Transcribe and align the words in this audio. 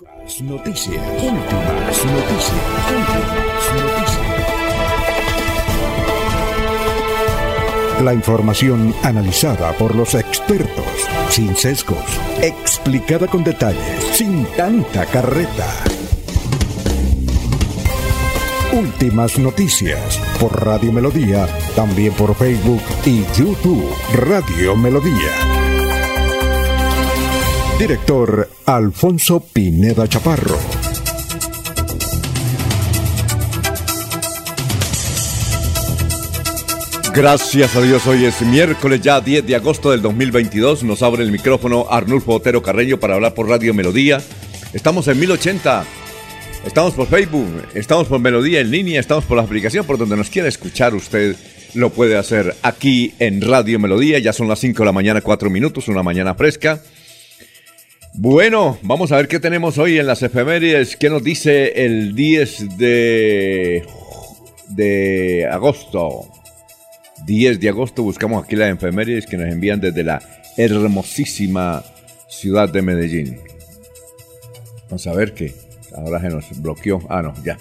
Noticias, 0.00 1.02
últimas 1.24 2.04
noticias, 2.04 2.52
últimas 2.88 3.66
noticias. 3.74 4.30
La 8.04 8.14
información 8.14 8.94
analizada 9.02 9.72
por 9.72 9.96
los 9.96 10.14
expertos, 10.14 10.86
sin 11.30 11.56
sesgos, 11.56 11.98
explicada 12.40 13.26
con 13.26 13.42
detalles, 13.42 14.04
sin 14.12 14.44
tanta 14.56 15.04
carreta. 15.06 15.66
Últimas 18.72 19.36
noticias 19.36 20.20
por 20.38 20.64
Radio 20.64 20.92
Melodía, 20.92 21.48
también 21.74 22.12
por 22.12 22.36
Facebook 22.36 22.82
y 23.04 23.24
YouTube 23.36 23.92
Radio 24.14 24.76
Melodía. 24.76 25.57
Director 27.78 28.50
Alfonso 28.66 29.38
Pineda 29.38 30.08
Chaparro. 30.08 30.58
Gracias 37.14 37.76
a 37.76 37.80
Dios, 37.80 38.04
hoy 38.08 38.24
es 38.24 38.42
miércoles 38.42 39.00
ya 39.00 39.20
10 39.20 39.46
de 39.46 39.54
agosto 39.54 39.92
del 39.92 40.02
2022. 40.02 40.82
Nos 40.82 41.02
abre 41.02 41.22
el 41.22 41.30
micrófono 41.30 41.86
Arnulfo 41.88 42.34
Otero 42.34 42.62
Carreño 42.64 42.98
para 42.98 43.14
hablar 43.14 43.34
por 43.34 43.48
Radio 43.48 43.72
Melodía. 43.74 44.20
Estamos 44.72 45.06
en 45.06 45.20
1080, 45.20 45.84
estamos 46.66 46.94
por 46.94 47.06
Facebook, 47.06 47.62
estamos 47.74 48.08
por 48.08 48.18
Melodía 48.18 48.58
en 48.58 48.72
línea, 48.72 48.98
estamos 48.98 49.24
por 49.24 49.36
la 49.36 49.44
aplicación 49.44 49.86
por 49.86 49.98
donde 49.98 50.16
nos 50.16 50.30
quiera 50.30 50.48
escuchar 50.48 50.96
usted. 50.96 51.36
Lo 51.74 51.90
puede 51.90 52.16
hacer 52.16 52.56
aquí 52.62 53.14
en 53.20 53.40
Radio 53.40 53.78
Melodía. 53.78 54.18
Ya 54.18 54.32
son 54.32 54.48
las 54.48 54.58
5 54.58 54.82
de 54.82 54.86
la 54.86 54.92
mañana, 54.92 55.20
4 55.20 55.48
minutos, 55.48 55.86
una 55.86 56.02
mañana 56.02 56.34
fresca. 56.34 56.82
Bueno, 58.14 58.78
vamos 58.82 59.12
a 59.12 59.16
ver 59.16 59.28
qué 59.28 59.38
tenemos 59.38 59.78
hoy 59.78 59.98
en 59.98 60.06
las 60.06 60.22
efemérides. 60.22 60.96
¿Qué 60.96 61.08
nos 61.08 61.22
dice 61.22 61.84
el 61.84 62.14
10 62.14 62.78
de, 62.78 63.86
de 64.70 65.48
agosto? 65.50 66.28
10 67.26 67.60
de 67.60 67.68
agosto 67.68 68.02
buscamos 68.02 68.44
aquí 68.44 68.56
las 68.56 68.74
efemérides 68.74 69.26
que 69.26 69.36
nos 69.36 69.48
envían 69.48 69.80
desde 69.80 70.02
la 70.02 70.20
hermosísima 70.56 71.84
ciudad 72.28 72.68
de 72.68 72.82
Medellín. 72.82 73.38
Vamos 74.84 75.06
a 75.06 75.14
ver 75.14 75.34
qué. 75.34 75.54
Ahora 75.94 76.20
se 76.20 76.28
nos 76.28 76.60
bloqueó. 76.60 77.00
Ah, 77.08 77.22
no, 77.22 77.34
ya. 77.44 77.56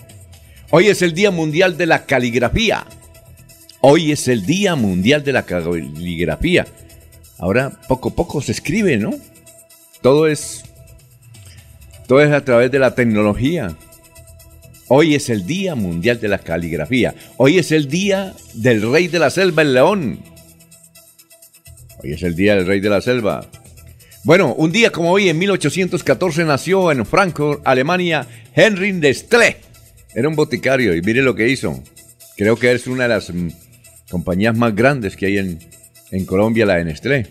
Hoy 0.71 0.87
es 0.87 1.01
el 1.01 1.13
Día 1.13 1.29
Mundial 1.29 1.77
de 1.77 1.85
la 1.85 2.05
Caligrafía. 2.05 2.85
Hoy 3.81 4.11
es 4.11 4.27
el 4.27 4.45
Día 4.45 4.75
Mundial 4.75 5.23
de 5.23 5.33
la 5.33 5.43
Caligrafía. 5.43 6.65
Ahora 7.37 7.71
poco 7.87 8.09
a 8.09 8.15
poco 8.15 8.41
se 8.41 8.53
escribe, 8.53 8.97
¿no? 8.97 9.11
Todo 10.01 10.27
es, 10.27 10.63
todo 12.07 12.21
es 12.21 12.31
a 12.31 12.43
través 12.43 12.71
de 12.71 12.79
la 12.79 12.93
tecnología. 12.95 13.75
Hoy 14.89 15.15
es 15.15 15.29
el 15.29 15.45
Día 15.45 15.75
Mundial 15.75 16.19
de 16.19 16.27
la 16.27 16.37
Caligrafía. 16.37 17.13
Hoy 17.37 17.57
es 17.57 17.71
el 17.71 17.89
Día 17.89 18.33
del 18.53 18.89
Rey 18.89 19.07
de 19.07 19.19
la 19.19 19.29
Selva, 19.29 19.63
el 19.63 19.73
León. 19.73 20.19
Hoy 22.01 22.13
es 22.13 22.23
el 22.23 22.35
Día 22.35 22.55
del 22.55 22.67
Rey 22.67 22.79
de 22.79 22.89
la 22.89 23.01
Selva. 23.01 23.49
Bueno, 24.23 24.53
un 24.53 24.71
día 24.71 24.91
como 24.91 25.11
hoy, 25.11 25.29
en 25.29 25.37
1814, 25.37 26.45
nació 26.45 26.91
en 26.91 27.05
Frankfurt, 27.05 27.61
Alemania, 27.65 28.27
Henry 28.53 28.93
Nestlé. 28.93 29.57
Era 30.13 30.27
un 30.27 30.35
boticario 30.35 30.95
y 30.95 31.01
mire 31.01 31.21
lo 31.21 31.35
que 31.35 31.49
hizo. 31.49 31.81
Creo 32.35 32.55
que 32.55 32.71
es 32.71 32.87
una 32.87 33.03
de 33.03 33.09
las 33.09 33.33
mm, 33.33 33.49
compañías 34.09 34.55
más 34.55 34.75
grandes 34.75 35.15
que 35.15 35.25
hay 35.25 35.37
en, 35.37 35.59
en 36.11 36.25
Colombia, 36.25 36.65
la 36.65 36.75
de 36.75 36.85
Nestlé. 36.85 37.27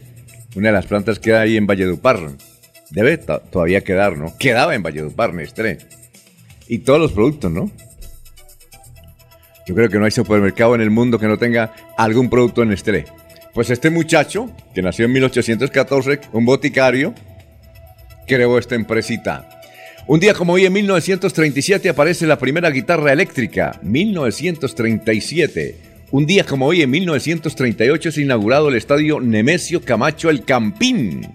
Una 0.57 0.69
de 0.69 0.75
las 0.75 0.87
plantas 0.87 1.19
que 1.19 1.35
hay 1.35 1.57
en 1.57 1.67
Valledupar. 1.67 2.19
Debe 2.91 3.19
todavía 3.19 3.83
quedar, 3.83 4.17
¿no? 4.17 4.37
Quedaba 4.39 4.75
en 4.75 4.83
Valledupar, 4.83 5.35
Nestlé. 5.35 5.79
Y 6.69 6.79
todos 6.79 7.01
los 7.01 7.13
productos, 7.13 7.51
¿no? 7.51 7.71
Yo 9.67 9.75
creo 9.75 9.89
que 9.89 9.99
no 9.99 10.05
hay 10.05 10.13
supermercado 10.13 10.77
en 10.77 10.81
el 10.81 10.91
mundo 10.91 11.19
que 11.19 11.27
no 11.27 11.39
tenga 11.39 11.75
algún 11.97 12.31
producto 12.31 12.63
en 12.63 12.69
Nestlé. 12.69 13.05
Pues 13.53 13.71
este 13.71 13.91
muchacho, 13.91 14.51
que 14.75 14.83
nació 14.83 15.07
en 15.07 15.13
1814, 15.13 16.21
un 16.33 16.45
boticario, 16.45 17.15
creó 18.27 18.59
esta 18.59 18.75
empresita. 18.75 19.49
Un 20.07 20.21
día 20.21 20.35
como 20.35 20.53
hoy, 20.53 20.67
en 20.67 20.73
1937, 20.73 21.89
aparece 21.89 22.29
la 22.29 22.39
primera 22.39 22.71
guitarra 22.71 23.13
eléctrica. 23.13 23.81
1937. 23.83 25.75
Un 26.13 26.27
día 26.27 26.45
como 26.45 26.67
hoy, 26.67 26.83
en 26.83 26.91
1938, 26.91 28.11
es 28.11 28.19
inaugurado 28.19 28.69
el 28.69 28.77
estadio 28.77 29.21
Nemesio 29.21 29.81
Camacho 29.83 30.31
El 30.31 30.45
Campín. 30.45 31.27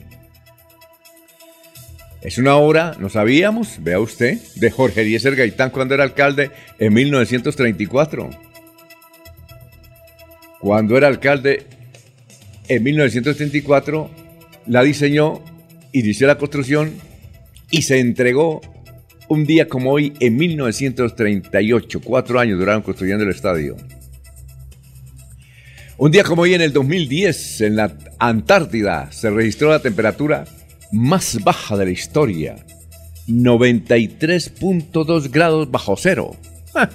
Es 2.22 2.38
una 2.38 2.56
obra, 2.56 2.96
no 3.00 3.10
sabíamos, 3.10 3.78
vea 3.82 4.00
usted, 4.00 4.38
de 4.56 4.70
Jorge 4.70 5.02
Eliezer 5.02 5.36
Gaitán 5.36 5.72
cuando 5.72 5.96
era 5.96 6.04
alcalde 6.04 6.52
en 6.78 6.94
1934. 6.94 8.30
Cuando 10.60 10.98
era 10.98 11.08
alcalde 11.08 11.66
en 12.68 12.84
1934, 12.84 14.12
la 14.68 14.84
diseñó, 14.84 15.42
inició 15.94 16.28
la 16.28 16.38
construcción 16.38 16.94
y 17.72 17.82
se 17.82 18.00
entregó 18.00 18.62
un 19.28 19.48
día 19.48 19.68
como 19.68 19.92
hoy 19.92 20.14
en 20.20 20.36
1938. 20.36 22.02
Cuatro 22.02 22.40
años 22.40 22.60
duraron 22.60 22.84
construyendo 22.84 23.24
el 23.24 23.32
estadio. 23.32 23.78
Un 25.98 26.12
día 26.12 26.24
como 26.24 26.44
hoy 26.44 26.54
en 26.54 26.62
el 26.62 26.72
2010, 26.72 27.62
en 27.62 27.78
la 27.78 27.98
Antártida, 28.20 29.12
se 29.12 29.32
registró 29.32 29.70
la 29.70 29.80
temperatura 29.80 30.46
más 30.92 31.44
baja 31.44 31.78
de 31.78 31.86
la 31.86 31.92
historia, 31.92 32.58
93.2 33.28 35.32
grados 35.32 35.72
bajo 35.72 35.96
cero. 35.98 36.36
Ah. 36.76 36.90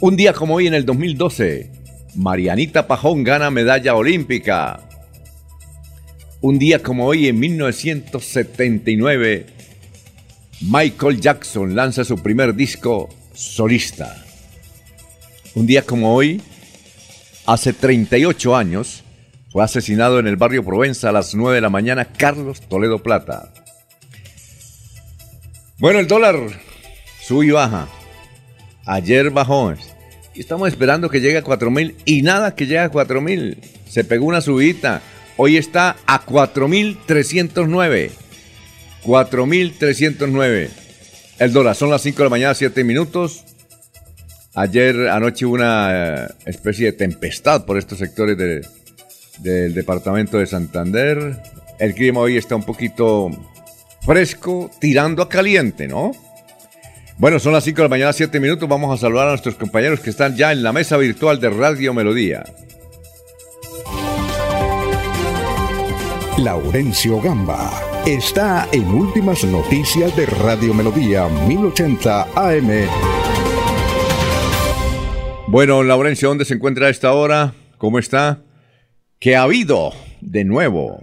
Un 0.00 0.16
día 0.16 0.32
como 0.32 0.54
hoy 0.54 0.66
en 0.66 0.72
el 0.74 0.84
2012, 0.86 1.70
Marianita 2.14 2.86
Pajón 2.86 3.24
gana 3.24 3.50
medalla 3.50 3.94
olímpica. 3.94 4.80
Un 6.40 6.58
día 6.58 6.82
como 6.82 7.04
hoy 7.06 7.28
en 7.28 7.38
1979, 7.38 9.46
Michael 10.60 11.20
Jackson 11.20 11.74
lanza 11.74 12.04
su 12.04 12.18
primer 12.18 12.54
disco 12.54 13.08
solista. 13.34 14.24
Un 15.54 15.66
día 15.66 15.82
como 15.82 16.14
hoy, 16.14 16.40
hace 17.46 17.72
38 17.72 18.56
años, 18.56 19.02
fue 19.58 19.64
asesinado 19.64 20.20
en 20.20 20.28
el 20.28 20.36
barrio 20.36 20.64
Provenza 20.64 21.08
a 21.08 21.12
las 21.12 21.34
9 21.34 21.56
de 21.56 21.60
la 21.60 21.68
mañana 21.68 22.04
Carlos 22.04 22.60
Toledo 22.60 23.02
Plata. 23.02 23.52
Bueno, 25.78 25.98
el 25.98 26.06
dólar 26.06 26.36
sube 27.20 27.46
y 27.46 27.50
baja. 27.50 27.88
Ayer 28.86 29.30
bajó. 29.30 29.74
Y 30.32 30.38
estamos 30.38 30.68
esperando 30.68 31.10
que 31.10 31.20
llegue 31.20 31.38
a 31.38 31.42
4.000 31.42 31.96
y 32.04 32.22
nada 32.22 32.54
que 32.54 32.66
llegue 32.66 32.78
a 32.78 32.92
4.000. 32.92 33.58
Se 33.88 34.04
pegó 34.04 34.26
una 34.26 34.40
subida. 34.40 35.02
Hoy 35.36 35.56
está 35.56 35.96
a 36.06 36.24
4.309. 36.24 38.12
4.309. 39.02 40.68
El 41.40 41.52
dólar 41.52 41.74
son 41.74 41.90
las 41.90 42.02
5 42.02 42.16
de 42.16 42.24
la 42.24 42.30
mañana, 42.30 42.54
7 42.54 42.84
minutos. 42.84 43.42
Ayer 44.54 45.08
anoche 45.08 45.46
hubo 45.46 45.54
una 45.54 45.88
eh, 45.90 46.28
especie 46.46 46.86
de 46.86 46.92
tempestad 46.92 47.64
por 47.64 47.76
estos 47.76 47.98
sectores 47.98 48.38
de, 48.38 48.64
del 49.38 49.74
departamento 49.74 50.38
de 50.38 50.46
Santander. 50.46 51.42
El 51.78 51.94
clima 51.94 52.20
hoy 52.20 52.36
está 52.36 52.56
un 52.56 52.64
poquito 52.64 53.30
fresco, 54.02 54.70
tirando 54.80 55.22
a 55.22 55.28
caliente, 55.28 55.86
¿no? 55.86 56.12
Bueno, 57.18 57.38
son 57.38 57.52
las 57.52 57.64
5 57.64 57.76
de 57.76 57.82
la 57.82 57.88
mañana, 57.88 58.12
7 58.12 58.38
minutos. 58.38 58.68
Vamos 58.68 58.96
a 58.96 59.00
saludar 59.00 59.26
a 59.26 59.30
nuestros 59.30 59.56
compañeros 59.56 60.00
que 60.00 60.10
están 60.10 60.36
ya 60.36 60.52
en 60.52 60.62
la 60.62 60.72
mesa 60.72 60.96
virtual 60.96 61.40
de 61.40 61.50
Radio 61.50 61.92
Melodía. 61.92 62.44
Laurencio 66.38 67.20
Gamba 67.20 67.82
está 68.06 68.68
en 68.70 68.86
Últimas 68.86 69.42
Noticias 69.44 70.14
de 70.16 70.26
Radio 70.26 70.72
Melodía 70.72 71.26
1080 71.28 72.28
AM. 72.36 72.70
Bueno, 75.48 75.82
Laurencio, 75.82 76.28
¿dónde 76.28 76.44
se 76.44 76.54
encuentra 76.54 76.86
a 76.86 76.90
esta 76.90 77.12
hora? 77.12 77.54
¿Cómo 77.78 77.98
está? 77.98 78.40
¿Qué 79.20 79.34
ha 79.34 79.42
habido 79.42 79.90
de 80.20 80.44
nuevo? 80.44 81.02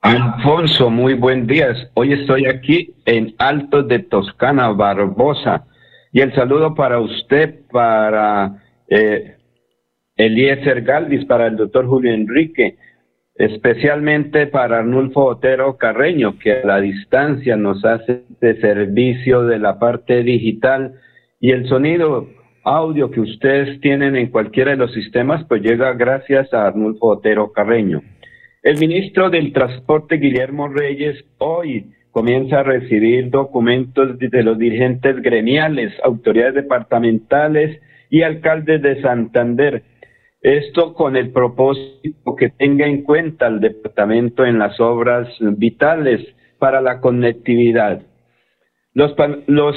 Alfonso, 0.00 0.90
muy 0.90 1.14
buen 1.14 1.46
día. 1.46 1.68
Hoy 1.94 2.12
estoy 2.12 2.46
aquí 2.46 2.92
en 3.04 3.32
Alto 3.38 3.84
de 3.84 4.00
Toscana, 4.00 4.70
Barbosa. 4.70 5.66
Y 6.10 6.20
el 6.20 6.34
saludo 6.34 6.74
para 6.74 6.98
usted, 6.98 7.60
para 7.70 8.60
eh, 8.88 9.36
Eliezer 10.16 10.82
Galvis, 10.82 11.26
para 11.26 11.46
el 11.46 11.56
doctor 11.56 11.86
Julio 11.86 12.12
Enrique, 12.12 12.76
especialmente 13.36 14.48
para 14.48 14.80
Arnulfo 14.80 15.26
Otero 15.26 15.76
Carreño, 15.76 16.40
que 16.40 16.54
a 16.54 16.66
la 16.66 16.80
distancia 16.80 17.54
nos 17.54 17.84
hace 17.84 18.24
de 18.40 18.60
servicio 18.60 19.44
de 19.44 19.60
la 19.60 19.78
parte 19.78 20.24
digital 20.24 20.94
y 21.38 21.52
el 21.52 21.68
sonido 21.68 22.26
audio 22.64 23.10
que 23.10 23.20
ustedes 23.20 23.80
tienen 23.80 24.16
en 24.16 24.28
cualquiera 24.28 24.72
de 24.72 24.76
los 24.76 24.92
sistemas, 24.92 25.44
pues 25.48 25.62
llega 25.62 25.92
gracias 25.94 26.52
a 26.54 26.66
Arnulfo 26.66 27.08
Otero 27.08 27.52
Carreño. 27.52 28.02
El 28.62 28.78
ministro 28.78 29.30
del 29.30 29.52
Transporte, 29.52 30.16
Guillermo 30.16 30.68
Reyes, 30.68 31.24
hoy 31.38 31.86
comienza 32.12 32.60
a 32.60 32.62
recibir 32.62 33.30
documentos 33.30 34.18
de 34.18 34.42
los 34.42 34.58
dirigentes 34.58 35.20
gremiales, 35.20 35.92
autoridades 36.04 36.54
departamentales 36.54 37.80
y 38.10 38.22
alcaldes 38.22 38.82
de 38.82 39.00
Santander. 39.00 39.82
Esto 40.42 40.94
con 40.94 41.16
el 41.16 41.30
propósito 41.30 42.36
que 42.36 42.50
tenga 42.50 42.86
en 42.86 43.02
cuenta 43.02 43.46
el 43.46 43.60
departamento 43.60 44.44
en 44.44 44.58
las 44.58 44.78
obras 44.78 45.28
vitales 45.40 46.20
para 46.58 46.80
la 46.80 47.00
conectividad. 47.00 48.02
Los, 48.94 49.14
los 49.46 49.76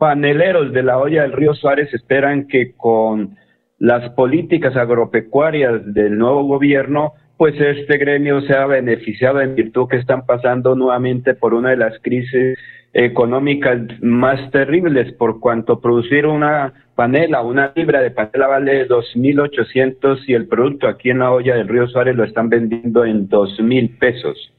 paneleros 0.00 0.72
de 0.72 0.82
la 0.82 0.96
olla 0.96 1.22
del 1.22 1.32
río 1.32 1.52
Suárez 1.52 1.92
esperan 1.92 2.46
que 2.48 2.72
con 2.74 3.36
las 3.78 4.08
políticas 4.12 4.74
agropecuarias 4.74 5.92
del 5.92 6.16
nuevo 6.16 6.44
gobierno 6.44 7.12
pues 7.36 7.54
este 7.60 7.98
gremio 7.98 8.40
se 8.40 8.54
ha 8.54 8.64
beneficiado 8.64 9.42
en 9.42 9.54
virtud 9.54 9.88
que 9.88 9.98
están 9.98 10.24
pasando 10.24 10.74
nuevamente 10.74 11.34
por 11.34 11.52
una 11.52 11.70
de 11.70 11.76
las 11.76 11.98
crisis 12.00 12.58
económicas 12.94 13.78
más 14.00 14.50
terribles, 14.50 15.12
por 15.12 15.38
cuanto 15.38 15.80
producir 15.80 16.26
una 16.26 16.72
panela, 16.94 17.42
una 17.42 17.70
libra 17.76 18.00
de 18.00 18.10
panela 18.10 18.46
vale 18.46 18.88
2.800 18.88 20.22
y 20.26 20.32
el 20.32 20.48
producto 20.48 20.88
aquí 20.88 21.10
en 21.10 21.18
la 21.18 21.30
olla 21.30 21.56
del 21.56 21.68
río 21.68 21.86
Suárez 21.88 22.16
lo 22.16 22.24
están 22.24 22.48
vendiendo 22.48 23.04
en 23.04 23.28
2.000 23.28 23.98
pesos. 23.98 24.50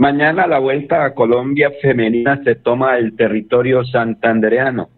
Mañana 0.00 0.46
la 0.46 0.58
vuelta 0.58 1.04
a 1.04 1.12
Colombia 1.12 1.70
femenina 1.82 2.42
se 2.42 2.54
toma 2.54 2.96
el 2.96 3.14
territorio 3.16 3.84
santandereano. 3.84 4.88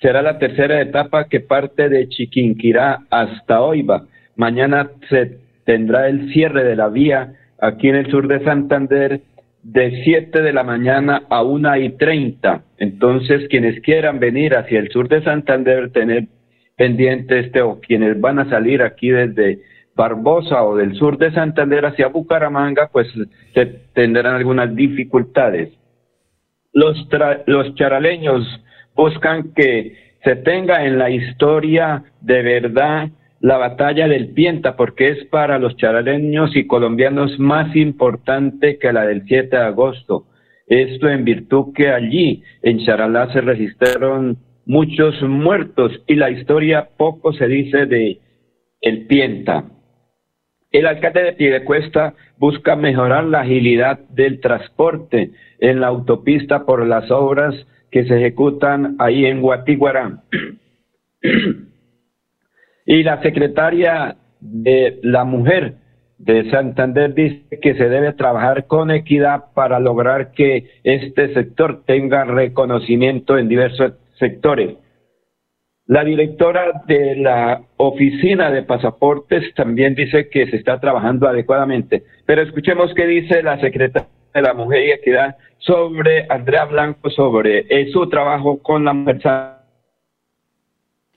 Será 0.00 0.22
la 0.22 0.40
tercera 0.40 0.80
etapa 0.80 1.28
que 1.28 1.38
parte 1.38 1.88
de 1.88 2.08
Chiquinquirá 2.08 3.04
hasta 3.10 3.60
Oiva. 3.60 4.06
Mañana 4.34 4.90
se 5.08 5.38
tendrá 5.64 6.08
el 6.08 6.32
cierre 6.32 6.64
de 6.64 6.74
la 6.74 6.88
vía 6.88 7.32
aquí 7.60 7.90
en 7.90 7.94
el 7.94 8.10
sur 8.10 8.26
de 8.26 8.42
Santander 8.42 9.20
de 9.62 10.02
7 10.02 10.42
de 10.42 10.52
la 10.52 10.64
mañana 10.64 11.22
a 11.30 11.44
1 11.44 11.76
y 11.76 11.90
30. 11.90 12.64
Entonces, 12.78 13.46
quienes 13.50 13.80
quieran 13.82 14.18
venir 14.18 14.56
hacia 14.56 14.80
el 14.80 14.88
sur 14.88 15.08
de 15.08 15.22
Santander, 15.22 15.92
tener 15.92 16.24
pendiente 16.76 17.38
este, 17.38 17.62
o 17.62 17.78
quienes 17.78 18.20
van 18.20 18.40
a 18.40 18.50
salir 18.50 18.82
aquí 18.82 19.10
desde 19.10 19.60
Barbosa 20.00 20.64
o 20.64 20.76
del 20.76 20.94
sur 20.94 21.18
de 21.18 21.30
Santander 21.30 21.84
hacia 21.84 22.08
Bucaramanga, 22.08 22.88
pues 22.90 23.06
se 23.52 23.66
tendrán 23.92 24.34
algunas 24.34 24.74
dificultades. 24.74 25.74
Los, 26.72 27.06
los 27.46 27.74
charaleños 27.74 28.42
buscan 28.96 29.52
que 29.52 30.16
se 30.24 30.36
tenga 30.36 30.86
en 30.86 30.98
la 30.98 31.10
historia 31.10 32.02
de 32.22 32.40
verdad 32.42 33.10
la 33.40 33.58
batalla 33.58 34.08
del 34.08 34.30
Pienta, 34.32 34.74
porque 34.74 35.08
es 35.08 35.24
para 35.26 35.58
los 35.58 35.76
charaleños 35.76 36.56
y 36.56 36.66
colombianos 36.66 37.38
más 37.38 37.76
importante 37.76 38.78
que 38.78 38.94
la 38.94 39.04
del 39.04 39.24
7 39.26 39.54
de 39.54 39.62
agosto. 39.62 40.24
Esto 40.66 41.10
en 41.10 41.26
virtud 41.26 41.74
que 41.74 41.90
allí, 41.90 42.42
en 42.62 42.78
Charalá, 42.86 43.30
se 43.34 43.42
registraron 43.42 44.38
muchos 44.64 45.20
muertos 45.22 45.92
y 46.06 46.14
la 46.14 46.30
historia 46.30 46.88
poco 46.96 47.34
se 47.34 47.48
dice 47.48 47.84
de 47.84 48.18
el 48.80 49.06
Pienta. 49.06 49.64
El 50.70 50.86
alcalde 50.86 51.24
de 51.24 51.32
Piedecuesta 51.32 52.14
busca 52.38 52.76
mejorar 52.76 53.24
la 53.24 53.40
agilidad 53.40 53.98
del 54.10 54.40
transporte 54.40 55.30
en 55.58 55.80
la 55.80 55.88
autopista 55.88 56.64
por 56.64 56.86
las 56.86 57.10
obras 57.10 57.54
que 57.90 58.04
se 58.04 58.16
ejecutan 58.16 58.94
ahí 59.00 59.26
en 59.26 59.42
Guatiguará. 59.42 60.22
Y 62.86 63.02
la 63.02 63.20
secretaria 63.22 64.16
de 64.40 65.00
la 65.02 65.24
mujer 65.24 65.74
de 66.18 66.50
Santander 66.50 67.14
dice 67.14 67.58
que 67.60 67.74
se 67.74 67.88
debe 67.88 68.12
trabajar 68.12 68.66
con 68.66 68.90
equidad 68.90 69.46
para 69.54 69.80
lograr 69.80 70.32
que 70.32 70.70
este 70.84 71.32
sector 71.34 71.82
tenga 71.84 72.24
reconocimiento 72.24 73.38
en 73.38 73.48
diversos 73.48 73.94
sectores. 74.18 74.76
La 75.90 76.04
directora 76.04 76.84
de 76.86 77.16
la 77.16 77.62
oficina 77.76 78.48
de 78.52 78.62
pasaportes 78.62 79.52
también 79.56 79.96
dice 79.96 80.28
que 80.28 80.46
se 80.48 80.54
está 80.54 80.78
trabajando 80.78 81.26
adecuadamente. 81.26 82.04
Pero 82.26 82.42
escuchemos 82.42 82.94
qué 82.94 83.08
dice 83.08 83.42
la 83.42 83.58
secretaria 83.58 84.08
de 84.32 84.40
la 84.40 84.54
Mujer 84.54 84.86
y 84.86 84.92
Equidad 84.92 85.36
sobre 85.58 86.26
Andrea 86.28 86.66
Blanco, 86.66 87.10
sobre 87.10 87.66
eh, 87.68 87.90
su 87.92 88.08
trabajo 88.08 88.62
con 88.62 88.84
la 88.84 88.92
mujer 88.92 89.18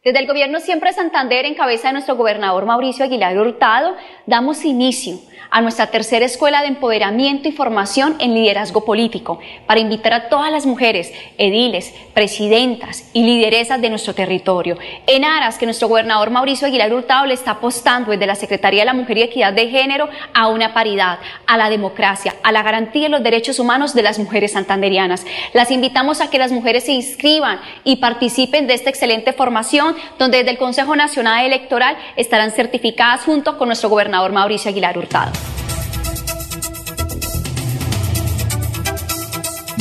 desde 0.03 0.19
el 0.19 0.27
gobierno 0.27 0.59
siempre 0.59 0.91
Santander, 0.91 1.45
en 1.45 1.55
cabeza 1.55 1.87
de 1.87 1.93
nuestro 1.93 2.17
gobernador 2.17 2.65
Mauricio 2.65 3.05
Aguilar 3.05 3.37
Hurtado, 3.37 3.95
damos 4.25 4.65
inicio 4.65 5.17
a 5.49 5.61
nuestra 5.61 5.87
tercera 5.87 6.25
escuela 6.25 6.61
de 6.61 6.67
empoderamiento 6.67 7.47
y 7.47 7.51
formación 7.51 8.15
en 8.17 8.33
liderazgo 8.33 8.85
político 8.85 9.39
para 9.67 9.79
invitar 9.79 10.11
a 10.13 10.27
todas 10.27 10.51
las 10.51 10.65
mujeres, 10.65 11.13
ediles, 11.37 11.93
presidentas 12.15 13.07
y 13.13 13.23
lideresas 13.23 13.79
de 13.79 13.91
nuestro 13.91 14.15
territorio, 14.15 14.79
en 15.05 15.23
aras 15.23 15.59
que 15.59 15.65
nuestro 15.65 15.87
gobernador 15.87 16.31
Mauricio 16.31 16.67
Aguilar 16.67 16.91
Hurtado 16.91 17.27
le 17.27 17.35
está 17.35 17.51
apostando 17.51 18.09
desde 18.09 18.25
la 18.25 18.33
Secretaría 18.33 18.81
de 18.81 18.87
la 18.87 18.93
Mujer 18.93 19.19
y 19.19 19.21
Equidad 19.21 19.53
de 19.53 19.69
Género 19.69 20.09
a 20.33 20.47
una 20.47 20.73
paridad, 20.73 21.19
a 21.45 21.55
la 21.55 21.69
democracia, 21.69 22.33
a 22.41 22.51
la 22.51 22.63
garantía 22.63 23.03
de 23.03 23.09
los 23.09 23.23
derechos 23.23 23.59
humanos 23.59 23.93
de 23.93 24.01
las 24.01 24.17
mujeres 24.17 24.53
santanderianas. 24.53 25.23
Las 25.53 25.69
invitamos 25.69 26.19
a 26.19 26.31
que 26.31 26.39
las 26.39 26.51
mujeres 26.51 26.85
se 26.85 26.93
inscriban 26.93 27.61
y 27.83 27.97
participen 27.97 28.65
de 28.65 28.73
esta 28.73 28.89
excelente 28.89 29.33
formación, 29.33 29.92
donde 30.19 30.39
desde 30.39 30.51
el 30.51 30.57
Consejo 30.57 30.95
Nacional 30.95 31.45
Electoral 31.45 31.97
estarán 32.15 32.51
certificadas 32.51 33.21
junto 33.21 33.57
con 33.57 33.67
nuestro 33.69 33.89
gobernador 33.89 34.31
Mauricio 34.31 34.69
Aguilar 34.69 34.97
Hurtado. 34.97 35.31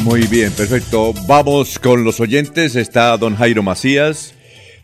Muy 0.05 0.27
bien, 0.27 0.53
perfecto. 0.53 1.13
Vamos 1.29 1.79
con 1.79 2.03
los 2.03 2.19
oyentes. 2.19 2.75
Está 2.75 3.17
don 3.17 3.37
Jairo 3.37 3.63
Macías, 3.63 4.35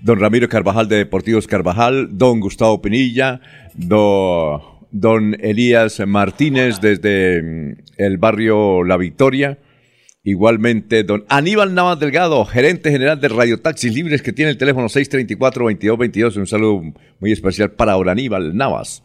don 0.01 0.21
Ramiro 0.21 0.49
Carvajal 0.49 0.87
de 0.87 0.99
Deportivos 0.99 1.49
Carvajal, 1.49 2.17
don 2.17 2.39
Gustavo 2.39 2.81
Pinilla, 2.81 3.41
don 3.75 5.37
Elías 5.41 6.01
Martínez 6.07 6.81
desde 6.81 7.43
mm, 7.43 7.77
el 7.97 8.19
barrio 8.19 8.85
La 8.85 8.97
Victoria. 8.97 9.59
Igualmente, 10.25 11.05
don 11.05 11.25
Aníbal 11.29 11.75
Navas 11.75 12.01
Delgado, 12.01 12.45
gerente 12.45 12.91
general 12.91 13.21
de 13.21 13.29
Radio 13.29 13.61
Taxis 13.61 13.95
Libres, 13.95 14.21
que 14.21 14.33
tiene 14.33 14.51
el 14.51 14.59
teléfono 14.59 14.89
634-2222. 14.89 16.37
Un 16.37 16.47
saludo 16.47 16.83
muy 17.21 17.33
especial 17.33 17.71
para 17.71 17.93
don 17.93 18.09
Aníbal 18.09 18.57
Navas. 18.57 19.03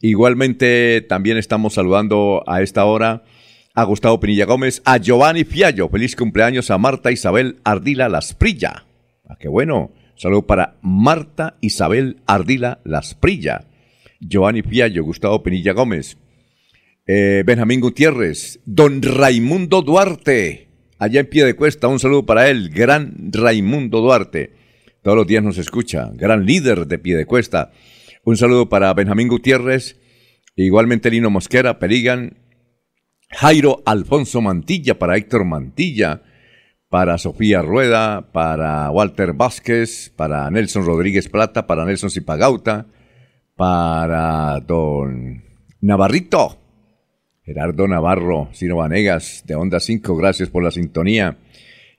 Igualmente, 0.00 1.00
también 1.08 1.36
estamos 1.36 1.74
saludando 1.74 2.42
a 2.46 2.62
esta 2.62 2.84
hora 2.84 3.22
a 3.74 3.84
Gustavo 3.84 4.18
Pinilla 4.18 4.44
Gómez, 4.44 4.82
a 4.84 4.98
Giovanni 4.98 5.44
Fiallo. 5.44 5.88
Feliz 5.88 6.16
cumpleaños 6.16 6.70
a 6.70 6.78
Marta 6.78 7.12
Isabel 7.12 7.58
Ardila 7.64 8.08
Lasprilla. 8.08 8.84
Ah, 9.28 9.36
qué 9.38 9.48
bueno. 9.48 9.92
Saludo 10.16 10.42
para 10.46 10.74
Marta 10.82 11.56
Isabel 11.60 12.18
Ardila 12.26 12.80
Lasprilla. 12.84 13.64
Giovanni 14.20 14.62
Fiallo, 14.62 15.04
Gustavo 15.04 15.42
Pinilla 15.42 15.72
Gómez. 15.72 16.18
Eh, 17.12 17.42
Benjamín 17.44 17.80
Gutiérrez, 17.80 18.60
don 18.64 19.02
Raimundo 19.02 19.82
Duarte, 19.82 20.68
allá 20.96 21.18
en 21.18 21.26
pie 21.28 21.44
de 21.44 21.56
cuesta, 21.56 21.88
un 21.88 21.98
saludo 21.98 22.24
para 22.24 22.48
él, 22.48 22.70
gran 22.70 23.32
Raimundo 23.32 24.00
Duarte. 24.00 24.52
Todos 25.02 25.16
los 25.16 25.26
días 25.26 25.42
nos 25.42 25.58
escucha, 25.58 26.12
gran 26.14 26.46
líder 26.46 26.86
de 26.86 27.00
pie 27.00 27.16
de 27.16 27.26
cuesta. 27.26 27.72
Un 28.22 28.36
saludo 28.36 28.68
para 28.68 28.94
Benjamín 28.94 29.26
Gutiérrez, 29.26 29.98
igualmente 30.54 31.10
Lino 31.10 31.30
Mosquera, 31.30 31.80
Perigan, 31.80 32.38
Jairo 33.28 33.82
Alfonso 33.86 34.40
Mantilla, 34.40 34.96
para 34.96 35.16
Héctor 35.16 35.44
Mantilla, 35.44 36.22
para 36.88 37.18
Sofía 37.18 37.60
Rueda, 37.60 38.30
para 38.30 38.88
Walter 38.92 39.32
Vázquez, 39.32 40.12
para 40.14 40.48
Nelson 40.48 40.86
Rodríguez 40.86 41.28
Plata, 41.28 41.66
para 41.66 41.84
Nelson 41.84 42.10
Zipagauta, 42.10 42.86
para 43.56 44.60
don 44.60 45.42
Navarrito, 45.80 46.59
Gerardo 47.50 47.88
Navarro, 47.88 48.48
Sino 48.52 48.76
Vanegas, 48.76 49.42
de 49.44 49.56
Onda 49.56 49.80
5, 49.80 50.14
gracias 50.14 50.48
por 50.50 50.62
la 50.62 50.70
sintonía. 50.70 51.36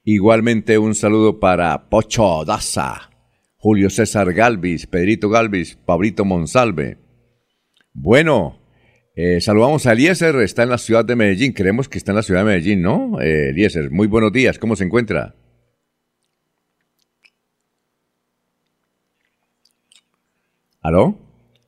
Igualmente 0.06 0.78
un 0.78 0.96
saludo 0.96 1.42
para 1.42 1.90
Pocho 1.90 2.46
Daza, 2.46 3.12
Julio 3.58 3.90
César 3.90 4.32
Galvis, 4.32 4.88
Pedrito 4.88 5.28
Galvis, 5.30 5.76
Pablito 5.76 6.24
Monsalve. 6.24 7.00
Bueno, 7.92 8.62
eh, 9.14 9.42
saludamos 9.42 9.86
a 9.88 9.92
Eliezer, 9.92 10.38
está 10.38 10.64
en 10.64 10.70
la 10.70 10.78
ciudad 10.78 11.04
de 11.04 11.18
Medellín. 11.18 11.52
Creemos 11.52 11.90
que 11.90 11.98
está 11.98 12.14
en 12.14 12.16
la 12.16 12.24
ciudad 12.24 12.46
de 12.46 12.46
Medellín, 12.46 12.82
¿no? 12.82 13.20
Eh, 13.20 13.50
Eliezer, 13.50 13.92
muy 13.92 14.08
buenos 14.08 14.32
días, 14.32 14.58
¿cómo 14.58 14.78
se 14.78 14.86
encuentra? 14.86 15.36
¿Aló? 20.80 21.20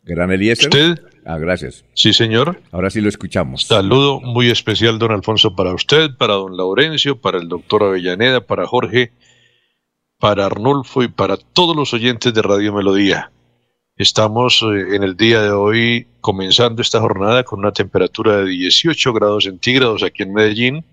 ¿Gran 0.03 0.31
Eliezer? 0.31 0.69
¿Usted? 0.69 1.12
Ah, 1.25 1.37
gracias. 1.37 1.85
Sí, 1.93 2.13
señor. 2.13 2.61
Ahora 2.71 2.89
sí 2.89 2.99
lo 3.01 3.09
escuchamos. 3.09 3.63
Saludo 3.63 4.19
muy 4.19 4.49
especial, 4.49 4.99
don 4.99 5.11
Alfonso, 5.11 5.55
para 5.55 5.73
usted, 5.73 6.11
para 6.17 6.33
don 6.33 6.57
Laurencio, 6.57 7.19
para 7.19 7.37
el 7.37 7.47
doctor 7.47 7.83
Avellaneda, 7.83 8.41
para 8.41 8.67
Jorge, 8.67 9.11
para 10.19 10.45
Arnulfo 10.45 11.03
y 11.03 11.07
para 11.07 11.37
todos 11.37 11.75
los 11.75 11.93
oyentes 11.93 12.33
de 12.33 12.41
Radio 12.41 12.73
Melodía. 12.73 13.31
Estamos 13.95 14.63
eh, 14.63 14.95
en 14.95 15.03
el 15.03 15.15
día 15.15 15.41
de 15.41 15.51
hoy 15.51 16.07
comenzando 16.19 16.81
esta 16.81 16.99
jornada 16.99 17.43
con 17.43 17.59
una 17.59 17.71
temperatura 17.71 18.37
de 18.37 18.49
18 18.49 19.13
grados 19.13 19.43
centígrados 19.43 20.03
aquí 20.03 20.23
en 20.23 20.33
Medellín. 20.33 20.85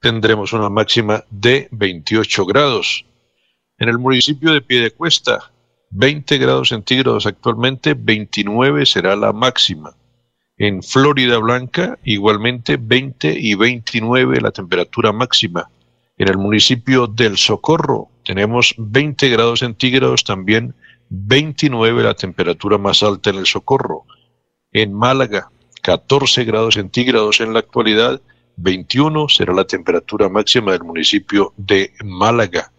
Tendremos 0.00 0.52
una 0.52 0.68
máxima 0.68 1.24
de 1.30 1.68
28 1.70 2.44
grados. 2.44 3.06
En 3.78 3.88
el 3.88 3.98
municipio 3.98 4.52
de 4.52 4.60
Piedecuesta, 4.60 5.52
20 5.96 6.38
grados 6.38 6.70
centígrados 6.70 7.24
actualmente, 7.24 7.94
29 7.94 8.84
será 8.84 9.14
la 9.14 9.32
máxima. 9.32 9.94
En 10.58 10.82
Florida 10.82 11.38
Blanca, 11.38 12.00
igualmente 12.02 12.76
20 12.80 13.38
y 13.38 13.54
29 13.54 14.40
la 14.40 14.50
temperatura 14.50 15.12
máxima. 15.12 15.70
En 16.18 16.28
el 16.28 16.36
municipio 16.36 17.06
del 17.06 17.36
Socorro 17.36 18.08
tenemos 18.24 18.74
20 18.76 19.28
grados 19.28 19.60
centígrados, 19.60 20.24
también 20.24 20.74
29 21.10 22.02
la 22.02 22.14
temperatura 22.14 22.76
más 22.76 23.04
alta 23.04 23.30
en 23.30 23.36
el 23.36 23.46
Socorro. 23.46 24.04
En 24.72 24.92
Málaga, 24.92 25.52
14 25.82 26.42
grados 26.42 26.74
centígrados 26.74 27.40
en 27.40 27.52
la 27.52 27.60
actualidad, 27.60 28.20
21 28.56 29.28
será 29.28 29.54
la 29.54 29.64
temperatura 29.64 30.28
máxima 30.28 30.72
del 30.72 30.82
municipio 30.82 31.52
de 31.56 31.92
Málaga 32.02 32.72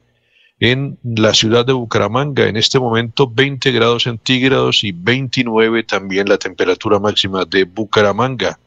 en 0.60 0.98
la 1.04 1.34
ciudad 1.34 1.66
de 1.66 1.74
Bucaramanga. 1.74 2.48
En 2.48 2.58
este 2.58 2.80
momento 2.80 3.30
20 3.30 3.72
grados 3.72 4.04
centígrados 4.04 4.84
y 4.84 4.92
29 4.92 5.84
también 5.84 6.30
la 6.30 6.38
temperatura 6.38 7.00
máxima 7.00 7.46
de 7.46 7.66
Bucaramanga. 7.66 8.60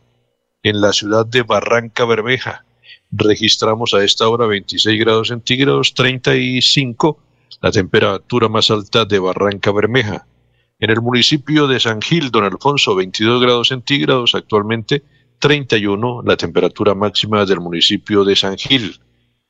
En 0.63 0.81
la 0.81 0.93
ciudad 0.93 1.27
de 1.27 1.43
Barranca 1.43 2.05
Bermeja 2.05 2.65
registramos 3.11 3.95
a 3.95 4.05
esta 4.05 4.29
hora 4.29 4.47
26 4.47 5.01
grados 5.01 5.29
centígrados, 5.29 5.95
35 5.95 7.19
la 7.61 7.73
temperatura 7.73 8.49
más 8.49 8.71
alta 8.71 9.05
de 9.05 9.19
Barranca 9.19 9.73
Bermeja. 9.73 10.27
En 10.79 10.91
el 10.91 11.01
municipio 11.01 11.67
de 11.67 11.81
San 11.81 12.01
Gil, 12.01 12.31
don 12.31 12.45
Alfonso, 12.45 12.95
22 12.95 13.43
grados 13.43 13.69
centígrados, 13.69 14.35
actualmente 14.35 15.03
31 15.41 16.23
la 16.25 16.37
temperatura 16.37 16.95
máxima 16.95 17.45
del 17.45 17.61
municipio 17.61 18.25
de 18.25 18.37
San 18.37 18.57
Gil. 18.57 19.01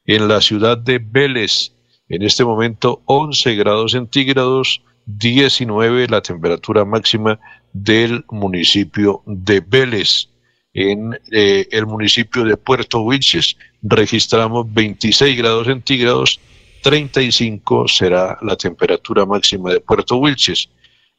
En 0.07 0.28
la 0.28 0.40
ciudad 0.40 0.78
de 0.78 0.99
Vélez, 0.99 1.73
en 2.08 2.22
este 2.22 2.44
momento 2.44 3.02
11 3.06 3.54
grados 3.56 3.92
centígrados, 3.92 4.82
19 5.06 6.08
la 6.08 6.20
temperatura 6.20 6.84
máxima 6.84 7.38
del 7.72 8.24
municipio 8.30 9.22
de 9.26 9.60
Vélez. 9.60 10.28
En 10.74 11.18
eh, 11.32 11.66
el 11.70 11.86
municipio 11.86 12.44
de 12.44 12.56
Puerto 12.56 13.00
Wilches 13.00 13.56
registramos 13.82 14.72
26 14.72 15.36
grados 15.36 15.66
centígrados, 15.66 16.40
35 16.82 17.88
será 17.88 18.38
la 18.42 18.56
temperatura 18.56 19.26
máxima 19.26 19.72
de 19.72 19.80
Puerto 19.80 20.16
Wilches. 20.16 20.68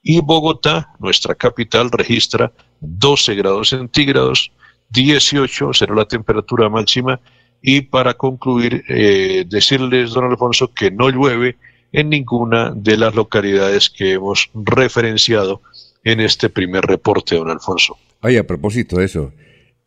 Y 0.02 0.22
Bogotá, 0.22 0.94
nuestra 1.00 1.36
capital, 1.36 1.92
registra 1.92 2.54
12 2.80 3.36
grados 3.36 3.70
centígrados, 3.70 4.52
18 4.92 5.74
será 5.74 5.94
la 5.94 6.06
temperatura 6.06 6.70
máxima 6.70 7.20
y 7.62 7.82
para 7.82 8.14
concluir, 8.14 8.84
eh, 8.88 9.46
decirles, 9.48 10.12
don 10.12 10.26
Alfonso, 10.26 10.74
que 10.74 10.92
no 10.92 11.10
llueve 11.10 11.58
en 11.92 12.10
ninguna 12.10 12.72
de 12.76 12.98
las 12.98 13.16
localidades 13.16 13.90
que 13.90 14.14
hemos 14.14 14.50
referenciado 14.54 15.62
en 16.04 16.20
este 16.20 16.50
primer 16.50 16.86
reporte, 16.86 17.36
don 17.36 17.50
Alfonso. 17.50 17.98
Ay, 18.22 18.38
a 18.38 18.48
propósito 18.48 18.98
de 18.98 19.06
eso, 19.06 19.34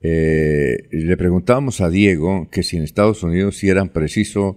eh, 0.00 0.88
le 0.90 1.16
preguntábamos 1.16 1.80
a 1.80 1.88
Diego 1.88 2.48
que 2.50 2.62
si 2.62 2.76
en 2.76 2.82
Estados 2.82 3.22
Unidos 3.22 3.56
si 3.58 3.68
eran 3.68 3.90
precisos 3.90 4.56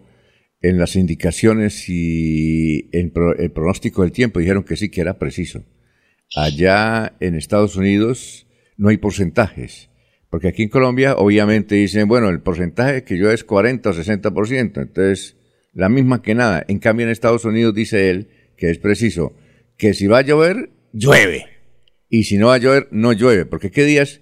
en 0.61 0.79
las 0.79 0.95
indicaciones 0.95 1.87
y 1.87 2.89
en 2.91 3.13
el 3.37 3.51
pronóstico 3.51 4.01
del 4.01 4.11
tiempo, 4.11 4.39
dijeron 4.39 4.63
que 4.63 4.75
sí, 4.75 4.89
que 4.89 5.01
era 5.01 5.19
preciso. 5.19 5.63
Allá 6.35 7.15
en 7.19 7.35
Estados 7.35 7.75
Unidos 7.75 8.47
no 8.77 8.89
hay 8.89 8.97
porcentajes 8.97 9.89
porque 10.29 10.49
aquí 10.49 10.63
en 10.63 10.69
Colombia 10.69 11.15
obviamente 11.15 11.75
dicen, 11.75 12.07
bueno, 12.07 12.29
el 12.29 12.41
porcentaje 12.41 13.03
que 13.03 13.17
yo 13.17 13.31
es 13.31 13.43
40 13.43 13.89
o 13.89 13.93
60%, 13.93 14.81
entonces 14.81 15.37
la 15.73 15.89
misma 15.89 16.21
que 16.21 16.35
nada. 16.35 16.65
En 16.67 16.79
cambio 16.79 17.05
en 17.05 17.11
Estados 17.11 17.45
Unidos 17.45 17.75
dice 17.75 18.09
él, 18.09 18.29
que 18.57 18.71
es 18.71 18.79
preciso, 18.79 19.35
que 19.77 19.93
si 19.93 20.07
va 20.07 20.19
a 20.19 20.21
llover, 20.21 20.69
llueve. 20.93 21.45
Y 22.09 22.23
si 22.23 22.37
no 22.37 22.47
va 22.47 22.55
a 22.55 22.59
llover, 22.59 22.87
no 22.91 23.13
llueve. 23.13 23.45
Porque 23.45 23.71
qué 23.71 23.83
días, 23.83 24.21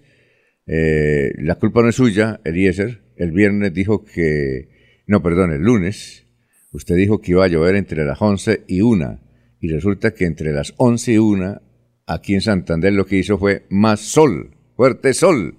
eh, 0.66 1.32
la 1.38 1.56
culpa 1.56 1.82
no 1.82 1.90
es 1.90 1.96
suya, 1.96 2.42
Eliezer, 2.44 3.02
el 3.16 3.32
viernes 3.32 3.74
dijo 3.74 4.04
que, 4.04 4.70
no, 5.06 5.22
perdón, 5.22 5.54
el 5.54 5.62
lunes, 5.62 6.26
usted 6.72 6.96
dijo 6.96 7.22
que 7.22 7.32
iba 7.32 7.46
a 7.46 7.48
llover 7.48 7.76
entre 7.76 8.04
las 8.04 8.22
11 8.22 8.64
y 8.68 8.82
1. 8.82 9.20
Y 9.60 9.70
resulta 9.70 10.14
que 10.14 10.26
entre 10.26 10.52
las 10.52 10.74
11 10.78 11.14
y 11.14 11.18
1, 11.18 11.62
aquí 12.08 12.34
en 12.34 12.42
Santander 12.42 12.94
lo 12.94 13.06
que 13.06 13.18
hizo 13.18 13.38
fue 13.38 13.66
más 13.70 14.02
sol, 14.02 14.52
fuerte 14.76 15.14
sol. 15.14 15.58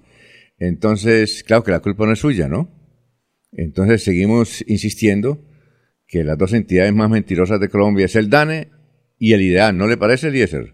Entonces, 0.57 1.43
claro 1.43 1.63
que 1.63 1.71
la 1.71 1.81
culpa 1.81 2.05
no 2.05 2.13
es 2.13 2.19
suya, 2.19 2.47
¿no? 2.47 2.69
Entonces 3.51 4.03
seguimos 4.03 4.63
insistiendo 4.67 5.39
que 6.07 6.23
las 6.23 6.37
dos 6.37 6.53
entidades 6.53 6.93
más 6.93 7.09
mentirosas 7.09 7.59
de 7.59 7.69
Colombia 7.69 8.05
es 8.05 8.15
el 8.15 8.29
DANE 8.29 8.69
y 9.17 9.33
el 9.33 9.41
IDEAN, 9.41 9.77
¿no 9.77 9.87
le 9.87 9.97
parece, 9.97 10.27
Eliezer? 10.27 10.73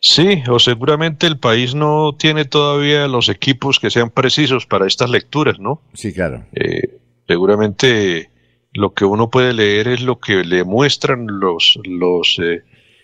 Sí, 0.00 0.42
o 0.48 0.58
seguramente 0.58 1.26
el 1.26 1.38
país 1.38 1.74
no 1.74 2.16
tiene 2.16 2.46
todavía 2.46 3.06
los 3.06 3.28
equipos 3.28 3.78
que 3.78 3.90
sean 3.90 4.10
precisos 4.10 4.66
para 4.66 4.86
estas 4.86 5.10
lecturas, 5.10 5.58
¿no? 5.60 5.82
Sí, 5.92 6.14
claro. 6.14 6.46
Eh, 6.54 7.00
seguramente 7.28 8.30
lo 8.72 8.94
que 8.94 9.04
uno 9.04 9.28
puede 9.28 9.52
leer 9.52 9.88
es 9.88 10.00
lo 10.00 10.18
que 10.18 10.42
le 10.44 10.64
muestran 10.64 11.26
los, 11.26 11.78
los 11.84 12.38
eh, 12.42 12.62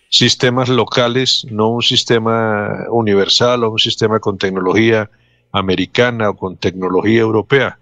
sistemas 0.09 0.69
locales, 0.69 1.45
no 1.49 1.69
un 1.69 1.81
sistema 1.81 2.85
universal 2.89 3.63
o 3.63 3.71
un 3.71 3.79
sistema 3.79 4.19
con 4.19 4.37
tecnología 4.37 5.09
americana 5.51 6.29
o 6.29 6.35
con 6.35 6.57
tecnología 6.57 7.19
europea. 7.19 7.79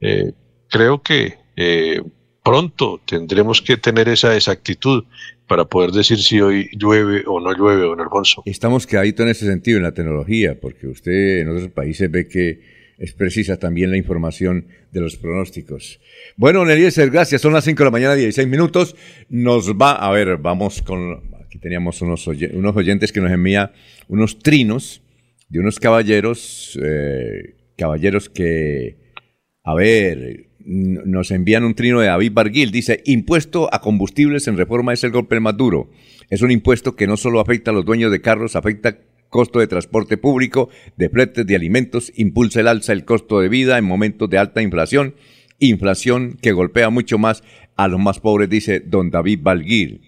Eh, 0.00 0.32
creo 0.68 1.02
que 1.02 1.34
eh, 1.56 2.02
pronto 2.42 3.00
tendremos 3.04 3.60
que 3.60 3.76
tener 3.76 4.08
esa 4.08 4.34
exactitud 4.34 5.04
para 5.46 5.64
poder 5.64 5.90
decir 5.90 6.18
si 6.18 6.40
hoy 6.40 6.68
llueve 6.72 7.24
o 7.26 7.40
no 7.40 7.52
llueve, 7.52 7.82
don 7.82 8.00
Alfonso. 8.00 8.42
Estamos 8.46 8.86
quedaditos 8.86 9.24
en 9.24 9.30
ese 9.30 9.46
sentido, 9.46 9.78
en 9.78 9.84
la 9.84 9.92
tecnología, 9.92 10.58
porque 10.60 10.86
usted 10.88 11.40
en 11.40 11.50
otros 11.50 11.70
países 11.70 12.10
ve 12.10 12.28
que 12.28 12.76
es 12.98 13.12
precisa 13.12 13.58
también 13.58 13.90
la 13.90 13.96
información 13.96 14.66
de 14.90 15.00
los 15.00 15.16
pronósticos. 15.16 16.00
Bueno, 16.36 16.64
Neliezer, 16.64 17.10
gracias. 17.10 17.42
Son 17.42 17.52
las 17.52 17.64
5 17.64 17.78
de 17.78 17.84
la 17.84 17.90
mañana, 17.90 18.14
16 18.14 18.48
minutos. 18.48 18.96
Nos 19.28 19.74
va, 19.74 19.92
a 19.92 20.10
ver, 20.10 20.38
vamos 20.38 20.82
con 20.82 21.35
teníamos 21.60 22.02
unos, 22.02 22.26
unos 22.26 22.76
oyentes 22.76 23.12
que 23.12 23.20
nos 23.20 23.30
envía 23.30 23.72
unos 24.08 24.38
trinos 24.38 25.02
de 25.48 25.60
unos 25.60 25.78
caballeros, 25.78 26.78
eh, 26.82 27.54
caballeros 27.76 28.28
que, 28.28 28.96
a 29.62 29.74
ver, 29.74 30.48
nos 30.66 31.30
envían 31.30 31.64
un 31.64 31.74
trino 31.74 32.00
de 32.00 32.08
David 32.08 32.32
Barguil. 32.32 32.72
Dice, 32.72 33.02
impuesto 33.04 33.72
a 33.72 33.80
combustibles 33.80 34.48
en 34.48 34.56
reforma 34.56 34.92
es 34.92 35.04
el 35.04 35.12
golpe 35.12 35.38
más 35.40 35.56
duro. 35.56 35.90
Es 36.28 36.42
un 36.42 36.50
impuesto 36.50 36.96
que 36.96 37.06
no 37.06 37.16
solo 37.16 37.40
afecta 37.40 37.70
a 37.70 37.74
los 37.74 37.84
dueños 37.84 38.10
de 38.10 38.20
carros, 38.20 38.56
afecta 38.56 38.98
costo 39.28 39.58
de 39.58 39.66
transporte 39.66 40.16
público, 40.16 40.68
de 40.96 41.08
fletes, 41.08 41.46
de 41.46 41.56
alimentos, 41.56 42.12
impulsa 42.16 42.60
el 42.60 42.68
alza 42.68 42.92
del 42.92 43.04
costo 43.04 43.40
de 43.40 43.48
vida 43.48 43.78
en 43.78 43.84
momentos 43.84 44.30
de 44.30 44.38
alta 44.38 44.62
inflación, 44.62 45.14
inflación 45.58 46.38
que 46.40 46.52
golpea 46.52 46.90
mucho 46.90 47.18
más 47.18 47.42
a 47.76 47.88
los 47.88 48.00
más 48.00 48.20
pobres, 48.20 48.48
dice 48.48 48.80
don 48.80 49.10
David 49.10 49.40
Barguil. 49.42 50.00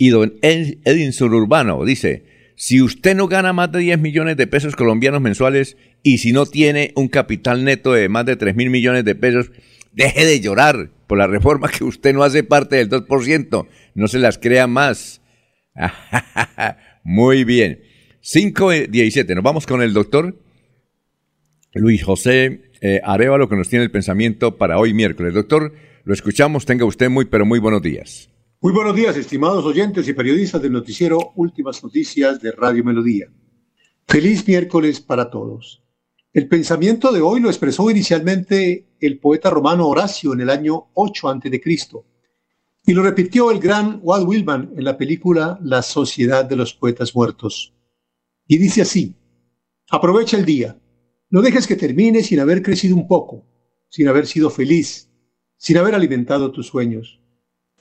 Y 0.00 0.08
don 0.08 0.32
Edinson 0.40 1.34
Urbano 1.34 1.84
dice, 1.84 2.24
si 2.56 2.80
usted 2.80 3.14
no 3.14 3.28
gana 3.28 3.52
más 3.52 3.70
de 3.70 3.80
10 3.80 3.98
millones 3.98 4.38
de 4.38 4.46
pesos 4.46 4.74
colombianos 4.74 5.20
mensuales 5.20 5.76
y 6.02 6.16
si 6.16 6.32
no 6.32 6.46
tiene 6.46 6.92
un 6.96 7.08
capital 7.08 7.64
neto 7.64 7.92
de 7.92 8.08
más 8.08 8.24
de 8.24 8.36
3 8.36 8.56
mil 8.56 8.70
millones 8.70 9.04
de 9.04 9.14
pesos, 9.14 9.50
deje 9.92 10.24
de 10.24 10.40
llorar 10.40 10.88
por 11.06 11.18
la 11.18 11.26
reforma 11.26 11.68
que 11.68 11.84
usted 11.84 12.14
no 12.14 12.22
hace 12.22 12.42
parte 12.42 12.76
del 12.76 12.88
2%. 12.88 13.68
No 13.94 14.08
se 14.08 14.18
las 14.18 14.38
crea 14.38 14.66
más. 14.66 15.20
Muy 17.04 17.44
bien. 17.44 17.82
5.17. 18.22 19.34
Nos 19.34 19.44
vamos 19.44 19.66
con 19.66 19.82
el 19.82 19.92
doctor 19.92 20.34
Luis 21.74 22.02
José 22.02 22.70
eh, 22.80 23.02
Arevalo 23.04 23.50
que 23.50 23.56
nos 23.56 23.68
tiene 23.68 23.84
el 23.84 23.90
pensamiento 23.90 24.56
para 24.56 24.78
hoy 24.78 24.94
miércoles. 24.94 25.34
Doctor, 25.34 25.74
lo 26.04 26.14
escuchamos. 26.14 26.64
Tenga 26.64 26.86
usted 26.86 27.10
muy, 27.10 27.26
pero 27.26 27.44
muy 27.44 27.58
buenos 27.58 27.82
días. 27.82 28.29
Muy 28.62 28.74
buenos 28.74 28.94
días, 28.94 29.16
estimados 29.16 29.64
oyentes 29.64 30.06
y 30.06 30.12
periodistas 30.12 30.60
del 30.60 30.72
noticiero 30.72 31.32
Últimas 31.36 31.82
Noticias 31.82 32.42
de 32.42 32.52
Radio 32.52 32.84
Melodía. 32.84 33.32
Feliz 34.06 34.46
miércoles 34.46 35.00
para 35.00 35.30
todos. 35.30 35.82
El 36.34 36.46
pensamiento 36.46 37.10
de 37.10 37.22
hoy 37.22 37.40
lo 37.40 37.48
expresó 37.48 37.90
inicialmente 37.90 38.86
el 39.00 39.18
poeta 39.18 39.48
romano 39.48 39.88
Horacio 39.88 40.34
en 40.34 40.42
el 40.42 40.50
año 40.50 40.90
8 40.92 41.28
a.C. 41.30 41.62
y 42.84 42.92
lo 42.92 43.02
repitió 43.02 43.50
el 43.50 43.60
gran 43.60 43.98
Walt 44.02 44.28
Whitman 44.28 44.74
en 44.76 44.84
la 44.84 44.98
película 44.98 45.58
La 45.62 45.80
Sociedad 45.80 46.44
de 46.44 46.56
los 46.56 46.74
Poetas 46.74 47.16
Muertos. 47.16 47.72
Y 48.46 48.58
dice 48.58 48.82
así, 48.82 49.16
aprovecha 49.90 50.36
el 50.36 50.44
día, 50.44 50.78
no 51.30 51.40
dejes 51.40 51.66
que 51.66 51.76
termine 51.76 52.22
sin 52.22 52.40
haber 52.40 52.62
crecido 52.62 52.94
un 52.94 53.08
poco, 53.08 53.42
sin 53.88 54.06
haber 54.06 54.26
sido 54.26 54.50
feliz, 54.50 55.10
sin 55.56 55.78
haber 55.78 55.94
alimentado 55.94 56.52
tus 56.52 56.66
sueños. 56.66 57.19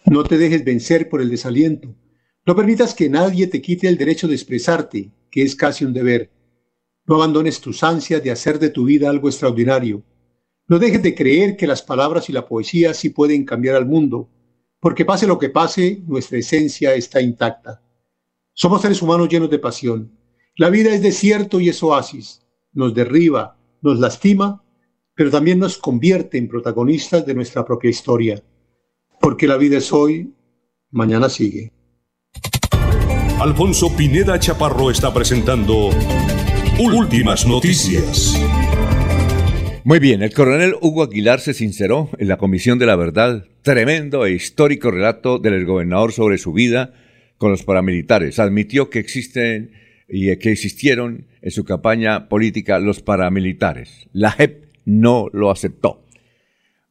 No 0.06 0.24
te 0.24 0.38
dejes 0.38 0.63
vencer 0.63 1.10
por 1.10 1.22
el 1.22 1.29
desaliento. 1.29 1.94
No 2.46 2.56
permitas 2.56 2.94
que 2.94 3.10
nadie 3.10 3.48
te 3.48 3.62
quite 3.62 3.88
el 3.88 3.98
derecho 3.98 4.27
de 4.27 4.36
expresarte, 4.36 5.12
que 5.29 5.44
es 5.44 5.56
casi 5.56 5.86
un 5.86 5.94
deber. 5.94 6.32
No 7.06 7.15
abandones 7.15 7.60
tus 7.60 7.84
ansias 7.84 8.24
de 8.24 8.32
hacer 8.32 8.60
de 8.60 8.70
tu 8.70 8.86
vida 8.86 9.10
algo 9.10 9.27
extraordinario. 9.27 10.03
No 10.68 10.79
dejes 10.79 11.01
de 11.03 11.15
creer 11.15 11.58
que 11.58 11.68
las 11.68 11.82
palabras 11.82 12.29
y 12.29 12.34
la 12.34 12.48
poesía 12.48 12.94
sí 12.94 13.10
pueden 13.10 13.44
cambiar 13.44 13.75
al 13.75 13.86
mundo, 13.86 14.29
porque 14.79 15.06
pase 15.06 15.27
lo 15.27 15.38
que 15.38 15.50
pase, 15.50 16.01
nuestra 16.08 16.38
esencia 16.38 16.94
está 16.94 17.22
intacta. 17.22 17.82
Somos 18.53 18.82
seres 18.82 19.01
humanos 19.01 19.29
llenos 19.29 19.50
de 19.50 19.60
pasión. 19.60 20.12
La 20.56 20.70
vida 20.70 20.94
es 20.94 21.01
desierto 21.01 21.60
y 21.60 21.70
es 21.70 21.82
oasis. 21.84 22.46
Nos 22.72 22.94
derriba, 22.94 23.58
nos 23.82 24.00
lastima, 24.00 24.63
pero 25.15 25.32
también 25.32 25.60
nos 25.60 25.77
convierte 25.77 26.38
en 26.38 26.48
protagonistas 26.48 27.25
de 27.25 27.34
nuestra 27.34 27.65
propia 27.65 27.89
historia. 27.89 28.44
Porque 29.20 29.48
la 29.48 29.58
vida 29.58 29.78
es 29.78 29.92
hoy, 29.92 30.34
mañana 30.92 31.30
sigue. 31.30 31.72
Alfonso 33.40 33.96
Pineda 33.96 34.40
Chaparro 34.40 34.92
está 34.92 35.14
presentando 35.14 35.90
Últimas 36.80 37.46
Noticias. 37.46 38.38
Muy 39.84 40.00
bien, 40.00 40.22
el 40.22 40.34
coronel 40.34 40.76
Hugo 40.82 41.04
Aguilar 41.04 41.40
se 41.40 41.54
sinceró 41.54 42.10
en 42.18 42.28
la 42.28 42.38
Comisión 42.38 42.80
de 42.80 42.86
la 42.86 42.96
Verdad. 42.96 43.46
Tremendo 43.62 44.26
e 44.26 44.34
histórico 44.34 44.92
relato 44.92 45.40
del 45.40 45.66
gobernador 45.66 46.12
sobre 46.12 46.38
su 46.38 46.54
vida 46.54 46.94
con 47.38 47.52
los 47.52 47.64
paramilitares. 47.64 48.40
Admitió 48.40 48.90
que 48.90 49.00
existen 49.00 49.72
y 50.08 50.36
que 50.38 50.52
existieron 50.52 51.28
en 51.42 51.52
su 51.52 51.64
campaña 51.64 52.28
política 52.30 52.80
los 52.80 53.02
paramilitares. 53.02 54.08
La 54.12 54.32
JEP 54.32 54.66
no 54.86 55.28
lo 55.32 55.52
aceptó. 55.52 56.04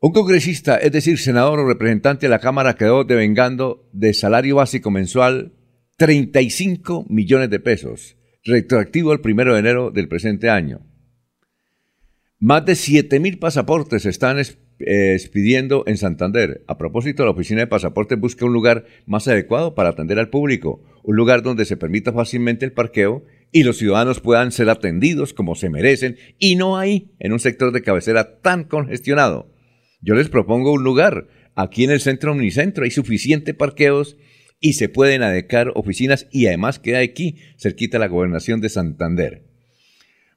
Un 0.00 0.12
congresista, 0.12 0.76
es 0.76 0.92
decir, 0.92 1.18
senador 1.18 1.58
o 1.58 1.66
representante 1.66 2.26
de 2.26 2.30
la 2.30 2.38
Cámara, 2.38 2.76
quedó 2.76 3.02
devengando 3.02 3.88
de 3.92 4.14
salario 4.14 4.56
básico 4.56 4.92
mensual 4.92 5.54
35 5.96 7.06
millones 7.08 7.50
de 7.50 7.58
pesos 7.58 8.18
retroactivo 8.44 9.12
al 9.12 9.20
primero 9.20 9.52
de 9.52 9.60
enero 9.60 9.90
del 9.90 10.08
presente 10.08 10.50
año. 10.50 10.86
Más 12.38 12.64
de 12.64 12.74
7.000 12.74 13.38
pasaportes 13.38 14.02
se 14.02 14.10
están 14.10 14.38
eh, 14.38 14.46
expidiendo 15.14 15.82
en 15.86 15.96
Santander. 15.96 16.62
A 16.68 16.78
propósito, 16.78 17.24
la 17.24 17.32
oficina 17.32 17.60
de 17.60 17.66
pasaportes 17.66 18.18
busca 18.18 18.44
un 18.44 18.52
lugar 18.52 18.86
más 19.06 19.26
adecuado 19.26 19.74
para 19.74 19.90
atender 19.90 20.18
al 20.20 20.30
público, 20.30 20.82
un 21.02 21.16
lugar 21.16 21.42
donde 21.42 21.64
se 21.64 21.76
permita 21.76 22.12
fácilmente 22.12 22.64
el 22.64 22.72
parqueo 22.72 23.24
y 23.50 23.64
los 23.64 23.78
ciudadanos 23.78 24.20
puedan 24.20 24.52
ser 24.52 24.70
atendidos 24.70 25.34
como 25.34 25.56
se 25.56 25.70
merecen 25.70 26.16
y 26.38 26.54
no 26.54 26.78
ahí, 26.78 27.10
en 27.18 27.32
un 27.32 27.40
sector 27.40 27.72
de 27.72 27.82
cabecera 27.82 28.40
tan 28.40 28.64
congestionado. 28.64 29.57
Yo 30.00 30.14
les 30.14 30.28
propongo 30.28 30.72
un 30.72 30.84
lugar. 30.84 31.28
Aquí 31.54 31.84
en 31.84 31.90
el 31.90 32.00
centro 32.00 32.32
Omnicentro 32.32 32.84
hay 32.84 32.90
suficientes 32.90 33.54
parqueos 33.54 34.16
y 34.60 34.74
se 34.74 34.88
pueden 34.88 35.22
adecuar 35.22 35.72
oficinas 35.74 36.26
y 36.30 36.46
además 36.46 36.78
queda 36.78 37.00
aquí, 37.00 37.36
cerquita 37.56 37.98
la 37.98 38.08
gobernación 38.08 38.60
de 38.60 38.68
Santander. 38.68 39.44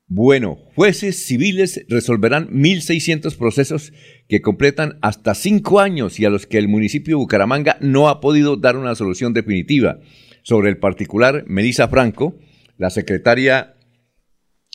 Bueno, 0.08 0.58
jueces 0.75 1.25
civiles 1.25 1.86
resolverán 1.88 2.50
1.600 2.50 3.38
procesos 3.38 3.94
que 4.27 4.41
completan 4.41 4.98
hasta 5.01 5.34
cinco 5.36 5.80
años 5.80 6.20
y 6.20 6.25
a 6.25 6.30
los 6.30 6.46
que 6.48 6.58
el 6.58 6.68
municipio 6.68 7.15
de 7.15 7.22
Bucaramanga 7.22 7.77
no 7.80 8.10
ha 8.10 8.20
podido 8.20 8.58
dar 8.58 8.75
una 8.75 8.96
solución 8.96 9.34
definitiva. 9.34 10.00
Sobre 10.44 10.70
el 10.70 10.77
particular, 10.80 11.46
Melissa 11.48 11.88
Franco, 11.88 12.36
la 12.77 12.89
secretaria 12.89 13.75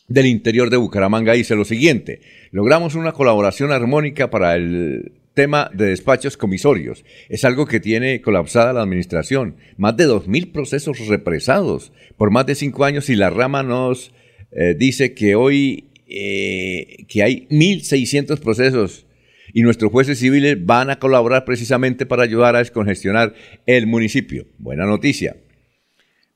del 0.09 0.27
Interior 0.27 0.71
de 0.71 0.77
Bucaramanga, 0.77 1.33
dice 1.33 1.57
lo 1.57 1.65
siguiente, 1.65 2.21
logramos 2.51 2.95
una 2.95 3.13
colaboración 3.13 3.73
armónica 3.73 4.31
para 4.31 4.55
el 4.55 5.13
tema 5.35 5.71
de 5.75 5.87
despachos 5.87 6.37
comisorios. 6.37 7.05
Es 7.29 7.45
algo 7.45 7.67
que 7.67 7.81
tiene 7.81 8.23
colapsada 8.23 8.73
la 8.73 8.83
administración. 8.83 9.57
Más 9.77 9.97
de 9.97 10.09
2.000 10.09 10.53
procesos 10.53 11.07
represados 11.09 11.93
por 12.17 12.31
más 12.31 12.47
de 12.47 12.55
cinco 12.55 12.85
años 12.85 13.11
y 13.11 13.17
la 13.17 13.31
rama 13.31 13.63
nos 13.63 14.13
eh, 14.53 14.75
dice 14.79 15.13
que 15.13 15.35
hoy 15.35 15.91
eh, 16.09 17.05
que 17.09 17.23
hay 17.23 17.49
1.600 17.51 18.39
procesos 18.39 19.07
y 19.53 19.63
nuestros 19.63 19.91
jueces 19.91 20.19
civiles 20.19 20.65
van 20.65 20.89
a 20.89 20.99
colaborar 20.99 21.45
precisamente 21.45 22.07
para 22.07 22.23
ayudar 22.23 22.55
a 22.55 22.61
descongestionar 22.61 23.35
el 23.67 23.87
municipio. 23.87 24.47
Buena 24.59 24.87
noticia. 24.87 25.37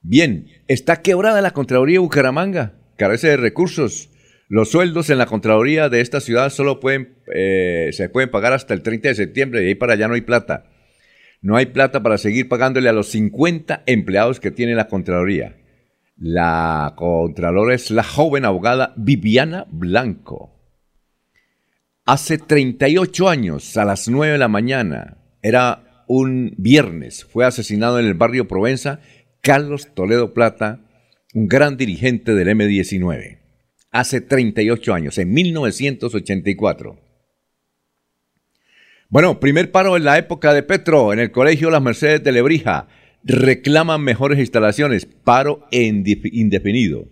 Bien, 0.02 0.46
está 0.66 1.02
quebrada 1.02 1.40
la 1.40 1.52
Contraloría 1.52 1.94
de 1.94 1.98
Bucaramanga, 2.00 2.79
carece 3.00 3.28
de 3.28 3.38
recursos 3.38 4.10
los 4.50 4.72
sueldos 4.72 5.10
en 5.10 5.18
la 5.18 5.26
Contraloría 5.26 5.88
de 5.88 6.00
esta 6.00 6.20
ciudad 6.20 6.50
solo 6.50 6.80
pueden, 6.80 7.14
eh, 7.32 7.90
se 7.92 8.08
pueden 8.08 8.32
pagar 8.32 8.52
hasta 8.52 8.74
el 8.74 8.82
30 8.82 9.10
de 9.10 9.14
septiembre 9.14 9.62
y 9.62 9.68
ahí 9.68 9.74
para 9.76 9.92
allá 9.92 10.08
no 10.08 10.14
hay 10.14 10.22
plata. 10.22 10.64
No 11.40 11.56
hay 11.56 11.66
plata 11.66 12.02
para 12.02 12.18
seguir 12.18 12.48
pagándole 12.48 12.88
a 12.88 12.92
los 12.92 13.10
50 13.10 13.84
empleados 13.86 14.40
que 14.40 14.50
tiene 14.50 14.74
la 14.74 14.88
Contraloría. 14.88 15.56
La 16.16 16.94
Contralora 16.96 17.76
es 17.76 17.92
la 17.92 18.02
joven 18.02 18.44
abogada 18.44 18.92
Viviana 18.96 19.66
Blanco. 19.70 20.60
Hace 22.04 22.36
38 22.36 23.28
años, 23.28 23.76
a 23.76 23.84
las 23.84 24.08
9 24.08 24.32
de 24.32 24.38
la 24.38 24.48
mañana, 24.48 25.18
era 25.42 26.04
un 26.08 26.54
viernes, 26.58 27.24
fue 27.24 27.46
asesinado 27.46 28.00
en 28.00 28.06
el 28.06 28.14
barrio 28.14 28.48
Provenza 28.48 28.98
Carlos 29.42 29.94
Toledo 29.94 30.34
Plata, 30.34 30.80
un 31.34 31.48
gran 31.48 31.76
dirigente 31.76 32.34
del 32.34 32.48
M-19 32.48 33.38
hace 33.92 34.20
38 34.20 34.94
años, 34.94 35.18
en 35.18 35.32
1984. 35.32 36.98
Bueno, 39.08 39.40
primer 39.40 39.72
paro 39.72 39.96
en 39.96 40.04
la 40.04 40.18
época 40.18 40.54
de 40.54 40.62
Petro, 40.62 41.12
en 41.12 41.18
el 41.18 41.32
Colegio 41.32 41.70
Las 41.70 41.82
Mercedes 41.82 42.22
de 42.22 42.32
Lebrija. 42.32 42.88
Reclaman 43.24 44.02
mejores 44.02 44.38
instalaciones, 44.38 45.04
paro 45.04 45.66
indefinido. 45.72 47.08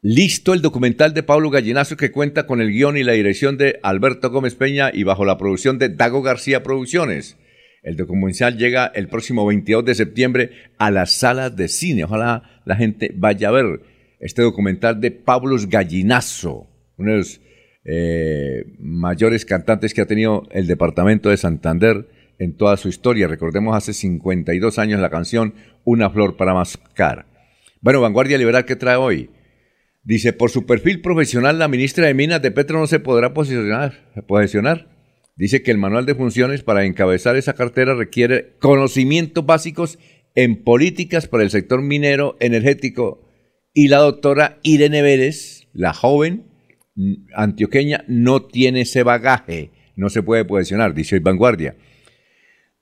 Listo 0.00 0.54
el 0.54 0.62
documental 0.62 1.12
de 1.12 1.22
Pablo 1.22 1.50
Gallinazo 1.50 1.96
que 1.96 2.10
cuenta 2.10 2.46
con 2.46 2.60
el 2.60 2.72
guion 2.72 2.96
y 2.96 3.04
la 3.04 3.12
dirección 3.12 3.58
de 3.58 3.78
Alberto 3.82 4.30
Gómez 4.30 4.54
Peña 4.54 4.90
y 4.92 5.02
bajo 5.02 5.24
la 5.24 5.36
producción 5.38 5.78
de 5.78 5.90
Dago 5.90 6.22
García 6.22 6.62
Producciones. 6.62 7.36
El 7.88 7.96
documental 7.96 8.58
llega 8.58 8.92
el 8.94 9.08
próximo 9.08 9.46
22 9.46 9.82
de 9.82 9.94
septiembre 9.94 10.50
a 10.76 10.90
las 10.90 11.12
salas 11.12 11.56
de 11.56 11.68
cine. 11.68 12.04
Ojalá 12.04 12.60
la 12.66 12.76
gente 12.76 13.10
vaya 13.14 13.48
a 13.48 13.52
ver 13.52 13.80
este 14.20 14.42
documental 14.42 15.00
de 15.00 15.10
Pablo 15.10 15.56
Gallinazo, 15.66 16.68
uno 16.98 17.12
de 17.12 17.16
los 17.16 17.40
eh, 17.86 18.64
mayores 18.78 19.46
cantantes 19.46 19.94
que 19.94 20.02
ha 20.02 20.06
tenido 20.06 20.46
el 20.50 20.66
departamento 20.66 21.30
de 21.30 21.38
Santander 21.38 22.06
en 22.38 22.58
toda 22.58 22.76
su 22.76 22.90
historia. 22.90 23.26
Recordemos 23.26 23.74
hace 23.74 23.94
52 23.94 24.78
años 24.78 25.00
la 25.00 25.08
canción 25.08 25.54
Una 25.84 26.10
flor 26.10 26.36
para 26.36 26.52
mascar. 26.52 27.24
Bueno, 27.80 28.02
Vanguardia 28.02 28.36
Liberal, 28.36 28.66
¿qué 28.66 28.76
trae 28.76 28.96
hoy? 28.96 29.30
Dice, 30.02 30.34
por 30.34 30.50
su 30.50 30.66
perfil 30.66 31.00
profesional, 31.00 31.58
la 31.58 31.68
ministra 31.68 32.06
de 32.06 32.12
Minas 32.12 32.42
de 32.42 32.50
Petro 32.50 32.80
no 32.80 32.86
se 32.86 33.00
podrá 33.00 33.32
posicionar. 33.32 33.94
Dice 35.38 35.62
que 35.62 35.70
el 35.70 35.78
manual 35.78 36.04
de 36.04 36.16
funciones 36.16 36.64
para 36.64 36.84
encabezar 36.84 37.36
esa 37.36 37.52
cartera 37.52 37.94
requiere 37.94 38.56
conocimientos 38.58 39.46
básicos 39.46 39.96
en 40.34 40.64
políticas 40.64 41.28
para 41.28 41.44
el 41.44 41.50
sector 41.50 41.80
minero, 41.80 42.36
energético 42.40 43.24
y 43.72 43.86
la 43.86 43.98
doctora 43.98 44.58
Irene 44.64 45.00
Vélez, 45.00 45.68
la 45.72 45.94
joven 45.94 46.48
antioqueña, 47.36 48.04
no 48.08 48.42
tiene 48.46 48.80
ese 48.80 49.04
bagaje, 49.04 49.70
no 49.94 50.10
se 50.10 50.24
puede 50.24 50.44
posicionar, 50.44 50.92
dice 50.92 51.20
Vanguardia. 51.20 51.76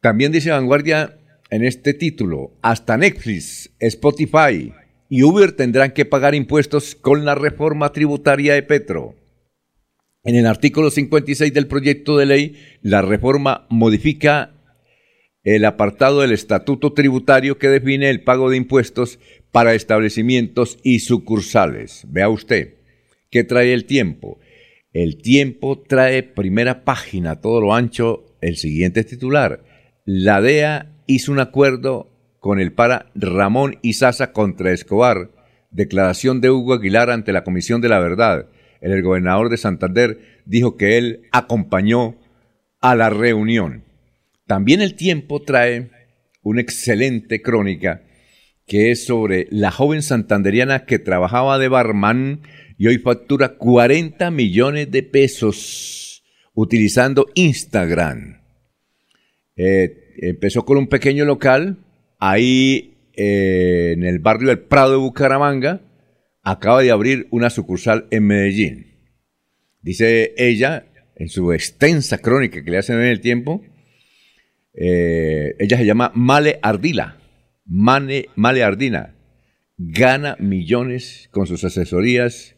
También 0.00 0.32
dice 0.32 0.50
Vanguardia 0.50 1.18
en 1.50 1.62
este 1.62 1.92
título, 1.92 2.56
hasta 2.62 2.96
Netflix, 2.96 3.70
Spotify 3.80 4.72
y 5.10 5.22
Uber 5.24 5.52
tendrán 5.52 5.90
que 5.90 6.06
pagar 6.06 6.34
impuestos 6.34 6.94
con 6.94 7.26
la 7.26 7.34
reforma 7.34 7.92
tributaria 7.92 8.54
de 8.54 8.62
Petro. 8.62 9.14
En 10.26 10.34
el 10.34 10.46
artículo 10.46 10.90
56 10.90 11.54
del 11.54 11.68
proyecto 11.68 12.16
de 12.16 12.26
ley, 12.26 12.56
la 12.82 13.00
reforma 13.00 13.64
modifica 13.70 14.50
el 15.44 15.64
apartado 15.64 16.22
del 16.22 16.32
estatuto 16.32 16.94
tributario 16.94 17.58
que 17.58 17.68
define 17.68 18.10
el 18.10 18.24
pago 18.24 18.50
de 18.50 18.56
impuestos 18.56 19.20
para 19.52 19.74
establecimientos 19.74 20.78
y 20.82 20.98
sucursales. 20.98 22.06
Vea 22.08 22.28
usted, 22.28 22.74
¿qué 23.30 23.44
trae 23.44 23.72
el 23.72 23.84
tiempo? 23.84 24.40
El 24.92 25.22
tiempo 25.22 25.80
trae 25.86 26.24
primera 26.24 26.82
página, 26.82 27.40
todo 27.40 27.60
lo 27.60 27.72
ancho, 27.72 28.36
el 28.40 28.56
siguiente 28.56 29.04
titular. 29.04 29.62
La 30.04 30.40
DEA 30.40 30.92
hizo 31.06 31.30
un 31.30 31.38
acuerdo 31.38 32.10
con 32.40 32.58
el 32.58 32.72
para 32.72 33.12
Ramón 33.14 33.78
Izaza 33.80 34.32
contra 34.32 34.72
Escobar. 34.72 35.30
Declaración 35.70 36.40
de 36.40 36.50
Hugo 36.50 36.74
Aguilar 36.74 37.10
ante 37.10 37.32
la 37.32 37.44
Comisión 37.44 37.80
de 37.80 37.90
la 37.90 38.00
Verdad. 38.00 38.48
El 38.92 39.02
gobernador 39.02 39.48
de 39.48 39.56
Santander 39.56 40.18
dijo 40.44 40.76
que 40.76 40.98
él 40.98 41.22
acompañó 41.32 42.16
a 42.80 42.94
la 42.94 43.10
reunión. 43.10 43.84
También 44.46 44.80
el 44.80 44.94
tiempo 44.94 45.42
trae 45.42 45.90
una 46.42 46.60
excelente 46.60 47.42
crónica 47.42 48.02
que 48.66 48.90
es 48.90 49.06
sobre 49.06 49.46
la 49.50 49.70
joven 49.70 50.02
santanderiana 50.02 50.84
que 50.86 50.98
trabajaba 50.98 51.58
de 51.58 51.68
barman 51.68 52.40
y 52.78 52.88
hoy 52.88 52.98
factura 52.98 53.56
40 53.56 54.30
millones 54.30 54.90
de 54.90 55.02
pesos 55.02 56.24
utilizando 56.54 57.26
Instagram. 57.34 58.40
Eh, 59.56 60.14
empezó 60.18 60.64
con 60.64 60.78
un 60.78 60.88
pequeño 60.88 61.24
local, 61.24 61.78
ahí 62.18 62.96
eh, 63.14 63.92
en 63.96 64.04
el 64.04 64.18
barrio 64.18 64.48
del 64.48 64.58
Prado 64.58 64.92
de 64.92 64.98
Bucaramanga 64.98 65.80
acaba 66.46 66.80
de 66.80 66.92
abrir 66.92 67.26
una 67.32 67.50
sucursal 67.50 68.06
en 68.12 68.24
Medellín. 68.24 68.86
Dice 69.82 70.32
ella, 70.38 70.86
en 71.16 71.28
su 71.28 71.52
extensa 71.52 72.18
crónica 72.18 72.62
que 72.62 72.70
le 72.70 72.78
hacen 72.78 73.00
en 73.00 73.06
el 73.06 73.20
tiempo, 73.20 73.64
eh, 74.72 75.56
ella 75.58 75.76
se 75.76 75.84
llama 75.84 76.12
Male 76.14 76.60
Ardila, 76.62 77.18
Male 77.64 78.62
Ardina, 78.62 79.16
gana 79.76 80.36
millones 80.38 81.28
con 81.32 81.48
sus 81.48 81.64
asesorías, 81.64 82.54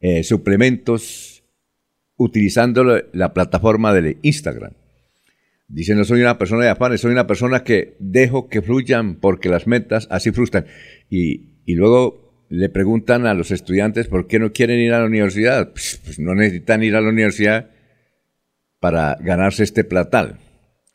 eh, 0.00 0.22
suplementos, 0.22 1.42
utilizando 2.16 2.84
la 2.84 3.32
plataforma 3.32 3.94
de 3.94 4.18
Instagram. 4.20 4.74
Dice, 5.68 5.94
no 5.94 6.04
soy 6.04 6.20
una 6.20 6.36
persona 6.36 6.64
de 6.64 6.70
afanes, 6.70 7.00
soy 7.00 7.12
una 7.12 7.26
persona 7.26 7.64
que 7.64 7.96
dejo 7.98 8.50
que 8.50 8.60
fluyan 8.60 9.16
porque 9.16 9.48
las 9.48 9.66
metas 9.66 10.06
así 10.10 10.32
frustran. 10.32 10.66
Y 11.08 11.74
luego 11.74 12.25
le 12.48 12.68
preguntan 12.68 13.26
a 13.26 13.34
los 13.34 13.50
estudiantes 13.50 14.08
por 14.08 14.26
qué 14.26 14.38
no 14.38 14.52
quieren 14.52 14.78
ir 14.78 14.92
a 14.92 15.00
la 15.00 15.06
universidad. 15.06 15.72
Pues, 15.72 16.00
pues 16.04 16.18
no 16.18 16.34
necesitan 16.34 16.82
ir 16.82 16.94
a 16.96 17.00
la 17.00 17.08
universidad 17.08 17.70
para 18.80 19.16
ganarse 19.20 19.64
este 19.64 19.84
platal. 19.84 20.38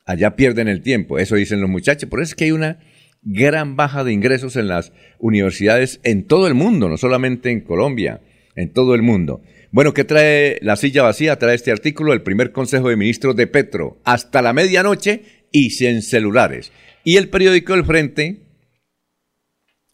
Allá 0.05 0.35
pierden 0.35 0.67
el 0.67 0.81
tiempo, 0.81 1.19
eso 1.19 1.35
dicen 1.35 1.61
los 1.61 1.69
muchachos. 1.69 2.09
Por 2.09 2.21
eso 2.21 2.31
es 2.31 2.35
que 2.35 2.45
hay 2.45 2.51
una 2.51 2.79
gran 3.21 3.75
baja 3.75 4.03
de 4.03 4.13
ingresos 4.13 4.55
en 4.55 4.67
las 4.67 4.91
universidades 5.19 5.99
en 6.03 6.25
todo 6.25 6.47
el 6.47 6.53
mundo, 6.53 6.89
no 6.89 6.97
solamente 6.97 7.51
en 7.51 7.61
Colombia, 7.61 8.21
en 8.55 8.71
todo 8.73 8.95
el 8.95 9.01
mundo. 9.01 9.41
Bueno, 9.71 9.93
¿qué 9.93 10.03
trae 10.03 10.57
la 10.61 10.75
silla 10.75 11.03
vacía? 11.03 11.37
Trae 11.37 11.55
este 11.55 11.71
artículo, 11.71 12.13
el 12.13 12.23
primer 12.23 12.51
Consejo 12.51 12.89
de 12.89 12.97
Ministros 12.97 13.35
de 13.35 13.47
Petro, 13.47 13.99
hasta 14.03 14.41
la 14.41 14.53
medianoche 14.53 15.21
y 15.51 15.69
sin 15.71 16.01
celulares. 16.01 16.71
Y 17.03 17.17
el 17.17 17.29
periódico 17.29 17.73
El 17.73 17.85
Frente 17.85 18.41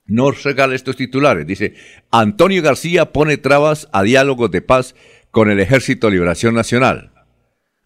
nos 0.08 0.44
regala 0.44 0.76
estos 0.76 0.96
titulares. 0.96 1.46
Dice, 1.46 1.74
Antonio 2.12 2.62
García 2.62 3.12
pone 3.12 3.38
trabas 3.38 3.88
a 3.92 4.04
diálogos 4.04 4.50
de 4.52 4.62
paz 4.62 4.96
con 5.32 5.52
el 5.52 5.60
Ejército 5.60 6.08
de 6.08 6.14
Liberación 6.14 6.56
Nacional. 6.56 7.12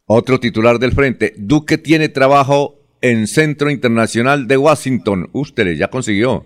Otro 0.05 0.39
titular 0.39 0.79
del 0.79 0.93
Frente, 0.93 1.33
Duque 1.37 1.77
tiene 1.77 2.09
trabajo 2.09 2.79
en 3.01 3.27
Centro 3.27 3.69
Internacional 3.69 4.47
de 4.47 4.57
Washington. 4.57 5.29
Usted 5.33 5.75
ya 5.75 5.89
consiguió. 5.89 6.45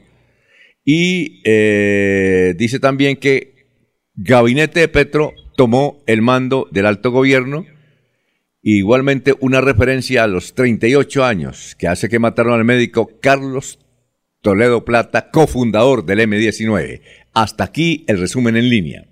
Y 0.84 1.42
eh, 1.44 2.54
dice 2.58 2.80
también 2.80 3.18
que 3.18 3.68
Gabinete 4.16 4.82
de 4.82 4.88
Petro 4.88 5.34
tomó 5.58 6.04
el 6.06 6.22
mando 6.22 6.68
del 6.72 6.86
alto 6.86 7.12
gobierno. 7.12 7.66
Igualmente 8.62 9.34
una 9.42 9.62
referencia 9.62 10.24
a 10.24 10.28
los 10.28 10.54
38 10.54 11.24
años 11.26 11.76
que 11.76 11.88
hace 11.88 12.10
que 12.10 12.20
mataron 12.20 12.54
al 12.54 12.66
médico 12.66 13.12
Carlos 13.22 13.80
Toledo 14.46 14.86
Plata, 14.86 15.32
cofundador 15.32 16.06
del 16.06 16.20
M19. 16.20 17.02
Hasta 17.34 17.64
aquí 17.64 18.06
el 18.08 18.20
resumen 18.20 18.56
en 18.56 18.70
línea. 18.70 19.08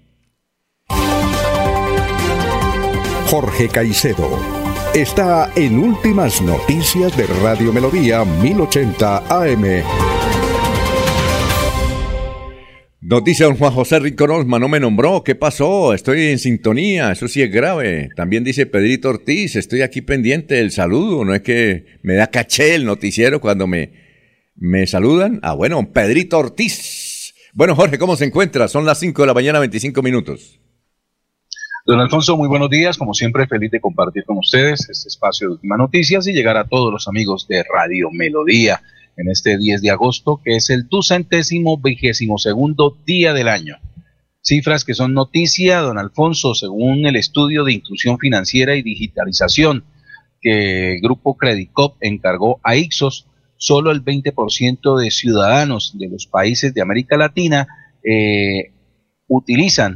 Jorge 3.25 3.67
Caicedo 3.67 4.39
está 4.93 5.51
en 5.55 5.79
Últimas 5.79 6.39
Noticias 6.39 7.17
de 7.17 7.25
Radio 7.41 7.73
Melodía 7.73 8.23
1080 8.23 9.23
AM. 9.27 9.83
Noticia 13.01 13.47
don 13.47 13.57
Juan 13.57 13.73
José 13.73 13.97
Rincón 13.97 14.47
no 14.47 14.67
me 14.67 14.79
nombró. 14.79 15.23
¿Qué 15.23 15.33
pasó? 15.33 15.95
Estoy 15.95 16.27
en 16.27 16.37
sintonía. 16.37 17.11
Eso 17.11 17.27
sí 17.27 17.41
es 17.41 17.51
grave. 17.51 18.09
También 18.15 18.43
dice 18.43 18.67
Pedrito 18.67 19.09
Ortiz. 19.09 19.55
Estoy 19.55 19.81
aquí 19.81 20.01
pendiente 20.01 20.53
del 20.53 20.69
saludo. 20.69 21.25
No 21.25 21.33
es 21.33 21.41
que 21.41 21.85
me 22.03 22.13
da 22.13 22.27
caché 22.27 22.75
el 22.75 22.85
noticiero 22.85 23.41
cuando 23.41 23.65
me, 23.65 24.02
me 24.55 24.87
saludan. 24.87 25.39
Ah, 25.43 25.53
bueno, 25.53 25.91
Pedrito 25.91 26.37
Ortiz. 26.37 27.33
Bueno, 27.53 27.75
Jorge, 27.75 27.97
¿cómo 27.97 28.15
se 28.15 28.25
encuentra? 28.25 28.67
Son 28.67 28.85
las 28.85 28.99
5 28.99 29.21
de 29.21 29.27
la 29.27 29.33
mañana, 29.33 29.59
25 29.59 30.01
minutos. 30.01 30.59
Don 31.85 31.99
Alfonso, 31.99 32.37
muy 32.37 32.47
buenos 32.47 32.69
días. 32.69 32.97
Como 32.97 33.13
siempre, 33.13 33.45
feliz 33.45 33.69
de 33.71 33.81
compartir 33.81 34.23
con 34.25 34.37
ustedes 34.37 34.89
este 34.89 35.09
espacio 35.09 35.47
de 35.47 35.53
últimas 35.55 35.77
noticias 35.77 36.25
y 36.27 36.33
llegar 36.33 36.57
a 36.57 36.67
todos 36.67 36.91
los 36.91 37.07
amigos 37.07 37.45
de 37.47 37.63
Radio 37.63 38.09
Melodía 38.11 38.81
en 39.17 39.29
este 39.29 39.57
10 39.57 39.81
de 39.81 39.91
agosto, 39.91 40.39
que 40.43 40.55
es 40.55 40.69
el 40.69 40.87
centésimo 41.01 41.77
vigésimo 41.77 42.37
segundo 42.37 42.97
día 43.05 43.33
del 43.33 43.49
año. 43.49 43.77
Cifras 44.41 44.83
que 44.83 44.93
son 44.93 45.13
noticia, 45.13 45.79
don 45.79 45.97
Alfonso, 45.97 46.55
según 46.55 47.05
el 47.05 47.15
estudio 47.15 47.63
de 47.63 47.73
inclusión 47.73 48.17
financiera 48.17 48.75
y 48.75 48.81
digitalización 48.81 49.85
que 50.41 50.95
el 50.95 51.01
Grupo 51.01 51.37
Credicop 51.37 51.95
encargó 52.01 52.59
a 52.63 52.75
Ixos, 52.75 53.27
solo 53.63 53.91
el 53.91 54.03
20% 54.03 54.99
de 54.99 55.09
ciudadanos 55.09 55.97
de 55.97 56.09
los 56.09 56.27
países 56.27 56.73
de 56.73 56.81
América 56.81 57.15
Latina 57.15 57.65
eh, 58.03 58.73
utilizan 59.27 59.95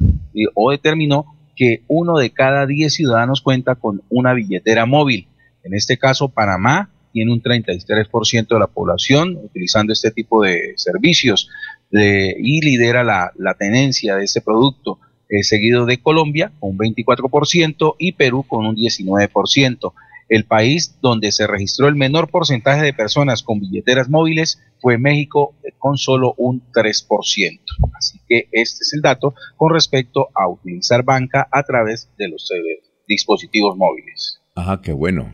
o 0.53 0.71
determinó 0.71 1.35
que 1.53 1.83
uno 1.89 2.17
de 2.17 2.29
cada 2.29 2.65
10 2.65 2.93
ciudadanos 2.93 3.41
cuenta 3.41 3.75
con 3.75 4.03
una 4.07 4.33
billetera 4.33 4.85
móvil. 4.85 5.27
En 5.63 5.73
este 5.73 5.97
caso, 5.97 6.29
Panamá 6.29 6.91
tiene 7.11 7.33
un 7.33 7.41
33% 7.41 8.47
de 8.47 8.59
la 8.59 8.67
población 8.67 9.37
utilizando 9.43 9.91
este 9.91 10.11
tipo 10.11 10.43
de 10.43 10.71
servicios 10.77 11.49
y 11.91 12.61
lidera 12.61 13.03
la, 13.03 13.53
tenencia 13.59 14.15
de 14.15 14.23
este 14.23 14.39
producto, 14.39 14.99
eh, 15.27 15.43
seguido 15.43 15.85
de 15.85 15.97
Colombia 15.97 16.53
con 16.57 16.69
un 16.69 16.77
24% 16.77 17.95
y 17.99 18.13
Perú 18.13 18.45
con 18.47 18.65
un 18.65 18.77
19%. 18.77 19.93
El 20.29 20.45
país 20.45 20.97
donde 21.01 21.31
se 21.31 21.47
registró 21.47 21.87
el 21.87 21.95
menor 21.95 22.29
porcentaje 22.29 22.83
de 22.83 22.93
personas 22.93 23.43
con 23.43 23.59
billeteras 23.59 24.09
móviles 24.09 24.61
fue 24.79 24.97
México 24.97 25.55
eh, 25.63 25.71
con 25.77 25.97
solo 25.97 26.33
un 26.37 26.61
3%. 26.71 27.59
Así 27.97 28.19
que 28.27 28.49
este 28.51 28.79
es 28.81 28.93
el 28.93 29.01
dato 29.01 29.33
con 29.55 29.73
respecto 29.73 30.29
a 30.35 30.49
utilizar 30.49 31.03
banca 31.03 31.47
a 31.51 31.63
través 31.63 32.09
de 32.17 32.27
los 32.27 32.49
eh, 32.51 32.83
dispositivos 33.07 33.77
móviles. 33.77 34.41
Ajá, 34.55 34.81
qué 34.81 34.91
bueno. 34.91 35.33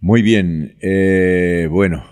Muy 0.00 0.22
bien, 0.22 0.76
eh, 0.80 1.66
bueno. 1.70 2.04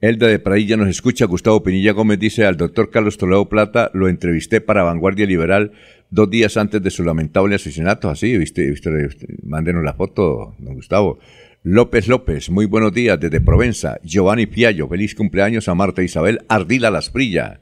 Elda 0.00 0.26
de 0.26 0.40
Pradilla 0.40 0.76
nos 0.76 0.88
escucha. 0.88 1.26
Gustavo 1.26 1.62
Pinilla 1.62 1.92
Gómez 1.92 2.18
dice 2.18 2.44
al 2.44 2.56
doctor 2.56 2.90
Carlos 2.90 3.18
Toledo 3.18 3.48
Plata, 3.48 3.88
lo 3.94 4.08
entrevisté 4.08 4.60
para 4.60 4.82
Vanguardia 4.82 5.26
Liberal 5.26 5.70
dos 6.10 6.28
días 6.28 6.56
antes 6.56 6.82
de 6.82 6.90
su 6.90 7.04
lamentable 7.04 7.54
asesinato. 7.54 8.10
Así, 8.10 8.36
viste, 8.36 8.68
viste, 8.68 8.90
mándenos 9.44 9.84
la 9.84 9.94
foto, 9.94 10.56
don 10.58 10.74
Gustavo. 10.74 11.20
López 11.64 12.08
López, 12.08 12.50
muy 12.50 12.66
buenos 12.66 12.92
días 12.92 13.20
desde 13.20 13.40
Provenza. 13.40 14.00
Giovanni 14.02 14.46
Piallo, 14.46 14.88
feliz 14.88 15.14
cumpleaños 15.14 15.68
a 15.68 15.76
Marta 15.76 16.02
Isabel 16.02 16.40
Ardila 16.48 16.90
Lasprilla. 16.90 17.60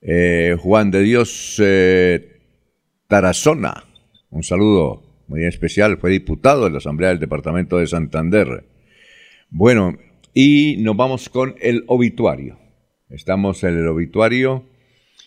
Eh, 0.00 0.56
Juan 0.60 0.92
de 0.92 1.02
Dios 1.02 1.56
eh, 1.58 2.40
Tarazona, 3.08 3.82
un 4.30 4.44
saludo 4.44 5.24
muy 5.26 5.44
especial, 5.44 5.98
fue 5.98 6.10
diputado 6.10 6.66
de 6.66 6.70
la 6.70 6.78
Asamblea 6.78 7.08
del 7.08 7.18
Departamento 7.18 7.78
de 7.78 7.88
Santander. 7.88 8.64
Bueno, 9.50 9.98
y 10.32 10.76
nos 10.78 10.96
vamos 10.96 11.28
con 11.28 11.56
el 11.60 11.82
obituario. 11.88 12.60
Estamos 13.10 13.64
en 13.64 13.76
el 13.76 13.88
obituario, 13.88 14.66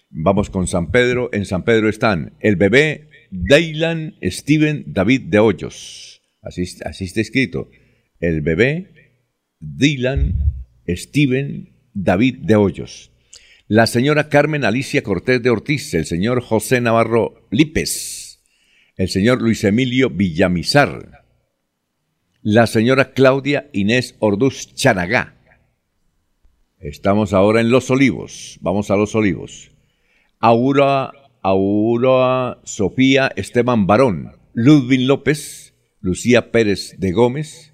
vamos 0.09 0.49
con 0.49 0.67
San 0.67 0.89
Pedro. 0.89 1.29
En 1.33 1.43
San 1.43 1.63
Pedro 1.63 1.89
están 1.89 2.31
el 2.39 2.55
bebé 2.55 3.09
Daylan 3.29 4.15
Steven 4.21 4.85
David 4.87 5.23
de 5.23 5.39
Hoyos. 5.39 6.16
Así, 6.41 6.63
está 6.63 7.21
escrito. 7.21 7.69
El 8.19 8.41
bebé 8.41 9.15
Dylan 9.59 10.55
Steven 10.87 11.73
David 11.93 12.37
de 12.41 12.55
Hoyos. 12.55 13.11
La 13.67 13.87
señora 13.87 14.29
Carmen 14.29 14.63
Alicia 14.63 15.03
Cortés 15.03 15.43
de 15.43 15.49
Ortiz, 15.49 15.93
el 15.93 16.05
señor 16.05 16.41
José 16.41 16.79
Navarro 16.79 17.47
Lípez, 17.51 18.41
el 18.95 19.09
señor 19.09 19.41
Luis 19.41 19.63
Emilio 19.65 20.09
Villamizar, 20.09 21.25
la 22.41 22.65
señora 22.65 23.11
Claudia 23.11 23.69
Inés 23.73 24.15
Orduz 24.19 24.73
Chanagá. 24.73 25.35
Estamos 26.79 27.33
ahora 27.33 27.59
en 27.59 27.69
Los 27.69 27.89
Olivos, 27.89 28.57
vamos 28.61 28.89
a 28.89 28.95
Los 28.95 29.15
Olivos. 29.15 29.71
Aura, 30.39 31.11
Aura 31.41 32.59
Sofía 32.63 33.33
Esteban 33.35 33.85
Barón, 33.85 34.31
Ludwig 34.53 35.01
López, 35.01 35.66
Lucía 36.07 36.51
Pérez 36.51 36.95
de 36.97 37.11
Gómez, 37.11 37.73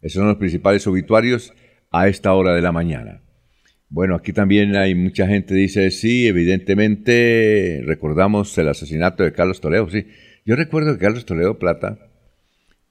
esos 0.00 0.20
son 0.20 0.28
los 0.28 0.38
principales 0.38 0.86
obituarios 0.86 1.52
a 1.90 2.08
esta 2.08 2.32
hora 2.32 2.54
de 2.54 2.62
la 2.62 2.72
mañana. 2.72 3.22
Bueno, 3.90 4.14
aquí 4.14 4.32
también 4.32 4.74
hay 4.74 4.94
mucha 4.94 5.26
gente 5.26 5.54
dice, 5.54 5.90
sí, 5.90 6.26
evidentemente 6.26 7.82
recordamos 7.84 8.56
el 8.56 8.68
asesinato 8.68 9.22
de 9.22 9.34
Carlos 9.34 9.60
Toledo, 9.60 9.90
sí, 9.90 10.06
yo 10.46 10.56
recuerdo 10.56 10.94
que 10.94 11.04
Carlos 11.04 11.26
Toledo 11.26 11.58
Plata 11.58 12.10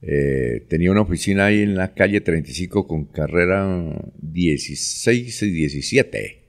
eh, 0.00 0.64
tenía 0.68 0.92
una 0.92 1.00
oficina 1.00 1.46
ahí 1.46 1.62
en 1.62 1.74
la 1.74 1.92
calle 1.94 2.20
35 2.20 2.86
con 2.86 3.06
carrera 3.06 4.00
16 4.22 5.42
y 5.42 5.50
17. 5.50 6.44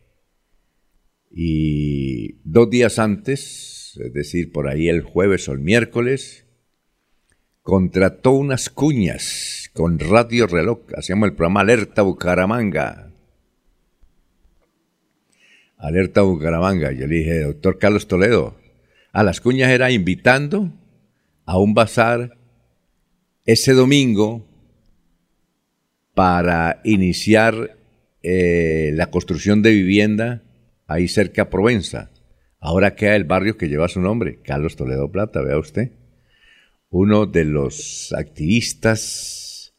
Y 1.31 2.33
dos 2.43 2.69
días 2.69 2.99
antes, 2.99 3.99
es 3.99 4.13
decir, 4.13 4.51
por 4.51 4.67
ahí 4.67 4.87
el 4.87 5.01
jueves 5.01 5.49
o 5.49 5.53
el 5.53 5.59
miércoles, 5.59 6.45
contrató 7.69 8.31
unas 8.31 8.67
cuñas 8.71 9.69
con 9.73 9.99
Radio 9.99 10.47
Reloj, 10.47 10.79
hacíamos 10.97 11.29
el 11.29 11.35
programa 11.35 11.59
Alerta 11.59 12.01
Bucaramanga. 12.01 13.11
Alerta 15.77 16.23
Bucaramanga. 16.23 16.91
Yo 16.93 17.05
le 17.05 17.17
dije, 17.17 17.41
doctor 17.41 17.77
Carlos 17.77 18.07
Toledo, 18.07 18.55
a 19.11 19.21
las 19.21 19.39
cuñas 19.39 19.69
era 19.69 19.91
invitando 19.91 20.71
a 21.45 21.59
un 21.59 21.75
bazar 21.75 22.39
ese 23.45 23.73
domingo 23.73 24.47
para 26.15 26.81
iniciar 26.83 27.77
eh, 28.23 28.93
la 28.95 29.11
construcción 29.11 29.61
de 29.61 29.73
vivienda 29.73 30.41
ahí 30.87 31.07
cerca 31.07 31.43
a 31.43 31.49
Provenza. 31.51 32.09
Ahora 32.59 32.95
queda 32.95 33.15
el 33.15 33.25
barrio 33.25 33.57
que 33.57 33.69
lleva 33.69 33.87
su 33.89 34.01
nombre, 34.01 34.39
Carlos 34.41 34.75
Toledo 34.75 35.11
Plata, 35.11 35.41
vea 35.41 35.59
usted. 35.59 35.98
Uno 36.89 37.27
de 37.27 37.45
los 37.45 38.13
activistas 38.17 39.75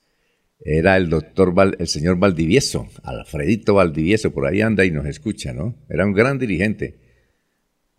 era 0.61 0.96
el 0.96 1.09
doctor, 1.09 1.55
el 1.79 1.88
señor 1.88 2.18
Valdivieso, 2.18 2.88
Alfredito 3.03 3.75
Valdivieso, 3.75 4.33
por 4.33 4.46
ahí 4.46 4.61
anda 4.61 4.85
y 4.85 4.90
nos 4.90 5.07
escucha, 5.07 5.53
¿no? 5.53 5.75
Era 5.88 6.07
un 6.07 6.12
gran 6.12 6.38
dirigente 6.38 7.01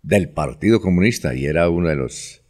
del 0.01 0.29
Partido 0.29 0.79
Comunista 0.79 1.35
y 1.35 1.45
era 1.45 1.69
uno 1.69 1.89
de 1.89 1.95
los 1.95 2.43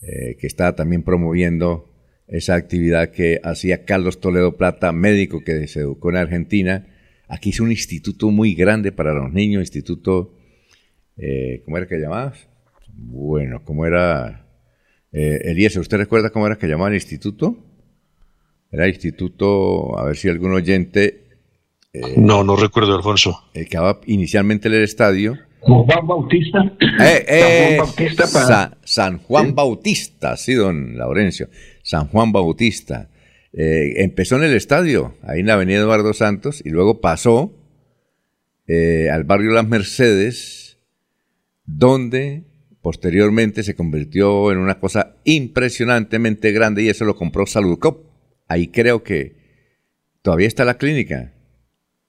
eh, 0.00 0.36
que 0.40 0.46
estaba 0.46 0.74
también 0.74 1.02
promoviendo 1.02 1.94
esa 2.26 2.54
actividad 2.54 3.10
que 3.10 3.40
hacía 3.44 3.84
Carlos 3.84 4.20
Toledo 4.20 4.56
Plata, 4.56 4.90
médico 4.90 5.44
que 5.44 5.68
se 5.68 5.80
educó 5.80 6.10
en 6.10 6.16
Argentina. 6.16 6.88
Aquí 7.28 7.50
hizo 7.50 7.62
un 7.62 7.70
instituto 7.70 8.30
muy 8.30 8.54
grande 8.54 8.90
para 8.90 9.12
los 9.12 9.32
niños, 9.32 9.60
instituto, 9.60 10.34
eh, 11.16 11.62
¿cómo 11.64 11.76
era 11.76 11.86
que 11.86 11.98
llamabas? 11.98 12.48
Bueno, 12.88 13.62
¿cómo 13.64 13.86
era? 13.86 14.42
Eh, 15.12 15.40
Eliezer, 15.44 15.80
¿usted 15.80 15.98
recuerda 15.98 16.30
cómo 16.30 16.46
era 16.46 16.56
que 16.56 16.66
llamaba 16.66 16.88
el 16.88 16.94
instituto? 16.94 17.56
Era 18.70 18.88
instituto, 18.88 19.98
a 19.98 20.04
ver 20.04 20.16
si 20.16 20.28
algún 20.28 20.52
oyente... 20.52 21.24
Eh, 21.92 22.14
no, 22.16 22.42
no 22.42 22.56
recuerdo, 22.56 22.96
Alfonso. 22.96 23.44
El 23.52 23.68
que 23.68 23.78
inicialmente 24.06 24.68
el 24.68 24.74
estadio 24.82 25.36
Juan 25.62 26.06
Bautista. 26.06 26.58
Eh, 27.00 27.24
eh, 27.28 27.78
San 27.78 27.86
Juan 27.86 27.86
Bautista. 27.86 28.78
San 28.82 29.18
Juan 29.18 29.54
Bautista, 29.54 30.36
sí, 30.36 30.54
don 30.54 30.98
Laurencio. 30.98 31.48
San 31.82 32.08
Juan 32.08 32.32
Bautista. 32.32 33.08
Eh, 33.52 34.02
empezó 34.02 34.36
en 34.36 34.44
el 34.44 34.54
estadio, 34.54 35.14
ahí 35.22 35.40
en 35.40 35.46
la 35.46 35.54
avenida 35.54 35.78
Eduardo 35.78 36.12
Santos, 36.14 36.62
y 36.64 36.70
luego 36.70 37.00
pasó 37.00 37.54
al 39.12 39.24
barrio 39.24 39.50
Las 39.50 39.68
Mercedes, 39.68 40.78
donde 41.66 42.44
posteriormente 42.82 43.62
se 43.62 43.74
convirtió 43.74 44.52
en 44.52 44.58
una 44.58 44.78
cosa 44.78 45.16
impresionantemente 45.24 46.52
grande 46.52 46.82
y 46.82 46.88
eso 46.88 47.04
lo 47.04 47.16
compró 47.16 47.46
Saludcop. 47.46 48.04
Ahí 48.48 48.68
creo 48.68 49.02
que 49.02 49.36
todavía 50.20 50.48
está 50.48 50.64
la 50.64 50.78
clínica. 50.78 51.32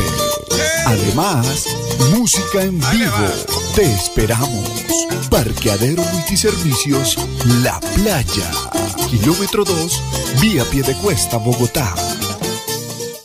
Además, 0.86 1.66
música 2.16 2.62
en 2.62 2.78
vivo. 2.78 3.28
Te 3.74 3.82
esperamos. 3.82 4.84
Parqueadero 5.30 6.02
Multiservicios 6.12 7.16
La 7.62 7.80
Playa. 7.94 8.50
Kilómetro 9.10 9.64
2, 9.64 10.02
vía 10.40 10.64
Piedecuesta, 10.70 11.38
Bogotá. 11.38 11.94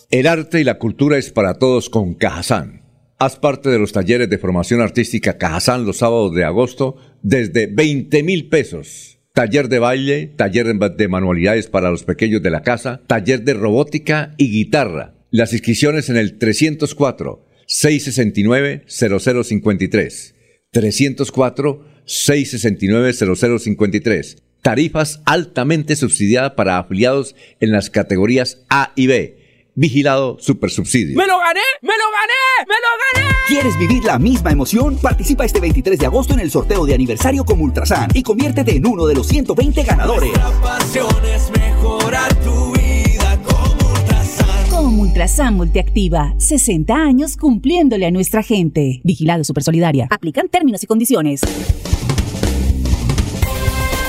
El 0.10 0.28
arte 0.28 0.62
y 0.62 0.64
la 0.64 0.78
cultura 0.78 1.18
es 1.18 1.32
para 1.32 1.58
todos 1.58 1.90
con 1.90 2.14
Cajazán. 2.14 2.84
Haz 3.20 3.38
parte 3.38 3.70
de 3.70 3.80
los 3.80 3.92
talleres 3.92 4.30
de 4.30 4.38
formación 4.38 4.82
artística 4.82 5.38
Cajazán 5.38 5.86
los 5.86 5.98
sábados 5.98 6.34
de 6.34 6.44
agosto 6.44 6.98
desde 7.22 7.68
20 7.68 8.24
mil 8.24 8.50
pesos 8.50 9.14
taller 9.34 9.68
de 9.68 9.80
baile, 9.80 10.28
taller 10.28 10.68
de 10.68 11.08
manualidades 11.08 11.68
para 11.68 11.90
los 11.90 12.04
pequeños 12.04 12.42
de 12.42 12.52
la 12.52 12.62
casa, 12.62 13.02
taller 13.08 13.44
de 13.44 13.56
robótica 13.56 14.36
y 14.38 14.52
guitarra. 14.52 15.16
Las 15.32 15.54
inscripciones 15.54 16.10
en 16.10 16.18
el 16.18 16.38
304 16.38 17.46
669 17.66 18.84
0053. 18.88 20.36
304 20.72 21.86
669 22.06 23.14
0053. 23.14 24.38
Tarifas 24.62 25.22
altamente 25.26 25.96
subsidiadas 25.96 26.52
para 26.52 26.78
afiliados 26.78 27.36
en 27.60 27.72
las 27.72 27.90
categorías 27.90 28.64
A 28.70 28.94
y 28.96 29.08
B 29.08 29.43
Vigilado 29.76 30.38
Supersubsidio. 30.40 31.18
¡Me 31.18 31.26
lo 31.26 31.40
gané! 31.40 31.62
¡Me 31.82 31.94
lo 31.94 32.06
gané! 32.12 32.68
¡Me 32.68 32.76
lo 32.76 33.28
gané! 33.28 33.36
¿Quieres 33.48 33.78
vivir 33.78 34.04
la 34.04 34.20
misma 34.20 34.52
emoción? 34.52 34.98
Participa 34.98 35.46
este 35.46 35.60
23 35.60 35.98
de 35.98 36.06
agosto 36.06 36.34
en 36.34 36.42
el 36.42 36.52
sorteo 36.52 36.86
de 36.86 36.94
aniversario 36.94 37.44
con 37.44 37.60
Ultrasan 37.60 38.12
y 38.14 38.22
conviértete 38.22 38.76
en 38.76 38.86
uno 38.86 39.06
de 39.08 39.16
los 39.16 39.28
120 39.28 39.84
ganadores. 39.84 40.32
La 40.34 40.52
pasión 40.62 41.26
es 41.26 41.50
mejorar 41.52 42.34
tu 42.36 42.72
vida 42.74 43.40
con 43.44 43.72
Ultrasan. 43.92 44.70
Con 44.70 45.00
Ultrasan 45.00 45.56
Multiactiva. 45.56 46.36
60 46.38 46.94
años 46.94 47.36
cumpliéndole 47.36 48.06
a 48.06 48.12
nuestra 48.12 48.44
gente. 48.44 49.02
Vigilado 49.04 49.44
Supersolidaria. 49.44 50.08
Aplican 50.12 50.50
términos 50.50 50.84
y 50.84 50.88
condiciones. 50.88 51.42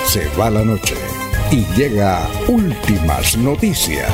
Se 0.07 0.29
va 0.39 0.51
la 0.51 0.63
noche 0.63 0.95
y 1.51 1.65
llega 1.75 2.29
últimas 2.49 3.37
noticias. 3.39 4.13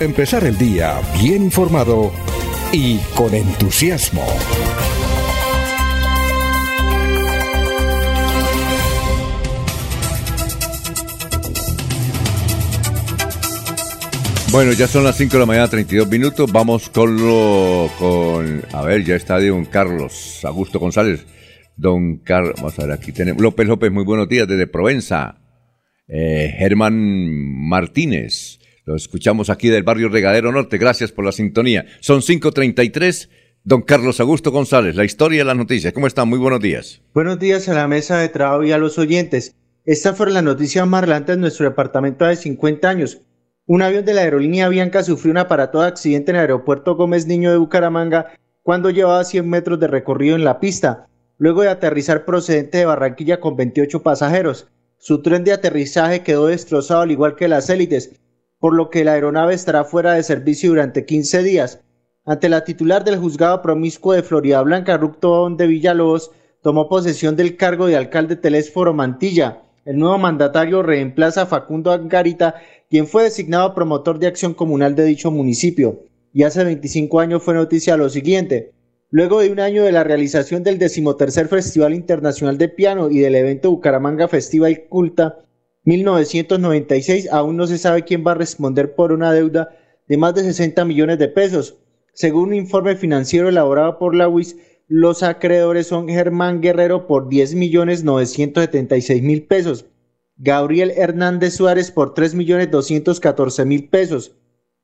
Empezar 0.00 0.44
el 0.44 0.58
día 0.58 1.00
bien 1.20 1.44
informado 1.44 2.12
y 2.72 2.98
con 3.14 3.34
entusiasmo. 3.34 4.26
Bueno, 14.52 14.72
ya 14.72 14.86
son 14.86 15.02
las 15.02 15.16
5 15.16 15.32
de 15.32 15.38
la 15.40 15.46
mañana, 15.46 15.68
32 15.68 16.08
minutos. 16.08 16.50
Vamos 16.52 16.88
con 16.88 17.16
lo. 17.16 17.90
con. 17.98 18.62
A 18.72 18.82
ver, 18.82 19.04
ya 19.04 19.16
está 19.16 19.40
don 19.40 19.64
Carlos 19.64 20.40
Augusto 20.44 20.78
González. 20.78 21.26
Don 21.76 22.18
Carlos. 22.18 22.54
Vamos 22.58 22.78
a 22.78 22.82
ver, 22.86 22.92
aquí 22.92 23.10
tenemos. 23.10 23.42
López 23.42 23.66
López, 23.66 23.90
muy 23.90 24.04
buenos 24.04 24.28
días 24.28 24.46
desde 24.46 24.66
Provenza. 24.68 25.38
eh, 26.06 26.54
Germán 26.58 26.94
Martínez. 27.68 28.60
Lo 28.86 28.96
escuchamos 28.96 29.48
aquí 29.48 29.68
del 29.68 29.82
barrio 29.82 30.10
Regadero 30.10 30.52
Norte. 30.52 30.76
Gracias 30.76 31.10
por 31.10 31.24
la 31.24 31.32
sintonía. 31.32 31.86
Son 32.00 32.20
5.33. 32.20 33.30
Don 33.66 33.80
Carlos 33.80 34.20
Augusto 34.20 34.50
González, 34.50 34.94
la 34.94 35.06
historia 35.06 35.38
de 35.38 35.46
las 35.46 35.56
noticias. 35.56 35.94
¿Cómo 35.94 36.06
están? 36.06 36.28
Muy 36.28 36.38
buenos 36.38 36.60
días. 36.60 37.00
Buenos 37.14 37.38
días 37.38 37.66
a 37.70 37.72
la 37.72 37.88
mesa 37.88 38.18
de 38.18 38.28
trabajo 38.28 38.62
y 38.62 38.72
a 38.72 38.78
los 38.78 38.98
oyentes. 38.98 39.56
Esta 39.86 40.12
fue 40.12 40.30
la 40.30 40.42
noticia 40.42 40.84
más 40.84 41.00
relevante 41.00 41.32
en 41.32 41.40
nuestro 41.40 41.64
departamento 41.64 42.26
de 42.26 42.36
50 42.36 42.86
años. 42.86 43.22
Un 43.64 43.80
avión 43.80 44.04
de 44.04 44.12
la 44.12 44.20
aerolínea 44.20 44.68
Bianca 44.68 45.02
sufrió 45.02 45.30
un 45.30 45.38
aparatoso 45.38 45.86
accidente 45.86 46.30
en 46.32 46.36
el 46.36 46.42
aeropuerto 46.42 46.94
Gómez 46.94 47.26
Niño 47.26 47.50
de 47.50 47.56
Bucaramanga 47.56 48.34
cuando 48.62 48.90
llevaba 48.90 49.24
100 49.24 49.48
metros 49.48 49.80
de 49.80 49.86
recorrido 49.86 50.36
en 50.36 50.44
la 50.44 50.60
pista, 50.60 51.08
luego 51.38 51.62
de 51.62 51.70
aterrizar 51.70 52.26
procedente 52.26 52.76
de 52.76 52.84
Barranquilla 52.84 53.40
con 53.40 53.56
28 53.56 54.02
pasajeros. 54.02 54.68
Su 54.98 55.22
tren 55.22 55.42
de 55.42 55.52
aterrizaje 55.52 56.22
quedó 56.22 56.48
destrozado 56.48 57.00
al 57.00 57.10
igual 57.10 57.34
que 57.36 57.48
las 57.48 57.70
élites, 57.70 58.20
por 58.64 58.74
lo 58.74 58.88
que 58.88 59.04
la 59.04 59.12
aeronave 59.12 59.52
estará 59.52 59.84
fuera 59.84 60.14
de 60.14 60.22
servicio 60.22 60.70
durante 60.70 61.04
15 61.04 61.42
días. 61.42 61.80
Ante 62.24 62.48
la 62.48 62.64
titular 62.64 63.04
del 63.04 63.18
juzgado 63.18 63.60
promiscuo 63.60 64.14
de 64.14 64.22
Florida 64.22 64.62
Blanca, 64.62 64.96
Ructón 64.96 65.58
de 65.58 65.66
Villalobos, 65.66 66.30
tomó 66.62 66.88
posesión 66.88 67.36
del 67.36 67.58
cargo 67.58 67.88
de 67.88 67.96
alcalde 67.98 68.36
Telésforo 68.36 68.94
Mantilla. 68.94 69.64
El 69.84 69.98
nuevo 69.98 70.16
mandatario 70.16 70.82
reemplaza 70.82 71.42
a 71.42 71.46
Facundo 71.46 71.92
Angarita, 71.92 72.54
quien 72.88 73.06
fue 73.06 73.24
designado 73.24 73.74
promotor 73.74 74.18
de 74.18 74.28
acción 74.28 74.54
comunal 74.54 74.94
de 74.94 75.04
dicho 75.04 75.30
municipio. 75.30 76.00
Y 76.32 76.44
hace 76.44 76.64
25 76.64 77.20
años 77.20 77.42
fue 77.42 77.52
noticia 77.52 77.98
lo 77.98 78.08
siguiente. 78.08 78.72
Luego 79.10 79.40
de 79.40 79.52
un 79.52 79.60
año 79.60 79.84
de 79.84 79.92
la 79.92 80.04
realización 80.04 80.62
del 80.62 80.78
decimotercer 80.78 81.48
Festival 81.48 81.92
Internacional 81.92 82.56
de 82.56 82.70
Piano 82.70 83.10
y 83.10 83.18
del 83.18 83.34
evento 83.34 83.70
Bucaramanga 83.70 84.26
Festival 84.26 84.84
Culta 84.88 85.44
1996, 85.84 87.28
aún 87.30 87.56
no 87.56 87.66
se 87.66 87.78
sabe 87.78 88.04
quién 88.04 88.24
va 88.26 88.32
a 88.32 88.36
responder 88.36 88.94
por 88.94 89.12
una 89.12 89.32
deuda 89.32 89.76
de 90.08 90.16
más 90.16 90.34
de 90.34 90.42
60 90.42 90.84
millones 90.84 91.18
de 91.18 91.28
pesos. 91.28 91.76
Según 92.12 92.48
un 92.48 92.54
informe 92.54 92.96
financiero 92.96 93.48
elaborado 93.48 93.98
por 93.98 94.14
la 94.14 94.28
UIS, 94.28 94.56
los 94.86 95.22
acreedores 95.22 95.86
son 95.86 96.08
Germán 96.08 96.60
Guerrero 96.60 97.06
por 97.06 97.28
10 97.28 97.54
millones 97.54 98.04
976 98.04 99.22
mil 99.22 99.46
pesos, 99.46 99.86
Gabriel 100.36 100.92
Hernández 100.96 101.54
Suárez 101.54 101.90
por 101.90 102.12
3 102.12 102.34
millones 102.34 102.70
214 102.70 103.64
mil 103.64 103.88
pesos, 103.88 104.36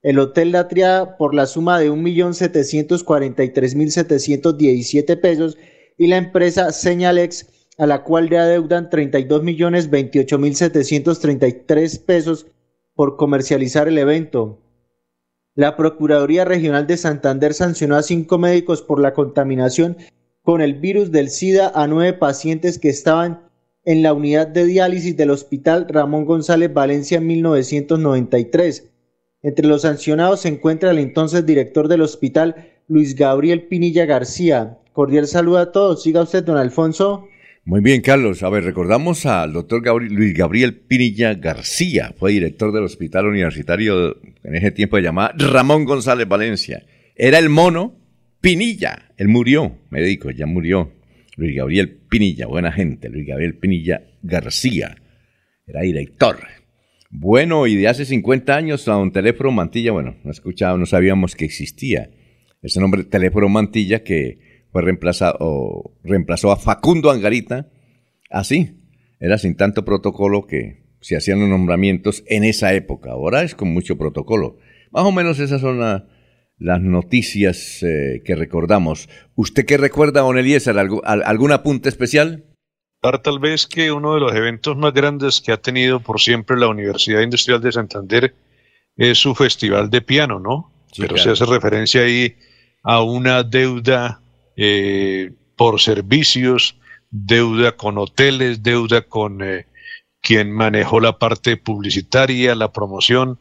el 0.02 0.18
Hotel 0.18 0.52
La 0.52 0.68
Triada 0.68 1.18
por 1.18 1.34
la 1.34 1.46
suma 1.46 1.78
de 1.78 1.90
1 1.90 2.02
millón 2.02 2.34
743 2.34 3.74
mil 3.74 3.90
717 3.90 5.16
pesos 5.18 5.58
y 5.98 6.06
la 6.06 6.16
empresa 6.16 6.72
Señalex 6.72 7.59
a 7.80 7.86
la 7.86 8.02
cual 8.04 8.26
le 8.26 8.36
adeudan 8.36 8.90
32 8.90 9.42
millones 9.42 9.88
28 9.88 10.38
mil 10.38 10.54
733 10.54 11.98
pesos 12.00 12.46
por 12.94 13.16
comercializar 13.16 13.88
el 13.88 13.96
evento. 13.96 14.58
La 15.54 15.78
Procuraduría 15.78 16.44
Regional 16.44 16.86
de 16.86 16.98
Santander 16.98 17.54
sancionó 17.54 17.96
a 17.96 18.02
cinco 18.02 18.36
médicos 18.36 18.82
por 18.82 19.00
la 19.00 19.14
contaminación 19.14 19.96
con 20.42 20.60
el 20.60 20.74
virus 20.74 21.10
del 21.10 21.30
SIDA 21.30 21.72
a 21.74 21.86
nueve 21.86 22.12
pacientes 22.12 22.78
que 22.78 22.90
estaban 22.90 23.48
en 23.86 24.02
la 24.02 24.12
unidad 24.12 24.46
de 24.46 24.66
diálisis 24.66 25.16
del 25.16 25.30
Hospital 25.30 25.86
Ramón 25.88 26.26
González 26.26 26.74
Valencia 26.74 27.16
en 27.16 27.28
1993. 27.28 28.90
Entre 29.42 29.66
los 29.66 29.82
sancionados 29.82 30.40
se 30.40 30.48
encuentra 30.48 30.90
el 30.90 30.98
entonces 30.98 31.46
director 31.46 31.88
del 31.88 32.02
hospital, 32.02 32.56
Luis 32.88 33.14
Gabriel 33.16 33.68
Pinilla 33.68 34.04
García. 34.04 34.76
Cordial 34.92 35.26
saludo 35.26 35.56
a 35.56 35.72
todos. 35.72 36.02
Siga 36.02 36.20
usted, 36.20 36.44
don 36.44 36.58
Alfonso. 36.58 37.29
Muy 37.64 37.82
bien, 37.82 38.00
Carlos. 38.00 38.42
A 38.42 38.48
ver, 38.48 38.64
recordamos 38.64 39.26
al 39.26 39.52
doctor 39.52 40.02
Luis 40.02 40.34
Gabriel 40.34 40.74
Pinilla 40.74 41.34
García, 41.34 42.14
fue 42.18 42.32
director 42.32 42.72
del 42.72 42.84
Hospital 42.84 43.26
Universitario 43.26 44.16
en 44.42 44.54
ese 44.54 44.70
tiempo 44.70 44.96
de 44.96 45.02
llamada 45.02 45.34
Ramón 45.36 45.84
González 45.84 46.26
Valencia. 46.26 46.86
Era 47.14 47.38
el 47.38 47.50
mono 47.50 47.96
Pinilla. 48.40 49.12
Él 49.18 49.28
murió, 49.28 49.76
médico, 49.90 50.30
ya 50.30 50.46
murió. 50.46 50.92
Luis 51.36 51.54
Gabriel 51.54 52.00
Pinilla, 52.08 52.46
buena 52.46 52.72
gente, 52.72 53.08
Luis 53.10 53.26
Gabriel 53.26 53.56
Pinilla 53.56 54.02
García. 54.22 54.96
Era 55.66 55.82
director. 55.82 56.38
Bueno, 57.10 57.66
y 57.66 57.76
de 57.76 57.88
hace 57.88 58.04
50 58.04 58.56
años 58.56 58.88
a 58.88 58.96
un 58.96 59.12
teléfono 59.12 59.50
Mantilla, 59.50 59.92
bueno, 59.92 60.16
no 60.24 60.30
escuchaba, 60.30 60.78
no 60.78 60.86
sabíamos 60.86 61.36
que 61.36 61.44
existía 61.44 62.10
ese 62.62 62.80
nombre, 62.80 63.04
teléfono 63.04 63.48
Mantilla, 63.48 64.02
que 64.02 64.49
fue 64.72 64.82
reemplazado, 64.82 65.36
o 65.40 65.96
reemplazó 66.02 66.52
a 66.52 66.56
Facundo 66.56 67.10
Angarita. 67.10 67.68
Así, 68.30 68.80
era 69.18 69.38
sin 69.38 69.56
tanto 69.56 69.84
protocolo 69.84 70.46
que 70.46 70.84
se 71.00 71.16
hacían 71.16 71.40
los 71.40 71.48
nombramientos 71.48 72.22
en 72.26 72.44
esa 72.44 72.72
época. 72.74 73.12
Ahora 73.12 73.42
es 73.42 73.54
con 73.54 73.72
mucho 73.72 73.96
protocolo. 73.96 74.58
Más 74.90 75.04
o 75.04 75.12
menos 75.12 75.38
esas 75.38 75.60
son 75.60 75.78
las 75.78 76.80
noticias 76.80 77.82
eh, 77.82 78.22
que 78.24 78.34
recordamos. 78.34 79.08
¿Usted 79.34 79.64
qué 79.66 79.76
recuerda, 79.76 80.20
Don 80.20 80.38
Eliezer? 80.38 80.76
¿Algún 80.78 81.52
apunte 81.52 81.88
especial? 81.88 82.44
Tal 83.00 83.38
vez 83.38 83.66
que 83.66 83.92
uno 83.92 84.14
de 84.14 84.20
los 84.20 84.34
eventos 84.34 84.76
más 84.76 84.92
grandes 84.92 85.40
que 85.40 85.52
ha 85.52 85.56
tenido 85.56 86.00
por 86.00 86.20
siempre 86.20 86.58
la 86.58 86.68
Universidad 86.68 87.22
Industrial 87.22 87.60
de 87.60 87.72
Santander 87.72 88.34
es 88.96 89.16
su 89.16 89.34
festival 89.34 89.88
de 89.88 90.02
piano, 90.02 90.38
¿no? 90.38 90.70
Pero 90.98 91.16
se 91.16 91.30
hace 91.30 91.46
referencia 91.46 92.02
ahí 92.02 92.36
a 92.82 93.02
una 93.02 93.42
deuda 93.42 94.20
eh, 94.62 95.32
por 95.56 95.80
servicios, 95.80 96.76
deuda 97.10 97.78
con 97.78 97.96
hoteles, 97.96 98.62
deuda 98.62 99.00
con 99.00 99.40
eh, 99.42 99.66
quien 100.20 100.52
manejó 100.52 101.00
la 101.00 101.18
parte 101.18 101.56
publicitaria, 101.56 102.54
la 102.54 102.70
promoción. 102.70 103.38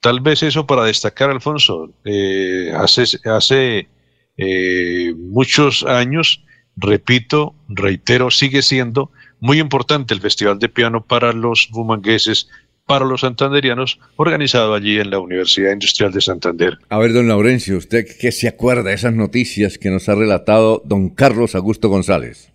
Tal 0.00 0.20
vez 0.20 0.42
eso 0.42 0.66
para 0.66 0.84
destacar, 0.84 1.28
Alfonso. 1.28 1.90
Eh, 2.06 2.72
hace 2.74 3.04
hace 3.26 3.88
muchos 5.18 5.82
años, 5.84 6.42
repito, 6.74 7.54
reitero, 7.68 8.30
sigue 8.30 8.62
siendo 8.62 9.10
muy 9.40 9.60
importante 9.60 10.14
el 10.14 10.22
Festival 10.22 10.58
de 10.58 10.70
Piano 10.70 11.04
para 11.04 11.34
los 11.34 11.68
bumangueses, 11.70 12.48
para 12.86 13.04
los 13.04 13.22
santanderianos, 13.22 13.98
organizado 14.16 14.74
allí 14.74 14.98
en 14.98 15.10
la 15.10 15.18
Universidad 15.18 15.72
Industrial 15.72 16.12
de 16.12 16.20
Santander. 16.20 16.78
A 16.88 16.98
ver, 16.98 17.12
don 17.12 17.28
Laurencio, 17.28 17.76
¿usted 17.76 18.04
qué 18.20 18.30
se 18.30 18.48
acuerda 18.48 18.84
de 18.84 18.94
esas 18.94 19.12
noticias 19.12 19.76
que 19.78 19.90
nos 19.90 20.08
ha 20.08 20.14
relatado 20.14 20.82
don 20.84 21.10
Carlos 21.10 21.54
Augusto 21.54 21.88
González? 21.88 22.52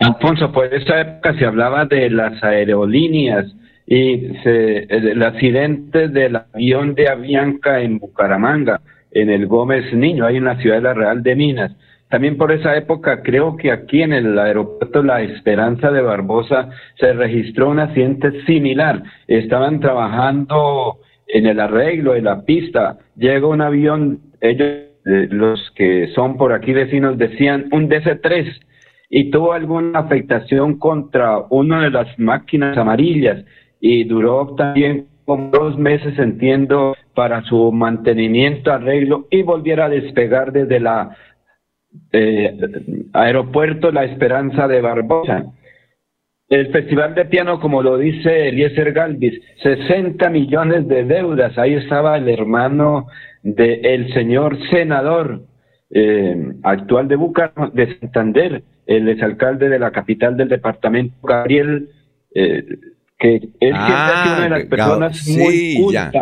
Alfonso, 0.00 0.52
por 0.52 0.72
esa 0.74 1.00
época 1.00 1.38
se 1.38 1.44
hablaba 1.44 1.84
de 1.86 2.10
las 2.10 2.42
aerolíneas 2.42 3.46
y 3.86 4.36
el 4.44 5.22
accidente 5.22 6.08
del 6.08 6.36
avión 6.36 6.94
de 6.94 7.08
Avianca 7.08 7.80
en 7.80 7.98
Bucaramanga, 7.98 8.80
en 9.12 9.30
el 9.30 9.46
Gómez 9.46 9.92
Niño, 9.94 10.26
ahí 10.26 10.36
en 10.36 10.44
la 10.44 10.60
ciudad 10.60 10.76
de 10.76 10.82
la 10.82 10.94
Real 10.94 11.22
de 11.22 11.36
Minas. 11.36 11.72
También 12.16 12.38
por 12.38 12.50
esa 12.50 12.74
época 12.74 13.20
creo 13.22 13.58
que 13.58 13.70
aquí 13.70 14.00
en 14.00 14.14
el 14.14 14.38
aeropuerto 14.38 15.02
La 15.02 15.20
Esperanza 15.20 15.90
de 15.90 16.00
Barbosa 16.00 16.70
se 16.98 17.12
registró 17.12 17.68
un 17.68 17.78
accidente 17.78 18.42
similar. 18.46 19.02
Estaban 19.26 19.80
trabajando 19.80 20.96
en 21.26 21.44
el 21.44 21.60
arreglo 21.60 22.14
de 22.14 22.22
la 22.22 22.40
pista. 22.40 22.96
Llega 23.16 23.46
un 23.46 23.60
avión, 23.60 24.20
ellos, 24.40 24.66
eh, 25.04 25.28
los 25.30 25.60
que 25.72 26.08
son 26.14 26.38
por 26.38 26.54
aquí 26.54 26.72
vecinos, 26.72 27.18
decían 27.18 27.66
un 27.70 27.90
DC-3 27.90 28.62
y 29.10 29.30
tuvo 29.30 29.52
alguna 29.52 29.98
afectación 29.98 30.78
contra 30.78 31.40
una 31.50 31.82
de 31.82 31.90
las 31.90 32.18
máquinas 32.18 32.78
amarillas 32.78 33.44
y 33.78 34.04
duró 34.04 34.54
también 34.56 35.08
como 35.26 35.50
dos 35.50 35.76
meses, 35.76 36.18
entiendo, 36.18 36.96
para 37.14 37.42
su 37.42 37.72
mantenimiento, 37.72 38.72
arreglo 38.72 39.26
y 39.30 39.42
volviera 39.42 39.84
a 39.84 39.90
despegar 39.90 40.52
desde 40.52 40.80
la 40.80 41.14
eh, 42.12 42.56
Aeropuerto 43.12 43.90
La 43.90 44.04
Esperanza 44.04 44.68
de 44.68 44.80
Barbosa. 44.80 45.46
El 46.48 46.70
Festival 46.70 47.14
de 47.14 47.24
Piano, 47.24 47.58
como 47.58 47.82
lo 47.82 47.98
dice 47.98 48.48
Eliezer 48.48 48.92
Galvis, 48.92 49.40
60 49.62 50.30
millones 50.30 50.86
de 50.86 51.04
deudas. 51.04 51.58
Ahí 51.58 51.74
estaba 51.74 52.16
el 52.16 52.28
hermano 52.28 53.08
del 53.42 54.12
señor 54.12 54.56
senador 54.70 55.42
eh, 55.90 56.52
actual 56.62 57.08
de 57.08 57.16
Bucaramanga, 57.16 57.72
de 57.74 57.98
Santander, 57.98 58.62
el 58.86 59.08
exalcalde 59.08 59.68
de 59.68 59.78
la 59.78 59.90
capital 59.90 60.36
del 60.36 60.48
departamento, 60.48 61.14
Gabriel, 61.22 61.88
eh, 62.34 62.64
que 63.18 63.40
ha 63.72 64.22
sido 64.22 64.34
una 64.36 64.44
de 64.44 64.50
las 64.50 64.64
ah, 64.64 64.68
personas 64.68 65.28
muy 65.28 65.76
cultas. 65.80 66.12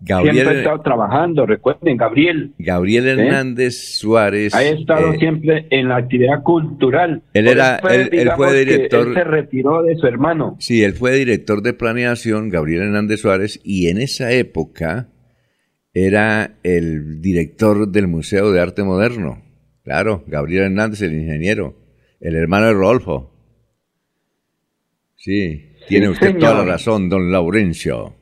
Gabriel, 0.00 0.34
siempre 0.34 0.56
ha 0.56 0.58
estado 0.58 0.80
trabajando, 0.82 1.46
recuerden, 1.46 1.96
Gabriel. 1.96 2.52
Gabriel 2.58 3.06
Hernández 3.08 3.98
Suárez. 3.98 4.54
Ha 4.54 4.62
estado 4.62 5.14
eh, 5.14 5.18
siempre 5.18 5.66
en 5.70 5.88
la 5.88 5.96
actividad 5.96 6.42
cultural. 6.42 7.22
Él 7.32 7.48
era, 7.48 7.76
él, 7.76 8.30
fue 8.36 8.64
director. 8.64 9.08
Él 9.08 9.14
se 9.14 9.24
retiró 9.24 9.82
de 9.82 9.96
su 9.96 10.06
hermano. 10.06 10.56
Sí, 10.58 10.84
él 10.84 10.92
fue 10.92 11.12
director 11.12 11.62
de 11.62 11.72
planeación, 11.72 12.50
Gabriel 12.50 12.82
Hernández 12.82 13.20
Suárez, 13.20 13.60
y 13.64 13.88
en 13.88 13.98
esa 13.98 14.32
época 14.32 15.08
era 15.94 16.58
el 16.62 17.22
director 17.22 17.88
del 17.88 18.06
Museo 18.06 18.52
de 18.52 18.60
Arte 18.60 18.84
Moderno. 18.84 19.42
Claro, 19.82 20.24
Gabriel 20.26 20.64
Hernández, 20.64 21.00
el 21.00 21.14
ingeniero, 21.14 21.74
el 22.20 22.34
hermano 22.36 22.66
de 22.66 22.72
Rodolfo. 22.74 23.32
Sí. 25.16 25.72
Tiene 25.88 26.06
Sí, 26.06 26.12
usted 26.12 26.38
toda 26.38 26.54
la 26.54 26.64
razón, 26.64 27.08
don 27.08 27.30
Laurencio. 27.32 28.14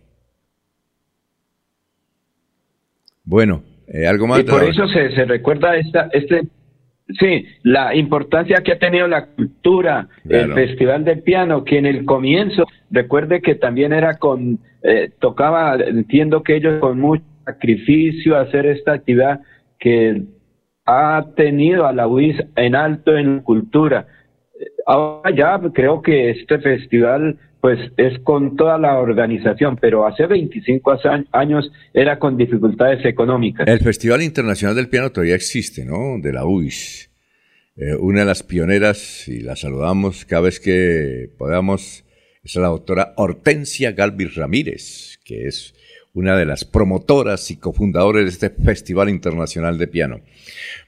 Bueno, 3.25 3.63
eh, 3.89 4.07
algo 4.07 4.27
más. 4.27 4.41
Y 4.41 4.45
por 4.45 4.65
eso 4.65 4.87
se, 4.89 5.11
se 5.15 5.25
recuerda 5.25 5.77
esta, 5.77 6.09
este, 6.13 6.43
sí, 7.19 7.47
la 7.63 7.95
importancia 7.95 8.63
que 8.63 8.73
ha 8.73 8.79
tenido 8.79 9.07
la 9.09 9.27
cultura, 9.27 10.09
Claro. 10.29 10.45
el 10.57 10.67
Festival 10.69 11.05
del 11.05 11.23
Piano, 11.23 11.65
que 11.65 11.79
en 11.79 11.87
el 11.87 12.05
comienzo, 12.05 12.65
recuerde 12.91 13.41
que 13.41 13.55
también 13.55 13.93
era 13.93 14.19
con, 14.19 14.59
eh, 14.83 15.11
tocaba, 15.21 15.77
entiendo 15.77 16.43
que 16.43 16.57
ellos 16.57 16.81
con 16.81 17.01
mucho 17.01 17.25
sacrificio 17.45 18.37
hacer 18.39 18.67
esta 18.67 18.93
actividad 18.95 19.41
que 19.79 20.23
ha 20.87 21.25
tenido 21.37 21.87
a 21.87 21.93
la 21.93 22.07
UIS 22.07 22.37
en 22.57 22.75
alto 22.75 23.17
en 23.17 23.41
cultura. 23.41 24.07
Eh, 24.59 24.67
Ahora 24.87 25.31
ya 25.35 25.59
creo 25.73 26.03
que 26.03 26.31
este 26.31 26.59
festival 26.59 27.39
pues 27.65 27.79
es 27.97 28.19
con 28.19 28.57
toda 28.57 28.77
la 28.77 28.99
organización, 28.99 29.79
pero 29.81 30.07
hace 30.07 30.27
25 30.27 30.91
a- 30.93 31.25
años 31.33 31.73
era 31.95 32.19
con 32.19 32.37
dificultades 32.37 33.03
económicas. 33.07 33.67
El 33.67 33.79
Festival 33.81 34.21
Internacional 34.21 34.77
del 34.77 34.91
Piano 34.91 35.11
todavía 35.11 35.35
existe, 35.35 35.83
¿no? 35.87 36.19
De 36.21 36.31
la 36.31 36.45
UIS. 36.45 37.09
Eh, 37.79 37.95
una 37.99 38.21
de 38.21 38.27
las 38.27 38.43
pioneras, 38.43 39.27
y 39.29 39.41
la 39.41 39.57
saludamos 39.57 40.27
cada 40.27 40.43
vez 40.43 40.61
que 40.61 41.31
podamos, 41.39 42.05
es 42.43 42.55
la 42.57 42.67
doctora 42.69 43.15
Hortensia 43.17 43.93
Galvis 43.93 44.35
Ramírez, 44.35 45.19
que 45.25 45.47
es 45.47 45.75
una 46.13 46.37
de 46.37 46.45
las 46.45 46.67
promotoras 46.67 47.51
y 47.51 47.57
cofundadores 47.57 48.25
de 48.25 48.47
este 48.49 48.63
Festival 48.63 49.09
Internacional 49.09 49.79
de 49.79 49.87
Piano. 49.89 50.21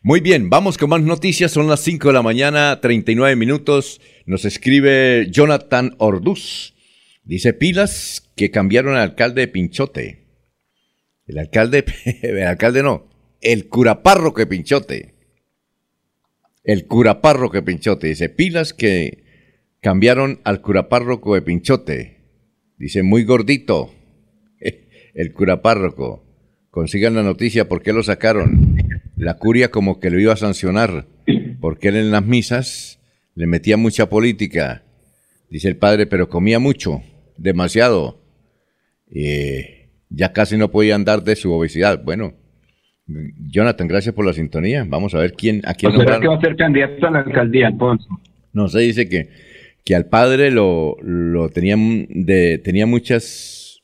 Muy 0.02 0.20
bien, 0.20 0.50
vamos 0.50 0.76
con 0.76 0.90
más 0.90 1.00
noticias. 1.00 1.52
Son 1.52 1.68
las 1.68 1.80
5 1.80 2.08
de 2.08 2.14
la 2.14 2.22
mañana, 2.22 2.78
39 2.82 3.34
minutos. 3.34 3.98
Nos 4.26 4.44
escribe 4.44 5.28
Jonathan 5.30 5.94
Orduz. 5.98 6.74
Dice 7.22 7.52
pilas 7.52 8.28
que 8.34 8.50
cambiaron 8.50 8.96
al 8.96 9.02
alcalde 9.02 9.42
de 9.42 9.48
Pinchote. 9.48 10.26
El 11.28 11.38
alcalde, 11.38 11.84
el 12.22 12.42
alcalde 12.42 12.82
no, 12.82 13.08
el 13.40 13.68
curapárroco 13.68 14.40
de 14.40 14.46
Pinchote. 14.48 15.14
El 16.64 16.86
curapárroco 16.86 17.54
de 17.54 17.62
Pinchote. 17.62 18.08
Dice 18.08 18.28
pilas 18.28 18.72
que 18.72 19.24
cambiaron 19.80 20.40
al 20.42 20.60
curapárroco 20.60 21.34
de 21.34 21.42
Pinchote. 21.42 22.16
Dice 22.78 23.04
muy 23.04 23.22
gordito. 23.22 23.94
El 25.14 25.32
curapárroco. 25.32 26.24
Consigan 26.70 27.14
la 27.14 27.22
noticia 27.22 27.68
por 27.68 27.82
qué 27.82 27.94
lo 27.94 28.02
sacaron. 28.02 28.76
La 29.16 29.38
curia 29.38 29.70
como 29.70 29.98
que 29.98 30.10
lo 30.10 30.20
iba 30.20 30.34
a 30.34 30.36
sancionar. 30.36 31.06
Porque 31.60 31.88
él 31.88 31.96
en 31.96 32.10
las 32.10 32.26
misas 32.26 32.95
le 33.36 33.46
metía 33.46 33.76
mucha 33.76 34.08
política. 34.08 34.82
Dice 35.48 35.68
el 35.68 35.76
padre, 35.76 36.06
pero 36.06 36.28
comía 36.28 36.58
mucho, 36.58 37.02
demasiado. 37.36 38.18
Eh, 39.14 39.90
ya 40.08 40.32
casi 40.32 40.56
no 40.56 40.70
podía 40.70 40.96
andar 40.96 41.22
de 41.22 41.36
su 41.36 41.52
obesidad. 41.52 42.02
Bueno, 42.02 42.34
Jonathan, 43.48 43.86
gracias 43.86 44.14
por 44.14 44.24
la 44.26 44.32
sintonía. 44.32 44.84
Vamos 44.88 45.14
a 45.14 45.18
ver 45.18 45.34
quién, 45.34 45.60
a 45.64 45.74
quién 45.74 45.92
¿O 45.92 45.98
será 45.98 46.18
nombraron. 46.18 46.22
que 46.22 46.28
va 46.28 46.36
a 46.36 46.40
ser 46.40 46.56
candidato 46.56 47.06
a 47.06 47.10
la 47.10 47.18
alcaldía, 47.20 47.68
Alfonso? 47.68 48.08
No, 48.52 48.68
se 48.68 48.80
dice 48.80 49.08
que, 49.08 49.28
que 49.84 49.94
al 49.94 50.06
padre 50.06 50.50
lo, 50.50 50.96
lo 51.02 51.50
tenían 51.50 52.06
de, 52.08 52.58
tenía 52.58 52.86
muchas 52.86 53.82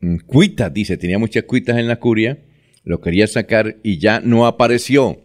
mm, 0.00 0.16
cuitas, 0.26 0.72
dice, 0.72 0.96
tenía 0.96 1.18
muchas 1.18 1.44
cuitas 1.44 1.76
en 1.76 1.88
la 1.88 1.96
curia, 1.96 2.38
lo 2.84 3.02
quería 3.02 3.26
sacar 3.26 3.76
y 3.82 3.98
ya 3.98 4.20
no 4.20 4.46
apareció. 4.46 5.18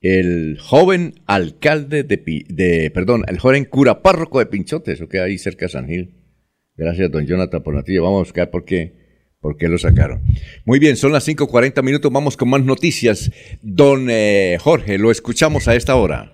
El 0.00 0.58
joven 0.58 1.20
alcalde 1.26 2.04
de, 2.04 2.44
de 2.48 2.90
perdón, 2.90 3.24
el 3.28 3.38
joven 3.38 3.66
cura 3.66 4.00
párroco 4.02 4.38
de 4.38 4.46
Pinchote, 4.46 4.92
eso 4.92 5.08
queda 5.08 5.24
ahí 5.24 5.36
cerca 5.36 5.66
de 5.66 5.72
San 5.72 5.86
Gil. 5.86 6.14
Gracias, 6.74 7.10
don 7.10 7.26
Jonathan, 7.26 7.62
por 7.62 7.74
la 7.74 7.80
noticia. 7.80 8.00
Vamos 8.00 8.16
a 8.16 8.24
buscar 8.30 8.50
por 8.50 8.64
qué, 8.64 8.94
por 9.40 9.58
qué 9.58 9.68
lo 9.68 9.76
sacaron. 9.76 10.22
Muy 10.64 10.78
bien, 10.78 10.96
son 10.96 11.12
las 11.12 11.28
5.40 11.28 11.82
minutos, 11.82 12.10
vamos 12.10 12.38
con 12.38 12.48
más 12.48 12.64
noticias. 12.64 13.30
Don 13.60 14.08
eh, 14.08 14.56
Jorge, 14.58 14.96
lo 14.96 15.10
escuchamos 15.10 15.68
a 15.68 15.74
esta 15.74 15.96
hora. 15.96 16.32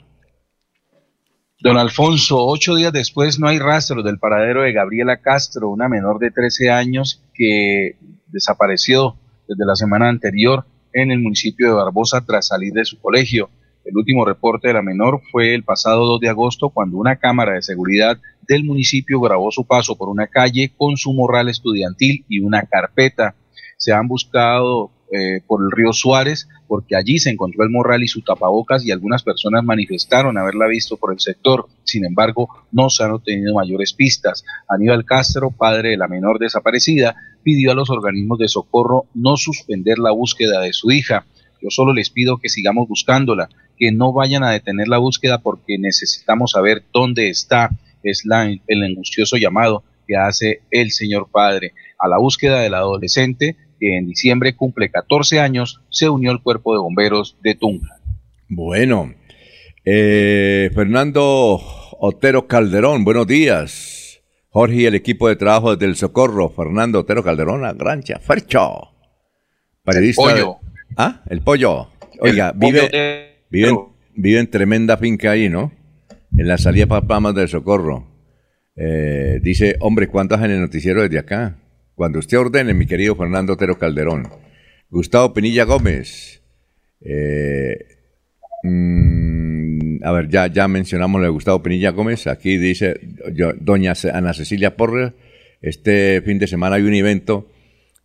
Don 1.59 1.79
Alfonso, 1.79 2.47
ocho 2.47 2.77
días 2.77 2.93
después 2.93 3.41
no 3.41 3.49
hay 3.49 3.59
rastro 3.59 4.05
del 4.05 4.21
paradero 4.21 4.63
de 4.63 4.73
Gabriela 4.73 5.21
Castro, 5.21 5.71
una 5.71 5.89
menor 5.89 6.21
de 6.21 6.31
13 6.31 6.71
años 6.71 7.25
que 7.35 7.97
desapareció 8.29 9.17
desde 9.49 9.67
la 9.67 9.75
semana 9.75 10.09
anterior 10.09 10.65
en 10.93 11.11
el 11.11 11.19
municipio 11.19 11.67
de 11.67 11.75
Barbosa 11.75 12.25
tras 12.25 12.49
salir 12.49 12.73
de 12.73 12.85
su 12.85 13.01
colegio. 13.01 13.51
El 13.87 13.97
último 13.97 14.25
reporte 14.25 14.67
de 14.67 14.75
la 14.75 14.83
menor 14.83 15.23
fue 15.31 15.55
el 15.55 15.63
pasado 15.63 16.07
2 16.07 16.21
de 16.21 16.29
agosto 16.29 16.71
cuando 16.71 16.97
una 16.97 17.17
cámara 17.17 17.53
de 17.53 17.63
seguridad 17.63 18.19
del 18.49 18.65
municipio 18.65 19.21
grabó 19.21 19.53
su 19.53 19.65
paso 19.65 19.97
por 19.97 20.09
una 20.09 20.27
calle 20.27 20.73
con 20.77 20.97
su 20.97 21.13
morral 21.13 21.49
estudiantil 21.49 22.25
y 22.29 22.41
una 22.41 22.63
carpeta. 22.63 23.37
Se 23.77 23.93
han 23.93 24.09
buscado 24.09 24.91
eh, 25.13 25.41
por 25.47 25.63
el 25.63 25.71
río 25.71 25.93
Suárez 25.93 26.49
porque 26.67 26.97
allí 26.97 27.21
se 27.21 27.31
encontró 27.31 27.63
el 27.63 27.71
morral 27.71 28.03
y 28.03 28.09
su 28.09 28.23
tapabocas 28.23 28.85
y 28.85 28.91
algunas 28.91 29.23
personas 29.23 29.63
manifestaron 29.63 30.37
haberla 30.37 30.67
visto 30.67 30.97
por 30.97 31.13
el 31.13 31.21
sector. 31.21 31.69
Sin 31.85 32.05
embargo, 32.05 32.49
no 32.73 32.91
se 32.91 33.05
han 33.05 33.13
obtenido 33.13 33.55
mayores 33.55 33.93
pistas. 33.93 34.45
Aníbal 34.69 35.05
Castro, 35.05 35.53
padre 35.53 35.91
de 35.91 35.97
la 35.97 36.09
menor 36.09 36.41
desaparecida, 36.41 37.15
pidió 37.45 37.71
a 37.71 37.77
los 37.77 37.89
organismos 37.91 38.41
de 38.41 38.49
socorro 38.49 39.05
no 39.15 39.37
suspender 39.37 40.01
la 40.01 40.11
búsqueda 40.11 40.61
de 40.61 40.73
su 40.73 40.91
hija. 40.91 41.25
Yo 41.63 41.71
solo 41.71 41.93
les 41.93 42.11
pido 42.11 42.39
que 42.39 42.49
sigamos 42.49 42.89
buscándola, 42.89 43.49
que 43.79 43.93
no 43.93 44.13
vayan 44.13 44.43
a 44.45 44.51
detener 44.51 44.89
la 44.89 44.99
búsqueda 44.99 45.39
porque 45.39 45.79
necesitamos 45.79 46.53
saber 46.53 46.83
dónde 46.93 47.29
está. 47.29 47.71
Es 48.03 48.25
la, 48.25 48.45
el 48.67 48.83
angustioso 48.85 49.37
llamado 49.37 49.83
que 50.07 50.17
hace 50.17 50.61
el 50.71 50.91
señor 50.93 51.29
padre 51.31 51.73
a 51.99 52.09
la 52.09 52.19
búsqueda 52.19 52.61
del 52.61 52.75
adolescente 52.75 53.57
que 53.81 53.97
en 53.99 54.07
diciembre 54.07 54.55
cumple 54.57 54.91
14 54.91 55.39
años, 55.41 55.81
se 55.91 56.09
unió 56.09 56.31
al 56.31 56.43
cuerpo 56.43 56.73
de 56.73 56.79
bomberos 56.81 57.37
de 57.43 57.55
Tunja. 57.57 57.97
Bueno, 58.49 59.13
eh, 59.85 60.71
Fernando 60.75 61.61
Otero 62.01 62.47
Calderón, 62.47 63.05
buenos 63.05 63.27
días. 63.27 64.21
Jorge 64.49 64.77
y 64.77 64.87
el 64.87 64.95
equipo 64.95 65.29
de 65.29 65.37
trabajo 65.37 65.77
desde 65.77 65.91
el 65.91 65.97
Socorro, 65.97 66.49
Fernando 66.49 67.01
Otero 67.01 67.23
Calderón, 67.23 67.61
la 67.63 67.75
grancha, 67.75 68.19
Fercho. 68.19 68.93
Periodista. 69.85 70.23
El 70.31 70.37
de- 70.37 70.43
pollo. 70.43 70.57
ah, 70.97 71.23
el 71.29 71.41
pollo. 71.43 71.89
Oiga, 72.21 72.49
El 72.55 72.59
pollo 72.59 72.73
vive, 72.73 72.89
de- 72.89 73.36
vive, 73.57 73.69
en, 73.71 73.79
vive 74.15 74.41
en 74.41 74.51
tremenda 74.51 74.97
finca 74.97 75.31
ahí, 75.33 75.49
¿no? 75.49 75.73
En 76.37 76.49
la 76.49 76.59
salida 76.59 76.87
para 76.87 77.07
Palmas 77.07 77.35
del 77.35 77.49
Socorro. 77.49 78.07
Eh, 78.77 79.41
dice, 79.43 79.77
hombre, 79.81 80.09
¿cuánto 80.09 80.35
hacen 80.35 80.51
el 80.51 80.61
noticiero 80.61 81.03
desde 81.03 81.19
acá? 81.19 81.57
Cuando 81.95 82.19
usted 82.19 82.39
ordene, 82.39 82.75
mi 82.75 82.87
querido 82.87 83.17
Fernando 83.17 83.55
Otero 83.55 83.79
Calderón. 83.79 84.29
Gustavo 84.91 85.33
Pinilla 85.33 85.65
Gómez. 85.65 86.43
Eh, 87.01 87.79
mm, 88.63 90.05
a 90.05 90.13
ver, 90.13 90.29
ya, 90.29 90.47
ya 90.49 90.69
mencionamos 90.69 91.21
lo 91.21 91.27
de 91.27 91.33
Gustavo 91.33 91.63
Pinilla 91.63 91.91
Gómez. 91.91 92.27
Aquí 92.27 92.59
dice 92.59 93.01
yo- 93.33 93.55
doña 93.55 93.95
Ana 94.13 94.35
Cecilia 94.35 94.77
Porres. 94.77 95.13
Este 95.63 96.21
fin 96.25 96.39
de 96.39 96.47
semana 96.47 96.77
hay 96.77 96.83
un 96.83 96.95
evento 96.95 97.51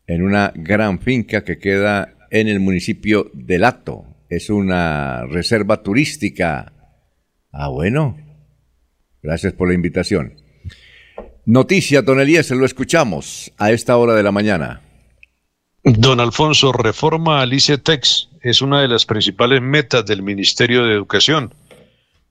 en 0.07 0.23
una 0.23 0.53
gran 0.55 0.99
finca 0.99 1.43
que 1.43 1.57
queda 1.57 2.15
en 2.29 2.47
el 2.47 2.59
municipio 2.61 3.29
de 3.33 3.59
Lato. 3.59 4.05
Es 4.31 4.49
una 4.49 5.25
reserva 5.25 5.83
turística. 5.83 6.71
Ah, 7.51 7.67
bueno. 7.67 8.17
Gracias 9.21 9.51
por 9.51 9.67
la 9.67 9.73
invitación. 9.73 10.35
Noticias, 11.45 12.05
don 12.05 12.21
Elías, 12.21 12.49
lo 12.51 12.65
escuchamos 12.65 13.51
a 13.57 13.71
esta 13.71 13.97
hora 13.97 14.15
de 14.15 14.23
la 14.23 14.31
mañana. 14.31 14.79
Don 15.83 16.21
Alfonso, 16.21 16.71
reforma 16.71 17.41
al 17.41 17.51
ICETEX 17.53 18.29
es 18.41 18.61
una 18.61 18.81
de 18.81 18.87
las 18.87 19.05
principales 19.05 19.61
metas 19.61 20.05
del 20.05 20.23
Ministerio 20.23 20.85
de 20.85 20.93
Educación. 20.93 21.53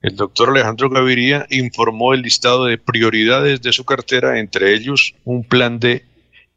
El 0.01 0.15
doctor 0.15 0.49
Alejandro 0.49 0.89
Gaviria 0.89 1.45
informó 1.51 2.15
el 2.15 2.23
listado 2.23 2.65
de 2.65 2.79
prioridades 2.79 3.61
de 3.61 3.73
su 3.73 3.85
cartera, 3.85 4.39
entre 4.39 4.73
ellos 4.73 5.13
un 5.23 5.43
plan 5.43 5.79
de 5.79 6.03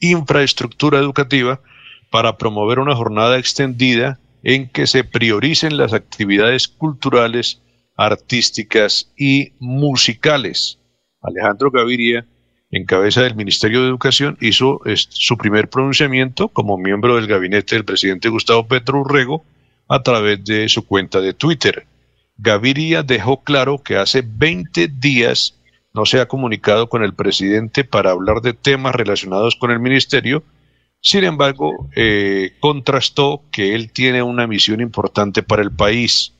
infraestructura 0.01 1.01
educativa 1.01 1.61
para 2.09 2.39
promover 2.39 2.79
una 2.79 2.97
jornada 2.97 3.39
extendida 3.39 4.19
en 4.45 4.69
que 4.69 4.87
se 4.87 5.03
prioricen 5.03 5.77
las 5.77 5.93
actividades 5.93 6.69
culturales, 6.69 7.61
artísticas 7.97 9.11
y 9.17 9.53
musicales. 9.59 10.79
Alejandro 11.23 11.71
Gaviria, 11.71 12.27
en 12.71 12.85
cabeza 12.85 13.23
del 13.23 13.35
Ministerio 13.35 13.81
de 13.81 13.89
Educación, 13.89 14.37
hizo 14.41 14.81
su 14.97 15.39
primer 15.39 15.69
pronunciamiento 15.71 16.49
como 16.49 16.77
miembro 16.77 17.17
del 17.17 17.27
gabinete 17.27 17.75
del 17.75 17.85
presidente 17.85 18.29
Gustavo 18.29 18.69
Petro 18.69 19.01
Urrego 19.01 19.45
a 19.89 20.03
través 20.03 20.45
de 20.45 20.69
su 20.69 20.87
cuenta 20.87 21.21
de 21.21 21.33
Twitter. 21.33 21.87
Gaviria 22.37 23.03
dejó 23.03 23.43
claro 23.43 23.79
que 23.79 23.97
hace 23.97 24.23
20 24.27 24.89
días 24.89 25.55
no 25.95 26.05
se 26.05 26.21
ha 26.21 26.27
comunicado 26.27 26.89
con 26.89 27.05
el 27.05 27.15
presidente 27.15 27.85
para 27.85 28.11
hablar 28.11 28.41
de 28.43 28.53
temas 28.53 28.95
relacionados 28.95 29.55
con 29.55 29.71
el 29.71 29.79
ministerio. 29.79 30.43
Sin 31.07 31.23
embargo, 31.23 31.91
eh, 31.95 32.55
contrastó 32.61 33.43
que 33.53 33.75
él 33.75 33.93
tiene 33.93 34.23
una 34.23 34.47
misión 34.47 34.81
importante 34.81 35.43
para 35.43 35.61
el 35.61 35.71
país. 35.71 36.33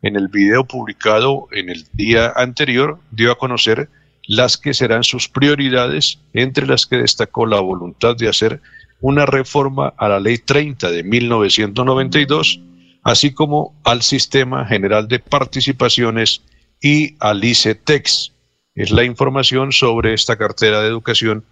En 0.00 0.14
el 0.14 0.28
video 0.28 0.64
publicado 0.64 1.48
en 1.50 1.70
el 1.70 1.86
día 1.92 2.32
anterior, 2.36 3.00
dio 3.10 3.32
a 3.32 3.38
conocer 3.38 3.88
las 4.28 4.58
que 4.58 4.74
serán 4.74 5.02
sus 5.02 5.28
prioridades, 5.28 6.20
entre 6.34 6.68
las 6.68 6.86
que 6.86 6.98
destacó 6.98 7.46
la 7.46 7.58
voluntad 7.58 8.14
de 8.16 8.28
hacer 8.28 8.60
una 9.00 9.26
reforma 9.26 9.92
a 9.96 10.08
la 10.08 10.20
Ley 10.20 10.38
30 10.38 10.88
de 10.88 11.02
1992, 11.02 12.60
así 13.02 13.34
como 13.34 13.74
al 13.82 14.02
Sistema 14.02 14.64
General 14.66 15.08
de 15.08 15.18
Participaciones 15.18 16.42
y 16.80 17.16
al 17.18 17.42
ICETEX. 17.42 18.32
Es 18.76 18.92
la 18.92 19.02
información 19.02 19.72
sobre 19.72 20.14
esta 20.14 20.36
cartera 20.36 20.80
de 20.80 20.86
educación 20.86 21.44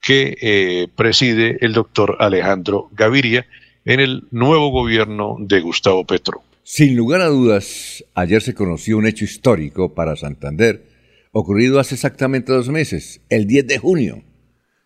que 0.00 0.36
eh, 0.40 0.88
preside 0.96 1.58
el 1.60 1.72
doctor 1.72 2.16
Alejandro 2.20 2.88
Gaviria 2.92 3.46
en 3.84 4.00
el 4.00 4.24
nuevo 4.30 4.70
gobierno 4.70 5.36
de 5.38 5.60
Gustavo 5.60 6.04
Petro. 6.06 6.42
Sin 6.62 6.96
lugar 6.96 7.20
a 7.20 7.26
dudas, 7.26 8.04
ayer 8.14 8.42
se 8.42 8.54
conoció 8.54 8.96
un 8.96 9.06
hecho 9.06 9.24
histórico 9.24 9.94
para 9.94 10.16
Santander, 10.16 10.84
ocurrido 11.32 11.80
hace 11.80 11.94
exactamente 11.94 12.52
dos 12.52 12.68
meses, 12.68 13.20
el 13.28 13.46
10 13.46 13.66
de 13.66 13.78
junio. 13.78 14.22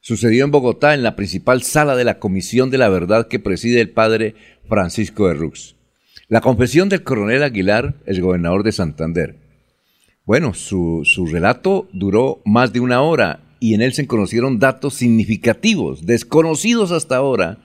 Sucedió 0.00 0.44
en 0.44 0.50
Bogotá, 0.50 0.94
en 0.94 1.02
la 1.02 1.16
principal 1.16 1.62
sala 1.62 1.96
de 1.96 2.04
la 2.04 2.18
Comisión 2.18 2.70
de 2.70 2.78
la 2.78 2.88
Verdad 2.88 3.28
que 3.28 3.38
preside 3.38 3.80
el 3.80 3.90
padre 3.90 4.34
Francisco 4.68 5.28
de 5.28 5.34
Rux. 5.34 5.76
La 6.28 6.40
confesión 6.40 6.88
del 6.88 7.02
coronel 7.02 7.42
Aguilar, 7.42 7.94
el 8.06 8.20
gobernador 8.20 8.62
de 8.62 8.72
Santander. 8.72 9.36
Bueno, 10.24 10.54
su, 10.54 11.02
su 11.04 11.26
relato 11.26 11.88
duró 11.92 12.40
más 12.46 12.72
de 12.72 12.80
una 12.80 13.02
hora 13.02 13.43
y 13.60 13.74
en 13.74 13.82
él 13.82 13.92
se 13.92 14.06
conocieron 14.06 14.58
datos 14.58 14.94
significativos, 14.94 16.06
desconocidos 16.06 16.92
hasta 16.92 17.16
ahora, 17.16 17.58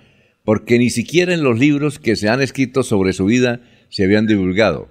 porque 0.43 0.79
ni 0.79 0.89
siquiera 0.89 1.33
en 1.33 1.43
los 1.43 1.59
libros 1.59 1.99
que 1.99 2.15
se 2.15 2.29
han 2.29 2.41
escrito 2.41 2.83
sobre 2.83 3.13
su 3.13 3.25
vida 3.25 3.61
se 3.89 4.03
habían 4.03 4.27
divulgado. 4.27 4.89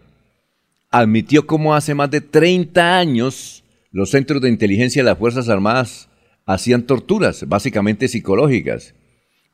Admitió 0.90 1.46
cómo 1.46 1.74
hace 1.74 1.94
más 1.94 2.10
de 2.10 2.20
30 2.20 2.98
años 2.98 3.64
los 3.90 4.10
centros 4.10 4.42
de 4.42 4.48
inteligencia 4.48 5.02
de 5.02 5.10
las 5.10 5.18
Fuerzas 5.18 5.48
Armadas 5.48 6.08
hacían 6.46 6.84
torturas, 6.84 7.48
básicamente 7.48 8.08
psicológicas, 8.08 8.94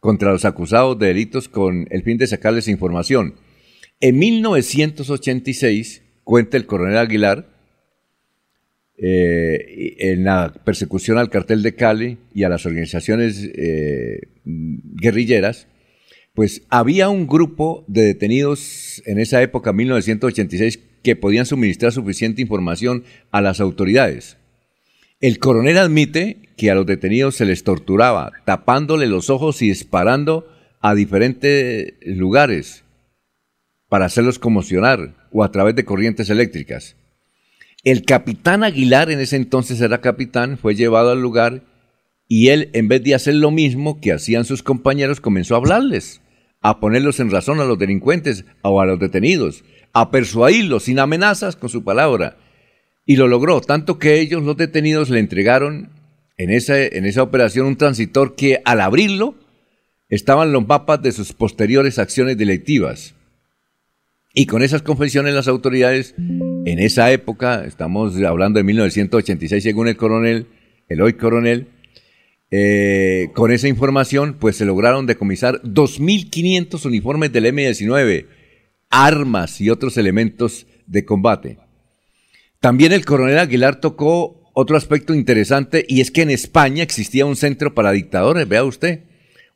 contra 0.01 0.33
los 0.33 0.45
acusados 0.45 0.99
de 0.99 1.07
delitos 1.09 1.49
con 1.49 1.87
el 1.91 2.03
fin 2.03 2.19
de 2.19 2.27
sacarles 2.27 2.69
información. 2.69 3.35
En 4.01 4.19
1986, 4.19 6.03
cuenta 6.25 6.57
el 6.57 6.67
coronel 6.67 6.99
Aguilar, 6.99 7.54
eh, 8.97 9.97
en 9.99 10.25
la 10.25 10.53
persecución 10.65 11.19
al 11.19 11.31
cartel 11.31 11.63
de 11.63 11.75
Cali 11.75 12.19
y 12.33 12.45
a 12.45 12.49
las 12.49 12.65
organizaciones 12.65 13.51
eh, 13.55 14.21
guerrilleras, 14.45 15.67
pues 16.35 16.63
había 16.69 17.09
un 17.09 17.27
grupo 17.27 17.85
de 17.89 18.03
detenidos 18.03 19.03
en 19.07 19.19
esa 19.19 19.43
época, 19.43 19.73
1986, 19.73 20.81
que 21.03 21.17
podían 21.17 21.47
suministrar 21.47 21.93
suficiente 21.93 22.43
información 22.43 23.05
a 23.31 23.41
las 23.41 23.61
autoridades. 23.61 24.37
El 25.21 25.39
coronel 25.39 25.79
admite 25.79 26.39
que 26.57 26.71
a 26.71 26.75
los 26.75 26.87
detenidos 26.87 27.37
se 27.37 27.45
les 27.45 27.63
torturaba, 27.63 28.33
tapándole 28.45 29.07
los 29.07 29.31
ojos 29.31 29.63
y 29.63 29.69
disparando 29.69 30.49
a 30.81 30.95
diferentes 30.95 31.95
lugares 32.05 32.85
para 33.89 34.07
hacerlos 34.07 34.39
conmocionar 34.39 35.15
o 35.31 35.45
a 35.45 35.51
través 35.51 35.75
de 35.77 35.85
corrientes 35.85 36.31
eléctricas. 36.31 36.97
El 37.85 38.05
capitán 38.05 38.65
Aguilar, 38.65 39.11
en 39.11 39.21
ese 39.21 39.37
entonces 39.37 39.81
era 39.81 40.01
capitán, 40.01 40.59
fue 40.59 40.75
llevado 40.75 41.11
al 41.11 41.21
lugar 41.21 41.63
y 42.27 42.49
él, 42.49 42.71
en 42.73 42.89
vez 42.89 43.03
de 43.05 43.15
hacer 43.15 43.35
lo 43.35 43.51
mismo 43.51 44.01
que 44.01 44.13
hacían 44.13 44.45
sus 44.45 44.63
compañeros, 44.63 45.21
comenzó 45.21 45.55
a 45.55 45.59
hablarles 45.59 46.23
a 46.65 46.81
ponerlos 46.81 47.21
en 47.21 47.31
razón 47.31 47.61
a 47.61 47.67
los 47.67 47.79
delincuentes 47.79 48.47
o 48.63 48.81
a 48.81 48.87
los 48.87 48.99
detenidos, 48.99 49.65
a 49.93 50.11
persuadirlos 50.11 50.85
sin 50.85 50.99
amenazas 50.99 51.57
con 51.57 51.69
su 51.69 51.85
palabra. 51.85 52.39
Y 53.05 53.17
lo 53.17 53.29
logró, 53.29 53.61
tanto 53.61 53.99
que 53.99 54.19
ellos, 54.19 54.43
los 54.43 54.57
detenidos, 54.57 55.11
le 55.11 55.21
entregaron 55.21 55.91
en 56.39 56.51
esa, 56.51 56.83
en 56.83 57.05
esa 57.05 57.23
operación 57.23 57.67
un 57.67 57.77
transitor 57.77 58.35
que 58.35 58.63
al 58.65 58.81
abrirlo 58.81 59.35
estaban 60.09 60.53
los 60.53 60.67
mapas 60.67 61.03
de 61.03 61.13
sus 61.13 61.35
posteriores 61.35 61.99
acciones 61.99 62.39
delictivas. 62.39 63.15
Y 64.33 64.47
con 64.47 64.63
esas 64.63 64.81
confesiones 64.81 65.35
las 65.35 65.49
autoridades, 65.49 66.15
en 66.65 66.79
esa 66.79 67.13
época, 67.13 67.65
estamos 67.67 68.17
hablando 68.23 68.59
de 68.59 68.65
1986 68.65 69.63
según 69.63 69.89
el 69.89 69.97
coronel, 69.97 70.47
el 70.89 71.01
hoy 71.01 71.15
coronel, 71.15 71.69
eh, 72.51 73.31
con 73.35 73.51
esa 73.51 73.69
información, 73.69 74.37
pues 74.39 74.57
se 74.57 74.65
lograron 74.65 75.07
decomisar 75.07 75.61
2.500 75.63 76.87
uniformes 76.87 77.33
del 77.33 77.47
M-19, 77.47 78.27
armas 78.91 79.61
y 79.61 79.71
otros 79.71 79.97
elementos 79.97 80.67
de 80.87 81.05
combate. 81.05 81.59
También 82.61 82.93
el 82.93 83.05
coronel 83.05 83.39
Aguilar 83.39 83.81
tocó 83.81 84.51
otro 84.55 84.77
aspecto 84.77 85.15
interesante 85.15 85.85
y 85.89 86.01
es 86.01 86.11
que 86.11 86.23
en 86.23 86.31
España 86.31 86.83
existía 86.83 87.27
un 87.27 87.37
centro 87.37 87.75
para 87.75 87.91
dictadores, 87.93 88.49
vea 88.49 88.65
usted, 88.65 89.01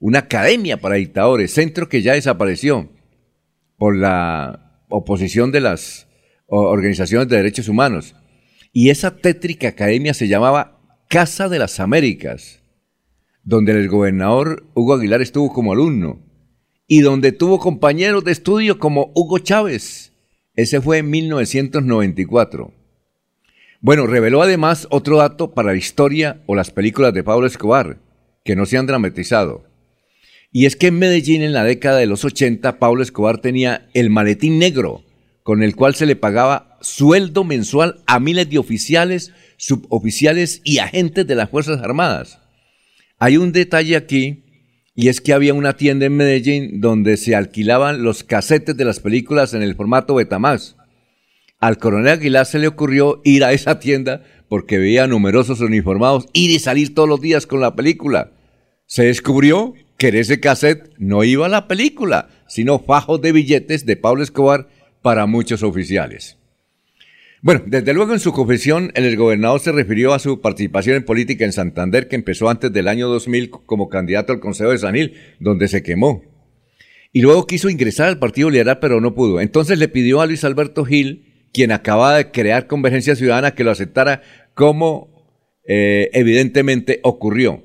una 0.00 0.20
academia 0.20 0.80
para 0.80 0.96
dictadores, 0.96 1.54
centro 1.54 1.88
que 1.88 2.02
ya 2.02 2.14
desapareció 2.14 2.90
por 3.76 3.96
la 3.96 4.82
oposición 4.88 5.52
de 5.52 5.60
las 5.60 6.07
organizaciones 6.48 7.28
de 7.28 7.36
derechos 7.36 7.68
humanos. 7.68 8.14
Y 8.72 8.90
esa 8.90 9.16
tétrica 9.16 9.68
academia 9.68 10.14
se 10.14 10.28
llamaba 10.28 10.80
Casa 11.08 11.48
de 11.48 11.58
las 11.58 11.80
Américas 11.80 12.58
donde 13.48 13.72
el 13.72 13.88
gobernador 13.88 14.66
Hugo 14.74 14.92
Aguilar 14.92 15.22
estuvo 15.22 15.50
como 15.54 15.72
alumno 15.72 16.20
y 16.86 17.00
donde 17.00 17.32
tuvo 17.32 17.58
compañeros 17.58 18.22
de 18.22 18.32
estudio 18.32 18.78
como 18.78 19.10
Hugo 19.14 19.38
Chávez. 19.38 20.12
Ese 20.54 20.82
fue 20.82 20.98
en 20.98 21.08
1994. 21.08 22.74
Bueno, 23.80 24.06
reveló 24.06 24.42
además 24.42 24.86
otro 24.90 25.16
dato 25.16 25.54
para 25.54 25.70
la 25.70 25.78
historia 25.78 26.42
o 26.44 26.54
las 26.54 26.70
películas 26.70 27.14
de 27.14 27.24
Pablo 27.24 27.46
Escobar, 27.46 27.96
que 28.44 28.54
no 28.54 28.66
se 28.66 28.76
han 28.76 28.84
dramatizado. 28.84 29.64
Y 30.52 30.66
es 30.66 30.76
que 30.76 30.88
en 30.88 30.98
Medellín 30.98 31.40
en 31.40 31.54
la 31.54 31.64
década 31.64 31.96
de 31.96 32.06
los 32.06 32.26
80 32.26 32.78
Pablo 32.78 33.02
Escobar 33.02 33.38
tenía 33.38 33.88
el 33.94 34.10
maletín 34.10 34.58
negro, 34.58 35.04
con 35.48 35.62
el 35.62 35.74
cual 35.74 35.94
se 35.94 36.04
le 36.04 36.14
pagaba 36.14 36.76
sueldo 36.82 37.42
mensual 37.42 38.02
a 38.06 38.20
miles 38.20 38.50
de 38.50 38.58
oficiales, 38.58 39.32
suboficiales 39.56 40.60
y 40.62 40.76
agentes 40.76 41.26
de 41.26 41.34
las 41.34 41.48
Fuerzas 41.48 41.80
Armadas. 41.80 42.38
Hay 43.18 43.38
un 43.38 43.52
detalle 43.52 43.96
aquí 43.96 44.44
y 44.94 45.08
es 45.08 45.22
que 45.22 45.32
había 45.32 45.54
una 45.54 45.74
tienda 45.74 46.04
en 46.04 46.18
Medellín 46.18 46.82
donde 46.82 47.16
se 47.16 47.34
alquilaban 47.34 48.02
los 48.02 48.24
casetes 48.24 48.76
de 48.76 48.84
las 48.84 49.00
películas 49.00 49.54
en 49.54 49.62
el 49.62 49.74
formato 49.74 50.16
Betamax. 50.16 50.76
Al 51.60 51.78
coronel 51.78 52.18
Aguilar 52.18 52.44
se 52.44 52.58
le 52.58 52.68
ocurrió 52.68 53.22
ir 53.24 53.42
a 53.42 53.54
esa 53.54 53.80
tienda 53.80 54.24
porque 54.50 54.76
veía 54.76 55.06
numerosos 55.06 55.62
uniformados 55.62 56.26
ir 56.34 56.50
y 56.50 56.58
salir 56.58 56.94
todos 56.94 57.08
los 57.08 57.22
días 57.22 57.46
con 57.46 57.62
la 57.62 57.74
película. 57.74 58.32
Se 58.84 59.04
descubrió 59.04 59.72
que 59.96 60.08
en 60.08 60.16
ese 60.16 60.40
cassette 60.40 60.92
no 60.98 61.24
iba 61.24 61.48
la 61.48 61.68
película, 61.68 62.28
sino 62.48 62.80
fajos 62.80 63.22
de 63.22 63.32
billetes 63.32 63.86
de 63.86 63.96
Pablo 63.96 64.22
Escobar 64.22 64.68
para 65.02 65.26
muchos 65.26 65.62
oficiales. 65.62 66.38
Bueno, 67.40 67.62
desde 67.66 67.94
luego 67.94 68.14
en 68.14 68.20
su 68.20 68.32
confesión, 68.32 68.90
el 68.94 69.16
gobernador 69.16 69.60
se 69.60 69.70
refirió 69.70 70.12
a 70.12 70.18
su 70.18 70.40
participación 70.40 70.96
en 70.96 71.04
política 71.04 71.44
en 71.44 71.52
Santander, 71.52 72.08
que 72.08 72.16
empezó 72.16 72.48
antes 72.48 72.72
del 72.72 72.88
año 72.88 73.08
2000 73.08 73.50
como 73.50 73.88
candidato 73.88 74.32
al 74.32 74.40
Consejo 74.40 74.72
de 74.72 74.78
Sanil, 74.78 75.14
donde 75.38 75.68
se 75.68 75.84
quemó. 75.84 76.24
Y 77.12 77.22
luego 77.22 77.46
quiso 77.46 77.70
ingresar 77.70 78.08
al 78.08 78.18
Partido 78.18 78.50
Liberal, 78.50 78.80
pero 78.80 79.00
no 79.00 79.14
pudo. 79.14 79.40
Entonces 79.40 79.78
le 79.78 79.88
pidió 79.88 80.20
a 80.20 80.26
Luis 80.26 80.42
Alberto 80.42 80.84
Gil, 80.84 81.46
quien 81.52 81.70
acababa 81.70 82.16
de 82.16 82.30
crear 82.32 82.66
Convergencia 82.66 83.14
Ciudadana, 83.14 83.54
que 83.54 83.64
lo 83.64 83.70
aceptara 83.70 84.22
como 84.54 85.18
eh, 85.64 86.10
evidentemente 86.14 86.98
ocurrió. 87.04 87.62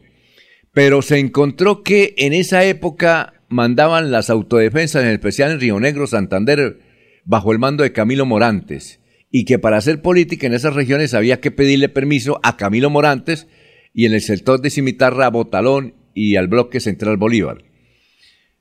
Pero 0.72 1.02
se 1.02 1.18
encontró 1.18 1.82
que 1.82 2.14
en 2.18 2.34
esa 2.34 2.64
época 2.64 3.42
mandaban 3.50 4.12
las 4.12 4.30
autodefensas, 4.30 5.04
en 5.04 5.10
especial 5.10 5.52
en 5.52 5.60
Río 5.60 5.80
Negro, 5.80 6.06
Santander, 6.06 6.80
bajo 7.26 7.52
el 7.52 7.60
mando 7.60 7.84
de 7.84 7.92
Camilo 7.92 8.26
Morantes 8.26 9.00
y 9.32 9.46
que 9.46 9.60
para 9.60 9.78
hacer 9.78 10.02
política 10.02 10.48
en 10.48 10.54
esas 10.54 10.76
regiones 10.76 11.14
había 11.14 11.42
que 11.42 11.52
pedirle 11.52 11.90
permiso 11.90 12.40
a 12.44 12.56
Camilo 12.56 12.90
Morantes 12.90 13.48
y 13.94 14.06
en 14.06 14.14
el 14.14 14.22
sector 14.22 14.62
de 14.62 14.70
Cimitarra 14.70 15.26
a 15.26 15.30
Botalón 15.30 15.96
y 16.14 16.36
al 16.36 16.48
bloque 16.48 16.80
central 16.80 17.18
Bolívar. 17.18 17.64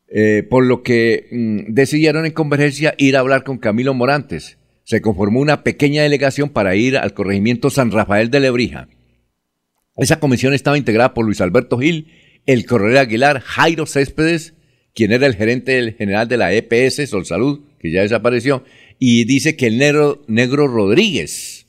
Eh, 0.08 0.46
por 0.48 0.64
lo 0.64 0.82
que 0.82 1.26
mm, 1.30 1.72
decidieron 1.72 2.26
en 2.26 2.32
convergencia 2.32 2.94
ir 2.98 3.16
a 3.16 3.20
hablar 3.20 3.44
con 3.44 3.58
Camilo 3.58 3.94
Morantes. 3.94 4.58
Se 4.84 5.00
conformó 5.00 5.40
una 5.40 5.62
pequeña 5.62 6.02
delegación 6.02 6.50
para 6.50 6.74
ir 6.76 6.96
al 6.98 7.14
corregimiento 7.14 7.70
San 7.70 7.90
Rafael 7.90 8.30
de 8.30 8.40
Lebrija. 8.40 8.88
Esa 9.96 10.20
comisión 10.20 10.54
estaba 10.54 10.78
integrada 10.78 11.14
por 11.14 11.24
Luis 11.24 11.40
Alberto 11.40 11.78
Gil, 11.78 12.08
el 12.46 12.66
coronel 12.66 12.98
Aguilar, 12.98 13.40
Jairo 13.40 13.86
Céspedes, 13.86 14.54
quien 14.94 15.12
era 15.12 15.26
el 15.26 15.34
gerente 15.34 15.92
general 15.92 16.28
de 16.28 16.36
la 16.36 16.52
EPS, 16.52 17.08
Sol 17.08 17.24
Salud, 17.24 17.60
que 17.82 17.90
ya 17.90 18.00
desapareció, 18.00 18.64
y 18.98 19.24
dice 19.24 19.56
que 19.56 19.66
el 19.66 19.76
negro, 19.76 20.22
negro 20.28 20.68
Rodríguez, 20.68 21.66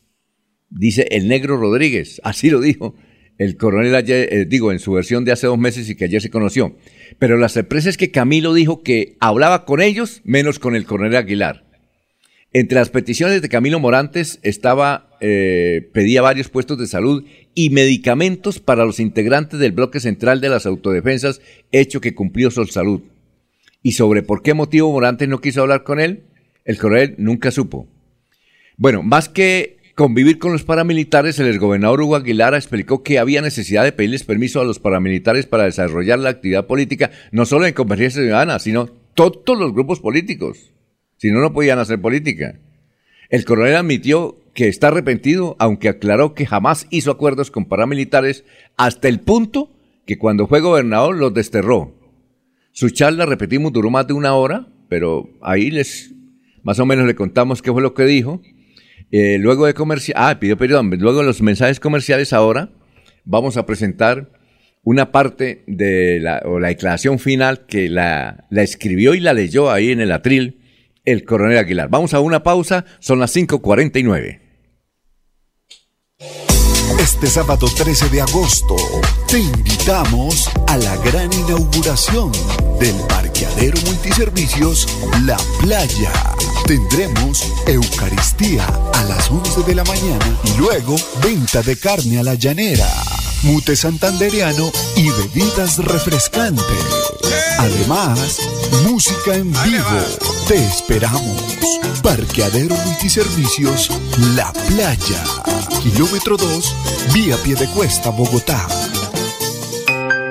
dice 0.69 1.07
el 1.11 1.27
negro 1.27 1.57
Rodríguez, 1.57 2.21
así 2.23 2.49
lo 2.49 2.61
dijo 2.61 2.95
el 3.37 3.57
coronel 3.57 3.95
ayer, 3.95 4.29
eh, 4.31 4.45
digo, 4.45 4.71
en 4.71 4.79
su 4.79 4.91
versión 4.91 5.25
de 5.25 5.31
hace 5.31 5.47
dos 5.47 5.57
meses 5.57 5.89
y 5.89 5.95
que 5.95 6.05
ayer 6.05 6.21
se 6.21 6.29
conoció. 6.29 6.75
Pero 7.19 7.37
la 7.37 7.49
sorpresa 7.49 7.89
es 7.89 7.97
que 7.97 8.11
Camilo 8.11 8.53
dijo 8.53 8.83
que 8.83 9.17
hablaba 9.19 9.65
con 9.65 9.81
ellos 9.81 10.21
menos 10.23 10.59
con 10.59 10.75
el 10.75 10.85
coronel 10.85 11.15
Aguilar. 11.15 11.65
Entre 12.53 12.77
las 12.77 12.91
peticiones 12.91 13.41
de 13.41 13.49
Camilo 13.49 13.79
Morantes 13.79 14.39
estaba, 14.43 15.09
eh, 15.21 15.89
pedía 15.91 16.21
varios 16.21 16.49
puestos 16.49 16.77
de 16.77 16.85
salud 16.85 17.25
y 17.55 17.71
medicamentos 17.71 18.59
para 18.59 18.85
los 18.85 18.99
integrantes 18.99 19.59
del 19.59 19.71
bloque 19.71 19.99
central 19.99 20.39
de 20.39 20.49
las 20.49 20.67
autodefensas, 20.67 21.41
hecho 21.71 21.99
que 21.99 22.13
cumplió 22.13 22.51
Sol 22.51 22.69
Salud. 22.69 23.01
Y 23.83 23.91
sobre 23.91 24.23
por 24.23 24.41
qué 24.41 24.53
motivo 24.53 24.91
Morantes 24.91 25.27
no 25.27 25.41
quiso 25.41 25.61
hablar 25.61 25.83
con 25.83 25.99
él, 25.99 26.23
el 26.65 26.77
coronel 26.77 27.15
nunca 27.17 27.51
supo. 27.51 27.87
Bueno, 28.77 29.03
más 29.03 29.29
que 29.29 29.77
convivir 29.95 30.39
con 30.39 30.53
los 30.53 30.63
paramilitares, 30.63 31.37
el 31.37 31.47
exgobernador 31.47 32.01
Hugo 32.01 32.15
Aguilar 32.15 32.55
explicó 32.55 33.03
que 33.03 33.19
había 33.19 33.41
necesidad 33.41 33.83
de 33.83 33.91
pedirles 33.91 34.23
permiso 34.23 34.61
a 34.61 34.65
los 34.65 34.79
paramilitares 34.79 35.45
para 35.45 35.65
desarrollar 35.65 36.17
la 36.19 36.29
actividad 36.29 36.65
política, 36.65 37.11
no 37.31 37.45
solo 37.45 37.67
en 37.67 37.73
Convergencia 37.73 38.21
Ciudadana, 38.21 38.57
sino 38.59 38.87
todos 39.13 39.59
los 39.59 39.73
grupos 39.73 39.99
políticos. 39.99 40.71
Si 41.17 41.29
no, 41.29 41.41
no 41.41 41.53
podían 41.53 41.79
hacer 41.79 42.01
política. 42.01 42.59
El 43.29 43.45
coronel 43.45 43.75
admitió 43.75 44.37
que 44.53 44.67
está 44.67 44.87
arrepentido, 44.87 45.55
aunque 45.59 45.89
aclaró 45.89 46.33
que 46.33 46.45
jamás 46.45 46.87
hizo 46.89 47.11
acuerdos 47.11 47.51
con 47.51 47.65
paramilitares 47.65 48.43
hasta 48.77 49.07
el 49.07 49.19
punto 49.19 49.69
que 50.05 50.17
cuando 50.17 50.47
fue 50.47 50.61
gobernador 50.61 51.15
los 51.17 51.33
desterró. 51.33 51.93
Su 52.73 52.89
charla, 52.89 53.27
repetimos, 53.27 53.71
duró 53.71 53.91
más 53.91 54.07
de 54.07 54.13
una 54.13 54.33
hora, 54.33 54.67
pero 54.89 55.29
ahí 55.41 55.69
les, 55.69 56.11
más 56.63 56.79
o 56.79 56.85
menos 56.87 57.05
le 57.05 57.13
contamos 57.13 57.61
qué 57.61 57.71
fue 57.71 57.83
lo 57.83 57.93
que 57.93 58.03
dijo. 58.03 58.41
Eh, 59.11 59.37
luego 59.39 59.67
de 59.67 59.75
comercial, 59.75 60.17
ah, 60.19 60.39
pidió 60.39 60.57
perdón, 60.57 60.89
luego 60.89 61.19
de 61.19 61.25
los 61.25 61.43
mensajes 61.43 61.79
comerciales 61.79 62.33
ahora 62.33 62.71
vamos 63.25 63.57
a 63.57 63.67
presentar 63.67 64.31
una 64.81 65.11
parte 65.11 65.63
de 65.67 66.19
la, 66.19 66.41
o 66.45 66.59
la 66.59 66.69
declaración 66.69 67.19
final 67.19 67.67
que 67.67 67.89
la, 67.89 68.47
la 68.49 68.63
escribió 68.63 69.13
y 69.13 69.19
la 69.19 69.33
leyó 69.33 69.69
ahí 69.71 69.91
en 69.91 70.01
el 70.01 70.11
atril 70.11 70.59
el 71.05 71.25
coronel 71.25 71.59
Aguilar. 71.59 71.89
Vamos 71.89 72.15
a 72.15 72.21
una 72.21 72.41
pausa, 72.41 72.85
son 72.99 73.19
las 73.19 73.35
5.49. 73.35 74.39
Este 76.99 77.27
sábado 77.27 77.67
13 77.67 78.09
de 78.09 78.21
agosto 78.21 78.75
te 79.27 79.39
invitamos 79.39 80.49
a 80.67 80.77
la 80.77 80.95
gran 80.97 81.31
inauguración 81.33 82.31
del 82.79 82.95
parqueadero 83.07 83.79
multiservicios 83.85 84.87
La 85.25 85.37
Playa. 85.59 86.11
Tendremos 86.65 87.45
Eucaristía 87.67 88.65
a 88.93 89.03
las 89.03 89.29
11 89.29 89.63
de 89.63 89.75
la 89.75 89.83
mañana 89.83 90.37
y 90.43 90.57
luego 90.57 90.95
venta 91.23 91.61
de 91.61 91.77
carne 91.77 92.19
a 92.19 92.23
la 92.23 92.35
llanera, 92.35 92.87
mute 93.43 93.75
santanderiano 93.75 94.71
y 94.95 95.09
bebidas 95.09 95.77
refrescantes. 95.77 96.63
Además, 97.59 98.39
música 98.89 99.35
en 99.35 99.51
vivo. 99.51 99.85
Te 100.47 100.55
esperamos. 100.55 101.57
Parqueadero 102.01 102.75
Multiservicios 102.85 103.89
La 104.35 104.51
Playa. 104.67 105.23
Kilómetro 105.81 106.37
2, 106.37 106.75
vía 107.13 107.37
Piedecuesta, 107.43 108.09
Bogotá. 108.09 108.67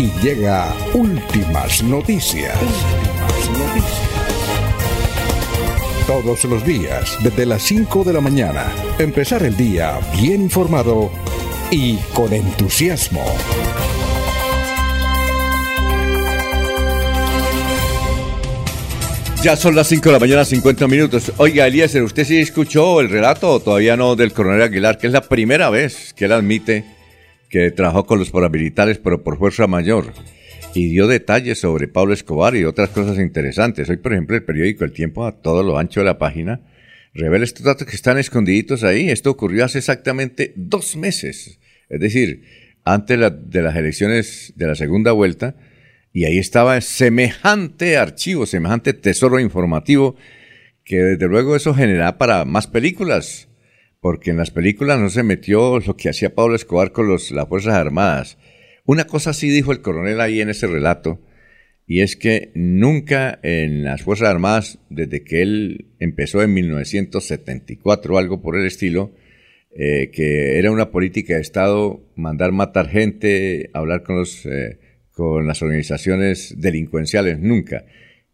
y 0.00 0.10
llega 0.22 0.74
últimas 0.94 1.82
noticias. 1.82 2.56
Todos 6.06 6.42
los 6.44 6.64
días, 6.64 7.18
desde 7.22 7.44
las 7.44 7.60
5 7.64 8.04
de 8.04 8.14
la 8.14 8.22
mañana, 8.22 8.64
empezar 8.98 9.42
el 9.42 9.54
día 9.58 10.00
bien 10.18 10.40
informado 10.40 11.10
y 11.70 11.96
con 12.14 12.32
entusiasmo. 12.32 13.22
Ya 19.42 19.54
son 19.54 19.76
las 19.76 19.86
5 19.88 20.08
de 20.08 20.12
la 20.14 20.18
mañana, 20.18 20.46
50 20.46 20.88
minutos. 20.88 21.30
Oiga, 21.36 21.66
Eliezer, 21.66 22.02
¿usted 22.02 22.24
sí 22.24 22.38
escuchó 22.38 23.02
el 23.02 23.10
relato 23.10 23.50
o 23.50 23.60
todavía 23.60 23.98
no 23.98 24.16
del 24.16 24.32
coronel 24.32 24.62
Aguilar, 24.62 24.96
que 24.96 25.08
es 25.08 25.12
la 25.12 25.22
primera 25.22 25.68
vez 25.68 26.14
que 26.14 26.24
él 26.24 26.32
admite 26.32 26.99
que 27.50 27.70
trabajó 27.72 28.06
con 28.06 28.18
los 28.18 28.30
paramilitares, 28.30 28.98
pero 28.98 29.22
por 29.22 29.36
fuerza 29.36 29.66
mayor? 29.66 30.14
Y 30.72 30.88
dio 30.88 31.08
detalles 31.08 31.58
sobre 31.58 31.88
Pablo 31.88 32.14
Escobar 32.14 32.54
y 32.54 32.64
otras 32.64 32.90
cosas 32.90 33.18
interesantes. 33.18 33.90
Hoy, 33.90 33.96
por 33.96 34.12
ejemplo, 34.12 34.36
el 34.36 34.44
periódico 34.44 34.84
El 34.84 34.92
Tiempo, 34.92 35.26
a 35.26 35.42
todo 35.42 35.64
lo 35.64 35.76
ancho 35.76 36.00
de 36.00 36.06
la 36.06 36.16
página, 36.16 36.60
revela 37.12 37.44
estos 37.44 37.64
datos 37.64 37.88
que 37.88 37.96
están 37.96 38.18
escondiditos 38.18 38.84
ahí. 38.84 39.10
Esto 39.10 39.30
ocurrió 39.30 39.64
hace 39.64 39.78
exactamente 39.78 40.52
dos 40.54 40.96
meses. 40.96 41.58
Es 41.88 42.00
decir, 42.00 42.44
antes 42.84 43.18
de 43.18 43.62
las 43.62 43.76
elecciones 43.76 44.52
de 44.54 44.66
la 44.68 44.76
segunda 44.76 45.10
vuelta, 45.10 45.56
y 46.12 46.24
ahí 46.24 46.38
estaba 46.38 46.80
semejante 46.80 47.96
archivo, 47.96 48.46
semejante 48.46 48.94
tesoro 48.94 49.40
informativo, 49.40 50.16
que 50.84 50.98
desde 50.98 51.26
luego 51.26 51.56
eso 51.56 51.74
generaba 51.74 52.16
para 52.16 52.44
más 52.44 52.68
películas, 52.68 53.48
porque 54.00 54.30
en 54.30 54.36
las 54.36 54.50
películas 54.50 54.98
no 54.98 55.10
se 55.10 55.22
metió 55.22 55.78
lo 55.78 55.96
que 55.96 56.08
hacía 56.08 56.34
Pablo 56.34 56.54
Escobar 56.54 56.92
con 56.92 57.06
los, 57.06 57.30
las 57.30 57.48
Fuerzas 57.48 57.74
Armadas. 57.74 58.38
Una 58.84 59.04
cosa 59.06 59.32
sí 59.32 59.50
dijo 59.50 59.72
el 59.72 59.82
coronel 59.82 60.20
ahí 60.20 60.40
en 60.40 60.50
ese 60.50 60.66
relato, 60.66 61.20
y 61.86 62.00
es 62.00 62.16
que 62.16 62.50
nunca 62.54 63.38
en 63.42 63.84
las 63.84 64.02
Fuerzas 64.02 64.28
Armadas, 64.28 64.78
desde 64.88 65.22
que 65.22 65.42
él 65.42 65.92
empezó 65.98 66.42
en 66.42 66.54
1974 66.54 68.14
o 68.14 68.18
algo 68.18 68.40
por 68.42 68.56
el 68.56 68.66
estilo, 68.66 69.12
eh, 69.76 70.10
que 70.12 70.58
era 70.58 70.70
una 70.70 70.90
política 70.90 71.34
de 71.34 71.40
Estado 71.40 72.00
mandar 72.16 72.52
matar 72.52 72.88
gente, 72.88 73.70
hablar 73.72 74.02
con 74.02 74.16
los... 74.16 74.46
Eh, 74.46 74.78
con 75.20 75.46
las 75.46 75.60
organizaciones 75.60 76.54
delincuenciales, 76.56 77.38
nunca, 77.38 77.84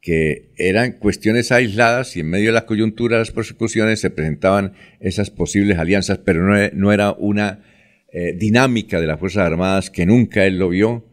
que 0.06 0.50
eran 0.56 0.92
cuestiones 0.92 1.50
aisladas 1.50 2.16
y 2.16 2.20
en 2.20 2.30
medio 2.30 2.50
de 2.50 2.52
la 2.52 2.64
coyuntura 2.64 3.16
de 3.16 3.22
las 3.22 3.32
persecuciones 3.32 3.98
se 3.98 4.10
presentaban 4.10 4.74
esas 5.00 5.30
posibles 5.30 5.78
alianzas, 5.78 6.18
pero 6.18 6.44
no, 6.72 6.92
era 6.92 7.10
una 7.10 7.64
eh, 8.12 8.32
dinámica 8.38 9.00
de 9.00 9.08
las 9.08 9.18
Fuerzas 9.18 9.44
Armadas 9.44 9.90
que 9.90 10.06
nunca 10.06 10.44
él 10.44 10.60
lo 10.60 10.68
vio, 10.68 11.04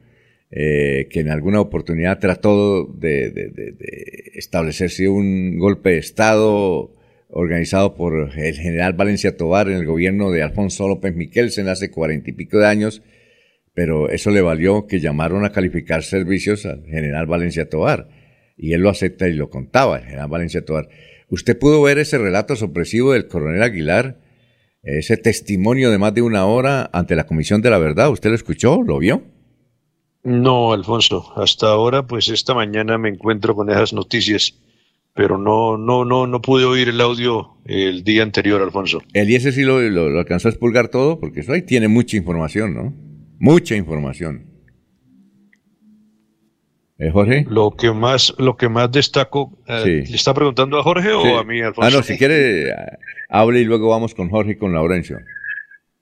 eh, 0.51 1.07
que 1.09 1.21
en 1.21 1.29
alguna 1.29 1.59
oportunidad 1.59 2.19
trató 2.19 2.85
de, 2.85 3.31
de, 3.31 4.31
establecerse 4.35 5.09
un 5.09 5.57
golpe 5.57 5.93
de 5.93 5.97
Estado 5.97 6.95
organizado 7.29 7.95
por 7.95 8.29
el 8.37 8.53
general 8.53 8.93
Valencia 8.93 9.35
Tobar 9.35 9.69
en 9.69 9.77
el 9.77 9.87
gobierno 9.87 10.29
de 10.29 10.43
Alfonso 10.43 10.87
López 10.87 11.15
Miquelsen 11.15 11.67
hace 11.67 11.89
cuarenta 11.89 12.29
y 12.29 12.33
pico 12.33 12.59
de 12.59 12.67
años, 12.67 13.01
pero 13.73 14.11
eso 14.11 14.29
le 14.29 14.41
valió 14.41 14.85
que 14.85 14.99
llamaron 14.99 15.45
a 15.45 15.51
calificar 15.51 16.03
servicios 16.03 16.67
al 16.67 16.85
general 16.85 17.25
Valencia 17.25 17.67
Tobar. 17.67 18.21
Y 18.63 18.71
él 18.71 18.79
lo 18.79 18.89
acepta 18.89 19.27
y 19.27 19.33
lo 19.33 19.49
contaba, 19.49 19.97
el 19.97 20.05
general 20.05 20.29
Valencia 20.29 20.63
Tobar. 20.63 20.87
¿Usted 21.27 21.59
pudo 21.59 21.81
ver 21.81 21.97
ese 21.97 22.17
relato 22.17 22.55
sorpresivo 22.55 23.11
del 23.11 23.27
coronel 23.27 23.61
Aguilar? 23.61 24.21
Ese 24.83 25.17
testimonio 25.17 25.91
de 25.91 25.97
más 25.97 26.13
de 26.13 26.21
una 26.21 26.45
hora 26.45 26.89
ante 26.93 27.17
la 27.17 27.25
Comisión 27.25 27.61
de 27.61 27.69
la 27.69 27.77
Verdad. 27.77 28.09
¿Usted 28.09 28.29
lo 28.29 28.37
escuchó? 28.37 28.81
¿Lo 28.81 28.99
vio? 28.99 29.21
No, 30.23 30.71
Alfonso. 30.71 31.33
Hasta 31.35 31.67
ahora, 31.67 32.07
pues 32.07 32.29
esta 32.29 32.53
mañana 32.53 32.97
me 32.97 33.09
encuentro 33.09 33.53
con 33.53 33.69
esas 33.69 33.91
noticias, 33.91 34.57
pero 35.13 35.37
no, 35.37 35.77
no, 35.77 36.05
no, 36.05 36.25
no 36.25 36.41
pude 36.41 36.63
oír 36.63 36.87
el 36.87 37.01
audio 37.01 37.57
el 37.65 38.05
día 38.05 38.23
anterior, 38.23 38.61
Alfonso. 38.61 39.01
El 39.11 39.29
ese 39.35 39.51
sí 39.51 39.63
lo, 39.63 39.81
lo 39.81 40.19
alcanzó 40.19 40.47
a 40.47 40.51
expulgar 40.51 40.87
todo, 40.87 41.19
porque 41.19 41.41
eso 41.41 41.51
ahí 41.51 41.63
tiene 41.63 41.89
mucha 41.89 42.15
información, 42.15 42.73
¿no? 42.73 42.93
Mucha 43.39 43.75
información. 43.75 44.52
¿Eh, 46.99 47.09
Jorge? 47.11 47.45
Lo 47.49 47.71
que 47.71 47.91
más, 47.91 48.33
lo 48.37 48.55
que 48.55 48.69
más 48.69 48.91
destaco, 48.91 49.57
eh, 49.67 50.03
¿le 50.07 50.15
está 50.15 50.33
preguntando 50.33 50.79
a 50.79 50.83
Jorge 50.83 51.11
o 51.11 51.39
a 51.39 51.43
mí, 51.43 51.59
Alfonso? 51.61 51.87
Ah, 51.87 51.97
no, 51.97 52.03
si 52.03 52.17
quiere, 52.17 52.71
hable 53.29 53.61
y 53.61 53.65
luego 53.65 53.89
vamos 53.89 54.13
con 54.13 54.29
Jorge 54.29 54.51
y 54.51 54.55
con 54.55 54.73
Laurencio. 54.73 55.19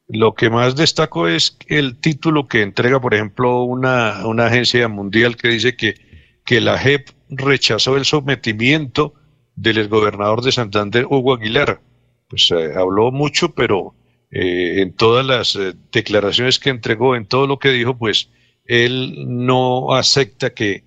lo 0.08 0.34
que 0.34 0.50
más 0.50 0.76
destaco 0.76 1.28
es 1.28 1.58
el 1.68 1.98
título 1.98 2.48
que 2.48 2.62
entrega, 2.62 3.00
por 3.00 3.14
ejemplo, 3.14 3.64
una, 3.64 4.28
una 4.28 4.48
agencia 4.48 4.88
mundial 4.90 5.38
que 5.38 5.48
dice 5.48 5.76
que, 5.76 5.96
que 6.44 6.60
la 6.60 6.78
JEP 6.78 7.08
rechazó 7.30 7.96
el 7.96 8.04
sometimiento 8.04 9.14
del 9.56 9.78
exgobernador 9.78 10.42
de 10.42 10.52
Santander, 10.52 11.06
Hugo 11.10 11.36
Aguilar. 11.36 11.80
Pues 12.28 12.52
eh, 12.52 12.74
habló 12.76 13.12
mucho, 13.12 13.54
pero 13.54 13.94
eh, 14.32 14.82
en 14.82 14.94
todas 14.94 15.26
las 15.26 15.56
eh, 15.56 15.74
declaraciones 15.92 16.60
que 16.60 16.70
entregó, 16.70 17.16
en 17.16 17.26
todo 17.26 17.48
lo 17.48 17.60
que 17.60 17.70
dijo, 17.70 17.98
pues 17.98 18.30
él 18.72 19.26
no 19.28 19.94
acepta 19.94 20.54
que, 20.54 20.86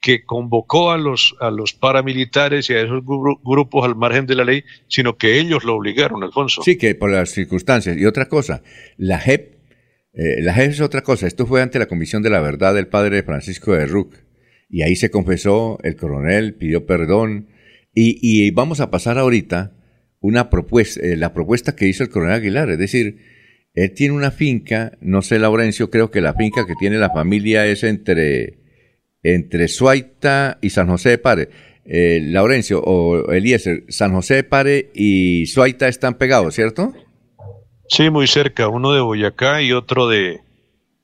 que 0.00 0.24
convocó 0.24 0.92
a 0.92 0.98
los, 0.98 1.34
a 1.40 1.50
los 1.50 1.74
paramilitares 1.74 2.70
y 2.70 2.74
a 2.74 2.82
esos 2.82 3.02
grupos 3.04 3.84
al 3.84 3.96
margen 3.96 4.26
de 4.26 4.36
la 4.36 4.44
ley, 4.44 4.62
sino 4.86 5.16
que 5.16 5.40
ellos 5.40 5.64
lo 5.64 5.74
obligaron, 5.74 6.22
Alfonso. 6.22 6.62
Sí, 6.62 6.76
que 6.78 6.94
por 6.94 7.10
las 7.10 7.30
circunstancias. 7.30 7.96
Y 7.96 8.06
otra 8.06 8.28
cosa, 8.28 8.62
la 8.96 9.18
JEP, 9.18 9.56
la 10.12 10.54
JEP 10.54 10.70
es 10.70 10.80
otra 10.80 11.02
cosa. 11.02 11.26
Esto 11.26 11.44
fue 11.44 11.60
ante 11.60 11.80
la 11.80 11.86
Comisión 11.86 12.22
de 12.22 12.30
la 12.30 12.40
Verdad 12.40 12.72
del 12.72 12.86
padre 12.86 13.24
Francisco 13.24 13.72
de 13.72 13.86
Ruc. 13.86 14.14
Y 14.70 14.82
ahí 14.82 14.94
se 14.94 15.10
confesó, 15.10 15.78
el 15.82 15.96
coronel 15.96 16.54
pidió 16.54 16.86
perdón. 16.86 17.48
Y, 17.94 18.18
y 18.22 18.50
vamos 18.52 18.78
a 18.80 18.90
pasar 18.90 19.18
ahorita 19.18 19.72
una 20.20 20.50
propuesta, 20.50 21.00
eh, 21.00 21.16
la 21.16 21.34
propuesta 21.34 21.74
que 21.74 21.86
hizo 21.86 22.02
el 22.04 22.10
coronel 22.10 22.36
Aguilar, 22.36 22.70
es 22.70 22.78
decir, 22.78 23.33
él 23.74 23.92
tiene 23.92 24.14
una 24.14 24.30
finca, 24.30 24.92
no 25.00 25.20
sé, 25.20 25.38
Laurencio, 25.38 25.90
creo 25.90 26.10
que 26.10 26.20
la 26.20 26.34
finca 26.34 26.64
que 26.66 26.74
tiene 26.76 26.96
la 26.96 27.10
familia 27.10 27.66
es 27.66 27.82
entre, 27.82 28.58
entre 29.22 29.66
Suaita 29.66 30.58
y 30.62 30.70
San 30.70 30.88
José 30.88 31.10
de 31.10 31.18
Pare. 31.18 31.48
Eh, 31.84 32.20
Laurencio 32.22 32.80
o 32.80 33.30
Eliezer, 33.32 33.84
San 33.88 34.12
José 34.14 34.34
de 34.36 34.44
Pare 34.44 34.90
y 34.94 35.46
Suaita 35.46 35.88
están 35.88 36.14
pegados, 36.14 36.54
¿cierto? 36.54 36.94
Sí, 37.88 38.10
muy 38.10 38.26
cerca, 38.26 38.68
uno 38.68 38.92
de 38.92 39.00
Boyacá 39.00 39.60
y 39.60 39.72
otro 39.72 40.08
de 40.08 40.40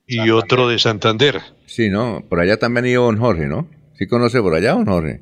y 0.07 0.31
otro 0.31 0.69
de 0.69 0.79
Santander. 0.79 1.41
Sí, 1.67 1.91
no, 1.91 2.25
por 2.29 2.41
allá 2.41 2.57
también 2.57 2.87
ido 2.87 3.05
don 3.05 3.19
Jorge, 3.19 3.47
¿no? 3.47 3.69
¿Sí 3.99 4.07
conoce 4.07 4.41
por 4.41 4.55
allá 4.55 4.73
don 4.73 4.87
Jorge? 4.87 5.21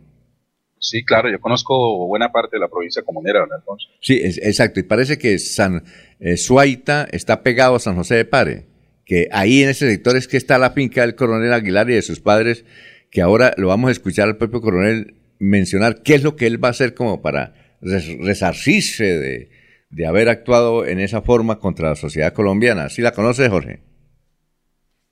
Sí, 0.80 1.04
claro, 1.04 1.30
yo 1.30 1.40
conozco 1.40 2.06
buena 2.06 2.30
parte 2.30 2.56
de 2.56 2.60
la 2.60 2.68
provincia 2.68 3.02
comunera, 3.02 3.40
don 3.40 3.52
Alfonso. 3.52 3.88
Sí, 4.00 4.20
es, 4.22 4.38
exacto. 4.38 4.80
Y 4.80 4.84
parece 4.84 5.18
que 5.18 5.38
San 5.38 5.84
eh, 6.20 6.36
Suaita 6.36 7.08
está 7.10 7.42
pegado 7.42 7.76
a 7.76 7.80
San 7.80 7.96
José 7.96 8.16
de 8.16 8.24
Pare, 8.24 8.66
que 9.04 9.28
ahí 9.32 9.62
en 9.62 9.70
ese 9.70 9.90
sector 9.90 10.16
es 10.16 10.28
que 10.28 10.36
está 10.36 10.58
la 10.58 10.70
finca 10.70 11.00
del 11.00 11.14
coronel 11.14 11.52
Aguilar 11.52 11.90
y 11.90 11.94
de 11.94 12.02
sus 12.02 12.20
padres, 12.20 12.64
que 13.10 13.22
ahora 13.22 13.54
lo 13.56 13.68
vamos 13.68 13.88
a 13.88 13.92
escuchar 13.92 14.28
al 14.28 14.36
propio 14.36 14.60
coronel 14.60 15.14
mencionar 15.38 16.02
qué 16.02 16.14
es 16.14 16.22
lo 16.22 16.36
que 16.36 16.46
él 16.46 16.62
va 16.62 16.68
a 16.68 16.72
hacer 16.72 16.94
como 16.94 17.22
para 17.22 17.54
resarcirse 17.80 19.04
de, 19.04 19.50
de 19.90 20.06
haber 20.06 20.28
actuado 20.28 20.84
en 20.84 21.00
esa 21.00 21.22
forma 21.22 21.58
contra 21.58 21.90
la 21.90 21.96
sociedad 21.96 22.32
colombiana. 22.32 22.88
¿Sí 22.88 23.02
la 23.02 23.12
conoce, 23.12 23.48
Jorge? 23.48 23.80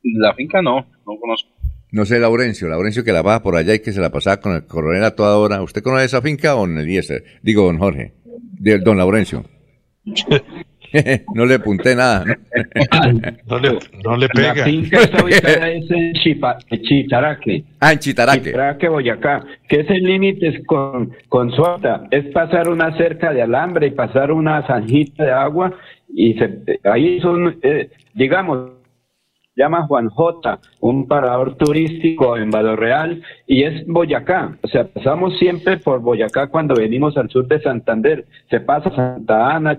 La 0.02 0.34
finca 0.34 0.62
no, 0.62 0.86
no 1.06 1.18
conozco. 1.20 1.55
No 1.96 2.04
sé, 2.04 2.20
Laurencio, 2.20 2.68
Laurencio 2.68 3.04
que 3.04 3.10
la 3.10 3.22
baja 3.22 3.42
por 3.42 3.56
allá 3.56 3.72
y 3.72 3.78
que 3.78 3.90
se 3.90 4.02
la 4.02 4.10
pasaba 4.10 4.36
con 4.36 4.54
el 4.54 4.66
coronel 4.66 5.02
a 5.02 5.12
toda 5.12 5.38
hora. 5.38 5.62
¿Usted 5.62 5.80
conoce 5.80 6.04
esa 6.04 6.20
finca 6.20 6.54
o 6.54 6.66
en 6.66 6.76
el 6.76 6.84
Eliezer? 6.84 7.24
Digo, 7.40 7.64
don 7.64 7.78
Jorge. 7.78 8.12
Don 8.84 8.98
Laurencio. 8.98 9.44
no 11.34 11.46
le 11.46 11.54
apunté 11.54 11.96
nada. 11.96 12.22
¿no? 13.46 13.58
le, 13.60 13.78
no 14.04 14.14
le 14.18 14.28
pega. 14.28 14.56
La 14.56 14.64
finca 14.64 15.00
está 15.00 15.24
ubicada 15.24 15.70
en 15.70 16.82
Chitaraque. 16.82 17.64
Ah, 17.80 17.92
en 17.94 17.98
Chitaraque. 17.98 18.50
Chitaraque, 18.50 18.88
Boyacá. 18.90 19.46
Que 19.66 19.80
es 19.80 19.88
el 19.88 20.02
límite 20.02 20.64
con, 20.66 21.16
con 21.30 21.50
Suata. 21.52 22.08
Es 22.10 22.26
pasar 22.26 22.68
una 22.68 22.94
cerca 22.98 23.32
de 23.32 23.40
alambre 23.40 23.86
y 23.86 23.92
pasar 23.92 24.32
una 24.32 24.66
zanjita 24.66 25.24
de 25.24 25.32
agua. 25.32 25.72
Y 26.14 26.34
se, 26.34 26.78
ahí 26.84 27.20
son, 27.20 27.58
eh, 27.62 27.88
digamos, 28.12 28.75
llama 29.56 29.86
Juan 29.86 30.08
J, 30.10 30.60
un 30.80 31.08
parador 31.08 31.56
turístico 31.56 32.36
en 32.36 32.50
Valor 32.50 32.78
Real, 32.78 33.22
y 33.46 33.64
es 33.64 33.86
Boyacá. 33.86 34.56
O 34.62 34.68
sea, 34.68 34.86
pasamos 34.86 35.38
siempre 35.38 35.78
por 35.78 36.00
Boyacá 36.00 36.48
cuando 36.48 36.74
venimos 36.74 37.16
al 37.16 37.30
sur 37.30 37.48
de 37.48 37.60
Santander. 37.60 38.26
Se 38.50 38.60
pasa 38.60 38.94
Santa 38.94 39.56
Ana, 39.56 39.78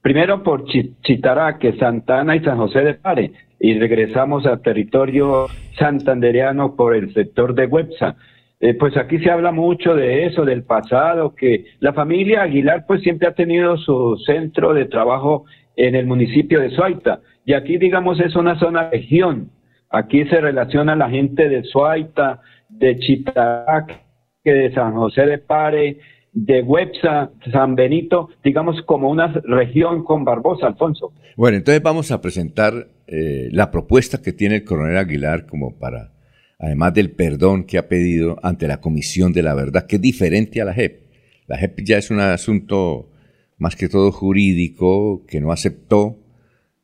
primero 0.00 0.42
por 0.42 0.64
Chitaraque, 1.02 1.76
Santa 1.76 2.20
Ana 2.20 2.36
y 2.36 2.40
San 2.40 2.56
José 2.56 2.82
de 2.82 2.94
Pare, 2.94 3.32
y 3.58 3.78
regresamos 3.78 4.46
al 4.46 4.62
territorio 4.62 5.46
santandereano 5.78 6.76
por 6.76 6.94
el 6.94 7.12
sector 7.12 7.54
de 7.54 7.66
Websa. 7.66 8.16
Eh, 8.60 8.74
pues 8.74 8.96
aquí 8.96 9.18
se 9.18 9.30
habla 9.30 9.52
mucho 9.52 9.94
de 9.94 10.26
eso, 10.26 10.44
del 10.44 10.62
pasado, 10.64 11.34
que 11.34 11.64
la 11.80 11.94
familia 11.94 12.42
Aguilar 12.42 12.84
pues 12.86 13.00
siempre 13.00 13.26
ha 13.26 13.34
tenido 13.34 13.76
su 13.78 14.18
centro 14.26 14.74
de 14.74 14.84
trabajo 14.84 15.46
en 15.76 15.94
el 15.94 16.06
municipio 16.06 16.60
de 16.60 16.70
Suaita 16.70 17.20
y 17.50 17.52
aquí, 17.52 17.78
digamos, 17.78 18.20
es 18.20 18.36
una 18.36 18.56
zona 18.60 18.90
región. 18.90 19.50
Aquí 19.90 20.24
se 20.26 20.40
relaciona 20.40 20.94
la 20.94 21.10
gente 21.10 21.48
de 21.48 21.64
Suaita, 21.64 22.40
de 22.68 22.96
Chitac, 23.00 24.00
de 24.44 24.72
San 24.72 24.94
José 24.94 25.22
de 25.26 25.38
Pare, 25.38 25.98
de 26.32 26.62
Websa, 26.62 27.32
San 27.50 27.74
Benito, 27.74 28.28
digamos 28.44 28.80
como 28.86 29.10
una 29.10 29.32
región 29.42 30.04
con 30.04 30.24
Barbosa, 30.24 30.68
Alfonso. 30.68 31.12
Bueno, 31.36 31.56
entonces 31.56 31.82
vamos 31.82 32.12
a 32.12 32.20
presentar 32.20 32.86
eh, 33.08 33.48
la 33.50 33.72
propuesta 33.72 34.22
que 34.22 34.32
tiene 34.32 34.54
el 34.54 34.64
coronel 34.64 34.96
Aguilar 34.96 35.46
como 35.46 35.76
para, 35.76 36.12
además 36.56 36.94
del 36.94 37.10
perdón 37.10 37.64
que 37.64 37.78
ha 37.78 37.88
pedido 37.88 38.38
ante 38.44 38.68
la 38.68 38.80
Comisión 38.80 39.32
de 39.32 39.42
la 39.42 39.54
Verdad, 39.54 39.88
que 39.88 39.96
es 39.96 40.02
diferente 40.02 40.62
a 40.62 40.66
la 40.66 40.72
JEP. 40.72 41.00
La 41.48 41.58
JEP 41.58 41.80
ya 41.82 41.98
es 41.98 42.12
un 42.12 42.20
asunto 42.20 43.10
más 43.58 43.74
que 43.74 43.88
todo 43.88 44.12
jurídico 44.12 45.26
que 45.26 45.40
no 45.40 45.50
aceptó 45.50 46.19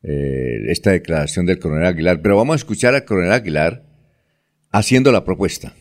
eh, 0.09 0.71
esta 0.71 0.91
declaración 0.91 1.45
del 1.45 1.59
coronel 1.59 1.85
Aguilar, 1.85 2.21
pero 2.21 2.37
vamos 2.37 2.53
a 2.53 2.57
escuchar 2.57 2.95
al 2.95 3.03
coronel 3.03 3.33
Aguilar 3.33 3.83
haciendo 4.71 5.11
la 5.11 5.25
propuesta. 5.25 5.73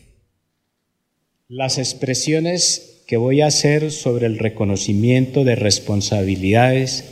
Las 1.46 1.78
expresiones 1.78 3.02
que 3.06 3.18
voy 3.18 3.40
a 3.40 3.46
hacer 3.46 3.92
sobre 3.92 4.26
el 4.26 4.40
reconocimiento 4.40 5.44
de 5.44 5.54
responsabilidades 5.54 7.04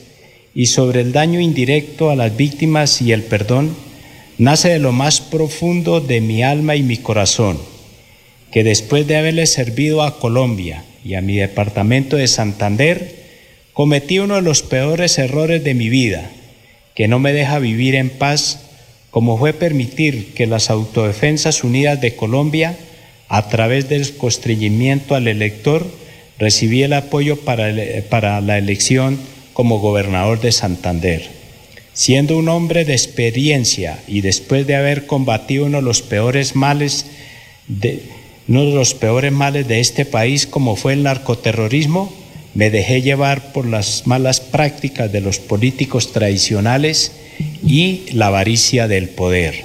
y 0.56 0.66
sobre 0.66 1.02
el 1.02 1.12
daño 1.12 1.38
indirecto 1.38 2.10
a 2.10 2.16
las 2.16 2.36
víctimas 2.36 3.00
y 3.00 3.12
el 3.12 3.22
perdón 3.22 3.76
nace 4.36 4.70
de 4.70 4.80
lo 4.80 4.90
más 4.90 5.20
profundo 5.20 6.00
de 6.00 6.20
mi 6.20 6.42
alma 6.42 6.74
y 6.74 6.82
mi 6.82 6.96
corazón, 6.96 7.58
que 8.50 8.64
después 8.64 9.06
de 9.06 9.18
haberle 9.18 9.46
servido 9.46 10.02
a 10.02 10.18
Colombia 10.18 10.84
y 11.04 11.14
a 11.14 11.20
mi 11.20 11.36
departamento 11.36 12.16
de 12.16 12.26
Santander, 12.26 13.22
cometí 13.72 14.18
uno 14.18 14.34
de 14.34 14.42
los 14.42 14.62
peores 14.62 15.16
errores 15.20 15.62
de 15.62 15.74
mi 15.74 15.88
vida 15.88 16.28
que 16.94 17.08
no 17.08 17.18
me 17.18 17.32
deja 17.32 17.58
vivir 17.58 17.94
en 17.94 18.10
paz, 18.10 18.60
como 19.10 19.38
fue 19.38 19.52
permitir 19.52 20.34
que 20.34 20.46
las 20.46 20.70
Autodefensas 20.70 21.64
Unidas 21.64 22.00
de 22.00 22.16
Colombia, 22.16 22.76
a 23.28 23.48
través 23.48 23.88
del 23.88 24.16
constreñimiento 24.16 25.14
al 25.14 25.28
elector, 25.28 25.86
recibí 26.38 26.82
el 26.82 26.92
apoyo 26.92 27.40
para, 27.40 27.72
para 28.08 28.40
la 28.40 28.58
elección 28.58 29.18
como 29.52 29.78
gobernador 29.78 30.40
de 30.40 30.52
Santander. 30.52 31.28
Siendo 31.92 32.36
un 32.36 32.48
hombre 32.48 32.84
de 32.84 32.92
experiencia 32.92 34.00
y 34.08 34.20
después 34.20 34.66
de 34.66 34.74
haber 34.74 35.06
combatido 35.06 35.66
uno 35.66 35.78
de 35.78 35.84
los 35.84 36.02
peores 36.02 36.56
males 36.56 37.06
de, 37.68 38.02
uno 38.48 38.64
de 38.64 38.74
los 38.74 38.94
peores 38.94 39.32
males 39.32 39.68
de 39.68 39.80
este 39.80 40.04
país 40.04 40.46
como 40.46 40.76
fue 40.76 40.92
el 40.92 41.02
narcoterrorismo, 41.02 42.12
me 42.54 42.70
dejé 42.70 43.02
llevar 43.02 43.52
por 43.52 43.66
las 43.66 44.06
malas 44.06 44.40
prácticas 44.40 45.10
de 45.10 45.20
los 45.20 45.38
políticos 45.38 46.12
tradicionales 46.12 47.12
y 47.66 48.02
la 48.12 48.28
avaricia 48.28 48.86
del 48.88 49.08
poder. 49.08 49.64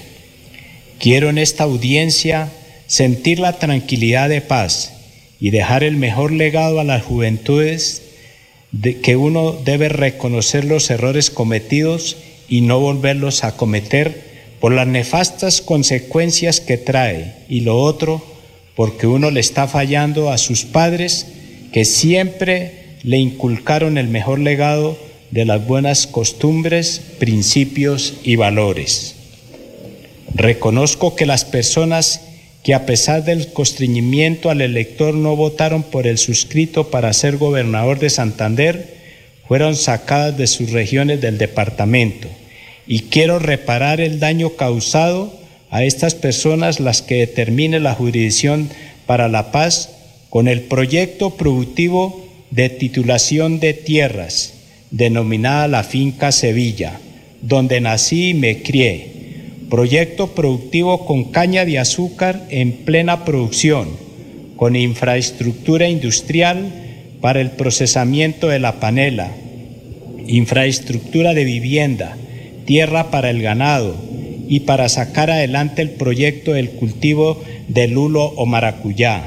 Quiero 0.99 1.29
en 1.29 1.37
esta 1.37 1.63
audiencia 1.63 2.51
sentir 2.87 3.39
la 3.39 3.59
tranquilidad 3.59 4.27
de 4.29 4.41
paz 4.41 4.93
y 5.39 5.51
dejar 5.51 5.83
el 5.83 5.95
mejor 5.95 6.31
legado 6.31 6.79
a 6.79 6.83
las 6.83 7.03
juventudes 7.03 8.01
de 8.71 8.99
que 8.99 9.15
uno 9.15 9.53
debe 9.53 9.89
reconocer 9.89 10.65
los 10.65 10.89
errores 10.89 11.29
cometidos 11.29 12.17
y 12.49 12.61
no 12.61 12.79
volverlos 12.79 13.43
a 13.43 13.55
cometer 13.55 14.29
por 14.59 14.73
las 14.73 14.87
nefastas 14.87 15.61
consecuencias 15.61 16.59
que 16.59 16.77
trae 16.77 17.35
y 17.47 17.61
lo 17.61 17.79
otro 17.79 18.23
porque 18.75 19.07
uno 19.07 19.31
le 19.31 19.39
está 19.39 19.67
fallando 19.67 20.31
a 20.31 20.37
sus 20.37 20.65
padres 20.65 21.27
que 21.71 21.85
siempre 21.85 22.78
le 23.03 23.17
inculcaron 23.17 23.97
el 23.97 24.07
mejor 24.07 24.39
legado 24.39 24.97
de 25.31 25.45
las 25.45 25.65
buenas 25.65 26.07
costumbres, 26.07 27.01
principios 27.19 28.15
y 28.23 28.35
valores. 28.35 29.15
Reconozco 30.33 31.15
que 31.15 31.25
las 31.25 31.45
personas 31.45 32.21
que 32.63 32.73
a 32.73 32.85
pesar 32.85 33.23
del 33.23 33.53
constreñimiento 33.53 34.49
al 34.49 34.61
elector 34.61 35.13
no 35.13 35.35
votaron 35.35 35.83
por 35.83 36.07
el 36.07 36.17
suscrito 36.17 36.89
para 36.89 37.13
ser 37.13 37.37
gobernador 37.37 37.99
de 37.99 38.09
Santander, 38.09 38.97
fueron 39.47 39.75
sacadas 39.75 40.37
de 40.37 40.45
sus 40.45 40.71
regiones 40.71 41.21
del 41.21 41.37
departamento. 41.37 42.27
Y 42.85 43.01
quiero 43.03 43.39
reparar 43.39 44.01
el 44.01 44.19
daño 44.19 44.51
causado 44.51 45.33
a 45.69 45.83
estas 45.83 46.15
personas 46.15 46.79
las 46.79 47.01
que 47.01 47.15
determine 47.15 47.79
la 47.79 47.95
jurisdicción 47.95 48.69
para 49.05 49.27
la 49.27 49.51
paz 49.51 49.89
con 50.29 50.47
el 50.47 50.61
proyecto 50.61 51.31
productivo 51.31 52.28
de 52.51 52.69
titulación 52.69 53.59
de 53.59 53.73
tierras, 53.73 54.53
denominada 54.91 55.67
la 55.67 55.83
finca 55.83 56.31
Sevilla, 56.31 56.99
donde 57.41 57.81
nací 57.81 58.29
y 58.29 58.33
me 58.33 58.61
crié. 58.61 59.07
Proyecto 59.69 60.33
productivo 60.33 61.05
con 61.05 61.25
caña 61.25 61.63
de 61.63 61.77
azúcar 61.77 62.47
en 62.49 62.71
plena 62.71 63.23
producción, 63.23 63.89
con 64.55 64.75
infraestructura 64.75 65.87
industrial 65.87 66.73
para 67.21 67.39
el 67.39 67.51
procesamiento 67.51 68.47
de 68.47 68.59
la 68.59 68.79
panela, 68.79 69.31
infraestructura 70.27 71.33
de 71.33 71.43
vivienda, 71.43 72.17
tierra 72.65 73.11
para 73.11 73.29
el 73.29 73.41
ganado 73.41 73.95
y 74.47 74.61
para 74.61 74.89
sacar 74.89 75.29
adelante 75.29 75.81
el 75.81 75.91
proyecto 75.91 76.53
del 76.53 76.71
cultivo 76.71 77.43
de 77.67 77.87
lulo 77.87 78.25
o 78.25 78.45
maracuyá. 78.45 79.23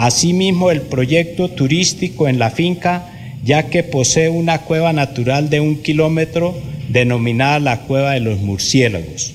Asimismo, 0.00 0.70
el 0.70 0.80
proyecto 0.80 1.50
turístico 1.50 2.26
en 2.26 2.38
la 2.38 2.50
finca, 2.50 3.04
ya 3.44 3.64
que 3.64 3.82
posee 3.82 4.30
una 4.30 4.62
cueva 4.62 4.94
natural 4.94 5.50
de 5.50 5.60
un 5.60 5.82
kilómetro 5.82 6.56
denominada 6.88 7.60
la 7.60 7.80
Cueva 7.80 8.12
de 8.12 8.20
los 8.20 8.40
Murciélagos. 8.40 9.34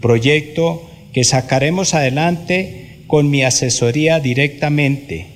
Proyecto 0.00 0.88
que 1.12 1.24
sacaremos 1.24 1.92
adelante 1.92 3.00
con 3.06 3.28
mi 3.28 3.42
asesoría 3.42 4.18
directamente. 4.18 5.26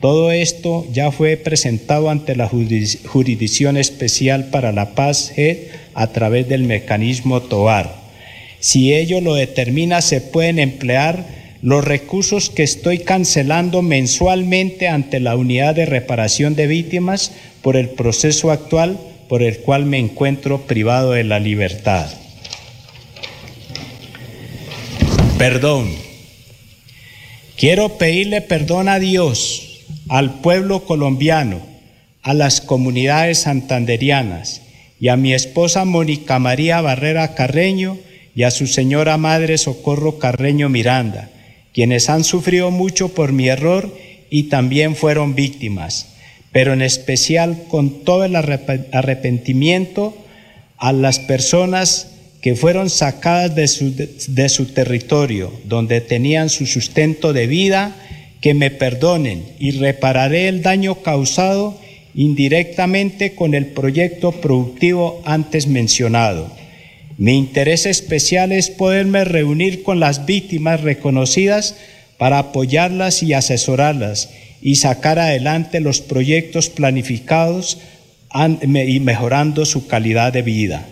Todo 0.00 0.32
esto 0.32 0.88
ya 0.92 1.12
fue 1.12 1.36
presentado 1.36 2.10
ante 2.10 2.34
la 2.34 2.48
Jurisdicción 2.48 3.76
Especial 3.76 4.46
para 4.46 4.72
la 4.72 4.96
Paz 4.96 5.34
a 5.94 6.06
través 6.08 6.48
del 6.48 6.64
mecanismo 6.64 7.42
TOAR. 7.42 7.94
Si 8.58 8.92
ello 8.92 9.20
lo 9.20 9.36
determina, 9.36 10.02
se 10.02 10.20
pueden 10.20 10.58
emplear 10.58 11.45
los 11.62 11.84
recursos 11.84 12.50
que 12.50 12.62
estoy 12.62 12.98
cancelando 12.98 13.82
mensualmente 13.82 14.88
ante 14.88 15.20
la 15.20 15.36
unidad 15.36 15.74
de 15.74 15.86
reparación 15.86 16.54
de 16.54 16.66
víctimas 16.66 17.32
por 17.62 17.76
el 17.76 17.88
proceso 17.90 18.50
actual 18.50 18.98
por 19.28 19.42
el 19.42 19.58
cual 19.58 19.86
me 19.86 19.98
encuentro 19.98 20.62
privado 20.62 21.12
de 21.12 21.24
la 21.24 21.40
libertad. 21.40 22.08
Perdón. 25.38 25.90
Quiero 27.56 27.96
pedirle 27.96 28.42
perdón 28.42 28.88
a 28.88 28.98
Dios, 28.98 29.82
al 30.08 30.40
pueblo 30.40 30.84
colombiano, 30.84 31.60
a 32.22 32.34
las 32.34 32.60
comunidades 32.60 33.40
santanderianas 33.40 34.62
y 35.00 35.08
a 35.08 35.16
mi 35.16 35.32
esposa 35.32 35.84
Mónica 35.84 36.38
María 36.38 36.80
Barrera 36.80 37.34
Carreño 37.34 37.98
y 38.34 38.42
a 38.42 38.50
su 38.50 38.66
señora 38.66 39.16
madre 39.16 39.58
Socorro 39.58 40.18
Carreño 40.18 40.68
Miranda, 40.68 41.30
quienes 41.76 42.10
han 42.10 42.24
sufrido 42.24 42.72
mucho 42.72 43.10
por 43.14 43.30
mi 43.30 43.46
error 43.46 43.96
y 44.30 44.44
también 44.44 44.96
fueron 44.96 45.36
víctimas 45.36 46.16
pero 46.56 46.72
en 46.72 46.80
especial 46.80 47.64
con 47.68 48.02
todo 48.02 48.24
el 48.24 48.34
arrepentimiento 48.34 50.16
a 50.78 50.94
las 50.94 51.18
personas 51.18 52.12
que 52.40 52.56
fueron 52.56 52.88
sacadas 52.88 53.54
de 53.54 53.68
su, 53.68 53.94
de 53.94 54.48
su 54.48 54.64
territorio, 54.72 55.52
donde 55.64 56.00
tenían 56.00 56.48
su 56.48 56.64
sustento 56.64 57.34
de 57.34 57.46
vida, 57.46 57.94
que 58.40 58.54
me 58.54 58.70
perdonen 58.70 59.44
y 59.58 59.72
repararé 59.72 60.48
el 60.48 60.62
daño 60.62 61.02
causado 61.02 61.78
indirectamente 62.14 63.34
con 63.34 63.52
el 63.52 63.66
proyecto 63.66 64.32
productivo 64.32 65.20
antes 65.26 65.66
mencionado. 65.66 66.50
Mi 67.18 67.34
interés 67.36 67.86
especial 67.86 68.52
es 68.52 68.68
poderme 68.68 69.24
reunir 69.24 69.82
con 69.82 70.00
las 70.00 70.26
víctimas 70.26 70.82
reconocidas 70.82 71.76
para 72.18 72.38
apoyarlas 72.38 73.22
y 73.22 73.32
asesorarlas 73.32 74.30
y 74.60 74.76
sacar 74.76 75.18
adelante 75.18 75.80
los 75.80 76.00
proyectos 76.00 76.68
planificados 76.68 77.78
y 78.62 79.00
mejorando 79.00 79.64
su 79.64 79.86
calidad 79.86 80.32
de 80.32 80.42
vida. 80.42 80.86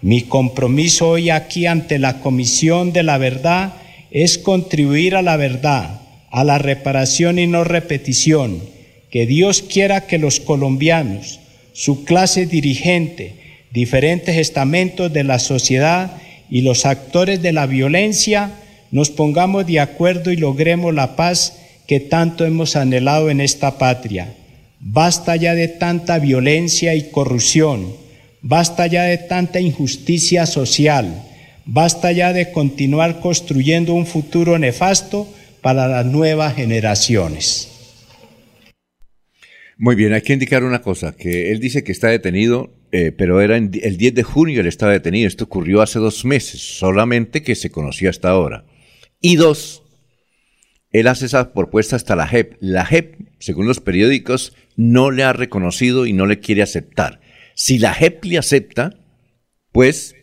Mi 0.00 0.22
compromiso 0.22 1.10
hoy 1.10 1.30
aquí 1.30 1.66
ante 1.66 1.98
la 1.98 2.20
Comisión 2.20 2.92
de 2.92 3.02
la 3.02 3.18
Verdad 3.18 3.74
es 4.10 4.38
contribuir 4.38 5.16
a 5.16 5.22
la 5.22 5.36
verdad, 5.36 6.00
a 6.30 6.44
la 6.44 6.58
reparación 6.58 7.38
y 7.38 7.46
no 7.46 7.64
repetición. 7.64 8.62
Que 9.10 9.26
Dios 9.26 9.62
quiera 9.62 10.06
que 10.06 10.18
los 10.18 10.40
colombianos, 10.40 11.40
su 11.72 12.04
clase 12.04 12.46
dirigente, 12.46 13.37
diferentes 13.72 14.36
estamentos 14.36 15.12
de 15.12 15.24
la 15.24 15.38
sociedad 15.38 16.12
y 16.50 16.62
los 16.62 16.86
actores 16.86 17.42
de 17.42 17.52
la 17.52 17.66
violencia 17.66 18.52
nos 18.90 19.10
pongamos 19.10 19.66
de 19.66 19.80
acuerdo 19.80 20.32
y 20.32 20.36
logremos 20.36 20.94
la 20.94 21.16
paz 21.16 21.58
que 21.86 22.00
tanto 22.00 22.44
hemos 22.44 22.76
anhelado 22.76 23.30
en 23.30 23.40
esta 23.40 23.78
patria. 23.78 24.34
Basta 24.80 25.36
ya 25.36 25.54
de 25.54 25.68
tanta 25.68 26.18
violencia 26.18 26.94
y 26.94 27.10
corrupción, 27.10 27.94
basta 28.42 28.86
ya 28.86 29.04
de 29.04 29.18
tanta 29.18 29.60
injusticia 29.60 30.46
social, 30.46 31.22
basta 31.64 32.12
ya 32.12 32.32
de 32.32 32.52
continuar 32.52 33.20
construyendo 33.20 33.94
un 33.94 34.06
futuro 34.06 34.58
nefasto 34.58 35.28
para 35.60 35.88
las 35.88 36.06
nuevas 36.06 36.54
generaciones. 36.54 37.68
Muy 39.76 39.94
bien, 39.94 40.12
hay 40.12 40.22
que 40.22 40.32
indicar 40.32 40.64
una 40.64 40.80
cosa, 40.80 41.14
que 41.14 41.50
él 41.52 41.60
dice 41.60 41.84
que 41.84 41.92
está 41.92 42.08
detenido, 42.08 42.72
eh, 42.92 43.12
pero 43.12 43.40
era 43.40 43.56
el 43.56 43.70
10 43.70 44.14
de 44.14 44.22
junio 44.22 44.60
él 44.60 44.66
estaba 44.66 44.92
detenido, 44.92 45.28
esto 45.28 45.44
ocurrió 45.44 45.82
hace 45.82 45.98
dos 45.98 46.24
meses, 46.24 46.60
solamente 46.78 47.42
que 47.42 47.54
se 47.54 47.70
conoció 47.70 48.08
hasta 48.10 48.30
ahora. 48.30 48.64
Y 49.20 49.36
dos, 49.36 49.82
él 50.90 51.06
hace 51.06 51.26
esa 51.26 51.52
propuesta 51.52 51.96
hasta 51.96 52.16
la 52.16 52.26
JEP. 52.26 52.56
La 52.60 52.86
JEP, 52.86 53.14
según 53.38 53.66
los 53.66 53.80
periódicos, 53.80 54.54
no 54.76 55.10
le 55.10 55.22
ha 55.24 55.32
reconocido 55.32 56.06
y 56.06 56.12
no 56.12 56.26
le 56.26 56.40
quiere 56.40 56.62
aceptar. 56.62 57.20
Si 57.54 57.78
la 57.78 57.92
JEP 57.92 58.24
le 58.24 58.38
acepta, 58.38 58.98
pues, 59.72 60.14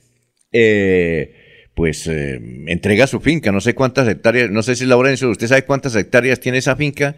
eh, 0.52 1.36
pues 1.76 2.08
eh, 2.08 2.40
entrega 2.68 3.06
su 3.08 3.20
finca. 3.20 3.52
No 3.52 3.62
sé 3.62 3.76
cuántas 3.76 4.08
hectáreas, 4.08 4.50
no 4.50 4.64
sé 4.64 4.76
si 4.76 4.86
Laurencio, 4.86 5.30
¿usted 5.30 5.48
sabe 5.48 5.66
cuántas 5.66 5.96
hectáreas 5.96 6.40
tiene 6.40 6.58
esa 6.58 6.76
finca 6.76 7.16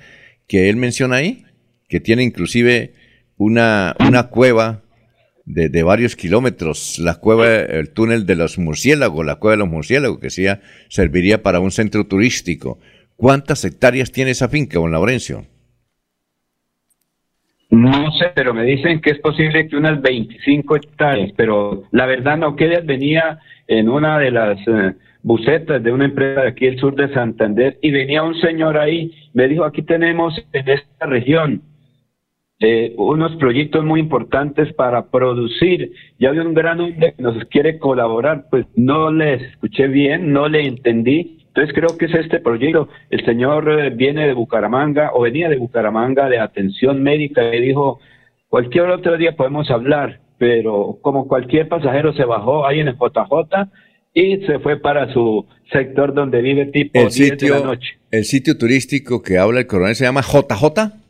que 0.47 0.69
él 0.69 0.75
menciona 0.75 1.17
ahí? 1.17 1.45
Que 1.87 1.99
tiene 1.99 2.23
inclusive 2.23 2.93
una, 3.37 3.95
una 3.99 4.23
cueva 4.29 4.83
de, 5.47 5.69
de, 5.69 5.83
varios 5.83 6.15
kilómetros, 6.15 6.99
la 6.99 7.15
cueva, 7.15 7.47
el 7.47 7.91
túnel 7.93 8.25
de 8.25 8.35
los 8.35 8.59
murciélagos, 8.59 9.25
la 9.25 9.35
cueva 9.35 9.53
de 9.53 9.59
los 9.59 9.69
murciélagos, 9.69 10.19
que 10.19 10.29
sí 10.29 10.45
serviría 10.89 11.41
para 11.41 11.59
un 11.61 11.71
centro 11.71 12.05
turístico. 12.05 12.79
¿Cuántas 13.15 13.63
hectáreas 13.65 14.11
tiene 14.11 14.31
esa 14.31 14.49
finca, 14.49 14.77
don 14.77 14.91
Laurencio? 14.91 15.45
No 17.69 18.11
sé, 18.11 18.31
pero 18.35 18.53
me 18.53 18.63
dicen 18.63 19.01
que 19.01 19.11
es 19.11 19.19
posible 19.19 19.67
que 19.67 19.75
unas 19.75 20.01
25 20.01 20.75
hectáreas, 20.75 21.31
pero 21.35 21.83
la 21.91 22.05
verdad 22.05 22.37
no, 22.37 22.55
que 22.55 22.67
venía 22.81 23.39
en 23.67 23.89
una 23.89 24.19
de 24.19 24.31
las 24.31 24.57
eh, 24.67 24.93
bucetas 25.21 25.83
de 25.83 25.91
una 25.91 26.05
empresa 26.05 26.41
de 26.41 26.47
aquí 26.47 26.65
del 26.65 26.79
sur 26.79 26.95
de 26.95 27.13
Santander 27.13 27.77
y 27.81 27.91
venía 27.91 28.23
un 28.23 28.39
señor 28.39 28.77
ahí, 28.77 29.13
me 29.33 29.47
dijo, 29.47 29.65
aquí 29.65 29.81
tenemos 29.81 30.33
en 30.53 30.69
esta 30.69 31.05
región 31.05 31.61
eh, 32.59 32.93
unos 32.97 33.35
proyectos 33.35 33.85
muy 33.85 33.99
importantes 33.99 34.73
para 34.73 35.11
producir. 35.11 35.91
Ya 36.19 36.29
había 36.29 36.41
un 36.41 36.53
gran 36.53 36.79
hombre 36.79 37.13
que 37.15 37.21
nos 37.21 37.45
quiere 37.45 37.77
colaborar, 37.77 38.45
pues 38.49 38.65
no 38.75 39.11
les 39.11 39.41
escuché 39.41 39.87
bien, 39.87 40.33
no 40.33 40.47
le 40.47 40.65
entendí, 40.65 41.37
entonces 41.57 41.73
creo 41.73 41.97
que 41.97 42.05
es 42.05 42.13
este 42.13 42.39
proyecto. 42.39 42.87
El 43.09 43.25
señor 43.25 43.67
eh, 43.67 43.89
viene 43.89 44.27
de 44.27 44.33
Bucaramanga 44.33 45.11
o 45.13 45.21
venía 45.21 45.49
de 45.49 45.57
Bucaramanga 45.57 46.29
de 46.29 46.39
atención 46.39 47.01
médica 47.01 47.53
y 47.53 47.61
dijo, 47.61 47.99
cualquier 48.47 48.89
otro 48.91 49.17
día 49.17 49.35
podemos 49.35 49.69
hablar, 49.71 50.19
pero 50.37 50.99
como 51.01 51.27
cualquier 51.27 51.67
pasajero 51.67 52.13
se 52.13 52.25
bajó 52.25 52.67
ahí 52.67 52.79
en 52.79 52.89
el 52.89 52.95
JJ 52.95 53.69
y 54.13 54.37
se 54.45 54.59
fue 54.59 54.79
para 54.79 55.11
su 55.11 55.47
sector 55.71 56.13
donde 56.13 56.41
vive 56.41 56.67
tipo 56.67 56.99
el 56.99 57.09
sitio, 57.09 57.55
de 57.55 57.59
la 57.59 57.65
noche. 57.65 57.97
¿El 58.11 58.25
sitio 58.25 58.55
turístico 58.55 59.23
que 59.23 59.39
habla 59.39 59.59
el 59.59 59.65
coronel 59.67 59.95
se 59.95 60.05
llama 60.05 60.21
JJ? 60.21 61.06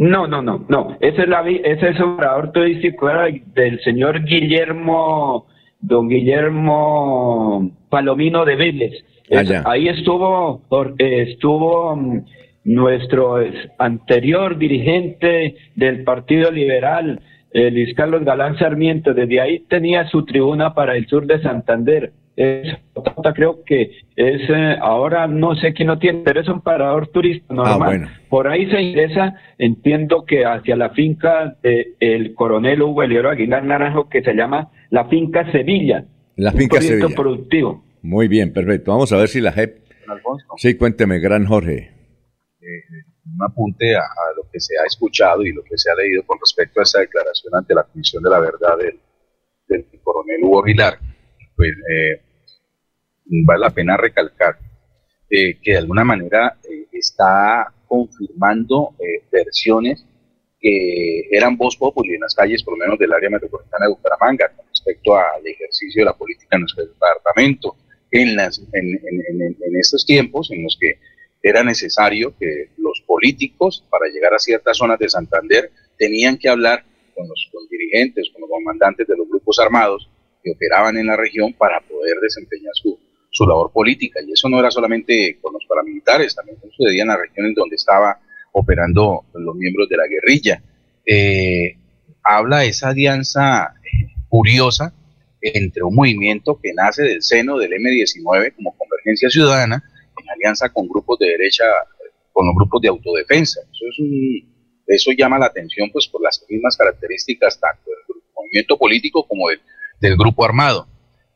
No, 0.00 0.26
no, 0.26 0.40
no, 0.40 0.64
no. 0.66 0.96
Ese 0.98 1.22
es, 1.22 1.28
la, 1.28 1.46
ese 1.46 1.90
es 1.90 2.00
un 2.00 2.14
operador 2.14 2.52
turístico 2.52 3.06
del 3.54 3.80
señor 3.82 4.24
Guillermo 4.24 5.46
don 5.78 6.08
Guillermo 6.08 7.70
Palomino 7.90 8.46
de 8.46 8.56
Vélez. 8.56 9.04
Ah, 9.30 9.62
ahí 9.66 9.88
estuvo, 9.88 10.62
estuvo 10.96 11.96
mm, 11.96 12.24
nuestro 12.64 13.36
anterior 13.78 14.56
dirigente 14.56 15.56
del 15.76 16.02
Partido 16.02 16.50
Liberal, 16.50 17.20
Luis 17.52 17.94
Carlos 17.94 18.24
Galán 18.24 18.58
Sarmiento. 18.58 19.12
Desde 19.12 19.38
ahí 19.38 19.58
tenía 19.68 20.08
su 20.08 20.24
tribuna 20.24 20.72
para 20.72 20.96
el 20.96 21.06
sur 21.08 21.26
de 21.26 21.42
Santander. 21.42 22.12
Es, 22.36 22.74
creo 23.34 23.64
que 23.64 23.98
es 24.16 24.40
eh, 24.48 24.76
ahora 24.80 25.26
no 25.26 25.54
sé 25.56 25.74
quién 25.74 25.88
no 25.88 25.98
tiene, 25.98 26.22
pero 26.24 26.40
es 26.40 26.48
un 26.48 26.62
parador 26.62 27.08
turístico 27.08 27.52
ah, 27.52 27.76
normal. 27.78 28.08
Por 28.28 28.48
ahí 28.48 28.70
se 28.70 28.80
ingresa, 28.80 29.34
entiendo 29.58 30.24
que 30.24 30.44
hacia 30.44 30.76
la 30.76 30.90
finca 30.90 31.56
del 31.62 32.34
coronel 32.34 32.82
Hugo 32.82 33.02
Elioro 33.02 33.30
Aguilar 33.30 33.64
Naranjo, 33.64 34.08
que 34.08 34.22
se 34.22 34.32
llama 34.34 34.70
la 34.90 35.06
finca 35.06 35.50
Sevilla. 35.52 36.04
La 36.36 36.52
finca 36.52 36.80
Sevilla. 36.80 37.14
productivo. 37.14 37.84
Muy 38.02 38.28
bien, 38.28 38.52
perfecto. 38.52 38.92
Vamos 38.92 39.12
a 39.12 39.16
ver 39.16 39.28
si 39.28 39.40
la 39.40 39.52
JEP. 39.52 39.80
Sí, 40.56 40.76
cuénteme, 40.76 41.18
gran 41.18 41.46
Jorge. 41.46 41.90
Eh, 42.60 42.82
un 43.26 43.42
apunte 43.44 43.94
a, 43.94 44.02
lo 44.36 44.42
que 44.50 44.58
se 44.58 44.74
ha 44.78 44.86
escuchado 44.86 45.42
y 45.42 45.52
lo 45.52 45.62
que 45.62 45.76
se 45.76 45.90
ha 45.90 45.94
leído 45.94 46.24
con 46.24 46.38
respecto 46.40 46.80
a 46.80 46.82
esta 46.82 47.00
declaración 47.00 47.54
ante 47.54 47.74
la 47.74 47.84
Comisión 47.84 48.22
de 48.22 48.30
la 48.30 48.40
Verdad 48.40 48.78
del, 48.78 48.98
del 49.68 49.86
coronel 50.02 50.42
Hugo 50.42 50.64
Aguilar, 50.64 50.98
pues 51.60 51.76
eh, 51.92 52.22
vale 53.44 53.60
la 53.60 53.68
pena 53.68 53.94
recalcar 53.94 54.56
eh, 55.28 55.58
que 55.62 55.72
de 55.72 55.76
alguna 55.76 56.04
manera 56.04 56.56
eh, 56.64 56.86
está 56.90 57.70
confirmando 57.86 58.94
versiones 59.30 60.06
que 60.58 61.28
eran 61.30 61.58
voz 61.58 61.76
popular 61.76 62.14
en 62.14 62.20
las 62.22 62.34
calles, 62.34 62.62
por 62.62 62.78
lo 62.78 62.78
menos 62.78 62.98
del 62.98 63.12
área 63.12 63.28
metropolitana 63.28 63.84
de 63.84 63.92
Bucaramanga, 63.92 64.48
con 64.56 64.64
respecto 64.68 65.14
al 65.14 65.46
ejercicio 65.46 66.00
de 66.00 66.06
la 66.06 66.16
política 66.16 66.56
en 66.56 66.60
nuestro 66.60 66.86
departamento, 66.86 67.76
en, 68.10 68.36
las, 68.36 68.58
en, 68.72 68.98
en 69.02 69.76
estos 69.76 70.06
tiempos 70.06 70.50
en 70.52 70.62
los 70.62 70.78
que 70.80 70.98
era 71.42 71.62
necesario 71.62 72.34
que 72.38 72.70
los 72.78 73.02
políticos, 73.06 73.84
para 73.90 74.06
llegar 74.06 74.32
a 74.32 74.38
ciertas 74.38 74.78
zonas 74.78 74.98
de 74.98 75.10
Santander, 75.10 75.70
tenían 75.98 76.38
que 76.38 76.48
hablar 76.48 76.84
con 77.14 77.28
los, 77.28 77.50
dirigentes, 77.70 78.30
con 78.32 78.40
los 78.42 78.50
comandantes 78.50 79.06
de 79.06 79.16
los 79.16 79.28
grupos 79.28 79.58
armados 79.58 80.08
que 80.42 80.52
operaban 80.52 80.96
en 80.96 81.06
la 81.06 81.16
región 81.16 81.52
para 81.52 81.80
poder 81.80 82.16
desempeñar 82.20 82.72
su, 82.74 82.98
su 83.30 83.46
labor 83.46 83.72
política. 83.72 84.20
Y 84.26 84.32
eso 84.32 84.48
no 84.48 84.58
era 84.58 84.70
solamente 84.70 85.38
con 85.40 85.52
los 85.52 85.64
paramilitares, 85.66 86.34
también 86.34 86.58
sucedía 86.76 87.02
en 87.02 87.08
las 87.08 87.20
regiones 87.20 87.54
donde 87.54 87.76
estaba 87.76 88.18
operando 88.52 89.24
los 89.34 89.54
miembros 89.54 89.88
de 89.88 89.96
la 89.96 90.06
guerrilla. 90.06 90.62
Eh, 91.06 91.76
habla 92.22 92.64
esa 92.64 92.88
alianza 92.88 93.74
eh, 93.84 94.08
curiosa 94.28 94.92
entre 95.40 95.82
un 95.82 95.94
movimiento 95.94 96.58
que 96.62 96.72
nace 96.74 97.02
del 97.02 97.22
seno 97.22 97.56
del 97.56 97.72
M19 97.72 98.54
como 98.56 98.76
Convergencia 98.76 99.30
Ciudadana, 99.30 99.82
en 100.20 100.30
alianza 100.30 100.68
con 100.68 100.86
grupos 100.86 101.18
de 101.18 101.28
derecha, 101.28 101.64
con 102.32 102.46
los 102.46 102.54
grupos 102.54 102.82
de 102.82 102.88
autodefensa. 102.88 103.60
Eso 103.60 103.84
es 103.90 103.98
un, 104.00 104.50
eso 104.86 105.12
llama 105.16 105.38
la 105.38 105.46
atención 105.46 105.90
pues 105.92 106.08
por 106.08 106.22
las 106.22 106.44
mismas 106.48 106.76
características 106.76 107.58
tanto 107.58 107.90
del 107.90 108.22
movimiento 108.36 108.76
político 108.76 109.26
como 109.26 109.48
del, 109.48 109.60
grupo 110.00 110.44
armado. 110.44 110.86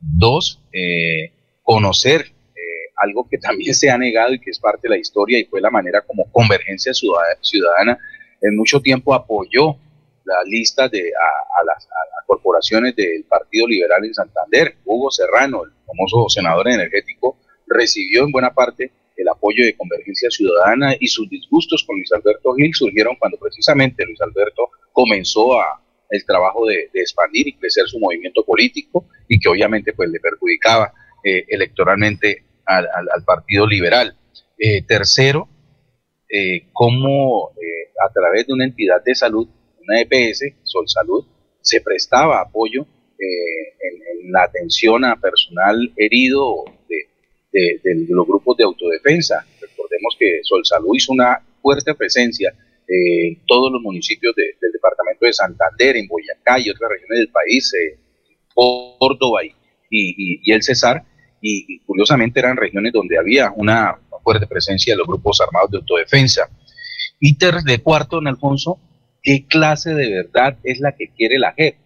Dos, 0.00 0.60
eh, 0.72 1.32
conocer 1.62 2.22
eh, 2.54 2.92
algo 2.96 3.28
que 3.28 3.38
también 3.38 3.74
se 3.74 3.90
ha 3.90 3.98
negado 3.98 4.34
y 4.34 4.40
que 4.40 4.50
es 4.50 4.58
parte 4.58 4.80
de 4.84 4.90
la 4.90 4.98
historia 4.98 5.38
y 5.38 5.44
fue 5.44 5.60
la 5.60 5.70
manera 5.70 6.02
como 6.02 6.30
Convergencia 6.30 6.92
Ciudadana 6.94 7.98
en 8.44 8.56
mucho 8.56 8.80
tiempo 8.80 9.14
apoyó 9.14 9.76
la 10.24 10.42
lista 10.44 10.88
de 10.88 11.00
a, 11.00 11.64
las, 11.64 11.88
corporaciones 12.26 12.96
del 12.96 13.24
Partido 13.24 13.66
Liberal 13.66 14.04
en 14.04 14.14
Santander. 14.14 14.76
Hugo 14.84 15.10
Serrano, 15.10 15.64
el 15.64 15.72
famoso 15.86 16.28
senador 16.28 16.68
energético, 16.68 17.38
recibió 17.66 18.24
en 18.24 18.32
buena 18.32 18.52
parte 18.52 18.92
el 19.16 19.28
apoyo 19.28 19.64
de 19.64 19.76
Convergencia 19.76 20.30
Ciudadana 20.30 20.94
y 20.98 21.06
sus 21.06 21.28
disgustos 21.28 21.84
con 21.86 21.96
Luis 21.96 22.10
Alberto 22.12 22.54
Gil 22.54 22.74
surgieron 22.74 23.16
cuando 23.16 23.38
precisamente 23.38 24.04
Luis 24.04 24.20
Alberto 24.20 24.70
comenzó 24.92 25.60
a, 25.60 25.80
el 26.10 26.24
trabajo 26.24 26.66
de, 26.66 26.90
expandir 26.94 27.48
y 27.48 27.56
crecer 27.56 27.86
su 27.86 27.98
movimiento 27.98 28.44
político 28.44 29.06
y 29.28 29.38
que 29.38 29.48
obviamente 29.48 29.92
pues 29.92 30.10
le 30.10 30.20
perjudicaba 30.20 30.92
eh, 31.22 31.44
electoralmente 31.48 32.44
al, 32.66 33.24
Partido 33.24 33.66
Liberal. 33.66 34.16
Eh, 34.58 34.82
tercero, 34.82 35.48
eh, 36.28 36.68
cómo 36.72 37.50
eh, 37.56 37.90
a 38.06 38.12
través 38.12 38.46
de 38.46 38.52
una 38.52 38.64
entidad 38.64 39.02
de 39.04 39.14
salud, 39.14 39.48
una 39.80 40.00
EPS, 40.00 40.54
Sol 40.62 40.88
Salud, 40.88 41.26
se 41.60 41.80
prestaba 41.80 42.40
apoyo 42.40 42.86
en, 43.18 44.26
en, 44.26 44.32
la 44.32 44.44
atención 44.44 45.04
a 45.04 45.16
personal 45.16 45.92
herido 45.96 46.64
de, 46.88 47.80
de, 47.82 48.06
los 48.08 48.26
grupos 48.26 48.56
de 48.56 48.64
autodefensa. 48.64 49.44
Recordemos 49.60 50.16
que 50.18 50.40
Sol 50.42 50.64
Salud 50.64 50.94
hizo 50.94 51.12
una 51.12 51.40
fuerte 51.60 51.94
presencia 51.94 52.54
en 52.86 53.44
todos 53.46 53.72
los 53.72 53.80
municipios 53.80 54.34
del 54.36 54.72
departamento 54.72 55.26
de 55.26 55.32
Santander, 55.32 55.96
en 55.96 56.06
Boyacá 56.06 56.58
y 56.58 56.70
otras 56.70 56.90
regiones 56.90 57.18
del 57.18 57.28
país, 57.28 57.72
eh, 57.74 57.98
Córdoba 58.54 59.40
y, 59.90 60.52
el 60.52 60.62
Cesar, 60.62 61.04
y, 61.40 61.80
curiosamente 61.80 62.40
eran 62.40 62.56
regiones 62.56 62.92
donde 62.92 63.18
había 63.18 63.52
una 63.54 63.98
fuerte 64.22 64.46
presencia 64.46 64.94
de 64.94 64.98
los 64.98 65.06
grupos 65.06 65.40
armados 65.40 65.70
de 65.70 65.78
autodefensa. 65.78 66.48
Y 67.20 67.36
de 67.36 67.78
cuarto, 67.82 68.18
en 68.18 68.28
Alfonso, 68.28 68.78
¿qué 69.22 69.46
clase 69.46 69.94
de 69.94 70.10
verdad 70.10 70.58
es 70.62 70.80
la 70.80 70.92
que 70.92 71.08
quiere 71.08 71.38
la 71.38 71.52
JEP? 71.52 71.76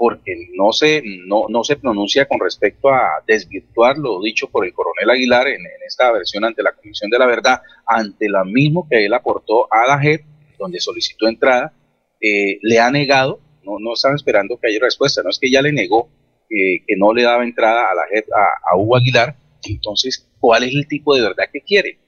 Porque 0.00 0.48
no 0.54 0.72
se, 0.72 1.02
no, 1.26 1.44
no 1.50 1.62
se 1.62 1.76
pronuncia 1.76 2.24
con 2.24 2.40
respecto 2.40 2.88
a 2.88 3.22
desvirtuar 3.26 3.98
lo 3.98 4.22
dicho 4.22 4.48
por 4.48 4.64
el 4.64 4.72
coronel 4.72 5.10
Aguilar 5.10 5.46
en, 5.48 5.60
esta 5.86 6.10
versión 6.10 6.42
ante 6.42 6.62
la 6.62 6.72
Comisión 6.72 7.10
de 7.10 7.18
la 7.18 7.26
Verdad, 7.26 7.60
ante 7.84 8.30
la 8.30 8.42
mismo 8.42 8.88
que 8.88 9.04
él 9.04 9.12
aportó 9.12 9.70
a 9.70 9.86
la 9.86 9.98
JEP, 10.00 10.22
donde 10.58 10.80
solicitó 10.80 11.28
entrada, 11.28 11.74
eh, 12.18 12.58
le 12.62 12.78
ha 12.78 12.90
negado, 12.90 13.40
no, 13.62 13.78
no 13.78 13.92
están 13.92 14.14
esperando 14.14 14.58
que 14.58 14.68
haya 14.68 14.78
respuesta, 14.80 15.22
no 15.22 15.28
es 15.28 15.38
que 15.38 15.50
ya 15.50 15.60
le 15.60 15.70
negó 15.70 16.08
eh, 16.48 16.82
que 16.86 16.96
no 16.96 17.12
le 17.12 17.24
daba 17.24 17.44
entrada 17.44 17.90
a 17.90 17.94
la 17.94 18.04
JEP, 18.10 18.24
a, 18.32 18.72
a 18.72 18.78
Hugo 18.78 18.96
Aguilar, 18.96 19.36
entonces, 19.64 20.26
¿cuál 20.40 20.62
es 20.62 20.74
el 20.74 20.88
tipo 20.88 21.14
de 21.14 21.20
verdad 21.20 21.44
que 21.52 21.60
quiere? 21.60 21.98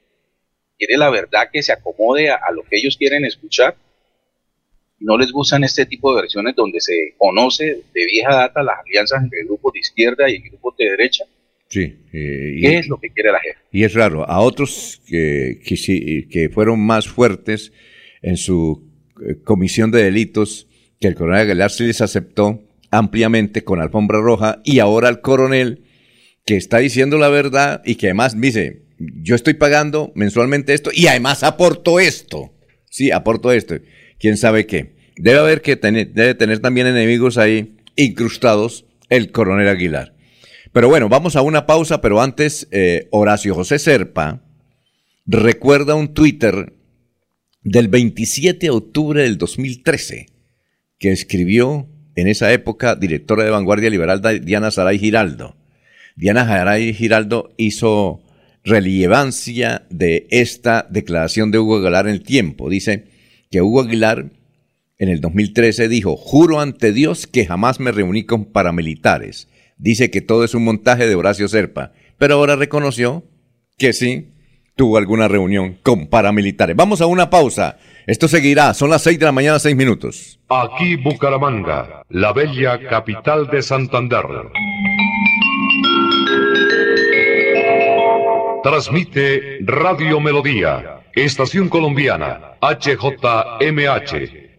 ¿Quiere 0.79 0.97
la 0.97 1.11
verdad 1.11 1.51
que 1.53 1.63
se 1.63 1.73
acomode 1.73 2.31
a 2.31 2.51
lo 2.55 2.63
que 2.63 2.79
ellos 2.79 2.97
quieren 2.97 3.27
escuchar? 3.27 3.77
No 5.03 5.19
les 5.19 5.33
gustan 5.33 5.65
este 5.65 5.87
tipo 5.87 6.15
de 6.15 6.23
versiones 6.23 6.55
donde 6.57 6.81
se 6.81 7.15
conoce 7.19 7.65
de 7.93 8.07
vieja 8.07 8.35
data 8.35 8.63
las 8.63 8.77
alianzas 8.87 9.23
entre 9.23 9.45
grupos 9.45 9.73
de 9.73 9.81
izquierda 9.81 10.31
y 10.31 10.39
grupos 10.39 10.77
de 10.79 10.91
derecha. 10.91 11.25
Sí. 11.69 11.97
Eh, 12.13 12.59
¿Qué 12.61 12.79
es 12.79 12.89
lo 12.89 12.99
que 12.99 13.11
quiere 13.11 13.33
la 13.33 13.41
jefa? 13.41 13.61
Y 13.73 13.85
es 13.85 13.95
raro, 13.95 14.29
a 14.29 14.41
otros 14.41 15.01
que, 15.07 15.61
que, 15.65 16.29
que 16.31 16.49
fueron 16.51 16.81
más 16.81 17.09
fuertes 17.09 17.73
en 18.21 18.37
su 18.37 18.89
eh, 19.27 19.37
comisión 19.43 19.91
de 19.91 20.05
delitos, 20.05 20.69
que 21.01 21.09
el 21.09 21.15
coronel 21.15 21.43
Aguilar 21.43 21.71
sí 21.71 21.85
les 21.85 22.01
aceptó 22.01 22.63
ampliamente 22.91 23.65
con 23.65 23.81
alfombra 23.81 24.21
roja, 24.21 24.61
y 24.65 24.79
ahora 24.79 25.09
el 25.09 25.21
coronel 25.21 25.85
que 26.45 26.57
está 26.57 26.79
diciendo 26.79 27.19
la 27.19 27.29
verdad 27.29 27.83
y 27.85 27.95
que 27.95 28.09
además 28.09 28.39
dice, 28.39 28.83
yo 28.99 29.35
estoy 29.35 29.55
pagando 29.55 30.13
mensualmente 30.15 30.75
esto 30.75 30.91
y 30.93 31.07
además 31.07 31.43
aporto 31.43 32.01
esto. 32.01 32.53
Sí, 32.91 33.11
aporto 33.11 33.51
esto 33.51 33.77
quién 34.23 34.37
sabe 34.37 34.67
qué. 34.67 34.95
Debe 35.17 35.41
haber 35.41 35.61
que 35.61 35.77
tener, 35.77 36.13
debe 36.13 36.35
tener 36.35 36.61
también 36.61 36.87
enemigos 36.87 37.37
ahí 37.37 37.77
incrustados 37.97 38.87
el 39.11 39.33
coronel 39.33 39.69
Aguilar. 39.69 40.15
Pero 40.73 40.89
bueno, 40.89 41.11
vamos 41.11 41.37
a 41.37 41.43
una 41.43 41.67
pausa, 41.67 42.01
pero 42.01 42.23
antes, 42.23 42.69
eh, 42.71 43.09
Horacio 43.11 43.55
José 43.55 43.79
Serpa 43.79 44.43
recuerda 45.27 45.97
un 45.97 46.15
Twitter 46.15 46.73
del 47.63 47.89
27 47.89 48.67
de 48.67 48.71
octubre 48.71 49.23
del 49.23 49.39
2013 49.39 50.27
que 50.99 51.11
escribió 51.11 51.89
en 52.15 52.29
esa 52.29 52.53
época 52.53 52.95
directora 52.95 53.45
de 53.45 53.51
Vanguardia 53.51 53.91
Liberal 53.91 54.23
Diana 54.45 54.71
Saray 54.71 54.99
Giraldo. 54.99 55.57
Diana 56.15 56.47
Saray 56.47 56.95
Giraldo 56.95 57.53
hizo 57.57 58.23
relevancia 58.65 59.85
de 59.91 60.29
esta 60.31 60.87
declaración 60.89 61.51
de 61.51 61.59
Hugo 61.59 61.79
Aguilar 61.79 62.07
en 62.07 62.13
el 62.13 62.23
tiempo. 62.23 62.71
Dice, 62.71 63.12
que 63.53 63.63
Hugo 63.63 63.83
Aguilar 63.83 64.31
en 64.99 65.09
el 65.09 65.21
2013 65.21 65.89
dijo, 65.89 66.17
juro 66.17 66.61
ante 66.61 66.93
Dios 66.93 67.27
que 67.27 67.47
jamás 67.47 67.79
me 67.79 67.93
reuní 67.93 68.25
con 68.25 68.47
paramilitares. 68.47 69.49
Dice 69.77 70.11
que 70.11 70.23
todo 70.23 70.43
es 70.43 70.55
un 70.55 70.65
montaje 70.65 71.07
de 71.07 71.15
Horacio 71.15 71.47
Serpa, 71.49 71.93
pero 72.19 72.35
ahora 72.35 72.57
reconoció 72.57 73.25
que 73.77 73.93
sí 73.93 74.31
tuvo 74.75 74.97
alguna 74.97 75.29
reunión 75.29 75.79
con 75.83 76.07
paramilitares. 76.07 76.75
Vamos 76.75 77.03
a 77.03 77.07
una 77.07 77.31
pausa. 77.31 77.79
Esto 78.07 78.27
seguirá, 78.27 78.75
son 78.75 78.91
las 78.91 79.03
6 79.03 79.19
de 79.19 79.27
la 79.27 79.33
mañana, 79.33 79.59
6 79.59 79.77
minutos. 79.77 80.41
Aquí 80.49 80.97
Bucaramanga, 80.97 82.05
la 82.09 82.33
bella 82.33 82.81
capital 82.89 83.49
de 83.49 83.63
Santander. 83.63 84.25
Transmite 88.63 89.59
Radio 89.63 90.21
Melodía 90.21 91.03
Estación 91.15 91.69
Colombiana, 91.69 92.57
HJMH, 92.63 94.13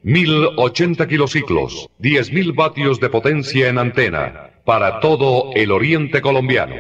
1080 0.04 1.08
kilociclos, 1.08 1.90
10.000 2.00 2.56
vatios 2.56 3.00
de 3.00 3.10
potencia 3.10 3.70
en 3.70 3.80
antena, 3.80 4.52
para 4.64 5.00
todo 5.00 5.50
el 5.56 5.72
oriente 5.72 6.22
colombiano. 6.22 6.76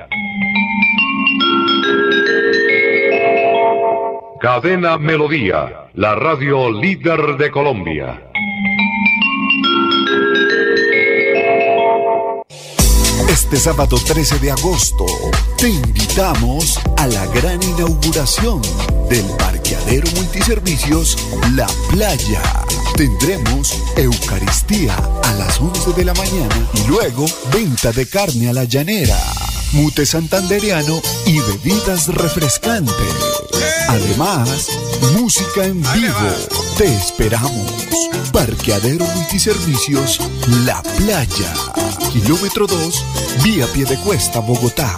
Cadena 4.39 4.99
Melodía, 4.99 5.87
la 5.95 6.13
radio 6.13 6.69
líder 6.69 7.37
de 7.37 7.49
Colombia. 7.49 8.29
Este 13.27 13.57
sábado 13.57 13.97
13 13.97 14.37
de 14.37 14.51
agosto 14.51 15.05
te 15.63 15.69
invitamos 15.69 16.77
a 16.97 17.07
la 17.07 17.25
gran 17.27 17.63
inauguración 17.63 18.61
del 19.09 19.25
parqueadero 19.37 20.11
multiservicios 20.11 21.17
La 21.55 21.67
Playa. 21.89 22.41
Tendremos 22.97 23.73
Eucaristía 23.95 24.93
a 25.23 25.33
las 25.35 25.61
11 25.61 25.93
de 25.93 26.03
la 26.03 26.13
mañana 26.15 26.67
y 26.73 26.89
luego 26.89 27.25
venta 27.53 27.93
de 27.93 28.05
carne 28.05 28.49
a 28.49 28.53
la 28.53 28.65
llanera, 28.65 29.17
mute 29.71 30.05
santanderiano 30.05 31.01
y 31.25 31.39
bebidas 31.39 32.09
refrescantes. 32.09 33.15
Además, 33.87 34.67
música 35.17 35.63
en 35.63 35.81
vivo. 35.81 36.35
Te 36.77 36.93
esperamos. 36.93 37.71
Parqueadero 38.33 39.05
Multiservicios 39.05 40.19
La 40.65 40.83
Playa. 40.83 41.53
Kilómetro 42.11 42.67
2, 42.67 43.05
vía 43.45 43.65
Piedecuesta, 43.67 44.39
Bogotá. 44.41 44.97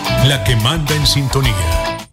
la 0.27 0.43
que 0.43 0.55
manda 0.57 0.95
en 0.95 1.07
sintonía. 1.07 2.07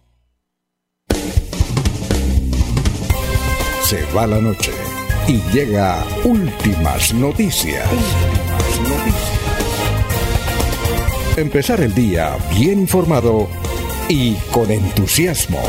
Se 3.83 4.03
va 4.15 4.25
la 4.25 4.39
noche 4.39 4.71
y 5.27 5.39
llega 5.51 6.03
últimas 6.23 7.13
noticias. 7.13 7.87
Empezar 11.37 11.81
el 11.81 11.93
día 11.93 12.35
bien 12.51 12.79
informado 12.79 13.47
y 14.07 14.33
con 14.51 14.71
entusiasmo. 14.71 15.61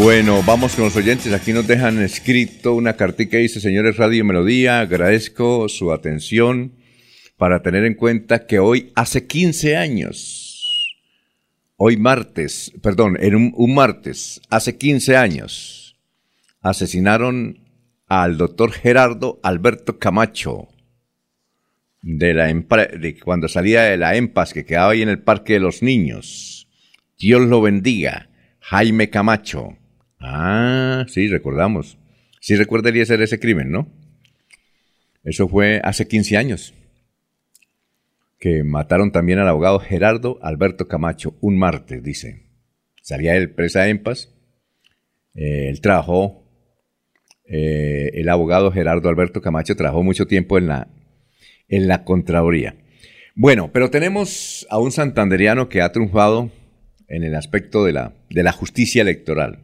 Bueno, 0.00 0.42
vamos 0.42 0.74
con 0.74 0.84
los 0.84 0.96
oyentes. 0.96 1.32
Aquí 1.34 1.52
nos 1.52 1.66
dejan 1.66 2.00
escrito 2.00 2.74
una 2.74 2.96
cartica 2.96 3.32
que 3.32 3.38
dice, 3.38 3.60
señores 3.60 3.98
Radio 3.98 4.24
Melodía, 4.24 4.80
agradezco 4.80 5.68
su 5.68 5.92
atención 5.92 6.72
para 7.36 7.62
tener 7.62 7.84
en 7.84 7.94
cuenta 7.94 8.46
que 8.46 8.58
hoy 8.58 8.90
hace 8.96 9.26
15 9.26 9.76
años, 9.76 10.96
hoy 11.76 11.98
martes, 11.98 12.72
perdón, 12.82 13.18
en 13.20 13.52
un, 13.54 13.74
martes, 13.74 14.40
hace 14.48 14.78
15 14.78 15.16
años, 15.16 16.00
asesinaron 16.62 17.60
al 18.08 18.38
doctor 18.38 18.72
Gerardo 18.72 19.40
Alberto 19.42 19.98
Camacho, 19.98 20.68
de 22.00 22.32
la 22.32 22.46
de 22.46 23.20
cuando 23.22 23.46
salía 23.46 23.82
de 23.82 23.98
la 23.98 24.16
EMPAS 24.16 24.54
que 24.54 24.64
quedaba 24.64 24.92
ahí 24.92 25.02
en 25.02 25.10
el 25.10 25.20
Parque 25.20 25.52
de 25.52 25.60
los 25.60 25.82
Niños. 25.82 26.66
Dios 27.18 27.42
lo 27.42 27.60
bendiga. 27.60 28.30
Jaime 28.58 29.10
Camacho. 29.10 29.76
Ah, 30.22 31.04
sí, 31.08 31.28
recordamos. 31.28 31.98
Sí 32.40 32.56
recuerda 32.56 32.90
Eliezer 32.90 33.20
ese 33.20 33.40
crimen, 33.40 33.70
¿no? 33.70 33.88
Eso 35.24 35.48
fue 35.48 35.80
hace 35.84 36.06
15 36.06 36.36
años. 36.36 36.74
Que 38.38 38.64
mataron 38.64 39.12
también 39.12 39.38
al 39.38 39.48
abogado 39.48 39.78
Gerardo 39.78 40.38
Alberto 40.42 40.88
Camacho, 40.88 41.36
un 41.40 41.58
martes, 41.58 42.02
dice. 42.02 42.46
Salía 43.02 43.36
él 43.36 43.50
presa 43.50 43.82
de 43.82 43.90
EMPAS. 43.90 44.32
Eh, 45.34 45.68
él 45.68 45.80
trabajó, 45.80 46.44
eh, 47.46 48.10
el 48.14 48.28
abogado 48.28 48.70
Gerardo 48.70 49.08
Alberto 49.08 49.40
Camacho 49.40 49.76
trabajó 49.76 50.02
mucho 50.02 50.26
tiempo 50.26 50.58
en 50.58 50.68
la, 50.68 50.88
en 51.68 51.88
la 51.88 52.04
Contraloría. 52.04 52.76
Bueno, 53.34 53.70
pero 53.72 53.90
tenemos 53.90 54.66
a 54.70 54.78
un 54.78 54.92
santanderiano 54.92 55.68
que 55.68 55.80
ha 55.80 55.90
triunfado 55.90 56.50
en 57.08 57.24
el 57.24 57.34
aspecto 57.34 57.84
de 57.84 57.92
la, 57.92 58.14
de 58.30 58.42
la 58.42 58.52
justicia 58.52 59.02
electoral. 59.02 59.60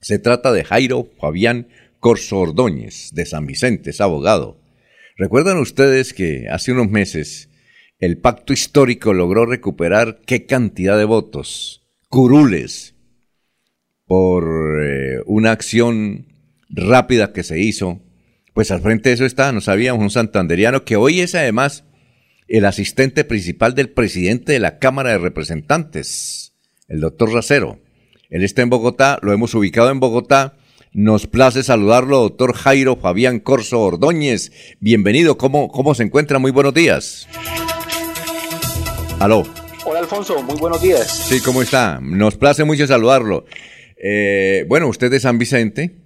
Se 0.00 0.18
trata 0.18 0.52
de 0.52 0.64
Jairo 0.64 1.10
Fabián 1.18 1.68
Corso 1.98 2.38
Ordóñez, 2.38 3.10
de 3.12 3.26
San 3.26 3.46
Vicente, 3.46 3.90
es 3.90 4.00
abogado. 4.00 4.60
¿Recuerdan 5.16 5.58
ustedes 5.58 6.14
que 6.14 6.48
hace 6.48 6.70
unos 6.70 6.88
meses 6.88 7.48
el 7.98 8.18
pacto 8.18 8.52
histórico 8.52 9.12
logró 9.12 9.44
recuperar 9.46 10.20
qué 10.24 10.46
cantidad 10.46 10.96
de 10.96 11.04
votos? 11.04 11.82
Curules, 12.08 12.94
por 14.06 14.44
eh, 14.84 15.20
una 15.26 15.50
acción 15.50 16.28
rápida 16.70 17.32
que 17.32 17.42
se 17.42 17.58
hizo. 17.58 18.00
Pues 18.54 18.70
al 18.70 18.80
frente 18.80 19.08
de 19.08 19.16
eso 19.16 19.26
está, 19.26 19.50
no 19.50 19.60
sabíamos, 19.60 20.02
un 20.02 20.10
santanderiano 20.10 20.84
que 20.84 20.94
hoy 20.94 21.20
es 21.20 21.34
además 21.34 21.84
el 22.46 22.64
asistente 22.64 23.24
principal 23.24 23.74
del 23.74 23.90
presidente 23.90 24.52
de 24.52 24.60
la 24.60 24.78
Cámara 24.78 25.10
de 25.10 25.18
Representantes, 25.18 26.54
el 26.86 27.00
doctor 27.00 27.32
Racero. 27.32 27.80
Él 28.30 28.44
está 28.44 28.60
en 28.60 28.68
Bogotá, 28.68 29.18
lo 29.22 29.32
hemos 29.32 29.54
ubicado 29.54 29.90
en 29.90 30.00
Bogotá. 30.00 30.58
Nos 30.92 31.26
place 31.26 31.62
saludarlo, 31.62 32.18
doctor 32.18 32.52
Jairo 32.52 32.96
Fabián 32.96 33.40
Corso 33.40 33.80
Ordóñez. 33.80 34.52
Bienvenido, 34.80 35.38
¿cómo, 35.38 35.68
cómo 35.68 35.94
se 35.94 36.02
encuentra? 36.02 36.38
Muy 36.38 36.50
buenos 36.50 36.74
días. 36.74 37.26
Aló. 39.18 39.44
Hola 39.86 40.00
Alfonso, 40.00 40.42
muy 40.42 40.56
buenos 40.58 40.82
días. 40.82 41.10
Sí, 41.10 41.40
¿cómo 41.40 41.62
está? 41.62 42.00
Nos 42.02 42.36
place 42.36 42.64
mucho 42.64 42.86
saludarlo. 42.86 43.46
Eh, 43.96 44.66
bueno, 44.68 44.88
usted 44.88 45.06
es 45.06 45.12
de 45.12 45.20
San 45.20 45.38
Vicente, 45.38 45.96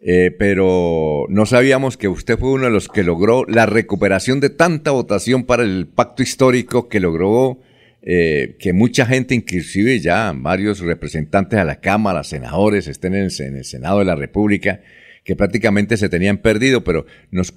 eh, 0.00 0.34
pero 0.38 1.26
no 1.28 1.44
sabíamos 1.44 1.98
que 1.98 2.08
usted 2.08 2.38
fue 2.38 2.48
uno 2.48 2.64
de 2.64 2.70
los 2.70 2.88
que 2.88 3.02
logró 3.02 3.44
la 3.46 3.66
recuperación 3.66 4.40
de 4.40 4.48
tanta 4.48 4.90
votación 4.90 5.44
para 5.44 5.64
el 5.64 5.86
pacto 5.86 6.22
histórico 6.22 6.88
que 6.88 6.98
logró 6.98 7.58
eh, 8.04 8.56
que 8.58 8.72
mucha 8.72 9.06
gente, 9.06 9.34
inclusive 9.34 10.00
ya 10.00 10.32
varios 10.34 10.80
representantes 10.80 11.58
a 11.58 11.64
la 11.64 11.80
Cámara, 11.80 12.24
senadores, 12.24 12.88
estén 12.88 13.14
en 13.14 13.26
el, 13.26 13.32
en 13.40 13.56
el 13.56 13.64
Senado 13.64 14.00
de 14.00 14.04
la 14.04 14.16
República, 14.16 14.80
que 15.24 15.36
prácticamente 15.36 15.96
se 15.96 16.08
tenían 16.08 16.38
perdido, 16.38 16.82
pero 16.82 17.06
nos, 17.30 17.52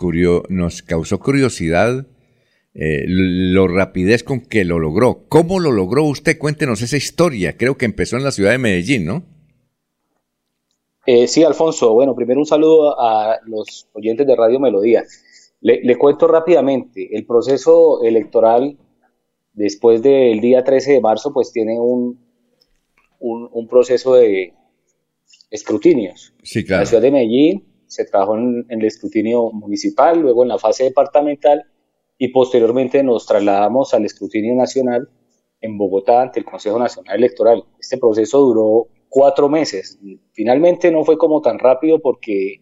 causó 0.83 1.19
curiosidad 1.19 2.05
eh, 2.75 3.05
lo 3.07 3.67
rapidez 3.67 4.23
con 4.23 4.41
que 4.41 4.65
lo 4.65 4.77
logró. 4.77 5.25
¿Cómo 5.29 5.59
lo 5.59 5.71
logró 5.71 6.03
usted? 6.03 6.37
Cuéntenos 6.37 6.83
esa 6.83 6.97
historia. 6.97 7.57
Creo 7.57 7.75
que 7.75 7.85
empezó 7.85 8.17
en 8.17 8.23
la 8.23 8.31
ciudad 8.31 8.51
de 8.51 8.59
Medellín, 8.59 9.05
¿no? 9.05 9.23
Eh, 11.07 11.27
sí, 11.27 11.43
Alfonso, 11.43 11.93
bueno, 11.93 12.15
primero 12.15 12.39
un 12.39 12.45
saludo 12.45 12.99
a 12.99 13.39
los 13.45 13.87
oyentes 13.93 14.27
de 14.27 14.35
Radio 14.35 14.59
Melodía. 14.59 15.03
Le 15.61 15.97
cuento 15.97 16.27
rápidamente, 16.27 17.17
el 17.17 17.25
proceso 17.25 18.03
electoral 18.03 18.77
después 19.55 20.01
del 20.01 20.39
día 20.41 20.63
13 20.63 20.93
de 20.93 21.01
marzo 21.01 21.33
pues 21.33 21.51
tiene 21.51 21.79
un, 21.79 22.19
un, 23.19 23.49
un 23.51 23.67
proceso 23.67 24.13
de 24.13 24.53
escrutinios. 25.49 26.33
Sí, 26.43 26.59
En 26.59 26.65
claro. 26.65 26.81
la 26.81 26.85
ciudad 26.85 27.01
de 27.01 27.11
Medellín 27.11 27.65
se 27.87 28.05
trabajó 28.05 28.37
en, 28.37 28.65
en 28.69 28.81
el 28.81 28.87
escrutinio 28.87 29.51
municipal, 29.51 30.19
luego 30.19 30.43
en 30.43 30.49
la 30.49 30.59
fase 30.59 30.83
departamental 30.83 31.63
y 32.17 32.29
posteriormente 32.29 33.03
nos 33.03 33.25
trasladamos 33.25 33.93
al 33.93 34.05
escrutinio 34.05 34.55
nacional 34.55 35.09
en 35.61 35.77
Bogotá 35.77 36.21
ante 36.21 36.39
el 36.39 36.45
Consejo 36.45 36.77
Nacional 36.79 37.17
Electoral. 37.17 37.63
Este 37.79 37.97
proceso 37.97 38.39
duró 38.39 38.87
cuatro 39.09 39.49
meses. 39.49 39.97
Finalmente 40.33 40.91
no 40.91 41.03
fue 41.03 41.17
como 41.17 41.41
tan 41.41 41.59
rápido 41.59 41.99
porque 41.99 42.59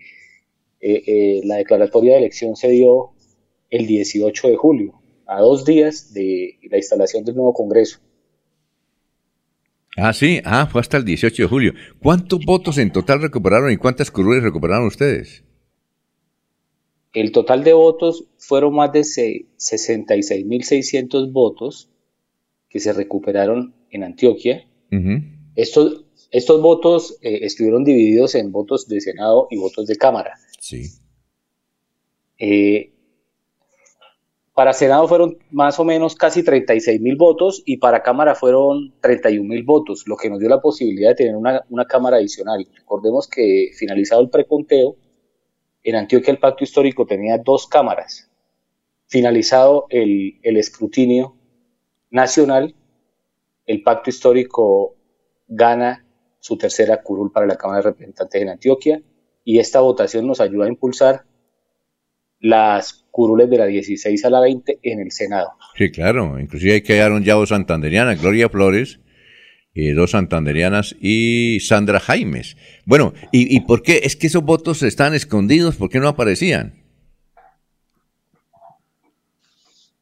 eh, 0.79 1.03
eh, 1.05 1.41
la 1.45 1.57
declaratoria 1.57 2.13
de 2.13 2.19
elección 2.19 2.55
se 2.55 2.69
dio 2.69 3.11
el 3.69 3.87
18 3.87 4.49
de 4.49 4.55
julio, 4.55 5.01
a 5.27 5.39
dos 5.41 5.65
días 5.65 6.13
de 6.13 6.59
la 6.69 6.77
instalación 6.77 7.23
del 7.23 7.35
nuevo 7.35 7.53
Congreso. 7.53 7.99
Ah, 9.95 10.11
sí. 10.13 10.41
Ah, 10.43 10.67
fue 10.71 10.81
hasta 10.81 10.97
el 10.97 11.05
18 11.05 11.43
de 11.43 11.47
julio. 11.49 11.73
¿Cuántos 12.01 12.39
votos 12.45 12.77
en 12.79 12.91
total 12.91 13.21
recuperaron 13.21 13.71
y 13.71 13.77
cuántas 13.77 14.09
curules 14.09 14.41
recuperaron 14.43 14.87
ustedes? 14.87 15.43
El 17.13 17.31
total 17.31 17.63
de 17.63 17.73
votos 17.73 18.25
fueron 18.39 18.73
más 18.73 18.91
de 18.91 19.03
se- 19.03 19.45
66.600 19.59 21.31
votos 21.31 21.89
que 22.69 22.79
se 22.79 22.91
recuperaron 22.91 23.75
en 23.91 24.03
Antioquia. 24.03 24.67
Estos, 25.55 26.05
estos 26.31 26.59
votos 26.61 27.19
eh, 27.21 27.39
estuvieron 27.43 27.83
divididos 27.83 28.33
en 28.33 28.51
votos 28.51 28.87
de 28.87 28.99
Senado 28.99 29.47
y 29.51 29.57
votos 29.57 29.85
de 29.85 29.95
Cámara. 29.95 30.33
Sí. 30.59 30.85
Eh, 32.39 32.91
para 34.53 34.73
Senado 34.73 35.07
fueron 35.07 35.37
más 35.49 35.79
o 35.79 35.83
menos 35.83 36.15
casi 36.15 36.43
36 36.43 37.01
mil 37.01 37.15
votos 37.15 37.63
y 37.65 37.77
para 37.77 38.03
Cámara 38.03 38.35
fueron 38.35 38.93
31 39.01 39.47
mil 39.47 39.63
votos, 39.63 40.03
lo 40.05 40.15
que 40.15 40.29
nos 40.29 40.39
dio 40.39 40.47
la 40.47 40.61
posibilidad 40.61 41.09
de 41.09 41.15
tener 41.15 41.35
una, 41.35 41.63
una 41.69 41.85
Cámara 41.85 42.17
adicional. 42.17 42.67
Recordemos 42.75 43.27
que 43.27 43.71
finalizado 43.77 44.21
el 44.21 44.29
preconteo, 44.29 44.95
en 45.83 45.95
Antioquia 45.95 46.31
el 46.31 46.39
pacto 46.39 46.63
histórico 46.63 47.05
tenía 47.05 47.37
dos 47.39 47.67
cámaras. 47.67 48.29
finalizado 49.07 49.85
el, 49.89 50.39
el 50.43 50.57
escrutinio 50.57 51.35
nacional, 52.09 52.75
el 53.65 53.83
pacto 53.83 54.09
histórico 54.09 54.95
gana 55.47 56.05
su 56.39 56.57
tercera 56.57 57.01
curul 57.01 57.31
para 57.31 57.47
la 57.47 57.55
Cámara 57.55 57.79
de 57.79 57.89
Representantes 57.89 58.41
en 58.41 58.49
Antioquia 58.49 59.01
y 59.43 59.59
esta 59.59 59.81
votación 59.81 60.27
nos 60.27 60.39
ayuda 60.41 60.65
a 60.65 60.69
impulsar 60.69 61.25
las 62.43 63.05
curules 63.09 63.49
de 63.49 63.57
la 63.57 63.65
16 63.65 64.25
a 64.25 64.29
la 64.29 64.41
20 64.41 64.79
en 64.83 64.99
el 64.99 65.11
Senado. 65.11 65.51
Sí, 65.77 65.89
claro. 65.91 66.37
Inclusive 66.37 66.73
ahí 66.73 66.81
quedaron 66.81 67.23
ya 67.23 67.35
dos 67.35 67.49
santanderianas, 67.49 68.21
Gloria 68.21 68.49
Flores, 68.49 68.99
y 69.73 69.91
dos 69.91 70.11
santanderianas 70.11 70.93
y 70.99 71.59
Sandra 71.61 72.01
Jaimes. 72.01 72.57
Bueno, 72.85 73.13
¿y, 73.31 73.55
¿y 73.55 73.61
por 73.61 73.81
qué? 73.81 74.01
Es 74.03 74.17
que 74.17 74.27
esos 74.27 74.43
votos 74.43 74.83
están 74.83 75.13
escondidos, 75.13 75.77
¿por 75.77 75.89
qué 75.89 76.01
no 76.01 76.09
aparecían? 76.09 76.83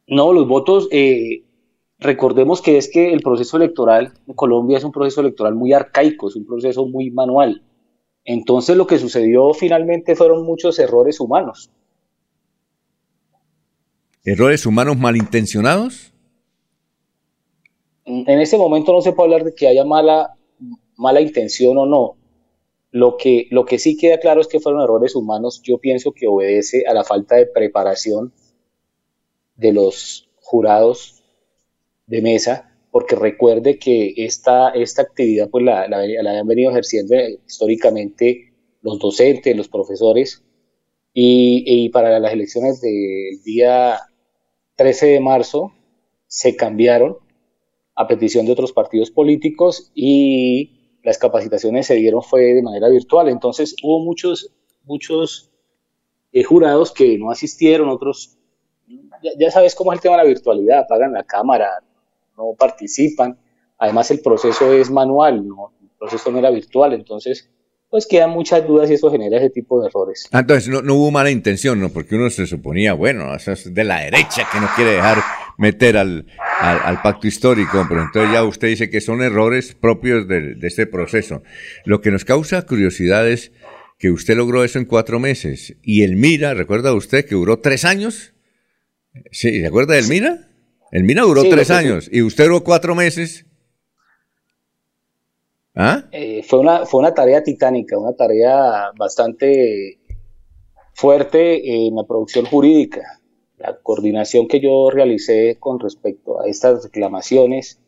No, 0.08 0.34
los 0.34 0.48
votos, 0.48 0.90
eh, 0.92 1.44
recordemos 2.00 2.62
que 2.62 2.78
es 2.78 2.90
que 2.90 3.14
el 3.14 3.22
proceso 3.22 3.56
electoral 3.58 4.14
en 4.28 4.34
Colombia 4.34 4.80
es 4.80 4.84
un 4.84 4.92
proceso 4.92 5.22
electoral 5.22 5.54
muy 5.54 5.74
arcaico, 5.74 6.28
es 6.28 6.36
un 6.36 6.48
proceso 6.48 6.88
muy 6.88 7.12
manual. 7.12 7.62
Entonces 8.26 8.76
lo 8.76 8.88
que 8.88 8.98
sucedió 8.98 9.54
finalmente 9.54 10.16
fueron 10.16 10.44
muchos 10.44 10.80
errores 10.80 11.20
humanos. 11.20 11.70
¿Errores 14.24 14.68
humanos 14.68 14.98
malintencionados? 14.98 16.14
En 18.06 18.40
ese 18.40 18.58
momento 18.58 18.94
no 18.94 19.02
se 19.02 19.14
puede 19.14 19.28
hablar 19.34 19.46
de 19.46 19.56
que 19.56 19.68
haya 19.68 19.84
mala, 19.84 20.36
mala 20.96 21.22
intención 21.22 21.78
o 21.78 21.86
no. 21.88 22.18
Lo 22.92 23.18
que, 23.18 23.48
lo 23.50 23.66
que 23.66 23.80
sí 23.80 23.98
queda 23.98 24.20
claro 24.20 24.42
es 24.42 24.48
que 24.48 24.60
fueron 24.60 24.82
errores 24.82 25.16
humanos. 25.16 25.62
Yo 25.64 25.80
pienso 25.80 26.12
que 26.12 26.28
obedece 26.28 26.84
a 26.88 26.94
la 26.94 27.04
falta 27.04 27.36
de 27.36 27.48
preparación 27.48 28.32
de 29.56 29.74
los 29.74 30.30
jurados 30.36 31.24
de 32.06 32.22
mesa, 32.22 32.78
porque 32.92 33.16
recuerde 33.16 33.80
que 33.80 34.14
esta, 34.18 34.70
esta 34.70 35.02
actividad 35.02 35.50
pues 35.50 35.64
la, 35.64 35.88
la, 35.88 36.06
la 36.06 36.40
han 36.40 36.48
venido 36.48 36.70
ejerciendo 36.70 37.16
históricamente 37.48 38.54
los 38.82 39.00
docentes, 39.00 39.56
los 39.56 39.70
profesores, 39.70 40.44
y, 41.14 41.64
y 41.66 41.90
para 41.90 42.20
las 42.20 42.34
elecciones 42.34 42.82
del 42.82 43.42
día 43.44 44.00
13 44.82 45.06
de 45.06 45.20
marzo 45.20 45.74
se 46.26 46.56
cambiaron 46.56 47.20
a 47.96 48.08
petición 48.08 48.48
de 48.48 48.52
otros 48.52 48.74
partidos 48.74 49.12
políticos 49.12 49.92
y 49.94 50.98
las 51.04 51.20
capacitaciones 51.20 51.86
se 51.86 51.94
dieron 51.94 52.24
fue 52.24 52.56
de 52.56 52.64
manera 52.64 52.90
virtual. 52.90 53.30
Entonces 53.30 53.76
hubo 53.84 54.00
muchos, 54.00 54.52
muchos 54.86 55.52
eh, 56.32 56.42
jurados 56.42 56.92
que 56.92 57.16
no 57.20 57.30
asistieron, 57.30 57.90
otros, 57.90 58.40
ya, 59.38 59.52
sabes 59.52 59.76
cómo 59.76 59.94
es 59.94 59.98
el 59.98 60.02
tema 60.02 60.18
de 60.18 60.24
la 60.24 60.30
virtualidad, 60.30 60.80
apagan 60.80 61.14
la 61.14 61.26
cámara, 61.26 61.84
no 62.36 62.56
participan. 62.58 63.38
Además 63.78 64.10
el 64.10 64.22
proceso 64.22 64.74
es 64.74 64.90
manual, 64.90 65.48
¿no? 65.48 65.74
el 65.80 65.90
proceso 66.00 66.32
no 66.32 66.40
era 66.40 66.50
virtual, 66.50 66.94
entonces 66.94 67.52
pues 67.92 68.08
quedan 68.08 68.30
muchas 68.30 68.66
dudas 68.66 68.90
y 68.90 68.94
eso 68.94 69.12
genera 69.12 69.38
ese 69.38 69.50
tipo 69.50 69.82
de 69.82 69.90
errores. 69.90 70.30
Ah, 70.32 70.40
entonces 70.40 70.70
no, 70.70 70.82
no, 70.82 70.96
hubo 70.96 71.12
mala 71.12 71.30
intención, 71.30 71.82
¿no? 71.82 71.90
Porque 71.90 72.16
uno 72.16 72.30
se 72.30 72.48
suponía, 72.48 72.94
bueno, 72.94 73.36
eso 73.36 73.52
es 73.52 73.74
de 73.74 73.84
la 73.84 74.00
derecha 74.00 74.48
que 74.50 74.62
no 74.62 74.70
quiere 74.78 74.92
dejar 74.92 75.18
meter 75.58 75.98
al, 75.98 76.26
al, 76.62 76.80
al 76.86 77.02
pacto 77.02 77.28
histórico, 77.28 77.86
pero 77.90 78.02
entonces 78.02 78.32
ya 78.32 78.46
usted 78.46 78.70
dice 78.70 78.90
que 78.90 79.02
son 79.02 79.22
errores 79.22 79.76
propios 79.76 80.26
de, 80.26 80.56
de, 80.56 80.68
este 80.68 80.88
proceso. 80.88 81.44
Lo 81.84 82.00
que 82.00 82.12
nos 82.12 82.24
causa 82.24 82.66
curiosidad 82.66 83.28
es 83.28 83.52
que 84.00 84.10
usted 84.10 84.38
logró 84.38 84.64
eso 84.64 84.80
en 84.80 84.86
cuatro 84.86 85.20
meses 85.20 85.76
y 85.84 86.04
el 86.04 86.16
Mira, 86.16 86.54
¿recuerda 86.54 86.94
usted 86.94 87.26
que 87.26 87.36
duró 87.36 87.60
tres 87.60 87.84
años? 87.84 88.34
Sí, 89.32 89.60
¿se 89.60 89.68
acuerda 89.68 89.96
del 89.96 90.08
Mira? 90.08 90.50
El 90.94 91.04
Mira 91.04 91.24
duró 91.24 91.42
sí, 91.42 91.50
tres 91.50 91.70
años 91.70 92.10
y 92.10 92.22
usted 92.22 92.46
duró 92.46 92.64
cuatro 92.64 92.96
meses. 92.96 93.46
¿Ah? 95.76 96.04
Eh, 96.12 96.44
fue, 96.44 96.60
una, 96.60 96.86
fue 96.86 97.00
una 97.00 97.14
tarea 97.14 97.44
titánica, 97.44 97.98
una 97.98 98.14
tarea 98.14 98.92
bastante 98.98 100.00
fuerte 100.94 101.88
en 101.88 101.96
la 101.96 102.04
producción 102.04 102.46
jurídica. 102.46 103.22
La 103.58 103.78
coordinación 103.78 104.48
que 104.48 104.60
yo 104.60 104.90
realicé 104.90 105.58
con 105.60 105.80
respecto 105.80 106.42
a 106.42 106.48
estas 106.48 106.84
reclamaciones 106.84 107.80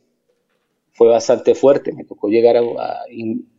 fue 0.92 1.10
bastante 1.10 1.56
fuerte. 1.56 1.92
Me 1.94 2.06
tocó 2.06 2.30
llegar 2.30 2.58
a, 2.58 2.62
a 2.62 3.12
in, 3.12 3.50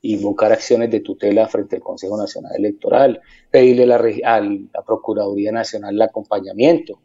invocar 0.00 0.52
acciones 0.52 0.90
de 0.90 1.00
tutela 1.00 1.48
frente 1.48 1.76
al 1.76 1.82
Consejo 1.82 2.16
Nacional 2.16 2.52
Electoral, 2.56 3.20
pedirle 3.50 3.86
la, 3.86 3.96
a 3.96 4.40
la 4.40 4.82
Procuraduría 4.86 5.50
Nacional 5.50 5.94
el 5.94 6.02
acompañamiento. 6.02 7.00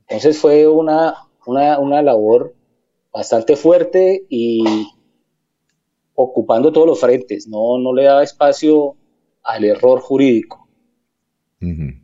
Entonces 0.00 0.38
fue 0.38 0.68
una, 0.68 1.14
una, 1.46 1.78
una 1.78 2.02
labor 2.02 2.54
bastante 3.12 3.56
fuerte 3.56 4.26
y 4.28 4.88
ocupando 6.18 6.72
todos 6.72 6.86
los 6.86 7.00
frentes, 7.00 7.46
no, 7.46 7.78
no 7.78 7.94
le 7.94 8.04
daba 8.04 8.24
espacio 8.24 8.96
al 9.44 9.64
error 9.64 10.00
jurídico. 10.00 10.68
Uh 11.60 11.66
-huh. 11.66 12.02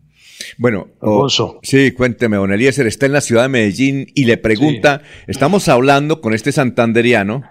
Bueno, 0.58 0.88
oh, 1.00 1.28
sí, 1.62 1.92
cuénteme, 1.92 2.36
don 2.36 2.52
Eliezer, 2.52 2.86
está 2.86 3.06
en 3.06 3.12
la 3.12 3.20
ciudad 3.20 3.42
de 3.42 3.48
Medellín 3.48 4.06
y 4.14 4.24
le 4.24 4.36
pregunta, 4.36 5.02
sí. 5.04 5.24
estamos 5.28 5.68
hablando 5.68 6.20
con 6.20 6.32
este 6.32 6.52
santanderiano, 6.52 7.42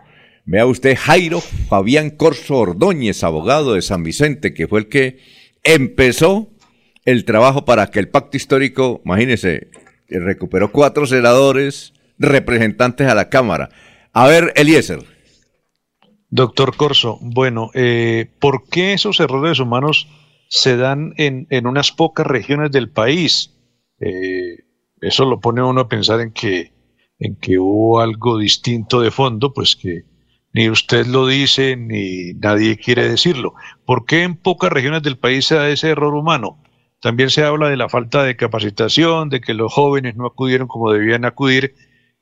vea 0.45 0.65
usted, 0.65 0.95
Jairo 0.97 1.41
Fabián 1.41 2.11
Corso 2.11 2.57
Ordóñez, 2.57 3.23
abogado 3.23 3.73
de 3.73 3.81
San 3.81 4.03
Vicente, 4.03 4.53
que 4.53 4.67
fue 4.67 4.81
el 4.81 4.89
que 4.89 5.17
empezó 5.63 6.49
el 7.03 7.25
trabajo 7.25 7.65
para 7.65 7.87
que 7.87 7.99
el 7.99 8.09
pacto 8.09 8.37
histórico, 8.37 9.01
imagínese, 9.03 9.67
recuperó 10.07 10.71
cuatro 10.71 11.05
senadores, 11.05 11.93
representantes 12.17 13.07
a 13.07 13.15
la 13.15 13.29
Cámara. 13.29 13.69
A 14.13 14.27
ver, 14.27 14.53
Eliezer. 14.55 15.12
Doctor 16.35 16.75
Corso, 16.75 17.19
bueno, 17.21 17.69
eh, 17.75 18.27
¿por 18.39 18.67
qué 18.67 18.93
esos 18.93 19.19
errores 19.19 19.59
humanos 19.59 20.07
se 20.47 20.77
dan 20.77 21.13
en, 21.17 21.45
en 21.51 21.67
unas 21.67 21.91
pocas 21.91 22.25
regiones 22.25 22.71
del 22.71 22.89
país? 22.89 23.53
Eh, 23.99 24.57
eso 24.99 25.25
lo 25.25 25.39
pone 25.39 25.61
uno 25.61 25.81
a 25.81 25.87
pensar 25.87 26.21
en 26.21 26.31
que, 26.31 26.73
en 27.19 27.35
que 27.35 27.59
hubo 27.59 27.99
algo 27.99 28.39
distinto 28.39 28.99
de 28.99 29.11
fondo, 29.11 29.53
pues 29.53 29.75
que 29.75 30.05
ni 30.53 30.71
usted 30.71 31.05
lo 31.05 31.27
dice 31.27 31.77
ni 31.77 32.33
nadie 32.33 32.77
quiere 32.77 33.07
decirlo. 33.07 33.53
¿Por 33.85 34.07
qué 34.07 34.23
en 34.23 34.35
pocas 34.35 34.71
regiones 34.71 35.03
del 35.03 35.19
país 35.19 35.45
se 35.45 35.53
da 35.53 35.69
ese 35.69 35.89
error 35.89 36.15
humano? 36.15 36.63
También 36.99 37.29
se 37.29 37.43
habla 37.43 37.69
de 37.69 37.77
la 37.77 37.89
falta 37.89 38.23
de 38.23 38.35
capacitación, 38.35 39.29
de 39.29 39.39
que 39.39 39.53
los 39.53 39.71
jóvenes 39.71 40.15
no 40.15 40.25
acudieron 40.25 40.67
como 40.67 40.91
debían 40.91 41.25
acudir 41.25 41.75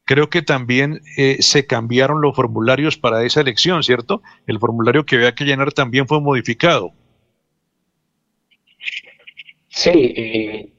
creo 0.05 0.29
que 0.29 0.41
también 0.41 1.01
eh, 1.17 1.37
se 1.39 1.65
cambiaron 1.65 2.21
los 2.21 2.35
formularios 2.35 2.97
para 2.97 3.23
esa 3.23 3.41
elección, 3.41 3.83
¿cierto? 3.83 4.21
El 4.47 4.59
formulario 4.59 5.05
que 5.05 5.15
había 5.15 5.33
que 5.33 5.45
llenar 5.45 5.71
también 5.73 6.07
fue 6.07 6.21
modificado. 6.21 6.91
Sí, 9.69 9.89
eh, 9.89 10.73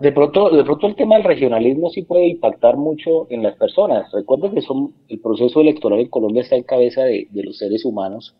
de 0.00 0.12
pronto, 0.12 0.50
de 0.50 0.64
pronto 0.64 0.86
el 0.88 0.96
tema 0.96 1.14
del 1.16 1.24
regionalismo 1.24 1.90
sí 1.90 2.02
puede 2.02 2.26
impactar 2.26 2.76
mucho 2.76 3.30
en 3.30 3.42
las 3.42 3.56
personas. 3.56 4.10
Recuerden 4.12 4.54
que 4.54 4.62
son, 4.62 4.94
el 5.08 5.20
proceso 5.20 5.60
electoral 5.60 6.00
en 6.00 6.08
Colombia 6.08 6.42
está 6.42 6.56
en 6.56 6.64
cabeza 6.64 7.04
de, 7.04 7.28
de 7.30 7.42
los 7.44 7.58
seres 7.58 7.84
humanos, 7.84 8.34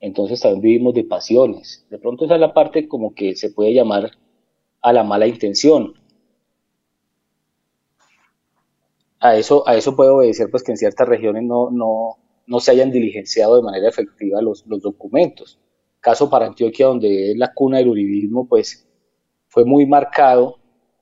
entonces 0.00 0.40
también 0.40 0.62
vivimos 0.62 0.94
de 0.94 1.04
pasiones. 1.04 1.86
De 1.90 1.98
pronto 1.98 2.24
esa 2.24 2.34
es 2.34 2.40
la 2.40 2.54
parte 2.54 2.88
como 2.88 3.14
que 3.14 3.36
se 3.36 3.50
puede 3.50 3.72
llamar 3.72 4.10
a 4.80 4.92
la 4.92 5.04
mala 5.04 5.26
intención 5.26 5.94
a 9.20 9.36
eso, 9.36 9.66
a 9.68 9.76
eso 9.76 9.96
puede 9.96 10.10
obedecer 10.10 10.50
pues 10.50 10.62
que 10.62 10.72
en 10.72 10.78
ciertas 10.78 11.08
regiones 11.08 11.42
no, 11.44 11.70
no, 11.70 12.18
no 12.46 12.60
se 12.60 12.70
hayan 12.70 12.90
diligenciado 12.90 13.56
de 13.56 13.62
manera 13.62 13.88
efectiva 13.88 14.40
los, 14.42 14.64
los 14.66 14.82
documentos. 14.82 15.58
Caso 16.00 16.30
para 16.30 16.46
Antioquia, 16.46 16.86
donde 16.86 17.32
es 17.32 17.36
la 17.36 17.52
cuna 17.52 17.78
del 17.78 17.88
uribismo, 17.88 18.46
pues 18.48 18.88
fue 19.48 19.64
muy 19.64 19.86
marcado, 19.86 20.58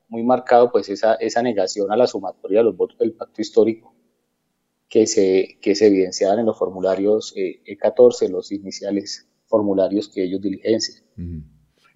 muy 0.07 0.23
marcado 0.23 0.71
pues 0.71 0.89
esa, 0.89 1.15
esa 1.15 1.41
negación 1.41 1.91
a 1.91 1.97
la 1.97 2.07
sumatoria 2.07 2.59
de 2.59 2.65
los 2.65 2.77
votos 2.77 2.97
del 2.97 3.13
pacto 3.13 3.41
histórico 3.41 3.93
que 4.89 5.05
se, 5.05 5.57
que 5.61 5.75
se 5.75 5.87
evidenciaban 5.87 6.39
en 6.39 6.45
los 6.45 6.57
formularios 6.57 7.33
eh, 7.35 7.61
E14, 7.65 8.29
los 8.29 8.51
iniciales 8.51 9.27
formularios 9.45 10.09
que 10.09 10.23
ellos 10.23 10.41
diligencian. 10.41 11.03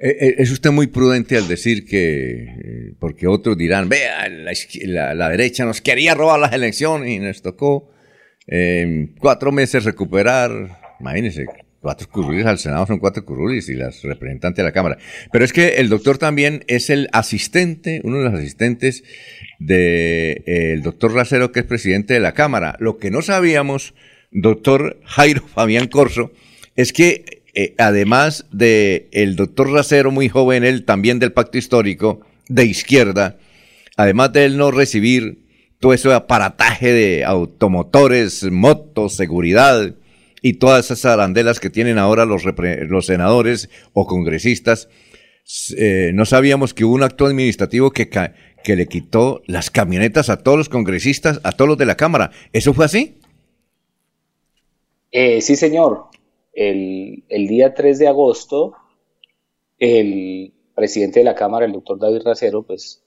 Es 0.04 0.50
usted 0.50 0.72
muy 0.72 0.88
prudente 0.88 1.38
al 1.38 1.48
decir 1.48 1.86
que, 1.86 2.42
eh, 2.42 2.94
porque 3.00 3.28
otros 3.28 3.56
dirán, 3.56 3.88
vea, 3.88 4.28
la, 4.30 5.30
derecha 5.30 5.64
nos 5.64 5.80
quería 5.80 6.16
robar 6.16 6.40
las 6.40 6.54
elecciones 6.54 7.12
y 7.12 7.20
nos 7.20 7.44
tocó 7.44 7.92
eh, 8.48 9.10
cuatro 9.20 9.52
meses 9.52 9.84
recuperar, 9.84 10.80
imagínense, 11.00 11.46
cuatro 11.80 12.08
curulis 12.10 12.48
al 12.48 12.58
Senado 12.58 12.88
son 12.88 12.98
cuatro 12.98 13.24
curulis 13.24 13.70
y 13.70 13.76
las 13.76 14.02
representantes 14.02 14.58
de 14.58 14.64
la 14.64 14.72
Cámara. 14.72 14.98
Pero 15.32 15.46
es 15.46 15.54
que 15.54 15.76
el 15.76 15.90
doctor 15.90 16.18
también 16.18 16.64
es 16.66 16.90
el 16.90 17.08
asistente, 17.12 18.02
uno 18.04 18.18
de 18.18 18.24
los 18.24 18.34
asistentes 18.34 19.04
del 19.60 19.68
de, 19.68 20.32
eh, 20.48 20.74
el 20.74 20.82
doctor 20.82 21.14
Racero, 21.14 21.52
que 21.52 21.60
es 21.60 21.66
presidente 21.68 22.16
de 22.16 22.22
la 22.22 22.34
Cámara. 22.34 22.76
Lo 22.80 22.98
que 22.98 23.12
no 23.12 23.22
sabíamos, 23.22 23.94
doctor 24.32 25.00
Jairo 25.06 25.48
Fabián 25.54 25.88
Corso, 25.88 26.32
es 26.76 26.92
que 26.92 27.41
eh, 27.54 27.76
además 27.78 28.46
de 28.52 29.10
el 29.12 29.36
doctor 29.36 29.72
Racero, 29.72 30.12
muy 30.12 30.30
joven, 30.30 30.64
él 30.64 30.86
también 30.86 31.20
del 31.20 31.34
pacto 31.34 31.58
histórico, 31.58 32.22
de 32.48 32.66
izquierda, 32.66 33.38
además 33.98 34.34
de 34.34 34.46
él 34.46 34.58
no 34.58 34.72
recibir 34.72 35.46
todo 35.80 35.94
ese 35.94 36.14
aparataje 36.14 36.94
de 36.94 37.26
automotores, 37.26 38.44
motos, 38.52 39.16
seguridad 39.16 39.96
y 40.42 40.54
todas 40.54 40.86
esas 40.86 41.06
arandelas 41.06 41.60
que 41.60 41.70
tienen 41.70 41.98
ahora 41.98 42.26
los, 42.26 42.44
los 42.88 43.06
senadores 43.06 43.70
o 43.94 44.06
congresistas, 44.06 44.88
eh, 45.76 46.12
no 46.14 46.26
sabíamos 46.26 46.74
que 46.74 46.86
hubo 46.86 46.96
un 46.96 47.04
acto 47.04 47.26
administrativo 47.26 47.92
que, 47.92 48.10
que 48.10 48.76
le 48.76 48.88
quitó 48.88 49.42
las 49.48 49.70
camionetas 49.70 50.30
a 50.30 50.38
todos 50.38 50.58
los 50.58 50.70
congresistas, 50.70 51.42
a 51.44 51.52
todos 51.52 51.70
los 51.70 51.78
de 51.78 51.86
la 51.86 51.98
Cámara. 51.98 52.32
¿Eso 52.54 52.74
fue 52.74 52.86
así? 52.86 53.18
Eh, 55.12 55.42
sí, 55.42 55.56
señor. 55.56 56.06
El, 56.54 57.24
día 57.30 57.74
3 57.74 58.00
de 58.00 58.08
agosto, 58.08 58.76
el 59.80 60.54
presidente 60.76 61.20
de 61.20 61.26
la 61.26 61.36
Cámara, 61.36 61.66
el 61.66 61.72
doctor 61.72 62.00
David 62.00 62.24
Racero, 62.24 62.64
pues 62.64 63.04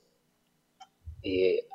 eh, 1.23 1.67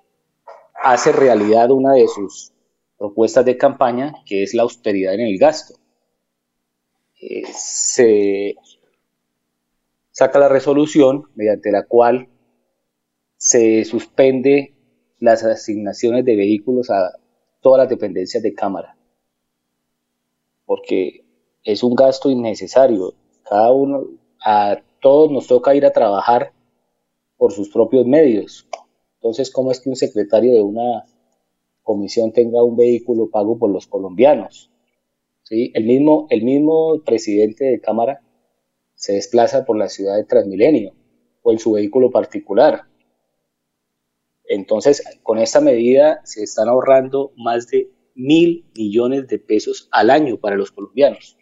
hace 0.81 1.11
realidad 1.11 1.71
una 1.71 1.93
de 1.93 2.07
sus 2.07 2.51
propuestas 2.97 3.45
de 3.45 3.57
campaña, 3.57 4.13
que 4.25 4.43
es 4.43 4.53
la 4.53 4.63
austeridad 4.63 5.13
en 5.13 5.21
el 5.21 5.37
gasto. 5.37 5.75
Eh, 7.21 7.43
se 7.53 8.55
saca 10.11 10.39
la 10.39 10.49
resolución 10.49 11.23
mediante 11.35 11.71
la 11.71 11.85
cual 11.85 12.27
se 13.37 13.85
suspende 13.85 14.73
las 15.19 15.43
asignaciones 15.43 16.25
de 16.25 16.35
vehículos 16.35 16.89
a 16.89 17.11
todas 17.61 17.79
las 17.79 17.89
dependencias 17.89 18.43
de 18.43 18.53
Cámara, 18.53 18.97
porque 20.65 21.25
es 21.63 21.83
un 21.83 21.95
gasto 21.95 22.29
innecesario. 22.29 23.13
Cada 23.43 23.71
uno, 23.71 24.05
a 24.43 24.81
todos 25.01 25.31
nos 25.31 25.47
toca 25.47 25.75
ir 25.75 25.85
a 25.85 25.91
trabajar 25.91 26.53
por 27.37 27.53
sus 27.53 27.69
propios 27.69 28.05
medios. 28.05 28.67
Entonces, 29.15 29.51
¿cómo 29.51 29.71
es 29.71 29.79
que 29.79 29.89
un 29.89 29.95
secretario 29.95 30.53
de 30.53 30.61
una 30.61 31.05
comisión 31.83 32.31
tenga 32.31 32.63
un 32.63 32.77
vehículo 32.77 33.29
pago 33.29 33.57
por 33.57 33.71
los 33.71 33.87
colombianos? 33.87 34.71
¿Sí? 35.43 35.71
El, 35.73 35.85
mismo, 35.85 36.27
el 36.29 36.43
mismo 36.43 37.01
presidente 37.03 37.65
de 37.65 37.81
Cámara 37.81 38.21
se 38.95 39.13
desplaza 39.13 39.65
por 39.65 39.77
la 39.77 39.89
ciudad 39.89 40.15
de 40.15 40.25
Transmilenio 40.25 40.93
o 41.41 41.51
en 41.51 41.59
su 41.59 41.71
vehículo 41.71 42.11
particular. 42.11 42.83
Entonces, 44.45 45.03
con 45.23 45.37
esta 45.37 45.61
medida 45.61 46.21
se 46.23 46.43
están 46.43 46.69
ahorrando 46.69 47.31
más 47.35 47.67
de 47.67 47.89
mil 48.15 48.65
millones 48.75 49.27
de 49.27 49.39
pesos 49.39 49.87
al 49.91 50.09
año 50.09 50.37
para 50.37 50.57
los 50.57 50.71
colombianos. 50.71 51.38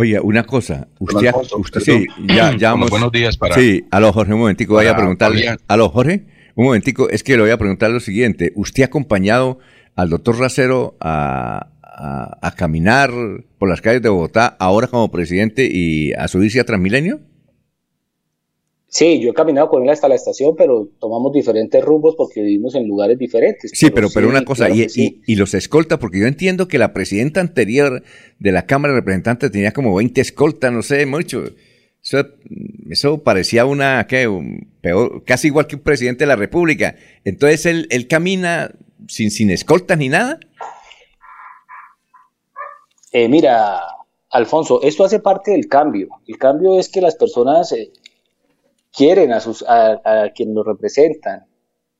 Oye, 0.00 0.20
una 0.20 0.44
cosa, 0.44 0.86
usted, 1.00 1.32
usted 1.58 1.80
sí, 1.80 2.06
ya, 2.24 2.56
ya 2.56 2.74
buenos 2.74 3.10
días 3.10 3.36
para... 3.36 3.56
Sí, 3.56 3.84
aló 3.90 4.12
Jorge, 4.12 4.32
un 4.32 4.38
momentico, 4.38 4.74
voy 4.74 4.86
a 4.86 4.94
preguntarle, 4.94 5.56
aló 5.66 5.88
Jorge, 5.88 6.24
un 6.54 6.66
momentico, 6.66 7.10
es 7.10 7.24
que 7.24 7.34
le 7.34 7.42
voy 7.42 7.50
a 7.50 7.58
preguntar 7.58 7.90
lo 7.90 7.98
siguiente, 7.98 8.52
¿usted 8.54 8.84
ha 8.84 8.86
acompañado 8.86 9.58
al 9.96 10.08
doctor 10.08 10.38
Racero 10.38 10.96
a, 11.00 11.70
a, 11.82 12.54
caminar 12.54 13.10
por 13.58 13.68
las 13.68 13.80
calles 13.80 14.00
de 14.00 14.08
Bogotá 14.08 14.56
ahora 14.60 14.86
como 14.86 15.10
presidente 15.10 15.68
y 15.68 16.12
a 16.12 16.28
subirse 16.28 16.60
a 16.60 16.64
Transmilenio? 16.64 17.18
Sí, 18.90 19.20
yo 19.20 19.30
he 19.30 19.34
caminado 19.34 19.68
con 19.68 19.82
él 19.82 19.90
hasta 19.90 20.08
la 20.08 20.14
estación, 20.14 20.56
pero 20.56 20.88
tomamos 20.98 21.32
diferentes 21.32 21.84
rumbos 21.84 22.14
porque 22.16 22.40
vivimos 22.40 22.74
en 22.74 22.88
lugares 22.88 23.18
diferentes. 23.18 23.70
Sí, 23.74 23.90
pero, 23.90 24.08
pero, 24.12 24.28
una 24.28 24.44
cosa, 24.44 24.70
y, 24.70 24.86
y, 25.26 25.36
los 25.36 25.52
escoltas, 25.52 25.98
porque 25.98 26.20
yo 26.20 26.26
entiendo 26.26 26.68
que 26.68 26.78
la 26.78 26.94
presidenta 26.94 27.40
anterior 27.40 28.02
de 28.38 28.52
la 28.52 28.64
Cámara 28.64 28.94
de 28.94 29.00
Representantes 29.00 29.50
tenía 29.50 29.72
como 29.72 29.94
20 29.94 30.18
escoltas, 30.22 30.72
no 30.72 30.82
sé, 30.82 31.04
mucho. 31.04 31.44
Eso, 32.02 32.26
eso 32.88 33.22
parecía 33.22 33.66
una, 33.66 34.06
¿qué? 34.06 34.26
peor, 34.80 35.22
casi 35.24 35.48
igual 35.48 35.66
que 35.66 35.76
un 35.76 35.82
presidente 35.82 36.24
de 36.24 36.28
la 36.28 36.36
República. 36.36 36.96
Entonces 37.24 37.66
él, 37.66 37.86
él 37.90 38.08
camina 38.08 38.70
sin, 39.06 39.30
sin 39.30 39.50
escoltas 39.50 39.98
ni 39.98 40.08
nada. 40.08 40.40
Eh, 43.12 43.28
mira, 43.28 43.80
Alfonso, 44.30 44.80
esto 44.82 45.04
hace 45.04 45.20
parte 45.20 45.50
del 45.50 45.68
cambio. 45.68 46.08
El 46.26 46.38
cambio 46.38 46.78
es 46.78 46.88
que 46.88 47.00
las 47.00 47.16
personas 47.16 47.72
eh, 47.72 47.90
quieren 48.92 49.32
a, 49.32 49.40
sus, 49.40 49.64
a, 49.66 50.30
quienes 50.34 50.54
los 50.54 50.66
representan. 50.66 51.46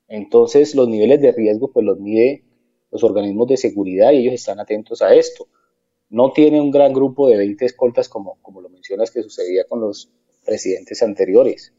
Entonces 0.09 0.75
los 0.75 0.89
niveles 0.89 1.21
de 1.21 1.33
riesgo 1.33 1.71
pues 1.73 1.85
los 1.85 1.99
mide 1.99 2.45
los 2.91 3.05
organismos 3.05 3.49
de 3.49 3.57
seguridad 3.57 4.13
y 4.13 4.19
ellos 4.19 4.35
están 4.35 4.61
atentos 4.61 5.03
a 5.03 5.15
esto. 5.15 5.47
No 6.09 6.33
tiene 6.33 6.61
un 6.61 6.71
gran 6.71 6.95
grupo 6.95 7.29
de 7.29 7.37
20 7.37 7.67
escoltas 7.67 8.09
como, 8.09 8.39
como 8.41 8.63
lo 8.63 8.71
mencionas 8.71 9.11
que 9.11 9.23
sucedía 9.23 9.65
con 9.69 9.81
los 9.81 10.11
presidentes 10.47 11.03
anteriores. 11.03 11.75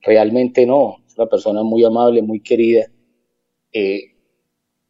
Realmente 0.00 0.66
no, 0.66 0.96
es 1.06 1.16
una 1.16 1.28
persona 1.28 1.62
muy 1.62 1.84
amable, 1.84 2.22
muy 2.22 2.40
querida. 2.40 2.90
Eh, 3.72 4.16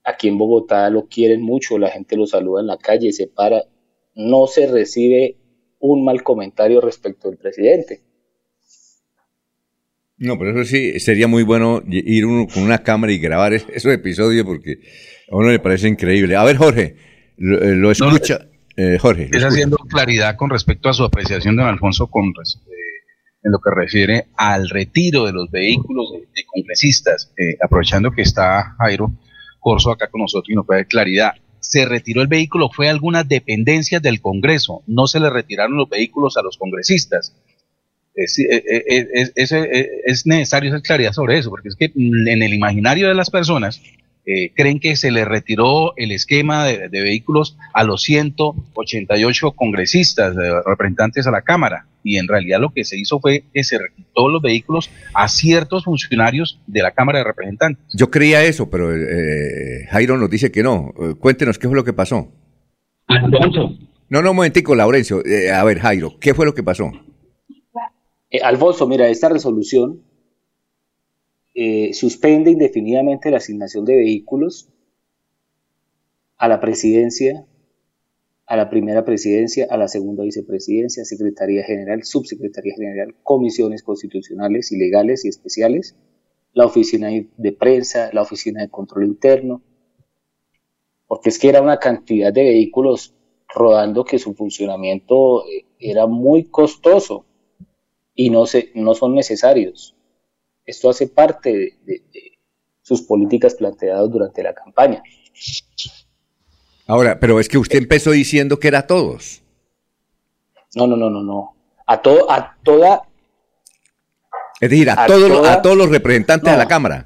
aquí 0.04 0.28
en 0.28 0.38
Bogotá 0.38 0.88
lo 0.88 1.06
quieren 1.06 1.42
mucho, 1.42 1.78
la 1.78 1.90
gente 1.90 2.16
lo 2.16 2.26
saluda 2.26 2.60
en 2.60 2.68
la 2.68 2.78
calle, 2.78 3.12
se 3.12 3.26
para. 3.26 3.64
No 4.14 4.46
se 4.46 4.66
recibe 4.66 5.36
un 5.78 6.04
mal 6.04 6.22
comentario 6.22 6.80
respecto 6.80 7.28
del 7.28 7.36
presidente. 7.36 8.05
No, 10.18 10.38
pero 10.38 10.58
eso 10.58 10.70
sí, 10.70 10.98
sería 10.98 11.28
muy 11.28 11.42
bueno 11.42 11.82
ir 11.86 12.24
uno 12.24 12.46
con 12.46 12.62
una 12.62 12.78
cámara 12.78 13.12
y 13.12 13.18
grabar 13.18 13.52
esos 13.52 13.92
episodios 13.92 14.46
porque 14.46 14.78
a 15.30 15.36
uno 15.36 15.50
le 15.50 15.58
parece 15.58 15.88
increíble. 15.88 16.36
A 16.36 16.44
ver, 16.44 16.56
Jorge, 16.56 16.96
lo, 17.36 17.90
eh, 17.90 17.92
escucha. 17.92 18.48
Eh, 18.76 18.98
Jorge. 18.98 19.30
Es 19.32 19.42
haciendo 19.42 19.76
claridad 19.76 20.36
con 20.36 20.50
respecto 20.50 20.88
a 20.88 20.94
su 20.94 21.04
apreciación, 21.04 21.56
don 21.56 21.66
Alfonso, 21.66 22.06
con 22.08 22.26
eh, 22.26 22.32
en 23.42 23.52
lo 23.52 23.58
que 23.58 23.70
refiere 23.74 24.26
al 24.36 24.68
retiro 24.70 25.26
de 25.26 25.32
los 25.32 25.50
vehículos 25.50 26.12
de, 26.12 26.44
congresistas, 26.46 27.32
aprovechando 27.62 28.10
que 28.10 28.22
está 28.22 28.74
Jairo 28.78 29.12
Corso 29.60 29.90
acá 29.90 30.08
con 30.08 30.22
nosotros 30.22 30.48
y 30.50 30.54
nos 30.54 30.66
puede 30.66 30.80
dar 30.80 30.88
claridad. 30.88 31.32
Se 31.60 31.84
retiró 31.84 32.22
el 32.22 32.28
vehículo, 32.28 32.70
fue 32.70 32.88
a 32.88 32.90
algunas 32.90 33.28
dependencias 33.28 34.00
del 34.00 34.20
Congreso, 34.20 34.82
no 34.86 35.06
se 35.06 35.20
le 35.20 35.28
retiraron 35.28 35.76
los 35.76 35.88
vehículos 35.88 36.36
a 36.36 36.42
los 36.42 36.56
congresistas 36.56 37.35
es, 38.16 38.38
eh, 38.38 38.64
eh, 38.66 39.08
es, 39.12 39.32
es, 39.34 39.52
eh, 39.52 39.90
es, 40.04 40.26
necesario 40.26 40.70
hacer 40.70 40.82
claridad 40.82 41.12
sobre 41.12 41.38
eso, 41.38 41.50
porque 41.50 41.68
es 41.68 41.76
que 41.76 41.92
en 41.94 42.42
el 42.42 42.54
imaginario 42.54 43.08
de 43.08 43.14
las 43.14 43.30
personas 43.30 43.82
creen 44.56 44.80
que 44.80 44.96
se 44.96 45.12
le 45.12 45.24
retiró 45.24 45.96
el 45.96 46.10
esquema 46.10 46.64
de, 46.64 46.88
vehículos 46.88 47.56
a 47.72 47.84
los 47.84 48.02
188 48.02 49.52
congresistas, 49.52 50.34
representantes 50.66 51.28
a 51.28 51.30
la 51.30 51.42
Cámara, 51.42 51.86
y 52.02 52.16
en 52.16 52.26
realidad 52.26 52.58
lo 52.58 52.70
que 52.70 52.82
se 52.82 52.98
hizo 52.98 53.20
fue 53.20 53.44
que 53.54 53.62
se 53.62 53.78
retiró 53.78 54.28
los 54.28 54.42
vehículos 54.42 54.90
a 55.14 55.28
ciertos 55.28 55.84
funcionarios 55.84 56.58
de 56.66 56.82
la 56.82 56.90
Cámara 56.90 57.18
de 57.18 57.24
Representantes. 57.24 57.84
Yo 57.94 58.10
creía 58.10 58.42
eso, 58.42 58.68
pero 58.68 58.90
Jairo 59.90 60.16
nos 60.16 60.28
dice 60.28 60.50
que 60.50 60.64
no. 60.64 60.92
Cuéntenos 61.20 61.56
qué 61.56 61.68
fue 61.68 61.76
lo 61.76 61.84
que 61.84 61.92
pasó. 61.92 62.32
No, 64.08 64.22
no, 64.22 64.30
un 64.30 64.36
momentico, 64.36 64.74
Laurencio. 64.74 65.22
a 65.54 65.62
ver, 65.62 65.78
Jairo, 65.78 66.18
¿qué 66.18 66.34
fue 66.34 66.46
lo 66.46 66.54
que 66.54 66.64
pasó? 66.64 66.90
Eh, 68.30 68.40
Alfonso, 68.42 68.86
mira, 68.88 69.08
esta 69.08 69.28
resolución 69.28 70.02
eh, 71.54 71.92
suspende 71.94 72.50
indefinidamente 72.50 73.30
la 73.30 73.38
asignación 73.38 73.84
de 73.84 73.96
vehículos 73.96 74.68
a 76.36 76.48
la 76.48 76.60
presidencia, 76.60 77.46
a 78.46 78.56
la 78.56 78.68
primera 78.68 79.04
presidencia, 79.04 79.66
a 79.70 79.76
la 79.76 79.88
segunda 79.88 80.24
vicepresidencia, 80.24 81.04
secretaría 81.04 81.64
general, 81.64 82.04
subsecretaría 82.04 82.74
general, 82.74 83.14
comisiones 83.22 83.82
constitucionales 83.82 84.70
y 84.72 84.78
legales 84.78 85.24
y 85.24 85.28
especiales, 85.28 85.96
la 86.52 86.66
oficina 86.66 87.08
de 87.08 87.52
prensa, 87.52 88.10
la 88.12 88.22
oficina 88.22 88.60
de 88.62 88.68
control 88.68 89.04
interno, 89.04 89.62
porque 91.06 91.28
es 91.28 91.38
que 91.38 91.48
era 91.48 91.62
una 91.62 91.78
cantidad 91.78 92.32
de 92.32 92.42
vehículos 92.42 93.14
rodando 93.48 94.04
que 94.04 94.18
su 94.18 94.34
funcionamiento 94.34 95.46
eh, 95.46 95.64
era 95.78 96.06
muy 96.06 96.44
costoso 96.44 97.24
y 98.16 98.30
no, 98.30 98.46
se, 98.46 98.72
no 98.74 98.94
son 98.94 99.14
necesarios. 99.14 99.94
Esto 100.64 100.90
hace 100.90 101.06
parte 101.06 101.78
de, 101.84 102.02
sus 102.82 103.02
políticas 103.02 103.54
planteadas 103.54 104.10
durante 104.10 104.42
la 104.42 104.54
campaña. 104.54 105.02
Ahora, 106.86 107.20
pero 107.20 107.38
es 107.38 107.48
que 107.48 107.58
usted 107.58 107.78
empezó 107.78 108.12
diciendo 108.12 108.58
que 108.58 108.68
era 108.68 108.80
a 108.80 108.86
todos. 108.86 109.42
No, 110.74 110.86
no, 110.86 110.96
no, 110.96 111.10
no, 111.10 111.22
no. 111.22 111.54
A, 111.86 112.00
todo, 112.00 112.30
a 112.30 112.56
toda... 112.62 113.02
Es 114.60 114.70
decir, 114.70 114.88
a, 114.88 115.06
todos, 115.06 115.46
a 115.46 115.60
todos 115.60 115.76
los 115.76 115.90
representantes 115.90 116.50
de 116.50 116.58
la 116.58 116.66
Cámara. 116.66 117.04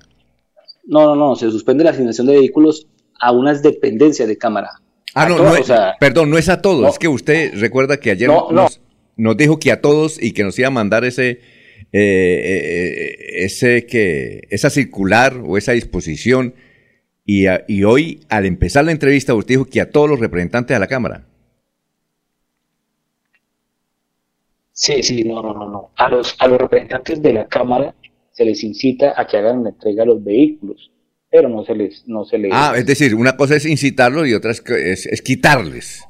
No, 0.84 1.04
no, 1.04 1.16
no, 1.16 1.34
se 1.34 1.50
suspende 1.50 1.82
la 1.82 1.90
asignación 1.90 2.26
de 2.28 2.34
vehículos 2.34 2.86
a 3.18 3.32
unas 3.32 3.62
dependencias 3.62 4.28
de 4.28 4.38
Cámara. 4.38 4.70
Ah, 5.14 5.28
no, 5.28 5.38
no 5.38 5.54
perdón, 5.98 6.30
no 6.30 6.38
es 6.38 6.48
a 6.48 6.62
todos, 6.62 6.88
es 6.90 6.98
que 6.98 7.08
usted 7.08 7.52
recuerda 7.60 7.98
que 7.98 8.12
ayer 8.12 8.28
no, 8.28 8.52
nos 8.52 8.80
dijo 9.16 9.58
que 9.58 9.72
a 9.72 9.80
todos 9.80 10.22
y 10.22 10.32
que 10.32 10.42
nos 10.44 10.58
iba 10.58 10.68
a 10.68 10.72
mandar 10.72 11.04
ese, 11.04 11.30
eh, 11.30 11.38
eh, 11.92 13.16
ese 13.44 13.86
que, 13.86 14.46
esa 14.50 14.70
circular 14.70 15.40
o 15.44 15.56
esa 15.58 15.72
disposición. 15.72 16.54
Y, 17.24 17.44
y, 17.68 17.84
hoy, 17.84 18.20
al 18.28 18.44
empezar 18.46 18.84
la 18.84 18.92
entrevista, 18.92 19.34
usted 19.34 19.54
dijo 19.54 19.64
que 19.66 19.80
a 19.80 19.90
todos 19.90 20.08
los 20.08 20.18
representantes 20.20 20.74
de 20.74 20.80
la 20.80 20.86
Cámara. 20.88 21.26
Sí, 24.72 25.02
sí, 25.02 25.24
no, 25.24 25.42
no, 25.42 25.52
no, 25.54 25.68
no. 25.70 25.90
A 25.96 26.08
los, 26.08 26.34
a 26.38 26.48
los 26.48 26.58
representantes 26.58 27.20
de 27.22 27.32
la 27.34 27.46
Cámara 27.46 27.94
se 28.32 28.44
les 28.44 28.62
incita 28.64 29.12
a 29.16 29.26
que 29.26 29.36
hagan 29.36 29.62
la 29.64 29.70
entrega 29.70 30.02
de 30.02 30.06
los 30.06 30.24
vehículos, 30.24 30.90
pero 31.30 31.48
no 31.48 31.64
se 31.64 31.74
les, 31.74 32.04
no 32.08 32.24
se 32.24 32.38
les. 32.38 32.50
Ah, 32.54 32.74
es 32.76 32.86
decir, 32.86 33.14
una 33.14 33.36
cosa 33.36 33.56
es 33.56 33.66
incitarlos 33.66 34.26
y 34.26 34.34
otra 34.34 34.52
es, 34.52 34.62
es- 34.66 35.06
es 35.06 35.22
quitarles. 35.22 36.02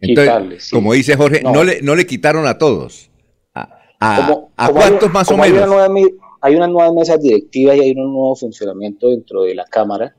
Entonces, 0.00 0.32
Quitarles, 0.32 0.64
sí. 0.64 0.70
como 0.74 0.92
dice 0.94 1.16
Jorge, 1.16 1.42
no. 1.42 1.52
No. 1.52 1.64
le, 1.64 1.82
no 1.82 1.94
le 1.94 2.06
quitaron 2.06 2.46
a 2.46 2.56
todos. 2.58 3.10
¿A, 3.54 3.68
a- 4.00 4.16
Como- 4.26 4.52
a 4.56 4.66
como 4.68 4.80
hay- 4.80 4.88
cuántos 4.88 5.12
más 5.12 5.28
o 5.28 5.32
como 5.32 5.42
hay 5.44 5.50
una 5.52 5.60
menos? 5.66 5.74
nueva 5.90 6.08
hay 6.42 6.54
unas 6.56 6.70
nuevas 6.70 6.94
mesas 6.94 7.20
directivas 7.20 7.76
y 7.76 7.80
hay 7.80 7.90
un 7.90 8.12
nuevo 8.12 8.34
funcionamiento 8.34 9.08
dentro 9.10 9.42
de 9.42 9.54
la 9.54 9.64
Cámara. 9.66 10.16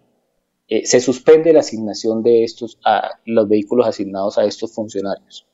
eh, 0.74 0.86
se 0.86 1.02
suspende 1.02 1.52
la 1.52 1.60
asignación 1.60 2.24
de 2.24 2.44
estos 2.46 2.78
a 2.86 3.20
los 3.26 3.50
vehículos 3.50 3.86
asignados 3.88 4.38
a 4.38 4.46
estos 4.46 4.74
funcionarios. 4.74 5.46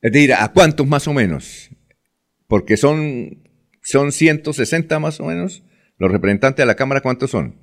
Es 0.00 0.12
decir, 0.12 0.32
¿a 0.32 0.50
cuántos 0.50 0.86
más 0.86 1.06
o 1.08 1.12
menos? 1.12 1.68
Porque 2.46 2.78
son, 2.78 3.42
son 3.82 4.12
160 4.12 4.98
más 4.98 5.20
o 5.20 5.24
menos. 5.24 5.62
Los 5.98 6.10
representantes 6.10 6.62
de 6.62 6.66
la 6.66 6.74
Cámara, 6.76 7.02
¿cuántos 7.02 7.30
son? 7.32 7.54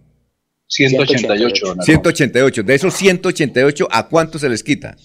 188. 0.67 1.65
don 1.65 1.71
Alfonso. 1.79 1.83
188. 1.85 2.63
De 2.63 2.75
esos 2.75 2.93
188, 2.93 3.87
¿a 3.89 4.07
cuántos 4.09 4.41
se 4.41 4.49
les 4.49 4.63
quita? 4.63 4.95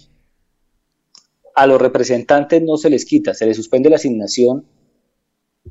A 1.59 1.67
los 1.67 1.83
representantes 1.83 2.63
no 2.63 2.77
se 2.77 2.89
les 2.89 3.05
quita, 3.05 3.35
se 3.35 3.45
les 3.45 3.57
suspende 3.57 3.91
la 3.91 3.97
asignación 3.97 4.65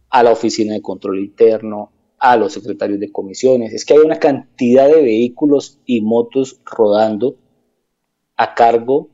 a 0.10 0.22
la 0.22 0.34
Oficina 0.34 0.74
de 0.74 0.82
Control 0.82 1.18
Interno, 1.18 1.94
a 2.20 2.36
los 2.36 2.52
secretarios 2.52 3.00
de 3.00 3.10
comisiones. 3.10 3.74
Es 3.74 3.86
que 3.86 3.94
hay 3.94 4.00
una 4.00 4.20
cantidad 4.20 4.90
de 4.90 5.02
vehículos 5.02 5.80
y 5.86 6.02
motos 6.02 6.60
rodando 6.66 7.38
a 8.36 8.54
cargo 8.54 9.12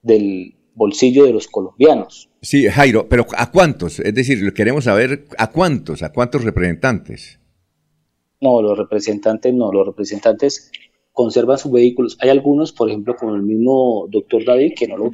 del 0.00 0.54
bolsillo 0.76 1.24
de 1.24 1.32
los 1.32 1.48
colombianos. 1.48 2.30
Sí, 2.40 2.68
Jairo, 2.68 3.08
pero 3.08 3.26
¿a 3.36 3.50
cuántos? 3.50 3.98
Es 3.98 4.14
decir, 4.14 4.54
queremos 4.54 4.84
saber 4.84 5.24
a 5.38 5.50
cuántos, 5.50 6.04
a 6.04 6.12
cuántos 6.12 6.44
representantes. 6.44 7.40
No, 8.40 8.62
los 8.62 8.78
representantes 8.78 9.52
no, 9.52 9.72
los 9.72 9.84
representantes 9.84 10.70
conservan 11.10 11.58
sus 11.58 11.72
vehículos. 11.72 12.16
Hay 12.20 12.28
algunos, 12.28 12.70
por 12.70 12.88
ejemplo, 12.88 13.16
como 13.16 13.34
el 13.34 13.42
mismo 13.42 14.06
doctor 14.08 14.44
David, 14.44 14.74
que 14.76 14.86
no 14.86 14.96
lo 14.96 15.06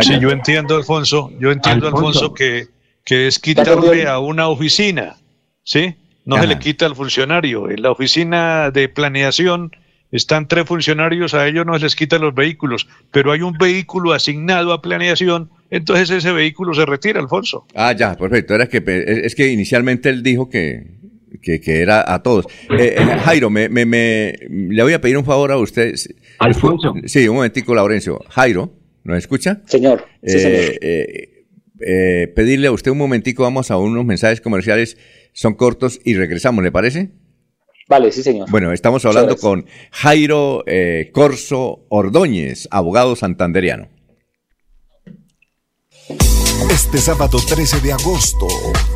utilizan. 0.00 0.20
Sí, 0.20 0.22
yo 0.22 0.30
entiendo, 0.30 0.76
Alfonso, 0.76 1.30
yo 1.38 1.50
entiendo, 1.52 1.86
Alfonso. 1.86 2.08
Alfonso, 2.20 2.34
que, 2.34 2.66
que 3.04 3.26
es 3.26 3.38
quitarle 3.38 4.06
a 4.06 4.18
una 4.18 4.48
oficina, 4.48 5.16
¿sí? 5.64 5.94
No 6.24 6.36
Ajá. 6.36 6.42
se 6.44 6.48
le 6.48 6.58
quita 6.58 6.86
al 6.86 6.96
funcionario. 6.96 7.70
En 7.70 7.82
la 7.82 7.90
oficina 7.92 8.70
de 8.70 8.88
planeación 8.88 9.70
están 10.10 10.48
tres 10.48 10.66
funcionarios, 10.66 11.34
a 11.34 11.46
ellos 11.46 11.66
no 11.66 11.74
se 11.78 11.84
les 11.84 11.96
quitan 11.96 12.20
los 12.22 12.34
vehículos, 12.34 12.88
pero 13.12 13.32
hay 13.32 13.42
un 13.42 13.56
vehículo 13.58 14.12
asignado 14.12 14.72
a 14.72 14.80
planeación, 14.82 15.50
entonces 15.70 16.10
ese 16.10 16.32
vehículo 16.32 16.74
se 16.74 16.86
retira, 16.86 17.20
Alfonso. 17.20 17.66
Ah, 17.74 17.92
ya, 17.92 18.16
perfecto. 18.16 18.54
Era 18.54 18.66
que, 18.68 18.82
es 19.24 19.34
que 19.34 19.48
inicialmente 19.48 20.08
él 20.08 20.22
dijo 20.22 20.48
que, 20.48 20.86
que, 21.42 21.60
que 21.60 21.80
era 21.82 22.04
a 22.12 22.22
todos. 22.22 22.46
Eh, 22.70 22.94
eh, 22.98 23.18
Jairo, 23.24 23.50
me, 23.50 23.68
me, 23.68 23.84
me- 23.84 24.34
le 24.48 24.82
voy 24.82 24.92
a 24.94 25.00
pedir 25.00 25.16
un 25.18 25.24
favor 25.24 25.50
a 25.52 25.58
usted. 25.58 25.94
Alfonso. 26.38 26.94
Sí, 27.04 27.26
un 27.28 27.36
momentico, 27.36 27.74
Laurencio. 27.74 28.20
Jairo, 28.30 28.72
¿nos 29.06 29.18
escucha? 29.18 29.62
Señor, 29.66 30.04
sí, 30.22 30.36
Eh, 30.36 30.38
señor. 30.40 30.78
eh, 30.82 31.46
eh, 31.80 32.32
pedirle 32.34 32.66
a 32.68 32.72
usted 32.72 32.90
un 32.90 32.98
momentico, 32.98 33.42
vamos 33.42 33.70
a 33.70 33.76
unos 33.78 34.04
mensajes 34.04 34.40
comerciales, 34.40 34.96
son 35.32 35.54
cortos 35.54 36.00
y 36.04 36.14
regresamos, 36.14 36.64
¿le 36.64 36.72
parece? 36.72 37.10
Vale, 37.88 38.10
sí, 38.10 38.22
señor. 38.22 38.50
Bueno, 38.50 38.72
estamos 38.72 39.04
hablando 39.04 39.36
con 39.36 39.66
Jairo 39.92 40.64
eh, 40.66 41.10
Corso 41.12 41.86
Ordóñez, 41.88 42.66
abogado 42.70 43.14
santanderiano. 43.14 43.88
Este 46.70 46.98
sábado 46.98 47.38
13 47.46 47.80
de 47.80 47.92
agosto 47.92 48.46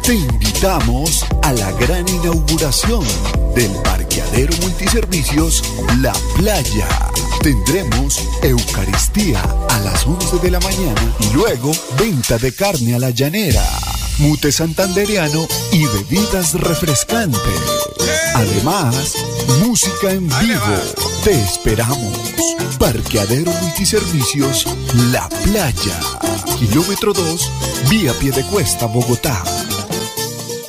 te 0.04 0.14
invitamos 0.14 1.24
a 1.42 1.52
la 1.52 1.70
gran 1.72 2.06
inauguración 2.08 3.04
del 3.54 3.70
parqueadero 3.84 4.52
multiservicios 4.62 5.62
La 6.02 6.12
Playa. 6.36 6.88
Tendremos 7.42 8.20
Eucaristía 8.42 9.40
a 9.70 9.78
las 9.80 10.06
11 10.06 10.38
de 10.40 10.50
la 10.50 10.60
mañana 10.60 11.14
y 11.20 11.34
luego 11.34 11.72
venta 11.98 12.36
de 12.36 12.52
carne 12.54 12.94
a 12.94 12.98
la 12.98 13.10
llanera, 13.10 13.64
mute 14.18 14.52
santanderiano 14.52 15.48
y 15.72 15.86
bebidas 15.86 16.52
refrescantes. 16.52 17.40
Además, 18.34 19.14
música 19.64 20.12
en 20.12 20.28
vivo. 20.28 20.76
Te 21.24 21.32
esperamos. 21.32 22.18
Parqueadero 22.78 23.52
Multiservicios 23.52 24.66
La 25.10 25.26
Playa. 25.28 25.98
Kilómetro 26.58 27.14
2, 27.14 27.50
vía 27.88 28.12
Piedecuesta, 28.20 28.84
Bogotá. 28.84 29.42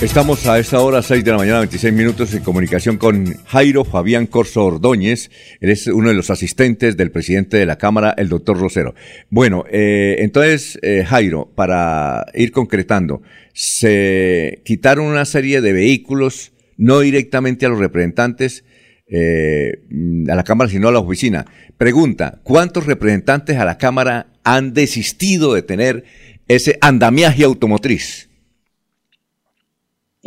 Estamos 0.00 0.46
a 0.46 0.60
esta 0.60 0.80
hora, 0.80 1.02
6 1.02 1.24
de 1.24 1.30
la 1.32 1.38
mañana, 1.38 1.58
26 1.58 1.92
minutos, 1.92 2.32
en 2.32 2.44
comunicación 2.44 2.98
con 2.98 3.34
Jairo 3.46 3.84
Fabián 3.84 4.28
Corso 4.28 4.64
Ordóñez. 4.64 5.28
Él 5.60 5.70
es 5.70 5.88
uno 5.88 6.10
de 6.10 6.14
los 6.14 6.30
asistentes 6.30 6.96
del 6.96 7.10
presidente 7.10 7.56
de 7.56 7.66
la 7.66 7.78
Cámara, 7.78 8.14
el 8.16 8.28
doctor 8.28 8.60
Rosero. 8.60 8.94
Bueno, 9.28 9.64
eh, 9.68 10.14
entonces, 10.20 10.78
eh, 10.82 11.04
Jairo, 11.04 11.50
para 11.52 12.26
ir 12.34 12.52
concretando, 12.52 13.22
se 13.52 14.62
quitaron 14.64 15.06
una 15.06 15.24
serie 15.24 15.60
de 15.60 15.72
vehículos, 15.72 16.52
no 16.76 17.00
directamente 17.00 17.66
a 17.66 17.68
los 17.68 17.80
representantes, 17.80 18.62
eh, 19.08 19.82
a 20.28 20.36
la 20.36 20.44
Cámara, 20.44 20.70
sino 20.70 20.86
a 20.86 20.92
la 20.92 21.00
oficina. 21.00 21.44
Pregunta, 21.76 22.38
¿cuántos 22.44 22.86
representantes 22.86 23.56
a 23.56 23.64
la 23.64 23.78
Cámara 23.78 24.28
han 24.44 24.74
desistido 24.74 25.54
de 25.54 25.62
tener 25.62 26.04
ese 26.46 26.78
andamiaje 26.82 27.42
automotriz? 27.42 28.27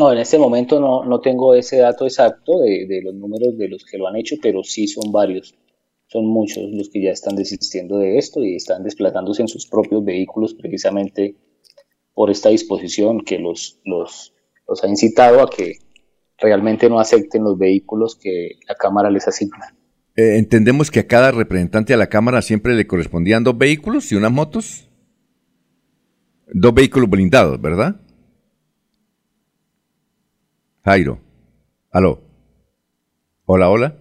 No, 0.02 0.12
en 0.12 0.18
este 0.18 0.40
momento 0.40 0.80
no, 0.80 1.06
no 1.06 1.22
tengo 1.22 1.54
ese 1.54 1.78
dato 1.78 2.06
exacto 2.06 2.60
de, 2.62 2.88
de 2.88 3.04
los 3.04 3.14
números 3.14 3.56
de 3.56 3.70
los 3.70 3.86
que 3.86 4.00
lo 4.00 4.08
han 4.08 4.16
hecho, 4.16 4.36
pero 4.42 4.64
sí 4.64 4.88
son 4.88 5.12
varios. 5.12 5.54
Son 6.08 6.26
muchos 6.26 6.72
los 6.72 6.90
que 6.90 7.04
ya 7.04 7.12
están 7.12 7.36
desistiendo 7.36 8.00
de 8.00 8.18
esto 8.18 8.44
y 8.44 8.56
están 8.56 8.82
desplazándose 8.82 9.44
en 9.44 9.48
sus 9.48 9.68
propios 9.68 10.04
vehículos 10.04 10.56
precisamente 10.56 11.36
por 12.16 12.32
esta 12.32 12.50
disposición 12.50 13.22
que 13.22 13.38
los, 13.38 13.80
los, 13.86 14.34
los 14.68 14.84
ha 14.84 14.88
incitado 14.88 15.44
a 15.44 15.50
que 15.52 15.76
realmente 16.40 16.90
no 16.90 17.00
acepten 17.00 17.44
los 17.44 17.60
vehículos 17.60 18.16
que 18.16 18.54
la 18.68 18.74
Cámara 18.74 19.12
les 19.12 19.28
asigna. 19.28 19.78
Eh, 20.16 20.40
entendemos 20.40 20.90
que 20.90 21.02
a 21.02 21.06
cada 21.06 21.30
representante 21.30 21.94
a 21.94 21.98
la 21.98 22.10
Cámara 22.10 22.42
siempre 22.42 22.74
le 22.74 22.88
correspondían 22.88 23.44
dos 23.44 23.56
vehículos 23.56 24.12
y 24.12 24.16
unas 24.16 24.32
motos. 24.32 24.90
Dos 26.48 26.74
vehículos 26.74 27.08
blindados, 27.08 27.62
¿verdad? 27.62 28.01
Jairo. 30.84 31.20
Aló. 31.92 32.22
Hola, 33.46 33.70
hola. 33.70 33.98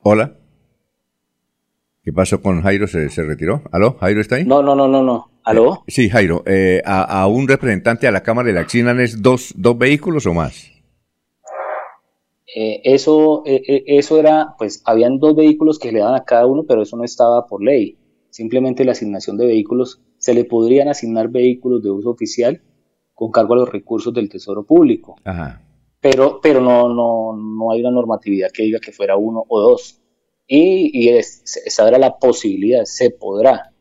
Hola. 0.00 0.36
¿Qué 2.02 2.12
pasó 2.12 2.42
con 2.42 2.62
Jairo? 2.62 2.86
¿Se, 2.86 3.08
se 3.08 3.22
retiró? 3.22 3.62
¿Aló? 3.70 3.96
¿Jairo 4.00 4.20
está 4.20 4.36
ahí? 4.36 4.44
No, 4.44 4.62
no, 4.62 4.74
no, 4.74 4.88
no, 4.88 5.02
no. 5.02 5.30
¿Aló? 5.44 5.84
Sí, 5.86 6.08
Jairo. 6.08 6.42
eh, 6.46 6.82
a, 6.84 7.22
a 7.22 7.26
un 7.28 7.48
representante 7.48 8.06
a 8.06 8.10
la 8.12 8.22
Cámara 8.22 8.52
le 8.52 8.60
asignan 8.60 9.00
es 9.00 9.22
dos, 9.22 9.54
dos 9.56 9.78
vehículos 9.78 10.26
o 10.26 10.34
más? 10.34 10.70
Eh, 12.54 12.82
eso, 12.84 13.42
eh, 13.46 13.62
eh, 13.66 13.84
eso 13.86 14.18
era, 14.18 14.54
pues 14.58 14.82
habían 14.84 15.18
dos 15.18 15.34
vehículos 15.34 15.78
que 15.78 15.90
le 15.90 16.00
daban 16.00 16.16
a 16.16 16.24
cada 16.24 16.46
uno, 16.46 16.64
pero 16.68 16.82
eso 16.82 16.96
no 16.96 17.04
estaba 17.04 17.46
por 17.46 17.62
ley. 17.62 17.96
Simplemente 18.30 18.84
la 18.84 18.92
asignación 18.92 19.36
de 19.38 19.46
vehículos, 19.46 20.02
se 20.18 20.34
le 20.34 20.44
podrían 20.44 20.88
asignar 20.88 21.28
vehículos 21.28 21.82
de 21.82 21.90
uso 21.90 22.10
oficial 22.10 22.60
con 23.22 23.30
cargo 23.30 23.54
a 23.54 23.58
los 23.58 23.68
recursos 23.70 24.12
del 24.12 24.28
Tesoro 24.28 24.64
Público. 24.66 25.14
Ajá. 25.22 25.62
Pero, 26.00 26.40
pero 26.42 26.60
no, 26.60 26.88
no, 26.92 27.36
no 27.36 27.70
hay 27.70 27.80
una 27.80 27.92
normatividad 27.92 28.50
que 28.50 28.64
diga 28.64 28.80
que 28.80 28.90
fuera 28.90 29.16
uno 29.16 29.44
o 29.48 29.60
dos. 29.60 30.02
Y, 30.48 30.90
y 30.92 31.08
es- 31.10 31.44
esa 31.64 31.86
era 31.86 31.98
la 31.98 32.18
posibilidad, 32.18 32.82
se 32.84 33.10
podrá. 33.10 33.72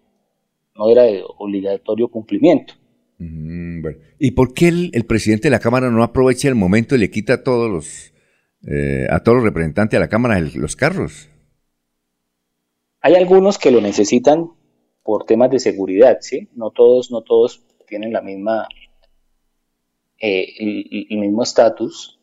No 0.76 0.90
era 0.92 1.02
de 1.04 1.24
obligatorio 1.40 2.08
cumplimiento. 2.10 2.76
Mm, 3.18 3.82
Bueno, 3.82 3.98
¿Y 4.20 4.30
por 4.32 4.54
qué 4.54 4.68
el, 4.68 4.92
el 4.94 5.06
presidente 5.06 5.48
de 5.48 5.52
la 5.52 5.60
Cámara 5.60 5.90
no 5.90 6.04
aprovecha 6.04 6.48
el 6.48 6.54
momento 6.54 6.94
y 6.94 7.00
le 7.00 7.10
quita 7.10 7.34
a 7.34 7.44
todos 7.44 7.68
los, 7.68 8.14
eh, 8.68 9.08
a 9.10 9.22
todos 9.24 9.38
los 9.38 9.44
representantes 9.46 9.98
de 9.98 10.02
la 10.02 10.08
Cámara 10.10 10.38
el- 10.38 10.54
los 10.54 10.76
carros? 10.76 11.30
Hay 13.02 13.16
algunos 13.16 13.58
que 13.58 13.72
lo 13.72 13.82
necesitan 13.82 14.52
por 15.04 15.26
temas 15.26 15.50
de 15.50 15.58
seguridad, 15.60 16.20
¿sí? 16.22 16.50
No 16.56 16.70
todos, 16.70 17.10
no 17.10 17.22
todos 17.24 17.64
tienen 17.88 18.14
la 18.14 18.22
misma, 18.22 18.68
eh, 20.22 20.54
el, 20.60 21.08
el 21.10 21.18
mismo 21.18 21.44
estatus. 21.44 22.20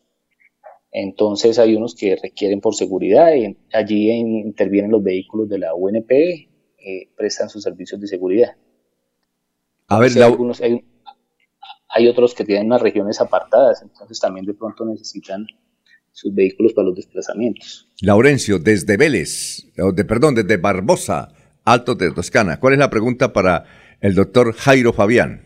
Entonces 0.90 1.58
hay 1.58 1.74
unos 1.74 1.94
que 1.94 2.16
requieren 2.16 2.60
por 2.60 2.74
seguridad 2.74 3.34
y 3.34 3.56
allí 3.74 4.10
en- 4.10 4.38
intervienen 4.46 4.90
los 4.90 5.02
vehículos 5.02 5.48
de 5.48 5.58
la 5.58 5.74
UNP, 5.74 6.10
eh, 6.78 7.08
prestan 7.16 7.48
sus 7.50 7.62
servicios 7.62 8.00
de 8.00 8.06
seguridad. 8.06 8.56
A 9.88 9.98
ver, 9.98 10.10
algunos- 10.22 10.60
hay, 10.60 10.82
hay 11.88 12.08
otros 12.08 12.34
que 12.34 12.44
tienen 12.44 12.66
unas 12.66 12.80
regiones 12.82 13.20
apartadas, 13.20 13.82
entonces 13.82 14.18
también 14.20 14.46
de 14.46 14.54
pronto 14.54 14.84
necesitan 14.86 15.46
sus 16.12 16.34
vehículos 16.34 16.72
para 16.72 16.86
los 16.86 16.96
desplazamientos. 16.96 17.90
Laurencio, 18.00 18.58
desde 18.58 18.96
Vélez, 18.96 19.66
o 19.78 19.92
de, 19.92 20.04
perdón, 20.04 20.34
desde 20.34 20.56
Barbosa, 20.56 21.32
Alto 21.64 21.94
de 21.94 22.10
Toscana. 22.12 22.58
¿Cuál 22.58 22.72
es 22.74 22.78
la 22.78 22.90
pregunta 22.90 23.32
para 23.32 23.64
el 24.00 24.14
doctor 24.14 24.52
Jairo 24.54 24.92
Fabián? 24.92 25.44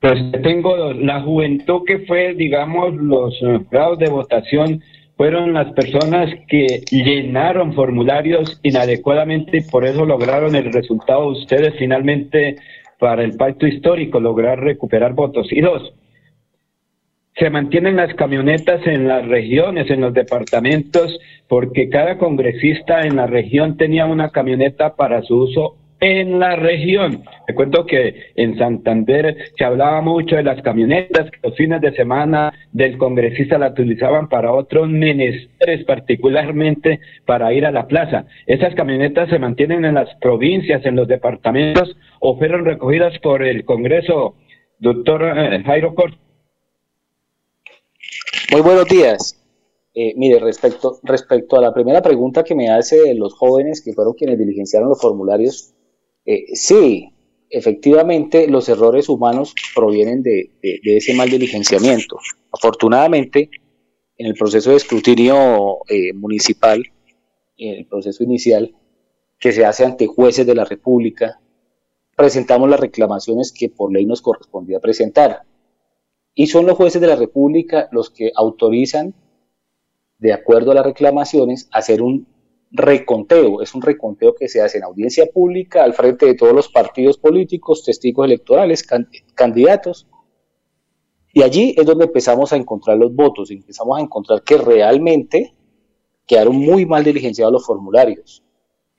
Pues 0.00 0.18
tengo 0.42 0.94
la 0.94 1.20
juventud 1.20 1.82
que 1.86 1.98
fue, 2.00 2.34
digamos, 2.34 2.94
los 2.94 3.34
eh, 3.42 3.60
grados 3.70 3.98
de 3.98 4.08
votación 4.08 4.82
fueron 5.14 5.52
las 5.52 5.70
personas 5.74 6.30
que 6.48 6.80
llenaron 6.90 7.74
formularios 7.74 8.58
inadecuadamente 8.62 9.58
y 9.58 9.70
por 9.70 9.84
eso 9.84 10.06
lograron 10.06 10.54
el 10.54 10.72
resultado 10.72 11.24
de 11.24 11.40
ustedes 11.40 11.74
finalmente 11.78 12.56
para 12.98 13.22
el 13.22 13.36
pacto 13.36 13.66
histórico, 13.66 14.20
lograr 14.20 14.60
recuperar 14.60 15.12
votos. 15.12 15.48
Y 15.52 15.60
dos, 15.60 15.92
se 17.36 17.50
mantienen 17.50 17.96
las 17.96 18.14
camionetas 18.14 18.86
en 18.86 19.06
las 19.06 19.28
regiones, 19.28 19.90
en 19.90 20.00
los 20.00 20.14
departamentos, 20.14 21.18
porque 21.46 21.90
cada 21.90 22.16
congresista 22.16 23.02
en 23.02 23.16
la 23.16 23.26
región 23.26 23.76
tenía 23.76 24.06
una 24.06 24.30
camioneta 24.30 24.96
para 24.96 25.20
su 25.20 25.36
uso 25.36 25.76
en 26.00 26.38
la 26.38 26.56
región. 26.56 27.24
Te 27.46 27.54
cuento 27.54 27.84
que 27.86 28.32
en 28.34 28.56
Santander 28.58 29.36
se 29.56 29.64
hablaba 29.64 30.00
mucho 30.00 30.36
de 30.36 30.42
las 30.42 30.60
camionetas, 30.62 31.30
que 31.30 31.38
los 31.42 31.56
fines 31.56 31.80
de 31.80 31.92
semana 31.92 32.52
del 32.72 32.96
congresista 32.98 33.58
la 33.58 33.68
utilizaban 33.68 34.28
para 34.28 34.52
otros 34.52 34.88
menesteres, 34.88 35.84
particularmente 35.84 37.00
para 37.26 37.52
ir 37.52 37.66
a 37.66 37.70
la 37.70 37.86
plaza. 37.86 38.24
Esas 38.46 38.74
camionetas 38.74 39.28
se 39.28 39.38
mantienen 39.38 39.84
en 39.84 39.94
las 39.94 40.14
provincias, 40.20 40.84
en 40.86 40.96
los 40.96 41.06
departamentos, 41.06 41.96
o 42.20 42.36
fueron 42.38 42.64
recogidas 42.64 43.18
por 43.18 43.42
el 43.42 43.64
Congreso, 43.64 44.36
doctor 44.78 45.22
eh, 45.36 45.62
Jairo 45.64 45.94
Cortés. 45.94 46.18
Muy 48.52 48.62
buenos 48.62 48.86
días. 48.86 49.36
Eh, 49.94 50.14
mire, 50.16 50.38
respecto, 50.38 50.98
respecto 51.02 51.56
a 51.56 51.60
la 51.60 51.74
primera 51.74 52.00
pregunta 52.00 52.44
que 52.44 52.54
me 52.54 52.70
hace 52.70 52.96
de 53.00 53.14
los 53.14 53.34
jóvenes 53.34 53.82
que 53.82 53.92
fueron 53.92 54.14
quienes 54.14 54.38
diligenciaron 54.38 54.88
los 54.88 55.00
formularios, 55.00 55.74
eh, 56.24 56.54
sí, 56.54 57.12
efectivamente 57.48 58.46
los 58.46 58.68
errores 58.68 59.08
humanos 59.08 59.54
provienen 59.74 60.22
de, 60.22 60.50
ese 60.62 61.14
mal 61.14 61.28
diligenciamiento. 61.28 62.18
Afortunadamente, 62.52 63.50
en 64.16 64.26
el 64.26 64.34
proceso 64.34 64.70
de 64.70 64.76
escrutinio 64.76 65.78
eh, 65.88 66.12
municipal, 66.12 66.82
en 67.56 67.78
el 67.78 67.86
proceso 67.86 68.22
inicial, 68.22 68.74
que 69.38 69.52
se 69.52 69.64
hace 69.64 69.84
ante 69.84 70.06
jueces 70.06 70.46
de 70.46 70.54
la 70.54 70.64
República, 70.64 71.40
presentamos 72.16 72.68
las 72.68 72.80
reclamaciones 72.80 73.52
que 73.52 73.70
por 73.70 73.92
ley 73.92 74.04
nos 74.04 74.20
correspondía 74.20 74.78
presentar. 74.78 75.42
Y 76.34 76.46
son 76.46 76.66
los 76.66 76.76
jueces 76.76 77.00
de 77.00 77.08
la 77.08 77.16
República 77.16 77.88
los 77.90 78.10
que 78.10 78.30
autorizan, 78.36 79.14
de 80.18 80.32
acuerdo 80.32 80.70
a 80.70 80.74
las 80.74 80.84
reclamaciones, 80.84 81.68
hacer 81.72 82.02
un 82.02 82.26
reconteo. 82.70 83.62
Es 83.62 83.74
un 83.74 83.82
reconteo 83.82 84.34
que 84.34 84.48
se 84.48 84.60
hace 84.62 84.78
en 84.78 84.84
audiencia 84.84 85.26
pública 85.26 85.84
al 85.84 85.92
frente 85.94 86.26
de 86.26 86.34
todos 86.34 86.52
los 86.52 86.68
partidos 86.68 87.18
políticos, 87.18 87.84
testigos 87.84 88.26
electorales, 88.26 88.82
can- 88.82 89.08
candidatos. 89.34 90.06
Y 91.32 91.42
allí 91.42 91.74
es 91.76 91.86
donde 91.86 92.06
empezamos 92.06 92.52
a 92.52 92.56
encontrar 92.56 92.96
los 92.96 93.14
votos, 93.14 93.50
empezamos 93.50 93.98
a 93.98 94.02
encontrar 94.02 94.42
que 94.42 94.56
realmente 94.56 95.54
quedaron 96.26 96.56
muy 96.56 96.86
mal 96.86 97.04
diligenciados 97.04 97.52
los 97.52 97.64
formularios. 97.66 98.42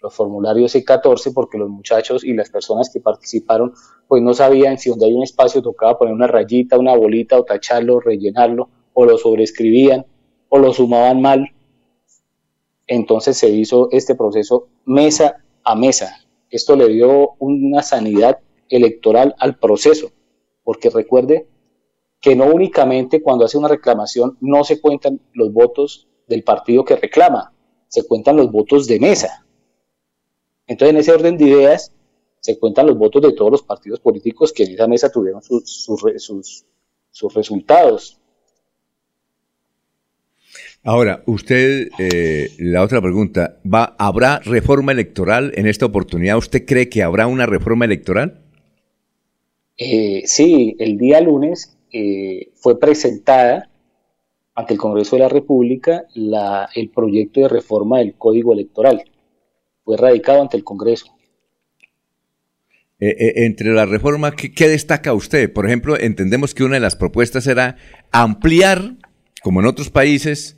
Los 0.02 0.16
formularios 0.16 0.74
C14 0.74 1.32
porque 1.34 1.58
los 1.58 1.70
muchachos 1.70 2.24
y 2.24 2.34
las 2.34 2.50
personas 2.50 2.90
que 2.92 3.00
participaron 3.00 3.74
pues 4.08 4.22
no 4.24 4.34
sabían 4.34 4.80
si 4.80 4.90
donde 4.90 5.06
hay 5.06 5.14
un 5.14 5.24
espacio 5.24 5.62
tocaba 5.62 5.98
poner 5.98 6.14
una 6.14 6.26
rayita, 6.28 6.80
una 6.80 6.96
bolita 6.96 7.38
o 7.38 7.44
tacharlo, 7.44 8.00
rellenarlo 8.00 8.70
o 8.94 9.06
lo 9.06 9.18
sobreescribían 9.18 10.06
o 10.50 10.58
lo 10.58 10.74
sumaban 10.74 11.22
mal. 11.22 11.46
Entonces 12.94 13.38
se 13.38 13.48
hizo 13.48 13.88
este 13.92 14.16
proceso 14.16 14.68
mesa 14.84 15.38
a 15.64 15.76
mesa. 15.76 16.18
Esto 16.50 16.76
le 16.76 16.90
dio 16.90 17.36
una 17.40 17.82
sanidad 17.84 18.40
electoral 18.68 19.34
al 19.40 19.58
proceso, 19.58 20.12
porque 20.66 20.90
recuerde 20.90 21.48
que 22.20 22.36
no 22.36 22.46
únicamente 22.48 23.22
cuando 23.22 23.46
hace 23.46 23.58
una 23.58 23.70
reclamación 23.70 24.38
no 24.42 24.66
se 24.66 24.82
cuentan 24.82 25.22
los 25.32 25.54
votos 25.54 26.10
del 26.28 26.44
partido 26.44 26.84
que 26.84 26.98
reclama, 26.98 27.54
se 27.88 28.06
cuentan 28.06 28.36
los 28.36 28.52
votos 28.52 28.88
de 28.88 29.00
mesa. 29.00 29.46
Entonces, 30.68 30.94
en 30.94 31.00
ese 31.00 31.12
orden 31.14 31.38
de 31.38 31.46
ideas, 31.46 31.94
se 32.42 32.60
cuentan 32.60 32.88
los 32.88 32.98
votos 32.98 33.22
de 33.22 33.32
todos 33.32 33.52
los 33.52 33.64
partidos 33.64 34.02
políticos 34.02 34.52
que 34.52 34.64
en 34.64 34.74
esa 34.74 34.88
mesa 34.88 35.10
tuvieron 35.10 35.42
sus, 35.42 35.64
sus, 35.66 36.02
re- 36.02 36.20
sus- 36.20 36.66
sus 37.10 37.34
resultados. 37.34 38.20
Ahora, 40.84 41.22
usted, 41.28 41.90
eh, 42.00 42.50
la 42.58 42.82
otra 42.82 43.02
pregunta, 43.02 43.60
¿va, 43.72 43.96
¿habrá 44.00 44.40
reforma 44.40 44.92
electoral 44.92 45.52
en 45.56 45.68
esta 45.68 45.86
oportunidad? 45.86 46.38
¿Usted 46.38 46.66
cree 46.66 46.90
que 46.90 47.04
habrá 47.04 47.28
una 47.28 47.46
reforma 47.46 47.86
electoral? 47.86 48.42
Eh, 49.78 50.24
sí, 50.26 50.76
el 50.80 50.98
día 50.98 51.22
lunes 51.22 51.78
eh, 51.92 52.50
fue 52.56 52.80
presentada 52.80 53.70
ante 54.56 54.74
el 54.74 54.80
Congreso 54.80 55.16
de 55.18 55.22
la 55.22 55.30
República 55.30 56.06
la- 56.16 56.68
el 56.76 56.90
proyecto 56.90 57.42
de 57.42 57.50
reforma 57.50 58.00
del 58.00 58.16
Código 58.16 58.54
Electoral. 58.54 59.04
Fue 59.84 59.98
radicado 59.98 60.42
ante 60.42 60.58
el 60.58 60.64
Congreso. 60.64 61.08
Eh, 63.00 63.16
eh, 63.20 63.34
entre 63.46 63.70
la 63.74 63.86
reforma, 63.86 64.32
¿qué, 64.36 64.52
qué 64.52 64.68
destaca 64.68 65.14
usted? 65.14 65.52
Por 65.52 65.66
ejemplo, 65.68 65.98
entendemos 66.00 66.54
que 66.56 66.64
una 66.64 66.76
de 66.76 66.80
las 66.82 66.96
propuestas 66.96 67.46
era 67.48 67.78
ampliar, 68.12 68.96
como 69.44 69.60
en 69.60 69.66
otros 69.68 69.90
países, 69.90 70.58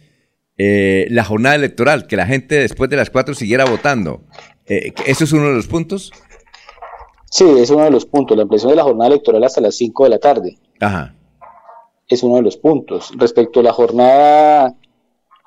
eh, 0.58 1.08
la 1.10 1.24
jornada 1.24 1.56
electoral, 1.56 2.08
que 2.08 2.16
la 2.16 2.26
gente 2.26 2.56
después 2.56 2.90
de 2.90 2.98
las 2.98 3.10
cuatro 3.10 3.34
siguiera 3.34 3.66
votando. 3.66 4.22
Eh, 4.68 4.94
¿Eso 5.06 5.24
es 5.24 5.32
uno 5.34 5.48
de 5.48 5.56
los 5.56 5.68
puntos? 5.68 6.12
Sí, 7.30 7.46
es 7.58 7.70
uno 7.72 7.84
de 7.86 7.92
los 7.92 8.06
puntos. 8.06 8.38
La 8.38 8.44
ampliación 8.44 8.70
de 8.72 8.76
la 8.76 8.84
jornada 8.84 9.08
electoral 9.08 9.44
hasta 9.44 9.62
las 9.62 9.76
5 9.76 10.04
de 10.04 10.10
la 10.12 10.20
tarde 10.20 10.58
Ajá. 10.80 11.16
es 12.08 12.22
uno 12.22 12.36
de 12.36 12.44
los 12.44 12.58
puntos. 12.58 13.12
Respecto 13.18 13.60
a 13.60 13.64
la 13.64 13.74
jornada 13.74 14.78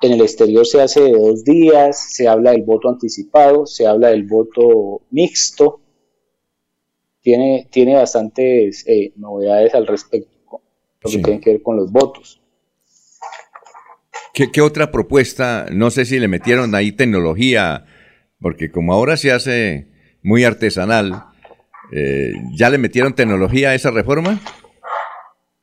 en 0.01 0.11
el 0.11 0.21
exterior 0.21 0.65
se 0.65 0.81
hace 0.81 1.01
de 1.01 1.13
dos 1.13 1.43
días, 1.43 2.13
se 2.13 2.27
habla 2.27 2.51
del 2.51 2.63
voto 2.63 2.89
anticipado, 2.89 3.65
se 3.65 3.87
habla 3.87 4.09
del 4.09 4.23
voto 4.23 5.01
mixto. 5.11 5.79
Tiene, 7.21 7.67
tiene 7.71 7.95
bastantes 7.95 8.85
eh, 8.87 9.11
novedades 9.15 9.73
al 9.73 9.87
respecto, 9.87 10.61
lo 11.01 11.09
que 11.09 11.17
tiene 11.17 11.39
que 11.39 11.51
ver 11.51 11.61
con 11.61 11.75
los 11.77 11.91
votos. 11.91 12.41
¿Qué, 14.37 14.61
otra 14.61 14.91
propuesta? 14.91 15.65
No 15.71 15.89
sé 15.89 16.05
si 16.05 16.19
le 16.19 16.27
metieron 16.27 16.75
ahí 16.75 16.91
tecnología, 16.91 17.85
porque 18.39 18.69
como 18.69 18.93
ahora 18.93 19.17
se 19.17 19.31
hace 19.31 19.87
muy 20.21 20.43
artesanal, 20.43 21.23
eh, 21.91 22.33
¿ya 22.55 22.69
le 22.69 22.77
metieron 22.77 23.15
tecnología 23.15 23.69
a 23.69 23.73
esa 23.73 23.89
reforma? 23.89 24.39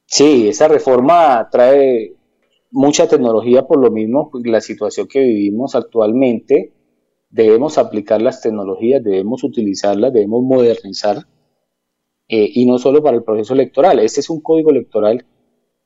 Sí, 0.06 0.48
esa 0.48 0.66
reforma 0.66 1.48
trae 1.52 2.14
mucha 2.72 3.06
tecnología 3.06 3.62
por 3.62 3.78
lo 3.78 3.92
mismo, 3.92 4.28
pues, 4.32 4.44
la 4.44 4.60
situación 4.60 5.06
que 5.06 5.20
vivimos 5.20 5.76
actualmente. 5.76 6.72
Debemos 7.30 7.78
aplicar 7.78 8.20
las 8.20 8.40
tecnologías, 8.40 9.04
debemos 9.04 9.44
utilizarlas, 9.44 10.12
debemos 10.12 10.42
modernizar. 10.42 11.18
eh, 12.26 12.50
y 12.54 12.66
no 12.66 12.78
solo 12.78 13.02
para 13.02 13.18
el 13.18 13.22
proceso 13.22 13.52
electoral. 13.54 14.00
Este 14.00 14.20
es 14.20 14.30
un 14.30 14.40
código 14.40 14.70
electoral 14.70 15.26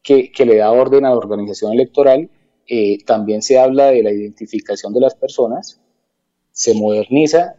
que 0.03 0.47
le 0.47 0.57
da 0.57 0.71
orden 0.71 1.05
a 1.05 1.11
la 1.11 1.17
organización 1.17 1.73
electoral. 1.75 2.31
Eh, 2.69 3.03
también 3.05 3.43
se 3.43 3.59
habla 3.59 3.87
de 3.87 4.03
la 4.03 4.13
identificación 4.13 4.93
de 4.93 5.01
las 5.01 5.15
personas. 5.15 5.81
Se 6.53 6.75
moderniza 6.75 7.57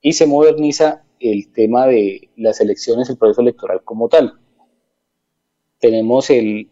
y 0.00 0.12
se 0.12 0.26
moderniza 0.26 1.04
el 1.20 1.52
tema 1.52 1.86
de 1.86 2.30
las 2.36 2.60
elecciones, 2.60 3.10
el 3.10 3.16
proceso 3.18 3.40
electoral 3.40 3.82
como 3.84 4.08
tal 4.08 4.38
tenemos 5.78 6.30
el, 6.30 6.68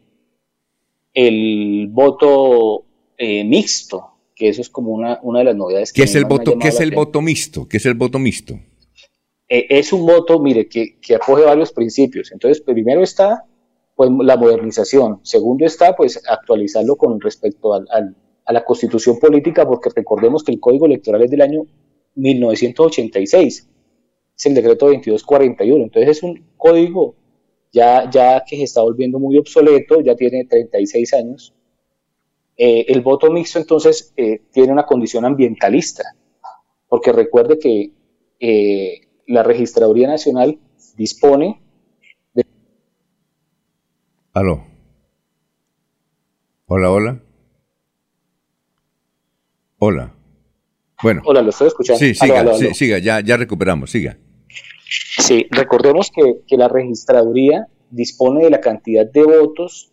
el 1.13 1.89
voto 1.91 2.85
eh, 3.17 3.45
mixto, 3.45 4.13
que 4.35 4.49
eso 4.49 4.61
es 4.61 4.69
como 4.69 4.93
una, 4.93 5.21
una 5.23 5.41
de 5.41 5.45
las 5.47 5.57
novedades. 5.57 5.93
que 5.93 6.03
¿Qué 6.03 6.05
es 6.05 6.15
el 6.15 6.25
voto, 6.25 6.59
¿qué 6.59 6.69
es 6.69 6.81
el 6.81 6.91
voto 6.93 7.21
mixto? 7.21 7.69
¿Qué 7.69 7.77
es 7.77 7.87
el 7.87 7.95
voto 7.95 8.19
mixto? 8.19 8.59
eh, 9.49 9.67
es 9.69 9.93
un 9.93 10.07
voto, 10.07 10.41
mire, 10.41 10.69
que, 10.69 10.99
que 11.01 11.15
acoge 11.15 11.45
varios 11.45 11.73
principios. 11.73 12.33
Entonces, 12.33 12.63
primero 12.63 13.03
está 13.03 13.45
pues, 13.95 14.11
la 14.23 14.37
modernización. 14.37 15.21
Segundo 15.23 15.65
está, 15.65 15.95
pues, 15.95 16.23
actualizarlo 16.29 16.97
con 16.97 17.21
respecto 17.21 17.75
al, 17.75 17.87
a 18.45 18.53
la 18.53 18.65
constitución 18.65 19.19
política, 19.19 19.67
porque 19.67 19.91
recordemos 19.95 20.43
que 20.43 20.53
el 20.53 20.61
código 20.61 20.87
electoral 20.87 21.23
es 21.23 21.31
del 21.31 21.43
año 21.43 21.67
1986, 22.17 23.69
es 24.37 24.47
el 24.47 24.55
decreto 24.55 24.87
2241. 24.87 25.85
Entonces, 25.85 26.19
es 26.19 26.23
un 26.23 26.45
código 26.57 27.15
ya, 27.73 28.09
ya 28.11 28.45
que 28.47 28.57
se 28.57 28.63
está 28.63 28.83
volviendo 28.83 29.19
muy 29.19 29.37
obsoleto, 29.37 30.01
ya 30.01 30.15
tiene 30.15 30.45
36 30.45 31.15
años. 31.15 31.55
Eh, 32.57 32.87
el 32.89 33.01
voto 33.01 33.31
mixto, 33.31 33.59
entonces, 33.59 34.13
eh, 34.17 34.43
tiene 34.53 34.73
una 34.73 34.87
condición 34.87 35.25
ambientalista, 35.25 36.05
porque 36.89 37.13
recuerde 37.13 37.59
que 37.59 37.91
eh, 38.39 39.01
la 39.27 39.43
Registraduría 39.43 40.07
Nacional 40.07 40.59
dispone. 40.97 41.61
Aló. 44.35 44.65
Hola, 46.67 46.91
hola. 46.91 47.23
Hola. 49.79 50.13
Bueno. 51.03 51.23
Hola, 51.25 51.41
lo 51.41 51.51
estoy 51.51 51.69
escuchando. 51.69 52.01
Sí, 52.01 52.15
siga, 52.17 52.41
Aló, 52.41 52.51
aló, 52.51 52.59
aló. 52.59 52.69
sí, 52.69 52.75
siga, 52.75 52.99
ya, 52.99 53.21
ya 53.21 53.37
recuperamos, 53.37 53.91
siga. 53.93 54.19
Sí, 55.21 55.47
recordemos 55.51 56.11
que, 56.11 56.41
que 56.49 56.57
la 56.57 56.67
Registraduría 56.67 57.69
dispone 57.91 58.43
de 58.43 58.51
la 58.51 58.61
cantidad 58.61 59.07
de 59.07 59.23
votos 59.23 59.93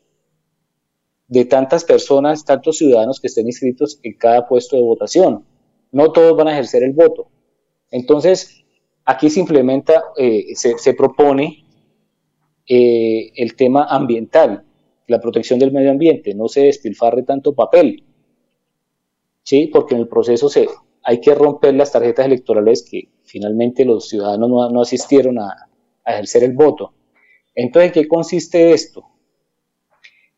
de 1.27 1.45
tantas 1.45 1.83
personas, 1.83 2.43
tantos 2.43 2.79
ciudadanos 2.79 3.19
que 3.19 3.27
estén 3.27 3.45
inscritos 3.45 3.99
en 4.01 4.17
cada 4.17 4.47
puesto 4.47 4.75
de 4.75 4.81
votación. 4.81 5.45
No 5.91 6.11
todos 6.11 6.35
van 6.35 6.47
a 6.47 6.53
ejercer 6.53 6.81
el 6.81 6.93
voto. 6.93 7.29
Entonces, 7.91 8.63
aquí 9.05 9.29
se 9.29 9.39
implementa, 9.39 10.01
eh, 10.17 10.55
se, 10.55 10.79
se 10.79 10.95
propone 10.95 11.63
eh, 12.73 13.33
el 13.35 13.57
tema 13.57 13.83
ambiental, 13.83 14.63
la 15.07 15.19
protección 15.19 15.59
del 15.59 15.73
medio 15.73 15.91
ambiente, 15.91 16.33
no 16.33 16.47
se 16.47 16.61
despilfarre 16.61 17.23
tanto 17.23 17.53
papel, 17.53 18.05
¿sí? 19.43 19.67
porque 19.67 19.93
en 19.93 19.99
el 19.99 20.07
proceso 20.07 20.47
se, 20.47 20.69
hay 21.03 21.19
que 21.19 21.35
romper 21.35 21.73
las 21.73 21.91
tarjetas 21.91 22.25
electorales 22.25 22.87
que 22.89 23.09
finalmente 23.23 23.83
los 23.83 24.07
ciudadanos 24.07 24.71
no, 24.71 24.81
asistieron 24.81 25.37
a, 25.37 25.67
a 26.05 26.13
ejercer 26.13 26.45
el 26.45 26.53
voto. 26.53 26.93
Entonces, 27.55 27.89
¿en 27.89 27.93
qué 27.93 28.07
consiste 28.07 28.71
esto? 28.71 29.03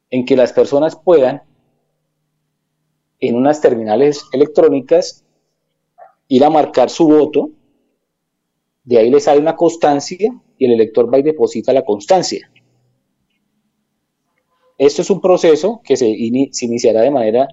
En 0.09 0.25
que 0.25 0.35
las 0.35 0.53
personas 0.53 0.95
puedan, 0.95 1.43
en 3.19 3.35
unas 3.35 3.61
terminales 3.61 4.25
electrónicas, 4.31 5.23
ir 6.29 6.43
a 6.43 6.49
marcar 6.49 6.89
su 6.89 7.07
voto, 7.07 7.51
de 8.83 8.97
ahí 8.97 9.09
le 9.09 9.19
sale 9.19 9.39
una 9.39 9.55
constancia 9.55 10.33
y 10.57 10.65
el 10.65 10.71
elector 10.71 11.11
va 11.13 11.19
y 11.19 11.23
deposita 11.23 11.73
la 11.73 11.83
constancia. 11.83 12.49
Esto 14.77 15.01
es 15.01 15.09
un 15.09 15.21
proceso 15.21 15.81
que 15.83 15.95
se, 15.95 16.07
ini- 16.07 16.49
se 16.51 16.65
iniciará 16.65 17.01
de 17.01 17.11
manera 17.11 17.47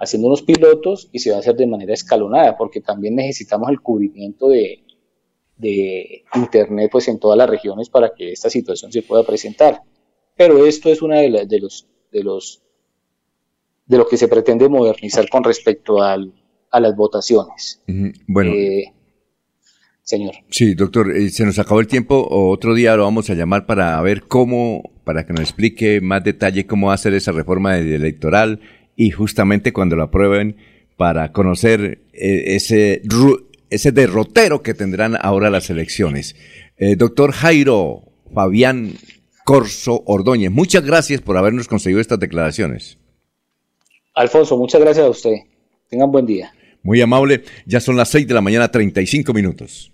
haciendo 0.00 0.28
unos 0.28 0.42
pilotos 0.42 1.08
y 1.12 1.18
se 1.18 1.30
va 1.30 1.36
a 1.36 1.40
hacer 1.40 1.56
de 1.56 1.66
manera 1.66 1.92
escalonada, 1.94 2.56
porque 2.56 2.80
también 2.80 3.16
necesitamos 3.16 3.68
el 3.70 3.80
cubrimiento 3.80 4.48
de, 4.48 4.84
de 5.56 6.24
Internet 6.34 6.90
pues, 6.92 7.08
en 7.08 7.18
todas 7.18 7.36
las 7.38 7.48
regiones 7.50 7.88
para 7.88 8.14
que 8.14 8.32
esta 8.32 8.50
situación 8.50 8.92
se 8.92 9.02
pueda 9.02 9.22
presentar. 9.24 9.82
Pero 10.36 10.64
esto 10.66 10.90
es 10.90 11.02
una 11.02 11.18
de, 11.20 11.46
de 11.46 11.60
los, 11.60 11.86
de 12.10 12.22
los 12.24 12.60
de 13.86 13.98
lo 13.98 14.06
que 14.08 14.16
se 14.16 14.28
pretende 14.28 14.68
modernizar 14.68 15.28
con 15.28 15.44
respecto 15.44 16.00
al, 16.00 16.32
a 16.70 16.80
las 16.80 16.96
votaciones. 16.96 17.82
Bueno, 18.26 18.52
Eh, 18.52 18.92
señor. 20.04 20.34
sí, 20.50 20.74
doctor, 20.74 21.16
eh, 21.16 21.30
se 21.30 21.44
nos 21.44 21.58
acabó 21.58 21.80
el 21.80 21.86
tiempo. 21.86 22.26
Otro 22.30 22.74
día 22.74 22.96
lo 22.96 23.04
vamos 23.04 23.28
a 23.30 23.34
llamar 23.34 23.66
para 23.66 24.00
ver 24.02 24.22
cómo, 24.22 24.92
para 25.04 25.26
que 25.26 25.32
nos 25.32 25.42
explique 25.42 26.00
más 26.00 26.22
detalle 26.22 26.66
cómo 26.66 26.92
hacer 26.92 27.14
esa 27.14 27.32
reforma 27.32 27.76
electoral 27.78 28.60
y 28.96 29.10
justamente 29.10 29.72
cuando 29.72 29.96
la 29.96 30.04
aprueben 30.04 30.56
para 30.96 31.32
conocer 31.32 32.02
eh, 32.12 32.54
ese, 32.54 33.02
ese 33.70 33.92
derrotero 33.92 34.62
que 34.62 34.74
tendrán 34.74 35.16
ahora 35.20 35.50
las 35.50 35.70
elecciones. 35.70 36.36
Eh, 36.76 36.96
doctor 36.96 37.32
Jairo 37.32 38.02
Fabián 38.32 38.94
Corso 39.44 40.02
Ordóñez, 40.06 40.50
muchas 40.50 40.84
gracias 40.84 41.20
por 41.20 41.36
habernos 41.36 41.68
conseguido 41.68 42.00
estas 42.00 42.20
declaraciones. 42.20 42.98
Alfonso, 44.14 44.56
muchas 44.56 44.80
gracias 44.80 45.06
a 45.06 45.10
usted. 45.10 45.34
Tengan 45.88 46.10
buen 46.10 46.26
día. 46.26 46.52
Muy 46.82 47.00
amable, 47.00 47.44
ya 47.66 47.80
son 47.80 47.96
las 47.96 48.10
6 48.10 48.28
de 48.28 48.34
la 48.34 48.40
mañana, 48.40 48.70
35 48.70 49.32
minutos. 49.32 49.93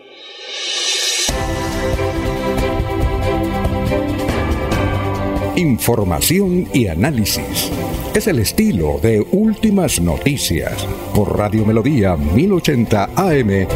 Información 5.57 6.69
y 6.73 6.89
análisis. 6.89 7.71
Es 8.15 8.29
el 8.29 8.39
estilo 8.39 9.01
de 9.03 9.21
Últimas 9.33 10.01
Noticias 10.01 10.87
por 11.13 11.37
Radio 11.37 11.67
Melodía 11.67 12.17
1080 12.17 13.11
AM. 13.17 13.67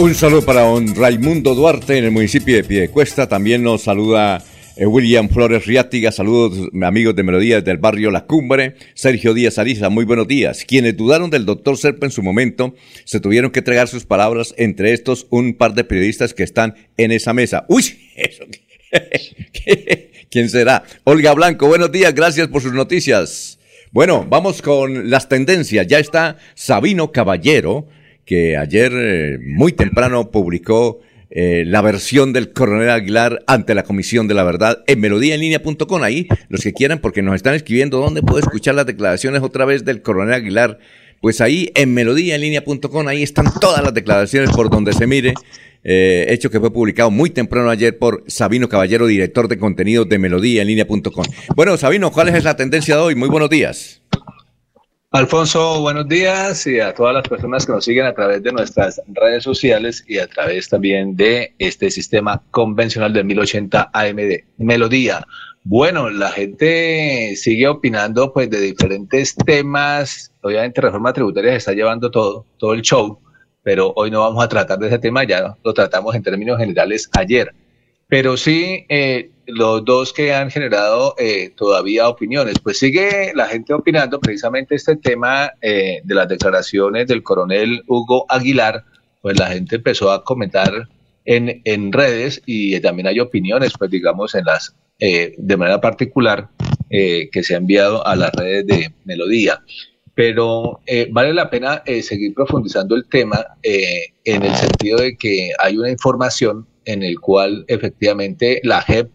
Un 0.00 0.14
saludo 0.16 0.42
para 0.44 0.62
don 0.62 0.92
Raimundo 0.96 1.54
Duarte 1.54 1.98
en 1.98 2.06
el 2.06 2.10
municipio 2.10 2.56
de 2.56 2.64
Piedecuesta. 2.64 3.28
También 3.28 3.62
nos 3.62 3.82
saluda 3.82 4.42
William 4.84 5.28
Flores 5.30 5.64
Riátiga. 5.64 6.12
Saludos, 6.12 6.68
amigos 6.82 7.16
de 7.16 7.22
Melodía 7.22 7.62
del 7.62 7.78
barrio 7.78 8.10
La 8.10 8.26
Cumbre. 8.26 8.74
Sergio 8.94 9.32
Díaz 9.32 9.58
Ariza, 9.58 9.88
muy 9.88 10.04
buenos 10.04 10.28
días. 10.28 10.64
Quienes 10.66 10.96
dudaron 10.96 11.30
del 11.30 11.46
doctor 11.46 11.78
Serpa 11.78 12.04
en 12.04 12.12
su 12.12 12.22
momento 12.22 12.74
se 13.04 13.20
tuvieron 13.20 13.50
que 13.50 13.60
entregar 13.60 13.88
sus 13.88 14.04
palabras. 14.04 14.54
Entre 14.58 14.92
estos, 14.92 15.26
un 15.30 15.54
par 15.54 15.72
de 15.74 15.84
periodistas 15.84 16.34
que 16.34 16.42
están 16.42 16.74
en 16.98 17.10
esa 17.10 17.32
mesa. 17.32 17.64
¡Uy! 17.68 17.84
¿Quién 20.30 20.50
será? 20.50 20.84
Olga 21.04 21.32
Blanco, 21.32 21.68
buenos 21.68 21.90
días. 21.90 22.14
Gracias 22.14 22.48
por 22.48 22.60
sus 22.60 22.74
noticias. 22.74 23.58
Bueno, 23.92 24.26
vamos 24.28 24.60
con 24.60 25.08
las 25.08 25.28
tendencias. 25.28 25.86
Ya 25.86 25.98
está 25.98 26.36
Sabino 26.54 27.12
Caballero 27.12 27.86
que 28.26 28.56
ayer 28.56 28.92
eh, 28.94 29.38
muy 29.40 29.72
temprano 29.72 30.30
publicó 30.30 31.00
eh, 31.30 31.64
la 31.66 31.82
versión 31.82 32.32
del 32.32 32.52
coronel 32.52 32.90
Aguilar 32.90 33.42
ante 33.46 33.74
la 33.74 33.82
Comisión 33.82 34.28
de 34.28 34.34
la 34.34 34.44
Verdad 34.44 34.84
en 34.86 35.00
melodíaenlínea.com. 35.00 36.02
Ahí, 36.02 36.28
los 36.48 36.62
que 36.62 36.72
quieran, 36.72 37.00
porque 37.00 37.22
nos 37.22 37.34
están 37.34 37.54
escribiendo 37.54 37.98
dónde 37.98 38.22
puedo 38.22 38.38
escuchar 38.38 38.74
las 38.74 38.86
declaraciones 38.86 39.42
otra 39.42 39.64
vez 39.64 39.84
del 39.84 40.02
coronel 40.02 40.34
Aguilar. 40.34 40.78
Pues 41.20 41.40
ahí 41.40 41.72
en 41.74 41.94
melodíaenlínea.com, 41.94 43.08
ahí 43.08 43.22
están 43.22 43.46
todas 43.60 43.82
las 43.82 43.94
declaraciones 43.94 44.50
por 44.50 44.70
donde 44.70 44.92
se 44.92 45.06
mire. 45.06 45.34
Eh, 45.82 46.26
hecho 46.30 46.50
que 46.50 46.60
fue 46.60 46.72
publicado 46.72 47.10
muy 47.10 47.30
temprano 47.30 47.70
ayer 47.70 47.96
por 47.96 48.24
Sabino 48.26 48.68
Caballero, 48.68 49.06
director 49.06 49.48
de 49.48 49.56
contenidos 49.56 50.08
de 50.08 50.18
melodíaenlínea.com. 50.18 51.24
Bueno, 51.54 51.76
Sabino, 51.76 52.10
¿cuál 52.10 52.28
es 52.28 52.44
la 52.44 52.56
tendencia 52.56 52.96
de 52.96 53.02
hoy? 53.02 53.14
Muy 53.14 53.28
buenos 53.28 53.50
días. 53.50 54.02
Alfonso, 55.16 55.80
buenos 55.80 56.06
días 56.06 56.66
y 56.66 56.78
a 56.78 56.92
todas 56.92 57.14
las 57.14 57.26
personas 57.26 57.64
que 57.64 57.72
nos 57.72 57.86
siguen 57.86 58.04
a 58.04 58.12
través 58.12 58.42
de 58.42 58.52
nuestras 58.52 59.00
redes 59.08 59.44
sociales 59.44 60.04
y 60.06 60.18
a 60.18 60.26
través 60.26 60.68
también 60.68 61.16
de 61.16 61.54
este 61.58 61.90
sistema 61.90 62.42
convencional 62.50 63.14
del 63.14 63.24
1080 63.24 63.92
AMD. 63.94 64.44
Melodía. 64.58 65.26
Bueno, 65.64 66.10
la 66.10 66.30
gente 66.30 67.34
sigue 67.36 67.66
opinando 67.66 68.30
pues 68.30 68.50
de 68.50 68.60
diferentes 68.60 69.34
temas. 69.34 70.32
Obviamente 70.42 70.82
reforma 70.82 71.14
tributaria 71.14 71.52
se 71.52 71.56
está 71.56 71.72
llevando 71.72 72.10
todo, 72.10 72.44
todo 72.58 72.74
el 72.74 72.82
show, 72.82 73.18
pero 73.62 73.94
hoy 73.96 74.10
no 74.10 74.20
vamos 74.20 74.44
a 74.44 74.48
tratar 74.48 74.78
de 74.78 74.88
ese 74.88 74.98
tema, 74.98 75.24
ya 75.24 75.56
lo 75.64 75.72
tratamos 75.72 76.14
en 76.14 76.22
términos 76.22 76.58
generales 76.58 77.08
ayer. 77.16 77.54
Pero 78.06 78.36
sí, 78.36 78.84
eh, 78.90 79.30
los 79.46 79.84
dos 79.84 80.12
que 80.12 80.34
han 80.34 80.50
generado 80.50 81.14
eh, 81.18 81.50
todavía 81.56 82.08
opiniones. 82.08 82.56
Pues 82.62 82.78
sigue 82.78 83.32
la 83.34 83.46
gente 83.46 83.72
opinando 83.72 84.20
precisamente 84.20 84.74
este 84.74 84.96
tema 84.96 85.52
eh, 85.60 86.00
de 86.04 86.14
las 86.14 86.28
declaraciones 86.28 87.06
del 87.06 87.22
coronel 87.22 87.82
Hugo 87.86 88.26
Aguilar, 88.28 88.84
pues 89.22 89.38
la 89.38 89.48
gente 89.48 89.76
empezó 89.76 90.10
a 90.10 90.24
comentar 90.24 90.88
en, 91.24 91.60
en 91.64 91.92
redes 91.92 92.42
y 92.46 92.78
también 92.80 93.08
hay 93.08 93.20
opiniones, 93.20 93.72
pues 93.78 93.90
digamos, 93.90 94.34
en 94.34 94.44
las 94.44 94.74
eh, 94.98 95.34
de 95.36 95.56
manera 95.56 95.80
particular 95.80 96.48
que 96.88 97.42
se 97.42 97.54
ha 97.54 97.58
enviado 97.58 98.06
a 98.06 98.14
las 98.14 98.32
redes 98.32 98.64
de 98.66 98.92
Melodía. 99.04 99.60
Pero 100.14 100.80
vale 101.10 101.34
la 101.34 101.50
pena 101.50 101.82
seguir 102.00 102.32
profundizando 102.32 102.94
el 102.94 103.06
tema 103.08 103.44
en 103.62 104.42
el 104.44 104.54
sentido 104.54 104.98
de 104.98 105.16
que 105.16 105.50
hay 105.58 105.76
una 105.76 105.90
información 105.90 106.64
en 106.86 107.02
el 107.02 107.20
cual 107.20 107.64
efectivamente 107.68 108.60
la 108.62 108.80
JEP 108.80 109.10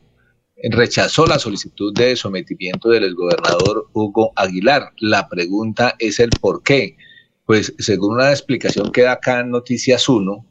rechazó 0.69 1.25
la 1.25 1.39
solicitud 1.39 1.93
de 1.93 2.15
sometimiento 2.15 2.89
del 2.89 3.05
exgobernador 3.05 3.87
Hugo 3.93 4.31
Aguilar. 4.35 4.91
La 4.99 5.27
pregunta 5.27 5.95
es 5.99 6.19
el 6.19 6.29
por 6.39 6.63
qué. 6.63 6.97
Pues 7.45 7.73
según 7.79 8.15
una 8.15 8.29
explicación 8.29 8.91
que 8.91 9.01
da 9.01 9.13
acá 9.13 9.39
en 9.39 9.49
Noticias 9.49 10.07
1, 10.07 10.45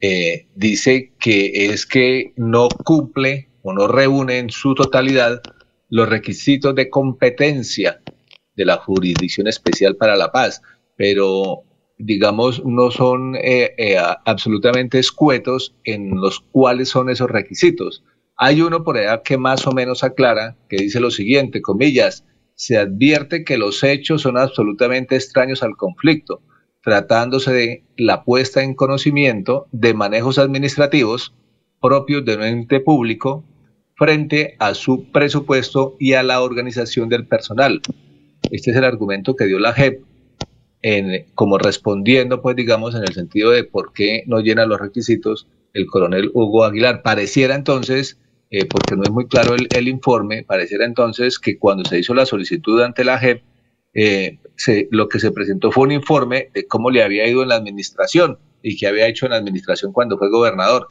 eh, 0.00 0.46
dice 0.54 1.12
que 1.18 1.66
es 1.66 1.86
que 1.86 2.32
no 2.36 2.68
cumple 2.68 3.48
o 3.62 3.72
no 3.72 3.88
reúne 3.88 4.38
en 4.38 4.50
su 4.50 4.74
totalidad 4.74 5.40
los 5.88 6.08
requisitos 6.08 6.74
de 6.74 6.90
competencia 6.90 8.00
de 8.56 8.64
la 8.64 8.76
Jurisdicción 8.76 9.46
Especial 9.46 9.96
para 9.96 10.16
la 10.16 10.32
Paz, 10.32 10.60
pero 10.96 11.62
digamos 11.98 12.64
no 12.64 12.90
son 12.90 13.36
eh, 13.36 13.74
eh, 13.78 13.96
absolutamente 14.24 14.98
escuetos 14.98 15.74
en 15.84 16.20
los 16.20 16.40
cuales 16.40 16.88
son 16.88 17.08
esos 17.08 17.30
requisitos. 17.30 18.02
Hay 18.38 18.60
uno 18.60 18.84
por 18.84 18.98
allá 18.98 19.22
que 19.22 19.38
más 19.38 19.66
o 19.66 19.72
menos 19.72 20.04
aclara, 20.04 20.56
que 20.68 20.76
dice 20.76 21.00
lo 21.00 21.10
siguiente, 21.10 21.62
comillas, 21.62 22.24
se 22.54 22.76
advierte 22.76 23.44
que 23.44 23.56
los 23.56 23.82
hechos 23.82 24.22
son 24.22 24.36
absolutamente 24.36 25.16
extraños 25.16 25.62
al 25.62 25.76
conflicto, 25.76 26.42
tratándose 26.82 27.52
de 27.52 27.84
la 27.96 28.24
puesta 28.24 28.62
en 28.62 28.74
conocimiento 28.74 29.66
de 29.72 29.94
manejos 29.94 30.38
administrativos 30.38 31.34
propios 31.80 32.24
de 32.24 32.36
un 32.36 32.42
ente 32.42 32.80
público 32.80 33.44
frente 33.96 34.56
a 34.58 34.74
su 34.74 35.10
presupuesto 35.10 35.96
y 35.98 36.12
a 36.12 36.22
la 36.22 36.42
organización 36.42 37.08
del 37.08 37.26
personal. 37.26 37.80
Este 38.50 38.70
es 38.70 38.76
el 38.76 38.84
argumento 38.84 39.34
que 39.34 39.46
dio 39.46 39.58
la 39.58 39.72
JEP 39.72 40.02
como 41.34 41.58
respondiendo, 41.58 42.42
pues 42.42 42.54
digamos, 42.54 42.94
en 42.94 43.02
el 43.02 43.12
sentido 43.12 43.50
de 43.50 43.64
por 43.64 43.92
qué 43.92 44.22
no 44.26 44.40
llena 44.40 44.66
los 44.66 44.80
requisitos 44.80 45.48
el 45.72 45.86
coronel 45.86 46.30
Hugo 46.32 46.64
Aguilar. 46.64 47.02
Pareciera 47.02 47.54
entonces 47.54 48.20
eh, 48.50 48.64
porque 48.66 48.94
no 48.94 49.02
es 49.02 49.10
muy 49.10 49.26
claro 49.26 49.56
el, 49.56 49.88
informe, 49.88 50.44
pareciera 50.44 50.84
entonces 50.84 51.38
que 51.38 51.58
cuando 51.58 51.84
se 51.84 51.98
hizo 51.98 52.14
la 52.14 52.26
solicitud 52.26 52.80
ante 52.80 53.04
la 53.04 53.18
JEP, 53.18 53.42
eh, 53.94 54.38
lo 54.90 55.08
que 55.08 55.18
se 55.18 55.32
presentó 55.32 55.72
fue 55.72 55.84
un 55.84 55.92
informe 55.92 56.50
de 56.54 56.66
cómo 56.66 56.90
le 56.90 57.02
había 57.02 57.26
ido 57.26 57.42
en 57.42 57.48
la 57.48 57.56
administración 57.56 58.38
y 58.62 58.76
qué 58.76 58.86
había 58.86 59.08
hecho 59.08 59.26
en 59.26 59.32
la 59.32 59.38
administración 59.38 59.92
cuando 59.92 60.16
fue 60.16 60.30
gobernador, 60.30 60.86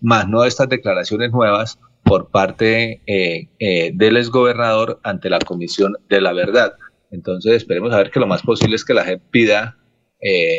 más 0.00 0.28
no 0.28 0.44
estas 0.44 0.68
declaraciones 0.68 1.32
nuevas 1.32 1.78
por 2.02 2.30
parte 2.30 3.00
eh, 3.06 3.48
del 3.94 4.16
exgobernador 4.16 5.00
ante 5.02 5.30
la 5.30 5.38
Comisión 5.38 5.96
de 6.08 6.20
la 6.20 6.32
Verdad. 6.32 6.74
Entonces 7.10 7.54
esperemos 7.54 7.92
a 7.92 7.98
ver 7.98 8.10
que 8.10 8.20
lo 8.20 8.26
más 8.26 8.42
posible 8.42 8.76
es 8.76 8.84
que 8.84 8.94
la 8.94 9.04
JEP 9.04 9.22
pida 9.30 9.76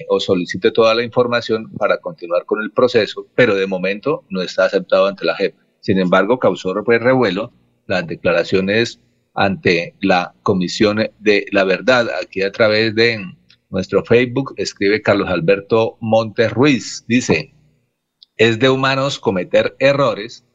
o 0.09 0.19
solicite 0.19 0.71
toda 0.71 0.95
la 0.95 1.03
información 1.03 1.71
para 1.77 1.99
continuar 1.99 2.45
con 2.45 2.63
el 2.63 2.71
proceso, 2.71 3.27
pero 3.35 3.53
de 3.53 3.67
momento 3.67 4.23
no 4.29 4.41
está 4.41 4.65
aceptado 4.65 5.05
ante 5.05 5.23
la 5.23 5.35
JEP. 5.35 5.53
Sin 5.81 5.99
embargo, 5.99 6.39
causó 6.39 6.73
revuelo 6.73 7.51
las 7.87 8.07
declaraciones 8.07 8.99
ante 9.33 9.95
la 9.99 10.33
Comisión 10.43 11.09
de 11.19 11.45
la 11.51 11.63
Verdad. 11.63 12.07
Aquí 12.21 12.41
a 12.41 12.51
través 12.51 12.95
de 12.95 13.19
nuestro 13.69 14.03
Facebook 14.03 14.53
escribe 14.57 15.01
Carlos 15.01 15.29
Alberto 15.29 15.97
Montes 15.99 16.51
Ruiz. 16.51 17.03
Dice, 17.07 17.53
es 18.37 18.59
de 18.59 18.69
humanos 18.69 19.19
cometer 19.19 19.75
errores, 19.79 20.45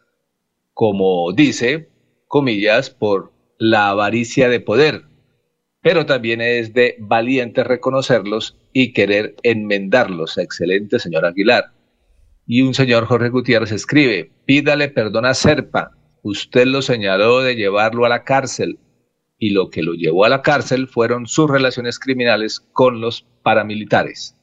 como 0.74 1.32
dice, 1.32 1.88
comillas, 2.28 2.90
por 2.90 3.32
la 3.58 3.88
avaricia 3.88 4.48
de 4.48 4.60
poder, 4.60 5.04
pero 5.80 6.04
también 6.04 6.40
es 6.40 6.74
de 6.74 6.96
valiente 6.98 7.64
reconocerlos 7.64 8.58
y 8.72 8.92
querer 8.92 9.34
enmendarlos. 9.42 10.36
Excelente, 10.36 10.98
señor 10.98 11.24
Aguilar. 11.24 11.75
Y 12.46 12.62
un 12.62 12.74
señor 12.74 13.06
Jorge 13.06 13.28
Gutiérrez 13.28 13.72
escribe, 13.72 14.30
pídale 14.44 14.88
perdón 14.88 15.26
a 15.26 15.34
Serpa, 15.34 15.90
usted 16.22 16.66
lo 16.66 16.80
señaló 16.80 17.40
de 17.42 17.56
llevarlo 17.56 18.06
a 18.06 18.08
la 18.08 18.24
cárcel. 18.24 18.78
Y 19.38 19.50
lo 19.50 19.68
que 19.68 19.82
lo 19.82 19.92
llevó 19.92 20.24
a 20.24 20.30
la 20.30 20.40
cárcel 20.40 20.86
fueron 20.88 21.26
sus 21.26 21.50
relaciones 21.50 21.98
criminales 21.98 22.60
con 22.72 23.00
los 23.00 23.26
paramilitares. 23.42 24.34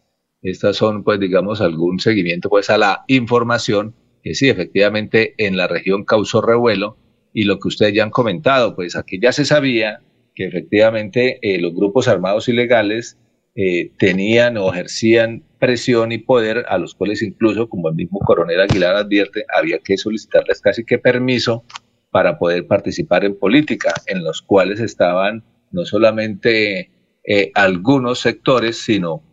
Estas 0.41 0.75
son, 0.75 1.03
pues, 1.03 1.19
digamos, 1.19 1.61
algún 1.61 1.99
seguimiento, 1.99 2.49
pues, 2.49 2.69
a 2.69 2.77
la 2.77 3.05
información 3.07 3.95
que 4.23 4.35
sí, 4.35 4.49
efectivamente, 4.49 5.33
en 5.37 5.57
la 5.57 5.67
región 5.67 6.05
causó 6.05 6.41
revuelo. 6.41 6.97
Y 7.33 7.43
lo 7.43 7.59
que 7.59 7.67
ustedes 7.67 7.93
ya 7.93 8.03
han 8.03 8.11
comentado, 8.11 8.75
pues 8.75 8.95
aquí 8.95 9.19
ya 9.19 9.31
se 9.31 9.43
sabía 9.43 10.01
que 10.35 10.45
efectivamente 10.45 11.39
eh, 11.41 11.59
los 11.59 11.73
grupos 11.73 12.07
armados 12.07 12.47
ilegales 12.47 13.17
eh, 13.55 13.91
tenían 13.97 14.57
o 14.57 14.71
ejercían 14.71 15.43
presión 15.63 16.11
y 16.11 16.17
poder 16.17 16.65
a 16.67 16.77
los 16.77 16.93
cuales 16.93 17.21
incluso, 17.21 17.69
como 17.69 17.87
el 17.87 17.95
mismo 17.95 18.19
coronel 18.19 18.59
Aguilar 18.59 18.97
advierte, 18.97 19.45
había 19.47 19.79
que 19.79 19.95
solicitarles 19.95 20.59
casi 20.59 20.83
que 20.83 20.99
permiso 20.99 21.63
para 22.11 22.37
poder 22.37 22.67
participar 22.67 23.23
en 23.23 23.39
política, 23.39 23.93
en 24.07 24.25
los 24.25 24.41
cuales 24.41 24.81
estaban 24.81 25.41
no 25.71 25.85
solamente 25.85 26.91
eh, 27.23 27.51
algunos 27.55 28.19
sectores, 28.19 28.77
sino 28.83 29.23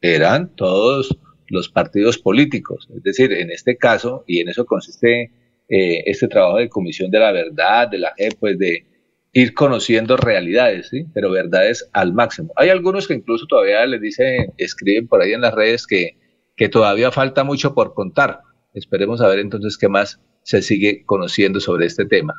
eran 0.00 0.48
todos 0.56 1.16
los 1.46 1.68
partidos 1.68 2.18
políticos. 2.18 2.88
Es 2.96 3.04
decir, 3.04 3.32
en 3.32 3.52
este 3.52 3.76
caso, 3.76 4.24
y 4.26 4.40
en 4.40 4.48
eso 4.48 4.66
consiste 4.66 5.30
eh, 5.68 6.02
este 6.06 6.26
trabajo 6.26 6.56
de 6.56 6.68
comisión 6.68 7.08
de 7.12 7.20
la 7.20 7.30
verdad, 7.30 7.86
de 7.86 7.98
la 7.98 8.12
G, 8.16 8.36
pues 8.36 8.58
de 8.58 8.84
ir 9.38 9.54
conociendo 9.54 10.16
realidades, 10.16 10.88
¿sí? 10.88 11.06
pero 11.14 11.30
verdades 11.30 11.88
al 11.92 12.12
máximo. 12.12 12.52
Hay 12.56 12.70
algunos 12.70 13.06
que 13.06 13.14
incluso 13.14 13.46
todavía 13.46 13.86
les 13.86 14.00
dicen, 14.00 14.52
escriben 14.56 15.06
por 15.06 15.22
ahí 15.22 15.32
en 15.32 15.42
las 15.42 15.54
redes 15.54 15.86
que, 15.86 16.18
que 16.56 16.68
todavía 16.68 17.12
falta 17.12 17.44
mucho 17.44 17.72
por 17.72 17.94
contar. 17.94 18.40
Esperemos 18.74 19.20
a 19.20 19.28
ver 19.28 19.38
entonces 19.38 19.78
qué 19.78 19.88
más 19.88 20.20
se 20.42 20.60
sigue 20.60 21.04
conociendo 21.04 21.60
sobre 21.60 21.86
este 21.86 22.04
tema. 22.04 22.34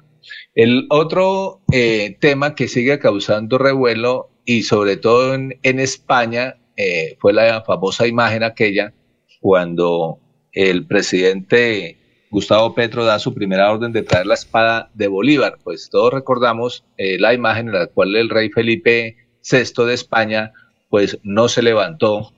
El 0.55 0.88
otro 0.89 1.61
eh, 1.71 2.17
tema 2.19 2.53
que 2.53 2.67
sigue 2.67 2.99
causando 2.99 3.57
revuelo 3.57 4.31
y 4.43 4.63
sobre 4.63 4.97
todo 4.97 5.35
en, 5.35 5.53
España 5.61 6.57
eh, 6.76 7.15
fue 7.21 7.31
la 7.31 7.61
famosa 7.61 8.07
imagen 8.07 8.43
aquella 8.43 8.93
cuando 9.39 10.19
el 10.51 10.85
presidente 10.85 11.98
Gustavo 12.31 12.76
Petro 12.76 13.06
da 13.06 13.18
su 13.18 13.34
primera 13.34 13.72
orden 13.72 13.91
de 13.91 14.03
traer 14.03 14.27
la 14.27 14.35
espada 14.35 14.91
de 14.93 15.07
Bolívar. 15.07 15.57
Pues 15.64 15.89
todos 15.89 16.14
recordamos 16.14 16.85
eh, 16.97 17.18
la 17.19 17.34
imagen 17.34 17.68
en 17.68 17.73
la 17.73 17.88
cual 17.88 18.15
el 18.15 18.30
rey 18.30 18.49
Felipe 18.49 19.18
VI 19.49 19.85
de 19.85 19.93
España 19.93 20.53
pues 20.89 21.19
no 21.23 21.49
se 21.49 21.61
levantó, 21.61 22.34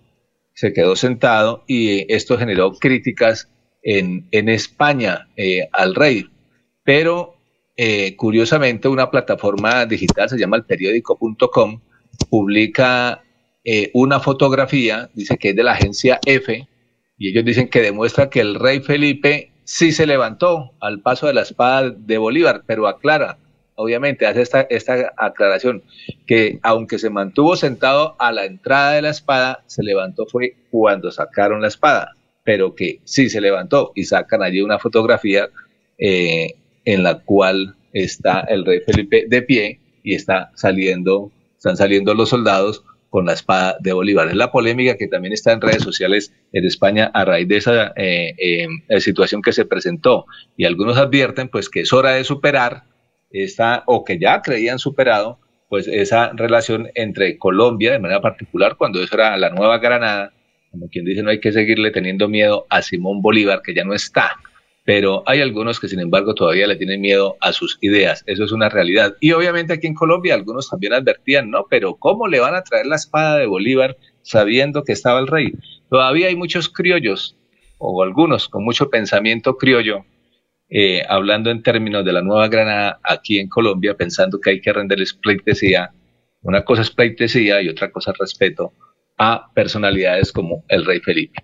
se 0.54 0.74
quedó 0.74 0.96
sentado 0.96 1.64
y 1.68 2.12
esto 2.14 2.38
generó 2.38 2.72
críticas 2.74 3.50
en, 3.84 4.28
en 4.32 4.48
España 4.48 5.28
eh, 5.36 5.68
al 5.74 5.96
rey. 5.96 6.26
Pero 6.84 7.36
eh, 7.76 8.16
curiosamente 8.16 8.88
una 8.88 9.12
plataforma 9.12 9.86
digital, 9.86 10.30
se 10.30 10.38
llama 10.38 10.58
el 10.58 10.64
periódico.com, 10.64 11.82
publica 12.30 13.24
una 13.94 14.20
fotografía, 14.20 15.12
dice 15.14 15.38
que 15.38 15.50
es 15.50 15.56
de 15.56 15.62
la 15.62 15.74
agencia 15.74 16.20
F, 16.26 16.68
y 17.16 17.30
ellos 17.30 17.46
dicen 17.46 17.70
que 17.70 17.82
demuestra 17.82 18.28
que 18.28 18.40
el 18.40 18.56
rey 18.56 18.80
Felipe 18.80 19.51
sí 19.72 19.94
se 19.94 20.06
levantó 20.06 20.74
al 20.82 21.00
paso 21.00 21.28
de 21.28 21.34
la 21.34 21.44
espada 21.44 21.92
de 21.92 22.18
Bolívar, 22.18 22.64
pero 22.68 22.88
aclara, 22.88 23.38
obviamente 23.76 24.28
hace 24.28 24.42
esta, 24.42 24.62
esta 24.64 25.14
aclaración, 25.16 25.82
que 26.28 26.60
aunque 26.62 27.00
se 27.00 27.10
mantuvo 27.10 27.56
sentado 27.56 28.18
a 28.20 28.34
la 28.34 28.44
entrada 28.44 28.92
de 28.92 29.02
la 29.02 29.12
espada, 29.12 29.64
se 29.68 29.82
levantó 29.82 30.26
fue 30.26 30.56
cuando 30.72 31.10
sacaron 31.10 31.62
la 31.62 31.70
espada, 31.70 32.18
pero 32.44 32.76
que 32.76 33.00
sí 33.06 33.30
se 33.30 33.40
levantó 33.40 33.94
y 33.96 34.04
sacan 34.04 34.44
allí 34.44 34.62
una 34.62 34.78
fotografía 34.78 35.48
eh, 35.98 36.56
en 36.84 37.04
la 37.04 37.20
cual 37.20 37.76
está 37.94 38.42
el 38.42 38.66
rey 38.66 38.82
Felipe 38.82 39.26
de 39.30 39.42
pie 39.42 39.80
y 40.04 40.16
está 40.16 40.52
saliendo, 40.54 41.32
están 41.56 41.78
saliendo 41.78 42.14
los 42.14 42.28
soldados 42.28 42.84
con 43.12 43.26
la 43.26 43.34
espada 43.34 43.76
de 43.82 43.92
Bolívar. 43.92 44.30
Es 44.30 44.36
la 44.36 44.52
polémica 44.52 44.96
que 44.96 45.08
también 45.08 45.34
está 45.34 45.52
en 45.52 45.60
redes 45.60 45.84
sociales 45.84 46.34
en 46.54 46.66
España 46.66 47.12
a 47.14 47.26
raíz 47.26 47.46
de 47.46 47.58
esa 47.58 47.92
eh, 47.98 48.34
eh, 48.38 49.02
situación 49.02 49.42
que 49.42 49.52
se 49.52 49.66
presentó. 49.66 50.26
Y 50.56 50.64
algunos 50.64 50.98
advierten 50.98 51.50
pues 51.50 51.70
que 51.70 51.82
es 51.82 51.92
hora 51.92 52.12
de 52.12 52.24
superar 52.24 52.84
esta, 53.30 53.84
o 53.86 54.06
que 54.06 54.18
ya 54.18 54.42
creían 54.42 54.80
superado, 54.80 55.40
pues 55.68 55.88
esa 55.88 56.32
relación 56.34 56.90
entre 56.96 57.38
Colombia, 57.38 57.92
de 57.92 58.00
manera 58.00 58.22
particular, 58.22 58.78
cuando 58.78 59.04
eso 59.04 59.16
era 59.16 59.36
la 59.36 59.50
Nueva 59.50 59.80
Granada, 59.80 60.32
como 60.72 60.88
quien 60.88 61.04
dice, 61.04 61.22
no 61.22 61.32
hay 61.32 61.42
que 61.42 61.52
seguirle 61.52 61.92
teniendo 61.92 62.30
miedo 62.30 62.66
a 62.70 62.82
Simón 62.82 63.22
Bolívar, 63.22 63.62
que 63.62 63.74
ya 63.74 63.84
no 63.84 63.94
está 63.94 64.38
pero 64.84 65.24
hay 65.28 65.42
algunos 65.42 65.80
que 65.80 65.88
sin 65.88 66.00
embargo 66.00 66.34
todavía 66.34 66.68
le 66.68 66.76
tienen 66.76 67.02
miedo 67.02 67.38
a 67.40 67.54
sus 67.54 67.78
ideas, 67.82 68.24
eso 68.26 68.44
es 68.44 68.52
una 68.52 68.70
realidad. 68.70 69.16
Y 69.20 69.32
obviamente 69.32 69.74
aquí 69.74 69.88
en 69.88 69.94
Colombia 69.94 70.34
algunos 70.34 70.70
también 70.70 70.94
advertían, 70.94 71.52
¿no? 71.52 71.66
Pero 71.70 71.96
¿cómo 71.96 72.28
le 72.28 72.40
van 72.40 72.56
a 72.56 72.64
traer 72.64 72.88
la 72.88 72.96
espada 72.96 73.38
de 73.38 73.46
Bolívar 73.46 73.98
sabiendo 74.24 74.84
que 74.84 74.94
estaba 74.94 75.20
el 75.20 75.28
rey? 75.28 75.54
Todavía 75.90 76.28
hay 76.28 76.36
muchos 76.36 76.70
criollos, 76.70 77.38
o 77.78 78.02
algunos 78.04 78.48
con 78.48 78.64
mucho 78.64 78.90
pensamiento 78.90 79.58
criollo, 79.58 80.06
eh, 80.70 81.04
hablando 81.10 81.52
en 81.52 81.64
términos 81.64 82.06
de 82.06 82.14
la 82.14 82.22
Nueva 82.22 82.48
Granada 82.48 83.00
aquí 83.04 83.40
en 83.40 83.50
Colombia, 83.50 83.96
pensando 83.96 84.40
que 84.40 84.52
hay 84.52 84.62
que 84.62 84.72
renderles 84.72 85.14
pleitesía. 85.14 85.92
Una 86.44 86.64
cosa 86.64 86.82
es 86.82 86.90
pleitesía 86.90 87.62
y 87.62 87.70
otra 87.70 87.92
cosa 87.92 88.12
es 88.12 88.18
respeto 88.18 88.74
a 89.18 89.52
personalidades 89.54 90.32
como 90.32 90.64
el 90.70 90.86
rey 90.86 91.00
Felipe. 91.02 91.40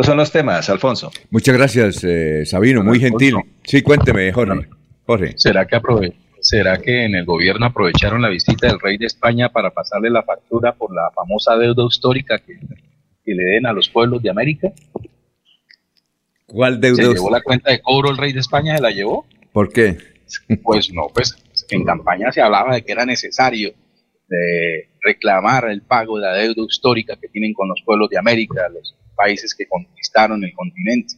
Estos 0.00 0.12
son 0.12 0.16
los 0.16 0.32
temas, 0.32 0.70
Alfonso. 0.70 1.12
Muchas 1.28 1.54
gracias, 1.54 2.02
eh, 2.04 2.46
Sabino, 2.46 2.82
muy 2.82 2.98
gentil. 2.98 3.34
Sí, 3.62 3.82
cuénteme, 3.82 4.32
Jorge. 4.32 4.66
Jorge. 5.04 5.34
¿Será 5.36 5.66
que, 5.66 5.78
¿Será 6.40 6.80
que 6.80 7.04
en 7.04 7.16
el 7.16 7.26
gobierno 7.26 7.66
aprovecharon 7.66 8.22
la 8.22 8.30
visita 8.30 8.66
del 8.68 8.80
rey 8.80 8.96
de 8.96 9.04
España 9.04 9.50
para 9.50 9.72
pasarle 9.72 10.08
la 10.08 10.22
factura 10.22 10.74
por 10.74 10.94
la 10.94 11.10
famosa 11.14 11.58
deuda 11.58 11.84
histórica 11.86 12.38
que, 12.38 12.58
le 13.26 13.44
den 13.44 13.66
a 13.66 13.74
los 13.74 13.90
pueblos 13.90 14.22
de 14.22 14.30
América? 14.30 14.72
¿Cuál 16.46 16.80
deuda? 16.80 17.02
¿Se 17.02 17.12
llevó 17.12 17.28
la 17.28 17.42
cuenta 17.42 17.70
de 17.70 17.82
cobro 17.82 18.08
el 18.08 18.16
rey 18.16 18.32
de 18.32 18.40
España? 18.40 18.76
¿Se 18.76 18.82
la 18.82 18.92
llevó? 18.92 19.26
¿Por 19.52 19.70
qué? 19.70 19.98
Pues 20.62 20.90
no, 20.94 21.08
pues 21.12 21.36
en 21.68 21.84
campaña 21.84 22.32
se 22.32 22.40
hablaba 22.40 22.74
de 22.74 22.82
que 22.82 22.92
era 22.92 23.04
necesario 23.04 23.74
de 24.28 24.88
reclamar 25.02 25.68
el 25.68 25.82
pago 25.82 26.16
de 26.16 26.22
la 26.22 26.32
deuda 26.32 26.62
histórica 26.66 27.16
que 27.20 27.28
tienen 27.28 27.52
con 27.52 27.68
los 27.68 27.82
pueblos 27.84 28.08
de 28.08 28.16
América, 28.16 28.66
los 28.72 28.94
países 29.20 29.54
que 29.54 29.66
conquistaron 29.66 30.42
el 30.44 30.52
continente. 30.52 31.14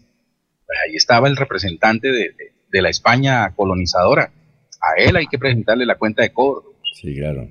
Pues 0.66 0.78
ahí 0.86 0.96
estaba 0.96 1.28
el 1.28 1.36
representante 1.36 2.08
de, 2.08 2.80
la 2.80 2.88
España 2.88 3.52
colonizadora. 3.54 4.32
A 4.80 5.00
él 5.00 5.16
hay 5.16 5.26
que 5.26 5.38
presentarle 5.38 5.86
la 5.86 5.96
cuenta 5.96 6.22
de 6.22 6.32
cobro. 6.32 6.74
Sí, 6.94 7.14
claro. 7.14 7.48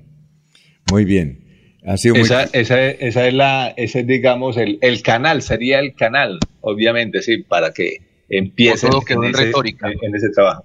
Muy 0.90 1.04
bien. 1.04 1.38
Ha 1.86 1.96
sido 1.96 2.16
esa, 2.16 2.44
esa, 2.44 2.80
esa, 2.90 3.26
es 3.26 3.34
la, 3.34 3.72
ese 3.76 4.00
es, 4.00 4.06
digamos, 4.06 4.56
el, 4.56 4.78
el, 4.82 5.02
canal, 5.02 5.42
sería 5.42 5.80
el 5.80 5.94
canal, 5.94 6.38
obviamente, 6.60 7.22
sí, 7.22 7.38
para 7.38 7.72
que 7.72 7.98
empiece 8.28 8.86
en, 8.86 9.24
en, 9.24 9.32
retórica. 9.32 9.88
en 9.88 10.14
ese 10.14 10.30
trabajo. 10.30 10.64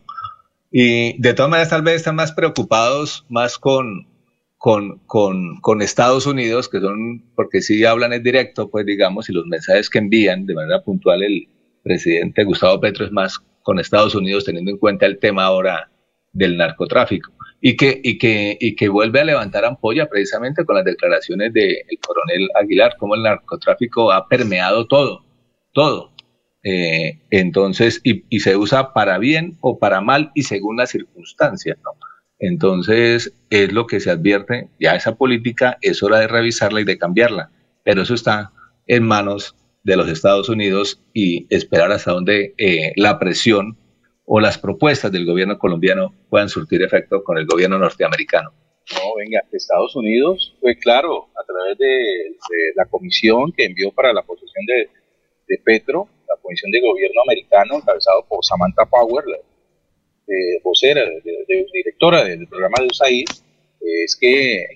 Y 0.71 1.19
de 1.19 1.33
todas 1.33 1.49
maneras, 1.49 1.69
tal 1.69 1.81
vez 1.81 1.95
están 1.95 2.15
más 2.15 2.33
preocupados 2.33 3.25
más 3.29 3.57
con, 3.57 4.07
con, 4.57 4.99
con, 5.05 5.59
con, 5.61 5.81
Estados 5.81 6.25
Unidos, 6.25 6.67
que 6.67 6.79
son, 6.79 7.23
porque 7.35 7.61
si 7.61 7.85
hablan 7.85 8.13
en 8.13 8.23
directo, 8.23 8.69
pues 8.69 8.85
digamos, 8.85 9.29
y 9.29 9.33
los 9.33 9.45
mensajes 9.45 9.89
que 9.89 9.99
envían 9.99 10.45
de 10.45 10.55
manera 10.55 10.81
puntual 10.83 11.21
el 11.23 11.47
presidente 11.83 12.43
Gustavo 12.43 12.79
Petro 12.79 13.05
es 13.05 13.11
más 13.11 13.39
con 13.61 13.79
Estados 13.79 14.15
Unidos, 14.15 14.45
teniendo 14.45 14.71
en 14.71 14.77
cuenta 14.77 15.05
el 15.05 15.19
tema 15.19 15.45
ahora 15.45 15.91
del 16.33 16.57
narcotráfico. 16.57 17.33
Y 17.59 17.75
que, 17.75 17.99
y 18.03 18.17
que, 18.19 18.57
y 18.59 18.75
que 18.75 18.87
vuelve 18.87 19.19
a 19.19 19.25
levantar 19.25 19.65
ampolla 19.65 20.07
precisamente 20.07 20.63
con 20.63 20.75
las 20.75 20.85
declaraciones 20.85 21.51
del 21.53 21.75
coronel 22.05 22.49
Aguilar, 22.55 22.95
como 22.97 23.15
el 23.15 23.23
narcotráfico 23.23 24.11
ha 24.11 24.27
permeado 24.27 24.87
todo, 24.87 25.25
todo. 25.73 26.13
Eh, 26.63 27.19
entonces, 27.31 27.99
y, 28.03 28.25
y, 28.29 28.41
se 28.41 28.55
usa 28.57 28.93
para 28.93 29.17
bien 29.17 29.57
o 29.61 29.79
para 29.79 30.01
mal 30.01 30.31
y 30.35 30.43
según 30.43 30.77
las 30.77 30.89
circunstancias, 30.91 31.77
¿no? 31.83 31.91
Entonces, 32.39 33.33
es 33.49 33.71
lo 33.71 33.87
que 33.87 33.99
se 33.99 34.11
advierte, 34.11 34.69
ya 34.79 34.95
esa 34.95 35.15
política 35.15 35.77
es 35.81 36.03
hora 36.03 36.19
de 36.19 36.27
revisarla 36.27 36.81
y 36.81 36.83
de 36.83 36.97
cambiarla, 36.97 37.51
pero 37.83 38.03
eso 38.03 38.13
está 38.13 38.51
en 38.85 39.03
manos 39.03 39.55
de 39.83 39.95
los 39.95 40.09
Estados 40.09 40.49
Unidos 40.49 41.01
y 41.13 41.47
esperar 41.49 41.91
hasta 41.91 42.11
donde 42.11 42.53
eh, 42.57 42.91
la 42.95 43.17
presión 43.19 43.77
o 44.25 44.39
las 44.39 44.57
propuestas 44.57 45.11
del 45.11 45.25
gobierno 45.25 45.57
colombiano 45.57 46.13
puedan 46.29 46.49
surtir 46.49 46.83
efecto 46.83 47.23
con 47.23 47.37
el 47.37 47.45
gobierno 47.45 47.79
norteamericano. 47.79 48.51
No, 48.93 49.15
venga, 49.17 49.41
Estados 49.51 49.95
Unidos 49.95 50.55
fue 50.61 50.77
claro 50.77 51.27
a 51.35 51.45
través 51.45 51.77
de, 51.77 51.93
la 52.75 52.85
comisión 52.85 53.51
que 53.51 53.65
envió 53.65 53.91
para 53.91 54.13
la 54.13 54.21
posesión 54.21 54.65
de, 54.65 54.89
de 55.47 55.61
Petro, 55.63 56.07
la 56.27 56.35
comisión 56.41 56.71
de 56.71 56.81
gobierno 56.81 57.21
americano 57.21 57.75
encabezado 57.75 58.25
por 58.27 58.43
Samantha 58.45 58.85
Power, 58.85 59.23
de 60.27 60.59
vocera, 60.63 61.01
de, 61.01 61.65
directora 61.73 62.23
del 62.25 62.47
programa 62.47 62.75
de 62.81 62.87
USAID, 62.87 63.25
es 63.79 64.15
que 64.19 64.55
eh, 64.55 64.67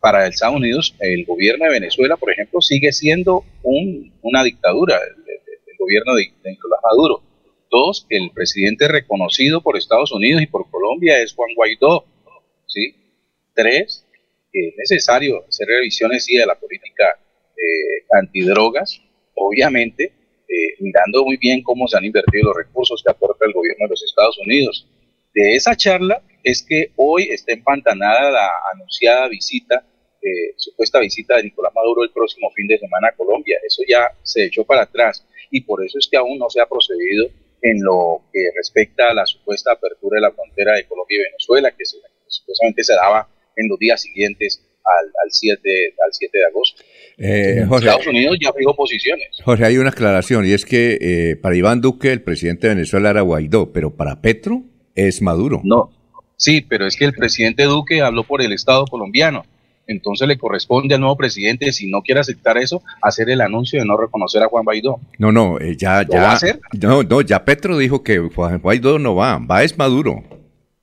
para 0.00 0.26
Estados 0.26 0.56
Unidos 0.56 0.96
el 1.00 1.24
gobierno 1.26 1.66
de 1.66 1.72
Venezuela, 1.72 2.16
por 2.16 2.32
ejemplo, 2.32 2.60
sigue 2.60 2.92
siendo 2.92 3.44
una 3.62 4.42
dictadura, 4.42 4.96
el, 4.96 5.76
gobierno 5.78 6.14
de, 6.14 6.32
Nicolás 6.50 6.80
Maduro. 6.82 7.22
Dos, 7.70 8.06
el 8.10 8.30
presidente 8.32 8.88
reconocido 8.88 9.62
por 9.62 9.76
Estados 9.76 10.10
Unidos 10.12 10.42
y 10.42 10.46
por 10.46 10.68
Colombia 10.70 11.22
es 11.22 11.34
Juan 11.34 11.50
Guaidó. 11.54 12.04
¿sí? 12.66 12.94
Tres, 13.54 14.04
que 14.52 14.68
es 14.68 14.74
necesario 14.76 15.44
hacer 15.46 15.68
revisiones 15.68 16.24
sí, 16.24 16.36
de 16.36 16.46
la 16.46 16.56
política 16.56 17.04
eh, 17.56 18.04
antidrogas. 18.10 19.00
Obviamente, 19.34 20.12
eh, 20.50 20.74
mirando 20.80 21.24
muy 21.24 21.36
bien 21.36 21.62
cómo 21.62 21.86
se 21.86 21.96
han 21.96 22.04
invertido 22.04 22.48
los 22.48 22.56
recursos 22.56 23.02
que 23.04 23.10
aporta 23.10 23.46
el 23.46 23.52
gobierno 23.52 23.84
de 23.84 23.90
los 23.90 24.02
Estados 24.02 24.36
Unidos. 24.44 24.88
De 25.32 25.54
esa 25.54 25.76
charla 25.76 26.22
es 26.42 26.64
que 26.68 26.90
hoy 26.96 27.28
está 27.30 27.52
empantanada 27.52 28.32
la 28.32 28.50
anunciada 28.74 29.28
visita, 29.28 29.86
eh, 30.20 30.54
supuesta 30.56 30.98
visita 30.98 31.36
de 31.36 31.44
Nicolás 31.44 31.72
Maduro 31.72 32.02
el 32.02 32.10
próximo 32.10 32.50
fin 32.50 32.66
de 32.66 32.78
semana 32.78 33.08
a 33.08 33.16
Colombia. 33.16 33.58
Eso 33.64 33.82
ya 33.88 34.08
se 34.24 34.46
echó 34.46 34.64
para 34.64 34.82
atrás 34.82 35.24
y 35.52 35.60
por 35.60 35.84
eso 35.84 35.98
es 35.98 36.08
que 36.10 36.16
aún 36.16 36.36
no 36.36 36.50
se 36.50 36.60
ha 36.60 36.66
procedido 36.66 37.28
en 37.62 37.82
lo 37.82 38.22
que 38.32 38.40
respecta 38.56 39.10
a 39.10 39.14
la 39.14 39.26
supuesta 39.26 39.72
apertura 39.72 40.16
de 40.16 40.22
la 40.22 40.32
frontera 40.32 40.74
de 40.74 40.86
Colombia 40.86 41.20
y 41.20 41.30
Venezuela, 41.30 41.70
que 41.70 41.84
supuestamente 41.84 42.82
se 42.82 42.94
daba 42.94 43.28
en 43.54 43.68
los 43.68 43.78
días 43.78 44.02
siguientes 44.02 44.66
al, 44.84 45.30
7, 45.30 45.94
al 46.04 46.12
7 46.12 46.38
de 46.38 46.46
agosto. 46.46 46.82
Eh, 47.18 47.66
Estados 47.70 48.06
Unidos 48.06 48.38
ya 48.40 48.52
fijó 48.52 48.74
posiciones. 48.74 49.28
Jorge, 49.44 49.64
hay 49.64 49.78
una 49.78 49.90
aclaración 49.90 50.46
y 50.46 50.52
es 50.52 50.64
que 50.64 50.98
eh, 51.00 51.36
para 51.36 51.56
Iván 51.56 51.80
Duque 51.80 52.12
el 52.12 52.22
presidente 52.22 52.68
de 52.68 52.74
Venezuela 52.74 53.10
era 53.10 53.20
Guaidó, 53.20 53.72
pero 53.72 53.94
para 53.94 54.20
Petro 54.20 54.62
es 54.94 55.20
Maduro. 55.20 55.60
No, 55.64 55.90
sí, 56.36 56.62
pero 56.62 56.86
es 56.86 56.96
que 56.96 57.04
el 57.04 57.12
presidente 57.12 57.64
Duque 57.64 58.00
habló 58.00 58.24
por 58.24 58.42
el 58.42 58.52
Estado 58.52 58.86
colombiano. 58.86 59.44
Entonces 59.86 60.28
le 60.28 60.38
corresponde 60.38 60.94
al 60.94 61.00
nuevo 61.00 61.16
presidente, 61.16 61.72
si 61.72 61.90
no 61.90 62.02
quiere 62.02 62.20
aceptar 62.20 62.56
eso, 62.56 62.80
hacer 63.02 63.28
el 63.28 63.40
anuncio 63.40 63.80
de 63.80 63.86
no 63.86 63.96
reconocer 63.96 64.40
a 64.40 64.46
Juan 64.46 64.64
Guaidó. 64.64 65.00
No, 65.18 65.32
no, 65.32 65.58
eh, 65.58 65.76
ya, 65.76 66.06
ya. 66.08 66.22
Va 66.22 66.30
a 66.30 66.34
hacer? 66.34 66.60
No, 66.80 67.02
no, 67.02 67.20
ya 67.22 67.44
Petro 67.44 67.76
dijo 67.76 68.04
que 68.04 68.18
Juan 68.18 68.60
Guaidó 68.60 69.00
no 69.00 69.16
va, 69.16 69.38
va 69.38 69.64
es 69.64 69.76
Maduro. 69.76 70.22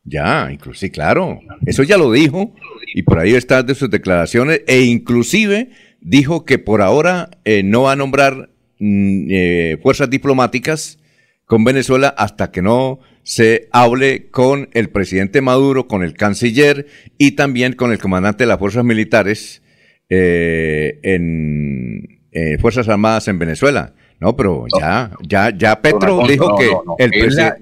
Ya, 0.03 0.49
incluso, 0.51 0.79
sí, 0.79 0.89
claro. 0.89 1.39
Eso 1.65 1.83
ya 1.83 1.97
lo 1.97 2.11
dijo 2.11 2.53
y 2.85 3.03
por 3.03 3.19
ahí 3.19 3.33
están 3.35 3.65
de 3.65 3.75
sus 3.75 3.89
declaraciones 3.89 4.61
e 4.67 4.81
inclusive 4.81 5.69
dijo 6.01 6.45
que 6.45 6.59
por 6.59 6.81
ahora 6.81 7.29
eh, 7.45 7.63
no 7.63 7.83
va 7.83 7.93
a 7.93 7.95
nombrar 7.95 8.49
mm, 8.79 9.27
eh, 9.29 9.77
fuerzas 9.81 10.09
diplomáticas 10.09 10.99
con 11.45 11.63
Venezuela 11.63 12.09
hasta 12.09 12.51
que 12.51 12.61
no 12.61 12.99
se 13.23 13.67
hable 13.71 14.29
con 14.29 14.69
el 14.73 14.89
presidente 14.89 15.41
Maduro, 15.41 15.87
con 15.87 16.03
el 16.03 16.13
canciller 16.13 16.87
y 17.17 17.31
también 17.31 17.73
con 17.73 17.91
el 17.91 17.97
comandante 17.99 18.43
de 18.43 18.47
las 18.47 18.59
fuerzas 18.59 18.83
militares 18.85 19.61
eh, 20.09 20.99
en 21.03 22.21
eh, 22.31 22.57
Fuerzas 22.59 22.87
Armadas 22.87 23.27
en 23.27 23.39
Venezuela. 23.39 23.93
No, 24.19 24.35
pero 24.35 24.65
ya, 24.79 25.11
ya, 25.27 25.55
ya 25.55 25.79
Petro 25.79 26.21
No, 26.21 26.27
dijo 26.27 26.49
no, 26.49 26.55
que 26.97 27.03
el 27.03 27.11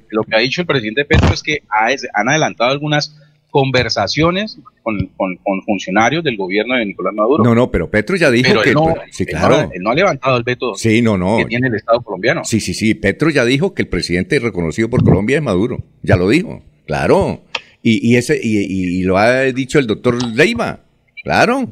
lo 0.10 0.24
que 0.24 0.36
ha 0.36 0.40
dicho 0.40 0.62
el 0.62 0.68
presidente 0.68 1.04
Petro 1.04 1.34
es 1.34 1.44
que 1.44 1.64
ha- 1.70 1.90
han 2.14 2.30
adelantado 2.30 2.72
algunas 2.72 3.20
conversaciones 3.56 4.60
con, 4.84 4.98
con- 5.16 5.38
con 5.38 5.62
funcionarios 5.64 6.24
del 6.26 6.36
gobierno 6.36 6.76
de 6.76 6.86
Nicolás 6.86 7.14
Maduro. 7.14 7.42
No, 7.42 7.56
no, 7.56 7.72
pero 7.72 7.90
Petro 7.90 8.18
ya 8.18 8.30
dijo 8.30 8.50
Pero 8.50 8.62
que... 8.62 8.70
él 8.72 8.76
no, 8.76 8.94
sí, 9.12 9.24
él 9.24 9.30
claro. 9.30 9.62
no- 9.64 9.72
él 9.74 9.82
no 9.82 9.92
ha 9.92 9.96
levantado 9.96 10.36
el 10.36 10.44
veto 10.44 10.76
Sí, 10.76 11.02
no, 11.02 11.18
no. 11.18 11.38
que 11.38 11.46
tiene 11.46 11.68
el 11.70 11.76
Estado 11.76 12.02
colombiano. 12.02 12.44
Sí, 12.44 12.60
sí, 12.60 12.74
sí. 12.74 12.94
Petro 12.96 13.30
ya 13.30 13.46
dijo 13.46 13.74
que 13.74 13.82
el 13.84 13.88
presidente 13.88 14.40
reconocido 14.40 14.90
por 14.90 15.04
Colombia 15.06 15.38
es 15.38 15.44
Maduro. 15.44 15.78
Ya 16.04 16.18
lo 16.18 16.28
dijo. 16.28 16.62
Claro. 16.86 17.44
Y, 17.82 18.06
y 18.12 18.18
ese, 18.18 18.38
y, 18.44 18.58
y- 18.58 19.00
y 19.00 19.04
lo 19.04 19.18
ha 19.18 19.42
dicho 19.44 19.80
el 19.80 19.88
doctor 19.88 20.22
Leiva. 20.36 20.82
Claro. 21.24 21.72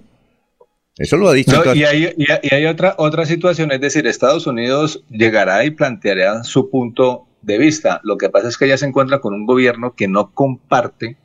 Eso 0.98 1.18
lo 1.18 1.28
ha 1.28 1.34
dicho. 1.34 1.52
No, 1.52 1.58
entonces- 1.58 1.82
y 1.82 1.86
hay, 1.86 2.14
y 2.18 2.32
hay- 2.32 2.40
y 2.44 2.56
hay 2.56 2.66
otra, 2.68 2.96
otra 2.98 3.26
situación, 3.26 3.72
es 3.74 3.82
decir, 3.82 4.08
Estados 4.08 4.48
Unidos 4.48 5.04
llegará 5.10 5.66
y 5.66 5.72
planteará 5.72 6.44
su 6.44 6.70
punto 6.70 7.28
de 7.42 7.58
vista. 7.58 8.00
Lo 8.06 8.18
que 8.18 8.30
pasa 8.30 8.48
es 8.48 8.58
que 8.58 8.66
ella 8.66 8.78
se 8.78 8.86
encuentra 8.86 9.20
con 9.20 9.34
un 9.34 9.46
gobierno 9.46 9.96
que 9.96 10.08
no 10.08 10.32
comparte, 10.34 11.18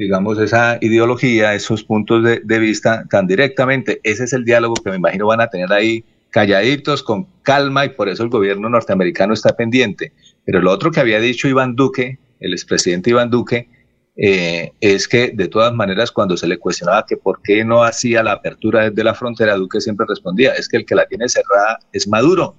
digamos, 0.00 0.38
esa 0.38 0.78
ideología, 0.80 1.52
esos 1.52 1.84
puntos 1.84 2.24
de, 2.24 2.58
vista 2.58 3.04
tan 3.10 3.26
directamente. 3.26 4.00
Ese 4.02 4.24
es 4.24 4.32
el 4.32 4.46
diálogo 4.46 4.72
que 4.74 4.88
me 4.88 4.96
imagino 4.96 5.26
van 5.26 5.42
a 5.42 5.48
tener 5.48 5.70
ahí 5.74 6.02
calladitos, 6.30 7.02
con 7.02 7.26
calma, 7.42 7.84
y 7.84 7.90
por 7.90 8.08
eso 8.08 8.22
el 8.22 8.30
gobierno 8.30 8.70
norteamericano 8.70 9.34
está 9.34 9.54
pendiente. 9.54 10.14
Pero 10.46 10.62
lo 10.62 10.70
otro 10.70 10.90
que 10.90 11.00
había 11.00 11.20
dicho 11.20 11.48
Iván 11.48 11.76
Duque, 11.76 12.18
el 12.40 12.54
expresidente 12.54 13.10
Iván 13.10 13.28
Duque, 13.28 13.68
eh, 14.16 14.72
es 14.80 15.06
que 15.06 15.32
de 15.34 15.48
todas 15.48 15.74
maneras 15.74 16.10
cuando 16.10 16.34
se 16.38 16.48
le 16.48 16.58
cuestionaba 16.58 17.04
que 17.06 17.18
por 17.18 17.42
qué 17.42 17.62
no 17.62 17.84
hacía 17.84 18.22
la 18.22 18.32
apertura 18.32 18.88
desde 18.88 19.04
la 19.04 19.12
frontera, 19.12 19.56
Duque 19.56 19.82
siempre 19.82 20.06
respondía, 20.08 20.54
es 20.54 20.66
que 20.66 20.78
el 20.78 20.86
que 20.86 20.94
la 20.94 21.04
tiene 21.04 21.28
cerrada 21.28 21.78
es 21.92 22.08
Maduro. 22.08 22.56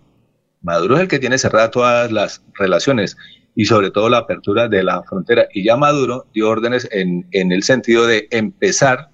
Maduro 0.62 0.96
es 0.96 1.02
el 1.02 1.08
que 1.08 1.18
tiene 1.18 1.40
cerrada 1.40 1.72
todas 1.72 2.12
las 2.12 2.44
relaciones 2.54 3.18
y 3.56 3.66
sobre 3.66 3.92
todo 3.92 4.10
la 4.10 4.20
apertura 4.20 4.68
de 4.68 4.84
la 4.84 5.04
frontera. 5.04 5.48
Y 5.54 5.64
ya 5.64 5.76
Maduro 5.78 6.26
dio 6.34 6.50
órdenes 6.50 6.88
en, 6.92 7.28
en 7.32 7.52
el 7.52 7.64
sentido 7.64 8.08
de 8.08 8.28
empezar 8.32 9.10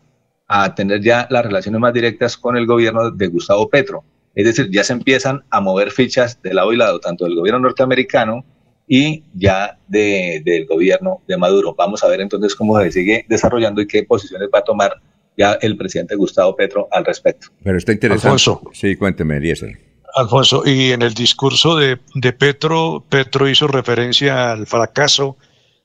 a 0.48 0.76
tener 0.76 1.02
ya 1.02 1.28
las 1.30 1.46
relaciones 1.46 1.82
más 1.82 1.94
directas 1.94 2.38
con 2.38 2.56
el 2.56 2.66
gobierno 2.66 3.12
de 3.12 3.28
Gustavo 3.28 3.70
Petro. 3.70 4.04
Es 4.36 4.46
decir, 4.46 4.70
ya 4.72 4.84
se 4.84 4.94
empiezan 4.94 5.44
a 5.50 5.60
mover 5.62 5.92
fichas 5.92 6.42
de 6.42 6.54
lado 6.54 6.72
y 6.72 6.78
lado, 6.78 7.00
tanto 7.00 7.26
del 7.26 7.36
gobierno 7.36 7.60
norteamericano 7.62 8.46
y 8.88 9.24
ya 9.34 9.80
de- 9.88 10.42
del 10.46 10.66
gobierno 10.68 11.22
de 11.28 11.38
Maduro. 11.38 11.74
Vamos 11.76 12.04
a 12.04 12.08
ver 12.08 12.22
entonces 12.22 12.56
cómo 12.56 12.80
se 12.80 12.92
sigue 12.92 13.26
desarrollando 13.28 13.82
y 13.82 13.88
qué 13.88 14.04
posiciones 14.04 14.48
va 14.54 14.60
a 14.60 14.64
tomar 14.64 15.02
ya 15.36 15.54
el 15.62 15.76
presidente 15.76 16.16
Gustavo 16.16 16.56
Petro 16.56 16.88
al 16.92 17.04
respecto. 17.04 17.48
Pero 17.64 17.78
está 17.78 17.92
interesante. 17.92 18.28
Alfonso. 18.28 18.62
Sí, 18.74 18.96
cuénteme, 18.96 19.38
Eliezer. 19.38 19.78
Alfonso, 20.18 20.64
y 20.66 20.92
en 20.92 21.02
el 21.02 21.14
discurso 21.14 21.76
de, 21.76 22.00
de 22.16 22.34
Petro, 22.34 23.04
Petro 23.08 23.48
hizo 23.48 23.68
referencia 23.68 24.52
al 24.52 24.66
fracaso 24.66 25.38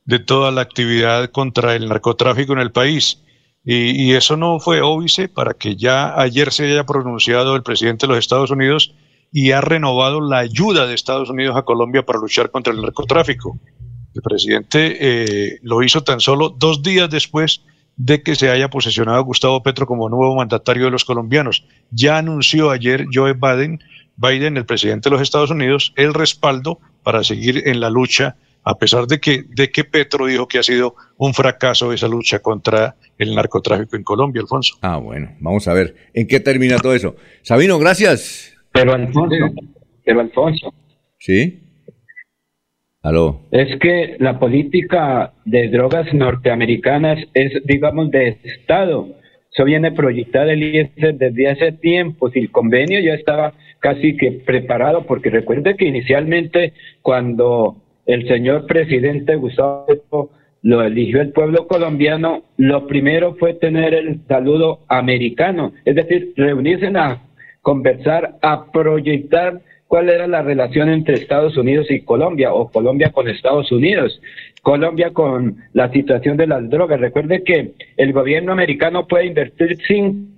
de 0.05 0.19
toda 0.19 0.51
la 0.51 0.63
actividad 0.63 1.31
contra 1.31 1.75
el 1.75 1.89
narcotráfico 1.89 2.53
en 2.53 2.59
el 2.59 2.73
país. 2.73 3.23
Y, 3.65 4.13
eso 4.15 4.37
no 4.37 4.59
fue 4.59 4.81
óbice 4.81 5.29
para 5.29 5.55
que 5.55 5.77
ya 5.77 6.21
ayer 6.21 6.53
se 6.53 6.65
haya 6.67 6.85
pronunciado 6.85 7.55
el 7.55 7.63
presidente 7.63 8.07
de 8.07 8.15
los 8.15 8.19
Estados 8.19 8.51
Unidos 8.51 8.93
y 9.31 9.53
ha 9.53 9.61
renovado 9.61 10.21
la 10.21 10.39
ayuda 10.39 10.87
de 10.87 10.95
Estados 10.95 11.31
Unidos 11.31 11.57
a 11.57 11.63
Colombia 11.63 12.05
para 12.05 12.19
luchar 12.19 12.51
contra 12.51 12.73
el 12.73 12.83
narcotráfico. 12.83 13.57
El 14.15 14.23
presidente 14.23 14.97
eh, 15.01 15.59
lo 15.63 15.83
hizo 15.83 16.03
tan 16.03 16.19
solo 16.19 16.51
dos 16.51 16.83
días 16.83 17.09
después 17.09 17.63
de 17.97 18.23
que 18.23 18.35
se 18.35 18.51
haya 18.51 18.69
posesionado 18.69 19.23
Gustavo 19.23 19.63
Petro 19.63 19.87
como 19.87 20.09
nuevo 20.09 20.35
mandatario 20.35 20.87
de 20.87 20.91
los 20.91 21.05
colombianos. 21.05 21.65
Ya 21.93 22.19
anunció 22.19 22.71
ayer 22.71 23.07
Joe 23.13 23.35
Biden, 23.35 23.79
Biden, 24.17 24.57
el 24.57 24.67
presidente 24.67 25.09
de 25.09 25.15
los 25.15 25.23
Estados 25.23 25.51
Unidos, 25.51 25.93
el 25.97 26.15
respaldo 26.15 26.79
para 27.03 27.25
seguir 27.25 27.67
en 27.67 27.81
la 27.81 27.91
lucha, 27.91 28.37
a 28.65 28.79
pesar 28.79 29.07
de 29.07 29.19
que, 29.19 29.45
de 29.49 29.71
que 29.71 29.85
Petro 29.85 30.27
dijo 30.27 30.47
que 30.47 30.59
ha 30.59 30.63
sido 30.63 30.95
un 31.17 31.35
fracaso 31.35 31.93
esa 31.93 32.09
lucha 32.09 32.39
contra 32.39 32.95
el 33.19 33.35
narcotráfico 33.35 33.97
en 33.97 34.05
Colombia, 34.05 34.43
Alfonso. 34.43 34.77
Ah, 34.83 34.99
bueno, 34.99 35.31
vamos 35.41 35.67
a 35.67 35.75
ver 35.75 35.95
en 36.15 36.27
qué 36.27 36.41
termina 36.41 36.79
todo 36.79 36.95
eso. 36.95 37.17
Sabino, 37.43 37.79
gracias. 37.79 38.55
Pero 38.73 38.95
Alfonso, 38.95 39.37
pero 40.05 40.21
Alfonso, 40.21 40.73
¿Sí? 41.19 41.61
Aló. 43.03 43.43
es 43.51 43.79
que 43.81 44.17
la 44.21 44.39
política 44.39 45.33
de 45.45 45.69
drogas 45.69 46.13
norteamericanas 46.15 47.19
es, 47.35 47.53
digamos, 47.65 48.11
de 48.13 48.39
Estado. 48.45 49.09
Eso 49.53 49.65
viene 49.65 49.91
proyectada 49.91 50.53
el 50.53 50.63
IES 50.63 50.91
desde 51.15 51.49
hace 51.51 51.73
tiempo. 51.73 52.31
Si 52.31 52.39
el 52.39 52.51
convenio 52.51 53.01
ya 53.01 53.15
estaba 53.15 53.55
casi 53.83 54.17
que 54.17 54.31
preparado, 54.47 55.05
porque 55.05 55.29
recuerde 55.29 55.77
que 55.77 55.87
inicialmente 55.87 56.73
cuando 57.03 57.77
el 58.07 58.27
señor 58.29 58.67
presidente 58.67 59.35
Gustavo 59.35 60.31
lo 60.63 60.83
eligió 60.83 61.21
el 61.21 61.33
pueblo 61.33 61.67
colombiano, 61.67 62.45
lo 62.57 62.87
primero 62.87 63.35
fue 63.35 63.55
tener 63.55 63.93
el 63.93 64.21
saludo 64.29 64.79
americano, 64.89 65.73
es 65.85 65.97
decir, 65.97 66.33
reunirse 66.37 66.87
a 66.95 67.23
conversar, 67.61 68.37
a 68.41 68.71
proyectar 68.71 69.61
cuál 69.89 70.09
era 70.09 70.29
la 70.29 70.43
relación 70.43 70.89
entre 70.89 71.17
Estados 71.17 71.57
Unidos 71.57 71.91
y 71.91 72.03
Colombia 72.03 72.55
o 72.55 72.71
Colombia 72.71 73.11
con 73.11 73.29
Estados 73.29 73.73
Unidos, 73.73 74.23
Colombia 74.63 75.11
con 75.13 75.57
la 75.73 75.91
situación 75.91 76.37
de 76.37 76.47
las 76.47 76.71
drogas. 76.71 77.01
Recuerde 77.01 77.43
que 77.43 77.73
el 77.97 78.13
gobierno 78.13 78.53
americano 78.53 79.09
puede 79.09 79.27
invertir 79.27 79.77
sin 79.89 80.32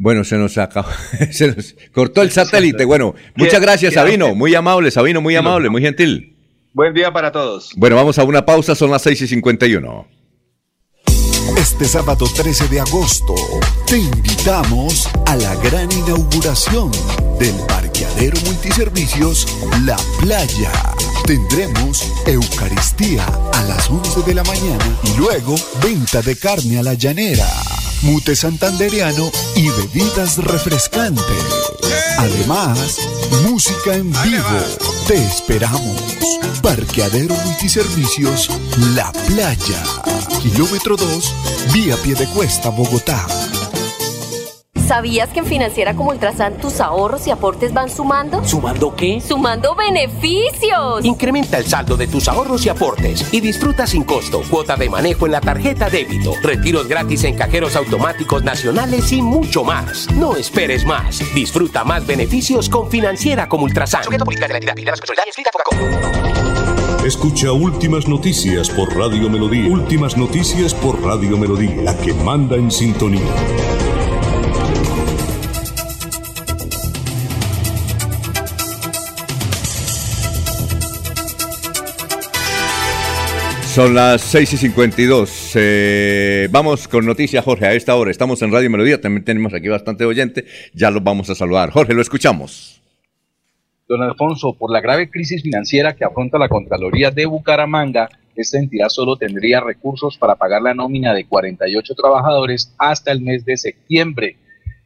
Bueno, 0.00 0.22
se 0.22 0.36
nos 0.36 0.56
acabó, 0.58 0.88
se 1.32 1.48
nos 1.48 1.74
cortó 1.92 2.22
el 2.22 2.30
satélite. 2.30 2.84
Bueno, 2.84 3.16
muchas 3.34 3.60
gracias, 3.60 3.94
Sabino. 3.94 4.32
Muy 4.36 4.54
amable, 4.54 4.92
Sabino, 4.92 5.20
muy 5.20 5.34
amable, 5.34 5.68
muy 5.70 5.82
gentil. 5.82 6.36
Buen 6.72 6.94
día 6.94 7.12
para 7.12 7.32
todos. 7.32 7.72
Bueno, 7.76 7.96
vamos 7.96 8.16
a 8.20 8.22
una 8.24 8.46
pausa, 8.46 8.76
son 8.76 8.92
las 8.92 9.02
6 9.02 9.22
y 9.22 9.26
51. 9.26 10.06
Este 11.56 11.86
sábado 11.86 12.26
13 12.32 12.68
de 12.68 12.78
agosto 12.78 13.34
te 13.86 13.98
invitamos 13.98 15.08
a 15.26 15.34
la 15.34 15.56
gran 15.56 15.90
inauguración 15.90 16.92
del 17.40 17.54
parqueadero 17.66 18.38
multiservicios 18.46 19.58
La 19.84 19.96
Playa. 20.20 20.70
Tendremos 21.26 22.12
Eucaristía 22.26 23.26
a 23.52 23.64
las 23.64 23.90
11 23.90 24.22
de 24.22 24.34
la 24.34 24.44
mañana 24.44 24.98
y 25.02 25.18
luego 25.18 25.56
venta 25.82 26.22
de 26.22 26.36
carne 26.36 26.78
a 26.78 26.82
la 26.84 26.94
llanera, 26.94 27.48
mute 28.02 28.36
santandereano 28.36 29.30
y 29.56 29.68
bebidas 29.70 30.38
refrescantes. 30.38 31.24
Además, 32.18 32.98
música 33.42 33.94
en 33.94 34.10
vivo. 34.22 34.60
Te 35.06 35.22
esperamos. 35.24 36.02
Parqueadero 36.62 37.34
Multiservicios 37.44 38.50
La 38.94 39.12
Playa. 39.12 39.82
Kilómetro 40.42 40.96
2, 40.96 41.34
vía 41.72 41.96
Piedecuesta, 42.02 42.70
Bogotá. 42.70 43.26
¿Sabías 44.88 45.28
que 45.28 45.40
en 45.40 45.44
Financiera 45.44 45.94
como 45.94 46.12
Ultrasan 46.12 46.56
tus 46.56 46.80
ahorros 46.80 47.26
y 47.26 47.30
aportes 47.30 47.74
van 47.74 47.90
sumando? 47.90 48.42
¿Sumando 48.42 48.96
qué? 48.96 49.20
¡Sumando 49.20 49.74
beneficios! 49.74 51.04
Incrementa 51.04 51.58
el 51.58 51.66
saldo 51.66 51.94
de 51.94 52.06
tus 52.06 52.26
ahorros 52.26 52.64
y 52.64 52.70
aportes 52.70 53.30
y 53.30 53.42
disfruta 53.42 53.86
sin 53.86 54.04
costo 54.04 54.40
cuota 54.48 54.76
de 54.76 54.88
manejo 54.88 55.26
en 55.26 55.32
la 55.32 55.42
tarjeta 55.42 55.90
débito, 55.90 56.32
retiros 56.42 56.88
gratis 56.88 57.24
en 57.24 57.36
cajeros 57.36 57.76
automáticos 57.76 58.42
nacionales 58.44 59.12
y 59.12 59.20
mucho 59.20 59.62
más. 59.62 60.10
No 60.12 60.36
esperes 60.36 60.86
más. 60.86 61.20
Disfruta 61.34 61.84
más 61.84 62.06
beneficios 62.06 62.70
con 62.70 62.90
Financiera 62.90 63.46
como 63.46 63.64
Ultrasan. 63.64 64.04
Escucha 67.04 67.52
Últimas 67.52 68.08
Noticias 68.08 68.70
por 68.70 68.96
Radio 68.96 69.28
Melodía. 69.28 69.70
Últimas 69.70 70.16
Noticias 70.16 70.72
por 70.72 70.98
Radio 71.02 71.36
Melodía, 71.36 71.82
la 71.82 71.94
que 71.98 72.14
manda 72.14 72.56
en 72.56 72.70
sintonía. 72.70 73.87
Son 83.78 83.94
las 83.94 84.22
6 84.22 84.54
y 84.54 84.56
52. 84.56 85.52
Eh, 85.54 86.48
vamos 86.50 86.88
con 86.88 87.06
noticias, 87.06 87.44
Jorge, 87.44 87.64
a 87.64 87.74
esta 87.74 87.94
hora. 87.94 88.10
Estamos 88.10 88.42
en 88.42 88.50
Radio 88.50 88.68
Melodía, 88.70 89.00
también 89.00 89.24
tenemos 89.24 89.54
aquí 89.54 89.68
bastante 89.68 90.04
oyente. 90.04 90.46
Ya 90.74 90.90
los 90.90 91.04
vamos 91.04 91.30
a 91.30 91.36
saludar. 91.36 91.70
Jorge, 91.70 91.94
lo 91.94 92.02
escuchamos. 92.02 92.82
Don 93.86 94.02
Alfonso, 94.02 94.54
por 94.54 94.72
la 94.72 94.80
grave 94.80 95.08
crisis 95.08 95.44
financiera 95.44 95.94
que 95.94 96.04
afronta 96.04 96.38
la 96.38 96.48
Contraloría 96.48 97.12
de 97.12 97.26
Bucaramanga, 97.26 98.08
esta 98.34 98.58
entidad 98.58 98.88
solo 98.88 99.14
tendría 99.14 99.60
recursos 99.60 100.18
para 100.18 100.34
pagar 100.34 100.60
la 100.60 100.74
nómina 100.74 101.14
de 101.14 101.28
48 101.28 101.94
trabajadores 101.94 102.74
hasta 102.78 103.12
el 103.12 103.20
mes 103.20 103.44
de 103.44 103.56
septiembre. 103.56 104.38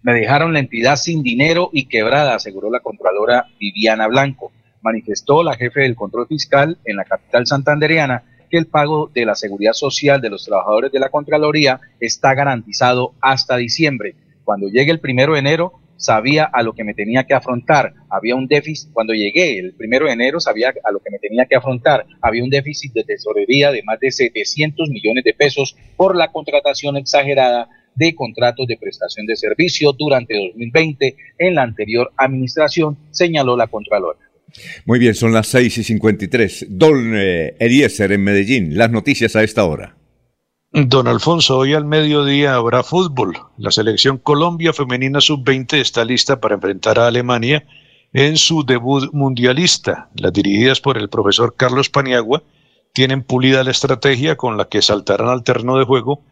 Me 0.02 0.12
dejaron 0.12 0.52
la 0.52 0.58
entidad 0.58 0.96
sin 0.96 1.22
dinero 1.22 1.70
y 1.72 1.86
quebrada, 1.86 2.34
aseguró 2.34 2.70
la 2.70 2.80
Contralora 2.80 3.46
Viviana 3.58 4.06
Blanco. 4.06 4.52
Manifestó 4.82 5.42
la 5.42 5.56
jefe 5.56 5.80
del 5.80 5.96
control 5.96 6.26
fiscal 6.26 6.76
en 6.84 6.96
la 6.96 7.06
capital 7.06 7.46
santandereana 7.46 8.24
que 8.52 8.58
el 8.58 8.66
pago 8.66 9.10
de 9.14 9.24
la 9.24 9.34
seguridad 9.34 9.72
social 9.72 10.20
de 10.20 10.28
los 10.28 10.44
trabajadores 10.44 10.92
de 10.92 11.00
la 11.00 11.08
Contraloría 11.08 11.80
está 11.98 12.34
garantizado 12.34 13.14
hasta 13.22 13.56
diciembre. 13.56 14.14
Cuando 14.44 14.68
llegue 14.68 14.92
el 14.92 15.00
primero 15.00 15.32
de 15.32 15.38
enero, 15.38 15.72
sabía 15.96 16.44
a 16.44 16.62
lo 16.62 16.74
que 16.74 16.84
me 16.84 16.92
tenía 16.92 17.24
que 17.24 17.32
afrontar. 17.32 17.94
Había 18.10 18.36
un 18.36 18.46
déficit, 18.46 18.92
cuando 18.92 19.14
llegué 19.14 19.58
el 19.58 19.72
primero 19.72 20.04
de 20.04 20.12
enero, 20.12 20.38
sabía 20.38 20.74
a 20.84 20.92
lo 20.92 21.00
que 21.00 21.10
me 21.10 21.18
tenía 21.18 21.46
que 21.46 21.56
afrontar. 21.56 22.04
Había 22.20 22.44
un 22.44 22.50
déficit 22.50 22.92
de 22.92 23.04
tesorería 23.04 23.72
de 23.72 23.82
más 23.84 23.98
de 24.00 24.10
700 24.10 24.90
millones 24.90 25.24
de 25.24 25.32
pesos 25.32 25.74
por 25.96 26.14
la 26.14 26.30
contratación 26.30 26.98
exagerada 26.98 27.70
de 27.94 28.14
contratos 28.14 28.66
de 28.66 28.76
prestación 28.76 29.24
de 29.24 29.36
servicio 29.36 29.92
durante 29.94 30.34
2020 30.36 31.16
en 31.38 31.54
la 31.54 31.62
anterior 31.62 32.12
administración, 32.18 32.98
señaló 33.12 33.56
la 33.56 33.68
Contralora. 33.68 34.18
Muy 34.84 34.98
bien, 34.98 35.14
son 35.14 35.32
las 35.32 35.48
6 35.48 35.78
y 35.78 35.84
53. 35.84 36.66
Don 36.70 37.12
eh, 37.14 37.56
Eliezer 37.58 38.12
en 38.12 38.24
Medellín, 38.24 38.76
las 38.76 38.90
noticias 38.90 39.36
a 39.36 39.42
esta 39.42 39.64
hora. 39.64 39.96
Don 40.74 41.06
Alfonso, 41.06 41.58
hoy 41.58 41.74
al 41.74 41.84
mediodía 41.84 42.54
habrá 42.54 42.82
fútbol. 42.82 43.36
La 43.58 43.70
selección 43.70 44.16
Colombia 44.16 44.72
Femenina 44.72 45.20
Sub-20 45.20 45.74
está 45.74 46.02
lista 46.04 46.40
para 46.40 46.54
enfrentar 46.54 46.98
a 46.98 47.08
Alemania 47.08 47.66
en 48.14 48.38
su 48.38 48.64
debut 48.64 49.12
mundialista. 49.12 50.08
Las 50.14 50.32
dirigidas 50.32 50.80
por 50.80 50.96
el 50.96 51.10
profesor 51.10 51.56
Carlos 51.56 51.90
Paniagua 51.90 52.42
tienen 52.94 53.22
pulida 53.22 53.64
la 53.64 53.70
estrategia 53.70 54.36
con 54.36 54.56
la 54.56 54.68
que 54.68 54.80
saltarán 54.80 55.28
al 55.28 55.44
terreno 55.44 55.76
de 55.76 55.84
juego 55.84 56.22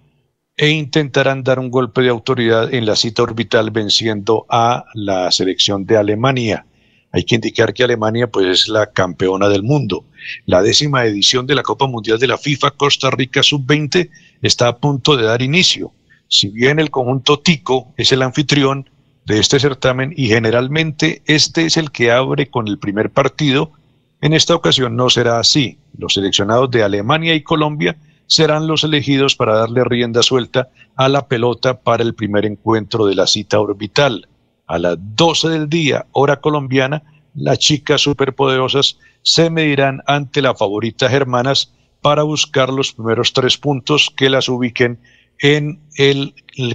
e 0.57 0.71
intentarán 0.71 1.43
dar 1.43 1.59
un 1.59 1.71
golpe 1.71 2.03
de 2.03 2.09
autoridad 2.11 2.73
en 2.73 2.87
la 2.87 2.97
cita 2.97 3.23
orbital 3.23 3.71
venciendo 3.71 4.47
a 4.49 4.85
la 4.95 5.31
selección 5.31 5.87
de 5.87 5.97
Alemania. 5.97 6.67
Hay 7.13 7.25
que 7.25 7.35
indicar 7.35 7.75
que 7.75 7.83
Alemania 7.83 8.29
pues, 8.29 8.47
es 8.47 8.69
la 8.69 8.87
campeona 8.87 9.49
del 9.49 9.63
mundo. 9.63 10.05
La 10.47 10.63
décima 10.63 11.05
edición 11.05 11.47
de 11.47 11.57
la 11.57 11.63
Copa 11.63 11.87
Mundial 11.87 12.19
de 12.19 12.29
la 12.29 12.39
FIFA 12.39 12.73
Costa 12.73 13.11
Rica 13.11 13.43
Sub-20 13.43 14.11
está 14.43 14.69
a 14.69 14.77
punto 14.77 15.17
de 15.17 15.25
dar 15.25 15.43
inicio. 15.43 15.93
Si 16.29 16.49
bien 16.49 16.79
el 16.79 16.91
conjunto 16.91 17.41
Tico 17.41 17.93
es 17.97 18.13
el 18.13 18.23
anfitrión 18.23 18.89
de 19.27 19.41
este 19.41 19.59
certamen 19.59 20.15
y 20.17 20.29
generalmente 20.29 21.23
este 21.27 21.67
es 21.67 21.77
el 21.77 21.91
que 21.91 22.13
abre 22.13 22.49
con 22.49 22.69
el 22.69 22.79
primer 22.79 23.11
partido, 23.11 23.73
en 24.21 24.33
esta 24.33 24.55
ocasión 24.55 24.95
no 24.95 25.11
será 25.11 25.41
así. 25.41 25.79
Los 25.99 26.15
seleccionados 26.15 26.71
de 26.71 26.85
Alemania 26.85 27.35
y 27.35 27.43
Colombia 27.43 27.97
serán 28.29 28.69
los 28.69 28.85
elegidos 28.85 29.35
para 29.35 29.55
darle 29.55 29.83
rienda 29.83 30.23
suelta 30.23 30.69
a 30.95 31.09
la 31.09 31.27
pelota 31.27 31.81
para 31.81 32.05
el 32.05 32.15
primer 32.15 32.45
encuentro 32.47 33.07
de 33.07 33.17
la 33.17 33.27
cita 33.27 33.59
orbital 33.59 34.29
a 34.71 34.79
las 34.79 34.97
12 35.01 35.49
del 35.49 35.69
día, 35.69 36.07
hora 36.13 36.41
colombiana, 36.41 37.03
las 37.35 37.59
chicas 37.59 38.03
superpoderosas 38.03 38.99
se 39.23 39.51
medirán 39.51 40.01
ante 40.07 40.41
las 40.41 40.57
favoritas 40.57 41.11
germanas 41.11 41.75
para 42.01 42.23
buscar 42.23 42.71
los 42.71 42.93
primeros 42.93 43.33
tres 43.33 43.59
puntos 43.59 44.13
que 44.17 44.31
las 44.31 44.49
ubiquen 44.49 45.01
en 45.41 45.81
el, 45.97 46.35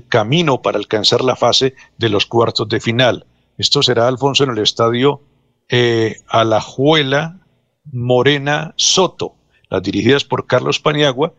camino 0.09 0.61
para 0.61 0.77
alcanzar 0.77 1.23
la 1.23 1.37
fase 1.37 1.73
de 1.97 2.09
los 2.09 2.25
cuartos 2.25 2.67
de 2.67 2.81
final. 2.81 3.27
Esto 3.57 3.81
será, 3.81 4.09
Alfonso, 4.09 4.43
en 4.43 4.49
el 4.49 4.57
estadio 4.57 5.21
eh, 5.69 6.17
Alajuela 6.27 7.39
Morena 7.93 8.73
Soto. 8.75 9.35
Las 9.69 9.83
dirigidas 9.83 10.25
por 10.25 10.47
Carlos 10.47 10.81
Paniagua 10.81 11.33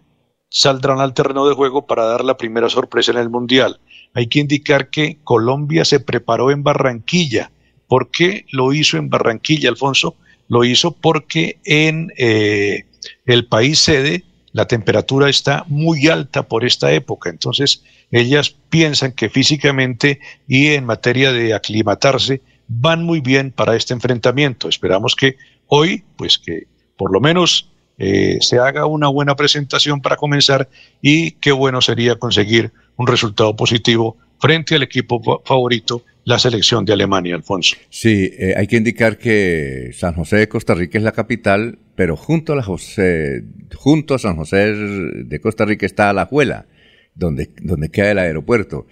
saldrán 0.49 1.01
al 1.01 1.13
terreno 1.13 1.47
de 1.47 1.55
juego 1.55 1.87
para 1.87 2.07
dar 2.07 2.25
la 2.25 2.39
primera 2.39 2.71
sorpresa 2.71 3.13
en 3.13 3.19
el 3.19 3.29
Mundial. 3.29 3.79
Hay 4.17 4.29
que 4.29 4.41
indicar 4.41 4.89
que 4.89 5.19
Colombia 5.25 5.85
se 5.85 6.01
preparó 6.01 6.51
en 6.51 6.63
Barranquilla. 6.63 7.51
¿Por 7.87 8.11
qué 8.11 8.47
lo 8.51 8.73
hizo 8.73 8.97
en 8.97 9.11
Barranquilla, 9.11 9.69
Alfonso? 9.69 10.17
Lo 10.49 10.65
hizo 10.65 10.93
porque 10.93 11.59
en 11.65 12.11
eh, 12.17 12.85
el 13.27 13.47
país 13.47 13.79
sede 13.79 14.25
la 14.53 14.67
temperatura 14.67 15.29
está 15.29 15.67
muy 15.69 16.09
alta 16.09 16.45
por 16.45 16.65
esta 16.65 16.91
época. 16.93 17.29
Entonces, 17.29 17.83
ellas 18.11 18.57
piensan 18.71 19.13
que 19.13 19.29
físicamente 19.29 20.19
y 20.49 20.69
en 20.69 20.87
materia 20.87 21.31
de 21.31 21.53
aclimatarse 21.53 22.41
van 22.69 23.05
muy 23.05 23.21
bien 23.21 23.51
para 23.51 23.77
este 23.77 23.93
enfrentamiento. 23.93 24.71
Esperamos 24.71 25.15
que 25.15 25.37
hoy, 25.67 26.05
pues 26.17 26.39
que 26.39 26.63
por 26.97 27.13
lo 27.13 27.21
menos 27.21 27.71
eh, 27.99 28.39
se 28.41 28.59
haga 28.59 28.87
una 28.87 29.09
buena 29.09 29.37
presentación 29.37 30.01
para 30.01 30.17
comenzar 30.17 30.71
y 31.03 31.33
qué 31.33 31.53
bueno 31.53 31.83
sería 31.83 32.19
conseguir 32.19 32.73
un 32.97 33.07
resultado 33.07 33.55
positivo 33.55 34.17
frente 34.39 34.75
al 34.75 34.83
equipo 34.83 35.21
favorito, 35.45 36.03
la 36.25 36.39
selección 36.39 36.85
de 36.85 36.93
Alemania, 36.93 37.35
Alfonso. 37.35 37.77
Sí, 37.89 38.31
eh, 38.39 38.55
hay 38.57 38.67
que 38.67 38.77
indicar 38.77 39.19
que 39.19 39.91
San 39.95 40.15
José 40.15 40.37
de 40.37 40.49
Costa 40.49 40.75
Rica 40.75 40.99
es 40.99 41.05
la 41.05 41.13
capital, 41.13 41.79
pero 41.95 42.17
junto 42.17 42.53
a, 42.53 42.57
la 42.57 42.63
José, 42.63 43.45
junto 43.75 44.15
a 44.15 44.19
San 44.19 44.37
José 44.37 44.73
de 44.75 45.41
Costa 45.41 45.65
Rica 45.65 45.87
está 45.87 46.11
Alajuela, 46.11 46.67
donde, 47.15 47.51
donde 47.63 47.91
queda 47.91 48.11
el 48.11 48.19
aeropuerto. 48.19 48.87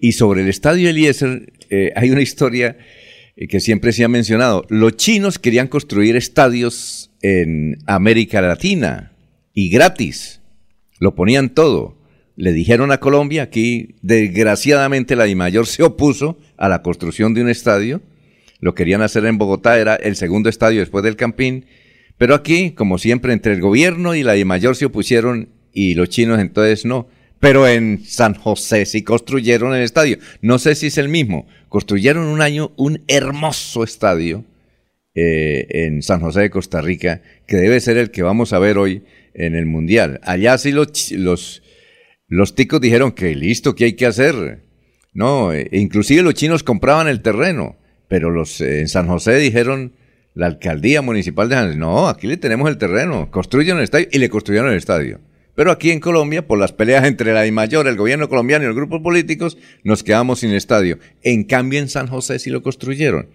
Y 0.00 0.12
sobre 0.12 0.42
el 0.42 0.48
estadio 0.48 0.90
Eliezer 0.90 1.52
eh, 1.70 1.92
hay 1.94 2.10
una 2.10 2.22
historia 2.22 2.76
eh, 3.36 3.46
que 3.46 3.60
siempre 3.60 3.92
se 3.92 4.04
ha 4.04 4.08
mencionado. 4.08 4.66
Los 4.68 4.96
chinos 4.96 5.38
querían 5.38 5.68
construir 5.68 6.16
estadios 6.16 7.10
en 7.22 7.78
América 7.86 8.42
Latina 8.42 9.12
y 9.54 9.70
gratis. 9.70 10.40
Lo 10.98 11.14
ponían 11.14 11.54
todo 11.54 11.99
le 12.40 12.54
dijeron 12.54 12.90
a 12.90 13.00
Colombia, 13.00 13.42
aquí 13.42 13.96
desgraciadamente 14.00 15.14
la 15.14 15.24
DIMAYOR 15.24 15.66
se 15.66 15.82
opuso 15.82 16.38
a 16.56 16.70
la 16.70 16.80
construcción 16.80 17.34
de 17.34 17.42
un 17.42 17.50
estadio, 17.50 18.00
lo 18.60 18.74
querían 18.74 19.02
hacer 19.02 19.26
en 19.26 19.36
Bogotá, 19.36 19.78
era 19.78 19.94
el 19.94 20.16
segundo 20.16 20.48
estadio 20.48 20.80
después 20.80 21.04
del 21.04 21.16
Campín, 21.16 21.66
pero 22.16 22.34
aquí, 22.34 22.70
como 22.70 22.96
siempre, 22.96 23.34
entre 23.34 23.52
el 23.52 23.60
gobierno 23.60 24.14
y 24.14 24.22
la 24.22 24.32
DIMAYOR 24.32 24.74
se 24.74 24.86
opusieron 24.86 25.50
y 25.74 25.92
los 25.94 26.08
chinos 26.08 26.40
entonces 26.40 26.86
no. 26.86 27.08
Pero 27.40 27.68
en 27.68 28.04
San 28.04 28.34
José 28.34 28.86
sí 28.86 29.02
construyeron 29.02 29.74
el 29.74 29.82
estadio. 29.82 30.18
No 30.40 30.58
sé 30.58 30.74
si 30.74 30.86
es 30.86 30.98
el 30.98 31.08
mismo. 31.08 31.46
Construyeron 31.68 32.26
un 32.26 32.42
año 32.42 32.72
un 32.76 33.02
hermoso 33.06 33.84
estadio 33.84 34.44
eh, 35.14 35.66
en 35.70 36.02
San 36.02 36.20
José 36.20 36.40
de 36.40 36.50
Costa 36.50 36.80
Rica, 36.80 37.22
que 37.46 37.56
debe 37.56 37.80
ser 37.80 37.96
el 37.96 38.10
que 38.10 38.22
vamos 38.22 38.52
a 38.52 38.58
ver 38.58 38.76
hoy 38.76 39.02
en 39.32 39.54
el 39.54 39.64
Mundial. 39.64 40.20
Allá 40.22 40.58
sí 40.58 40.72
los, 40.72 41.12
los 41.12 41.62
los 42.30 42.54
ticos 42.54 42.80
dijeron 42.80 43.10
que 43.12 43.34
listo, 43.34 43.74
¿qué 43.74 43.86
hay 43.86 43.92
que 43.94 44.06
hacer? 44.06 44.62
No, 45.12 45.52
e 45.52 45.68
inclusive 45.72 46.22
los 46.22 46.34
chinos 46.34 46.62
compraban 46.62 47.08
el 47.08 47.22
terreno, 47.22 47.76
pero 48.06 48.30
los 48.30 48.60
eh, 48.60 48.80
en 48.80 48.88
San 48.88 49.08
José 49.08 49.36
dijeron, 49.36 49.92
la 50.34 50.46
alcaldía 50.46 51.02
municipal 51.02 51.48
de 51.48 51.56
San 51.56 51.78
no, 51.78 52.08
aquí 52.08 52.28
le 52.28 52.36
tenemos 52.36 52.70
el 52.70 52.78
terreno, 52.78 53.32
construyen 53.32 53.78
el 53.78 53.82
estadio 53.82 54.06
y 54.12 54.18
le 54.18 54.30
construyeron 54.30 54.70
el 54.70 54.78
estadio. 54.78 55.18
Pero 55.56 55.72
aquí 55.72 55.90
en 55.90 55.98
Colombia, 55.98 56.46
por 56.46 56.60
las 56.60 56.72
peleas 56.72 57.04
entre 57.04 57.32
la 57.34 57.50
mayor, 57.50 57.88
el 57.88 57.96
gobierno 57.96 58.28
colombiano 58.28 58.64
y 58.64 58.68
los 58.68 58.76
grupos 58.76 59.02
políticos, 59.02 59.58
nos 59.82 60.04
quedamos 60.04 60.38
sin 60.38 60.52
estadio. 60.52 61.00
En 61.22 61.42
cambio, 61.42 61.80
en 61.80 61.88
San 61.88 62.06
José 62.06 62.38
sí 62.38 62.48
lo 62.48 62.62
construyeron. 62.62 63.28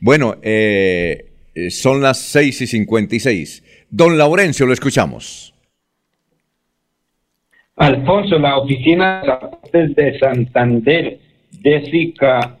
Bueno, 0.00 0.36
eh, 0.42 1.32
eh, 1.54 1.70
son 1.70 2.02
las 2.02 2.18
seis 2.18 2.60
y 2.60 2.66
cincuenta 2.66 3.16
y 3.16 3.20
seis. 3.20 3.62
Don 3.88 4.18
Laurencio, 4.18 4.66
lo 4.66 4.74
escuchamos. 4.74 5.53
Alfonso, 7.76 8.38
la 8.38 8.58
oficina 8.58 9.22
de 9.72 10.18
Santander, 10.20 11.18
Jessica 11.60 12.56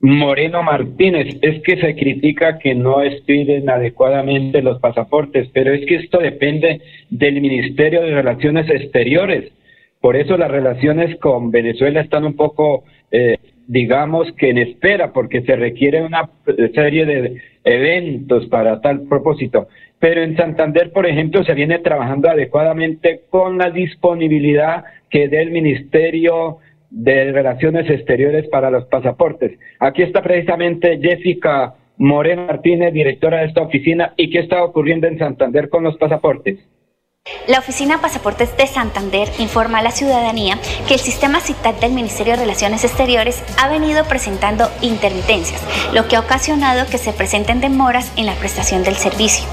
Moreno 0.00 0.62
Martínez, 0.62 1.36
es 1.42 1.60
que 1.62 1.76
se 1.80 1.96
critica 1.96 2.58
que 2.58 2.74
no 2.76 3.02
expiden 3.02 3.68
adecuadamente 3.68 4.62
los 4.62 4.78
pasaportes, 4.78 5.48
pero 5.52 5.74
es 5.74 5.84
que 5.86 5.96
esto 5.96 6.18
depende 6.18 6.80
del 7.10 7.40
Ministerio 7.40 8.02
de 8.02 8.14
Relaciones 8.14 8.70
Exteriores. 8.70 9.52
Por 10.00 10.16
eso 10.16 10.38
las 10.38 10.50
relaciones 10.50 11.18
con 11.18 11.50
Venezuela 11.50 12.00
están 12.00 12.24
un 12.24 12.34
poco, 12.34 12.84
eh, 13.10 13.36
digamos 13.66 14.32
que 14.34 14.50
en 14.50 14.58
espera, 14.58 15.12
porque 15.12 15.42
se 15.42 15.56
requiere 15.56 16.02
una 16.02 16.30
serie 16.74 17.04
de 17.04 17.42
eventos 17.64 18.46
para 18.46 18.80
tal 18.80 19.02
propósito 19.08 19.66
pero 20.00 20.22
en 20.22 20.36
Santander, 20.36 20.90
por 20.92 21.06
ejemplo, 21.06 21.44
se 21.44 21.54
viene 21.54 21.78
trabajando 21.78 22.28
adecuadamente 22.30 23.22
con 23.28 23.58
la 23.58 23.70
disponibilidad 23.70 24.82
que 25.10 25.28
dé 25.28 25.42
el 25.42 25.50
Ministerio 25.50 26.58
de 26.88 27.30
Relaciones 27.32 27.88
Exteriores 27.88 28.48
para 28.48 28.70
los 28.70 28.86
pasaportes. 28.86 29.58
Aquí 29.78 30.02
está 30.02 30.22
precisamente 30.22 30.98
Jessica 31.00 31.74
Moreno 31.98 32.46
Martínez, 32.46 32.94
directora 32.94 33.40
de 33.40 33.46
esta 33.46 33.60
oficina, 33.60 34.14
y 34.16 34.30
qué 34.30 34.38
está 34.40 34.64
ocurriendo 34.64 35.06
en 35.06 35.18
Santander 35.18 35.68
con 35.68 35.84
los 35.84 35.98
pasaportes. 35.98 36.58
La 37.46 37.58
Oficina 37.58 38.00
Pasaportes 38.00 38.56
de 38.56 38.66
Santander 38.66 39.28
informa 39.38 39.80
a 39.80 39.82
la 39.82 39.90
ciudadanía 39.90 40.58
que 40.88 40.94
el 40.94 41.00
sistema 41.00 41.40
CITAC 41.40 41.78
del 41.78 41.92
Ministerio 41.92 42.32
de 42.32 42.40
Relaciones 42.40 42.82
Exteriores 42.84 43.44
ha 43.62 43.68
venido 43.68 44.04
presentando 44.04 44.64
intermitencias, 44.80 45.62
lo 45.92 46.08
que 46.08 46.16
ha 46.16 46.20
ocasionado 46.20 46.90
que 46.90 46.96
se 46.96 47.12
presenten 47.12 47.60
demoras 47.60 48.10
en 48.16 48.24
la 48.24 48.34
prestación 48.34 48.82
del 48.82 48.94
servicio. 48.94 49.46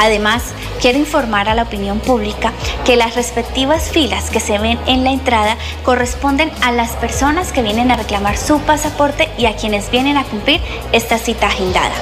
Además, 0.00 0.42
quiero 0.80 0.98
informar 0.98 1.48
a 1.48 1.54
la 1.54 1.62
opinión 1.62 2.00
pública 2.00 2.52
que 2.84 2.96
las 2.96 3.14
respectivas 3.14 3.90
filas 3.90 4.30
que 4.30 4.40
se 4.40 4.58
ven 4.58 4.78
en 4.86 5.04
la 5.04 5.10
entrada 5.10 5.56
corresponden 5.84 6.50
a 6.62 6.72
las 6.72 6.92
personas 6.92 7.52
que 7.52 7.62
vienen 7.62 7.90
a 7.90 7.96
reclamar 7.96 8.36
su 8.36 8.60
pasaporte 8.60 9.28
y 9.38 9.46
a 9.46 9.56
quienes 9.56 9.90
vienen 9.90 10.16
a 10.16 10.24
cumplir 10.24 10.60
esta 10.92 11.18
cita 11.18 11.48
agendada. 11.48 11.94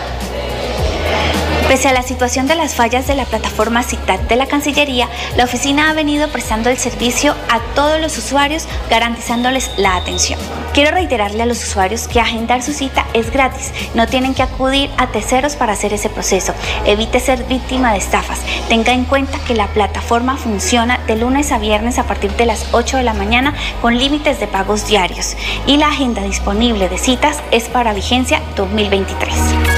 Pese 1.68 1.86
a 1.86 1.92
la 1.92 2.02
situación 2.02 2.46
de 2.46 2.54
las 2.54 2.74
fallas 2.74 3.06
de 3.06 3.14
la 3.14 3.26
plataforma 3.26 3.82
CITAT 3.82 4.22
de 4.22 4.36
la 4.36 4.46
Cancillería, 4.46 5.06
la 5.36 5.44
oficina 5.44 5.90
ha 5.90 5.92
venido 5.92 6.26
prestando 6.28 6.70
el 6.70 6.78
servicio 6.78 7.34
a 7.50 7.60
todos 7.74 8.00
los 8.00 8.16
usuarios, 8.16 8.66
garantizándoles 8.88 9.70
la 9.76 9.94
atención. 9.96 10.40
Quiero 10.72 10.92
reiterarle 10.92 11.42
a 11.42 11.46
los 11.46 11.62
usuarios 11.62 12.08
que 12.08 12.20
agendar 12.20 12.62
su 12.62 12.72
cita 12.72 13.04
es 13.12 13.30
gratis, 13.30 13.70
no 13.94 14.06
tienen 14.06 14.34
que 14.34 14.42
acudir 14.42 14.88
a 14.96 15.08
terceros 15.08 15.56
para 15.56 15.74
hacer 15.74 15.92
ese 15.92 16.08
proceso. 16.08 16.54
Evite 16.86 17.20
ser 17.20 17.44
víctima 17.44 17.92
de 17.92 17.98
estafas. 17.98 18.40
Tenga 18.70 18.94
en 18.94 19.04
cuenta 19.04 19.38
que 19.46 19.54
la 19.54 19.66
plataforma 19.66 20.38
funciona 20.38 20.98
de 21.06 21.16
lunes 21.16 21.52
a 21.52 21.58
viernes 21.58 21.98
a 21.98 22.04
partir 22.04 22.32
de 22.32 22.46
las 22.46 22.64
8 22.72 22.96
de 22.96 23.02
la 23.02 23.12
mañana 23.12 23.52
con 23.82 23.98
límites 23.98 24.40
de 24.40 24.46
pagos 24.46 24.86
diarios 24.86 25.36
y 25.66 25.76
la 25.76 25.88
agenda 25.88 26.22
disponible 26.22 26.88
de 26.88 26.96
citas 26.96 27.40
es 27.50 27.68
para 27.68 27.92
vigencia 27.92 28.40
2023. 28.56 29.77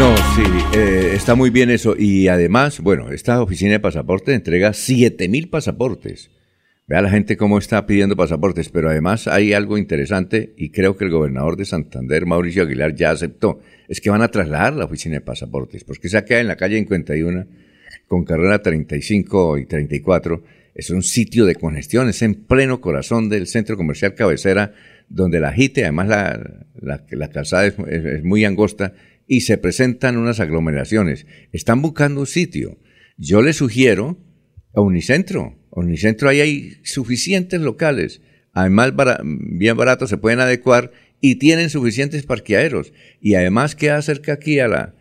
No, 0.00 0.16
sí, 0.34 0.42
eh, 0.78 1.12
está 1.14 1.34
muy 1.34 1.50
bien 1.50 1.68
eso. 1.68 1.94
Y 1.94 2.28
además, 2.28 2.80
bueno, 2.80 3.10
esta 3.10 3.42
oficina 3.42 3.72
de 3.72 3.80
pasaporte 3.80 4.32
entrega 4.32 4.72
7 4.72 5.28
mil 5.28 5.50
pasaportes. 5.50 6.30
Vea 6.86 7.02
la 7.02 7.10
gente 7.10 7.36
cómo 7.36 7.58
está 7.58 7.84
pidiendo 7.84 8.16
pasaportes, 8.16 8.70
pero 8.70 8.88
además 8.88 9.28
hay 9.28 9.52
algo 9.52 9.76
interesante 9.76 10.54
y 10.56 10.70
creo 10.70 10.96
que 10.96 11.04
el 11.04 11.10
gobernador 11.10 11.58
de 11.58 11.66
Santander, 11.66 12.24
Mauricio 12.24 12.62
Aguilar, 12.62 12.94
ya 12.94 13.10
aceptó. 13.10 13.60
Es 13.88 14.00
que 14.00 14.08
van 14.08 14.22
a 14.22 14.28
trasladar 14.28 14.72
la 14.72 14.86
oficina 14.86 15.16
de 15.16 15.20
pasaportes, 15.20 15.84
porque 15.84 16.08
se 16.08 16.24
queda 16.24 16.40
en 16.40 16.48
la 16.48 16.56
calle 16.56 16.78
51 16.78 17.46
con 18.08 18.24
carrera 18.24 18.62
35 18.62 19.58
y 19.58 19.66
34. 19.66 20.42
Es 20.74 20.88
un 20.88 21.02
sitio 21.02 21.44
de 21.44 21.56
congestión, 21.56 22.08
es 22.08 22.22
en 22.22 22.36
pleno 22.36 22.80
corazón 22.80 23.28
del 23.28 23.46
centro 23.46 23.76
comercial 23.76 24.14
cabecera, 24.14 24.72
donde 25.10 25.40
la 25.40 25.52
JITE, 25.52 25.82
además 25.82 26.08
la, 26.08 26.40
la, 27.10 27.28
calzada 27.28 27.66
es 27.66 28.24
muy 28.24 28.46
angosta, 28.46 28.94
y 29.30 29.42
se 29.42 29.58
presentan 29.58 30.16
unas 30.16 30.40
aglomeraciones. 30.40 31.24
Están 31.52 31.82
buscando 31.82 32.18
un 32.18 32.26
sitio. 32.26 32.80
Yo 33.16 33.42
les 33.42 33.58
sugiero 33.58 34.18
a 34.74 34.80
Unicentro. 34.80 35.56
A 35.70 35.78
Unicentro 35.78 36.28
ahí 36.28 36.40
hay 36.40 36.72
suficientes 36.82 37.60
locales. 37.60 38.22
Además, 38.52 38.92
bien 39.22 39.76
baratos, 39.76 40.10
se 40.10 40.16
pueden 40.16 40.40
adecuar 40.40 40.90
y 41.20 41.36
tienen 41.36 41.70
suficientes 41.70 42.24
parqueaderos. 42.24 42.92
Y 43.20 43.36
además 43.36 43.76
queda 43.76 44.02
cerca 44.02 44.32
aquí 44.32 44.58
a 44.58 44.66
la, 44.66 44.96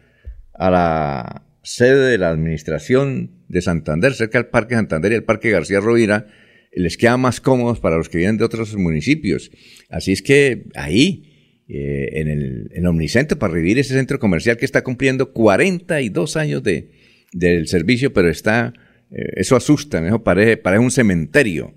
a 0.53 0.69
la 0.69 1.47
sede 1.63 2.11
de 2.11 2.19
la 2.19 2.29
administración 2.29 3.31
de 3.47 3.63
Santander, 3.63 4.13
cerca 4.13 4.37
del 4.37 4.51
Parque 4.51 4.75
Santander 4.75 5.11
y 5.11 5.15
el 5.15 5.23
Parque 5.23 5.49
García 5.49 5.79
Rovira, 5.79 6.27
les 6.71 6.97
queda 6.97 7.17
más 7.17 7.41
cómodos 7.41 7.79
para 7.79 7.97
los 7.97 8.09
que 8.09 8.19
vienen 8.19 8.37
de 8.37 8.43
otros 8.43 8.75
municipios. 8.75 9.49
Así 9.89 10.11
es 10.11 10.21
que 10.21 10.65
ahí 10.75 11.28
eh, 11.71 12.19
en, 12.19 12.27
el, 12.29 12.71
en 12.73 12.87
Omnicentro 12.87 13.37
para 13.37 13.53
revivir 13.53 13.77
ese 13.77 13.93
centro 13.93 14.17
comercial 14.17 14.57
que 14.57 14.65
está 14.65 14.83
cumpliendo 14.83 15.33
42 15.33 16.35
años 16.35 16.63
de, 16.63 16.89
del 17.31 17.67
servicio, 17.67 18.11
pero 18.11 18.27
está, 18.27 18.73
eh, 19.11 19.33
eso 19.35 19.55
asusta, 19.55 20.03
eso 20.03 20.23
parece, 20.23 20.57
parece 20.57 20.83
un 20.83 20.89
cementerio. 20.89 21.75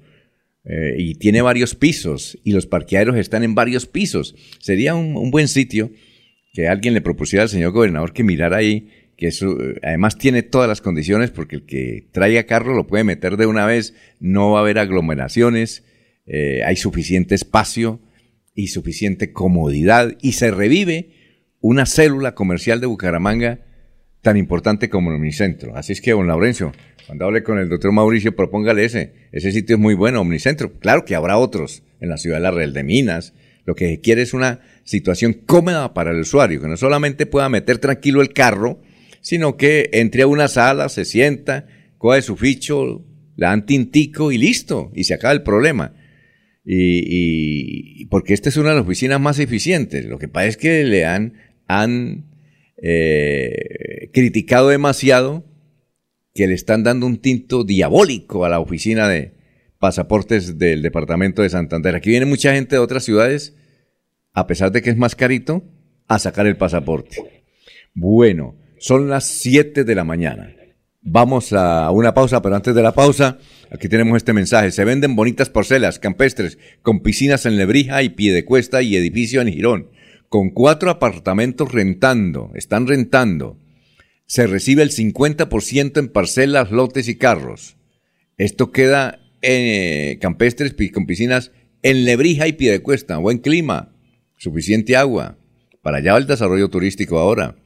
Eh, 0.64 0.94
y 0.97 1.16
tiene 1.16 1.43
varios 1.43 1.74
pisos 1.74 2.39
y 2.43 2.52
los 2.52 2.66
parqueaderos 2.66 3.16
están 3.16 3.43
en 3.43 3.55
varios 3.55 3.85
pisos. 3.85 4.35
Sería 4.60 4.94
un, 4.94 5.31
buen 5.31 5.47
sitio 5.47 5.90
que 6.55 6.69
alguien 6.69 6.94
le 6.94 7.02
propusiera 7.02 7.43
al 7.43 7.51
señor 7.51 7.73
gobernador 7.73 8.14
que 8.14 8.24
mirara 8.24 8.56
ahí, 8.56 8.89
que 9.19 9.27
eso, 9.27 9.59
además 9.82 10.16
tiene 10.16 10.43
todas 10.43 10.69
las 10.69 10.81
condiciones 10.81 11.31
porque 11.31 11.56
el 11.56 11.66
que 11.66 12.09
traiga 12.12 12.44
carro 12.44 12.73
lo 12.74 12.86
puede 12.86 13.05
meter 13.05 13.36
de 13.36 13.44
una 13.44 13.66
vez, 13.66 13.94
no 14.20 14.52
va 14.52 14.60
a 14.60 14.62
haber 14.62 14.78
aglomeraciones, 14.78 15.85
hay 16.64 16.77
suficiente 16.77 17.35
espacio, 17.35 18.01
y 18.54 18.68
suficiente 18.68 19.32
comodidad 19.32 20.16
y 20.20 20.32
se 20.32 20.50
revive 20.50 21.10
una 21.60 21.86
célula 21.86 22.34
comercial 22.34 22.80
de 22.80 22.86
Bucaramanga 22.86 23.60
tan 24.20 24.36
importante 24.36 24.88
como 24.88 25.10
el 25.10 25.16
Omnicentro. 25.16 25.76
Así 25.76 25.92
es 25.92 26.00
que, 26.00 26.12
don 26.12 26.26
Laurencio, 26.26 26.72
cuando 27.06 27.24
hable 27.24 27.42
con 27.42 27.58
el 27.58 27.68
doctor 27.68 27.92
Mauricio, 27.92 28.36
propóngale 28.36 28.84
ese. 28.84 29.14
Ese 29.32 29.52
sitio 29.52 29.76
es 29.76 29.82
muy 29.82 29.94
bueno, 29.94 30.20
Omnicentro. 30.20 30.72
Claro 30.78 31.04
que 31.04 31.14
habrá 31.14 31.38
otros 31.38 31.82
en 32.00 32.08
la 32.08 32.16
ciudad 32.16 32.36
de 32.36 32.42
la 32.42 32.50
Real 32.50 32.72
de 32.72 32.84
Minas. 32.84 33.34
Lo 33.64 33.74
que 33.74 34.00
quiere 34.00 34.22
es 34.22 34.34
una 34.34 34.60
situación 34.84 35.32
cómoda 35.32 35.94
para 35.94 36.10
el 36.10 36.20
usuario, 36.20 36.60
que 36.60 36.68
no 36.68 36.76
solamente 36.76 37.26
pueda 37.26 37.48
meter 37.48 37.78
tranquilo 37.78 38.22
el 38.22 38.32
carro, 38.32 38.80
sino 39.20 39.56
que 39.56 39.90
entre 39.92 40.22
a 40.22 40.26
una 40.26 40.48
sala, 40.48 40.88
se 40.88 41.04
sienta, 41.04 41.66
coge 41.98 42.22
su 42.22 42.36
ficho, 42.36 43.04
le 43.36 43.46
dan 43.46 43.66
tintico 43.66 44.32
y 44.32 44.38
listo, 44.38 44.90
y 44.94 45.04
se 45.04 45.14
acaba 45.14 45.32
el 45.32 45.42
problema. 45.42 45.94
Y, 46.64 48.06
porque 48.06 48.34
esta 48.34 48.48
es 48.48 48.56
una 48.56 48.70
de 48.70 48.76
las 48.76 48.84
oficinas 48.84 49.20
más 49.20 49.39
eficientes. 49.39 50.05
Lo 50.05 50.18
que 50.18 50.28
pasa 50.28 50.47
es 50.47 50.56
que 50.56 50.84
le 50.84 51.05
han, 51.05 51.34
han 51.66 52.30
eh, 52.76 54.10
criticado 54.12 54.68
demasiado 54.68 55.44
que 56.34 56.47
le 56.47 56.55
están 56.55 56.82
dando 56.82 57.06
un 57.06 57.18
tinto 57.18 57.64
diabólico 57.64 58.44
a 58.44 58.48
la 58.48 58.60
oficina 58.60 59.09
de 59.09 59.34
pasaportes 59.78 60.59
del 60.59 60.82
departamento 60.82 61.43
de 61.43 61.51
Santander. 61.51 61.94
Aquí 61.94 62.10
viene 62.10 62.26
mucha 62.26 62.55
gente 62.55 62.76
de 62.76 62.80
otras 62.80 63.05
ciudades, 63.05 63.56
a 64.32 64.47
pesar 64.47 64.70
de 64.72 64.80
que 64.80 64.90
es 64.90 64.97
más 64.97 65.16
carito, 65.16 65.64
a 66.09 66.18
sacar 66.18 66.47
el 66.47 66.56
pasaporte. 66.56 67.44
Bueno, 67.94 68.56
son 68.78 69.09
las 69.09 69.26
7 69.26 69.84
de 69.84 69.94
la 69.94 70.05
mañana. 70.05 70.55
Vamos 71.04 71.52
a 71.52 71.90
una 71.90 72.14
pausa, 72.14 72.40
pero 72.42 72.54
antes 72.54 72.76
de 72.76 72.82
la 72.82 72.94
pausa, 72.94 73.38
aquí 73.72 73.88
tenemos 73.88 74.16
este 74.16 74.32
mensaje. 74.32 74.70
Se 74.70 74.84
venden 74.84 75.16
bonitas 75.16 75.50
parcelas 75.50 75.98
campestres 75.98 76.58
con 76.82 77.00
piscinas 77.00 77.44
en 77.44 77.56
Lebrija 77.56 78.04
y 78.04 78.10
Piedecuesta 78.10 78.82
y 78.82 78.94
edificio 78.94 79.40
en 79.40 79.48
Girón, 79.52 79.90
con 80.28 80.50
cuatro 80.50 80.90
apartamentos 80.90 81.72
rentando, 81.72 82.52
están 82.54 82.86
rentando. 82.86 83.58
Se 84.26 84.46
recibe 84.46 84.84
el 84.84 84.92
50% 84.92 85.98
en 85.98 86.08
parcelas, 86.08 86.70
lotes 86.70 87.08
y 87.08 87.16
carros. 87.16 87.76
Esto 88.38 88.70
queda 88.70 89.18
en 89.40 90.12
eh, 90.14 90.18
campestres 90.20 90.72
con 90.94 91.06
piscinas 91.06 91.50
en 91.82 92.04
Lebrija 92.04 92.46
y 92.46 92.52
Piedecuesta, 92.52 93.18
buen 93.18 93.38
clima, 93.38 93.92
suficiente 94.36 94.96
agua. 94.96 95.36
Para 95.82 95.98
allá 95.98 96.12
va 96.12 96.18
el 96.18 96.28
desarrollo 96.28 96.70
turístico 96.70 97.18
ahora. 97.18 97.56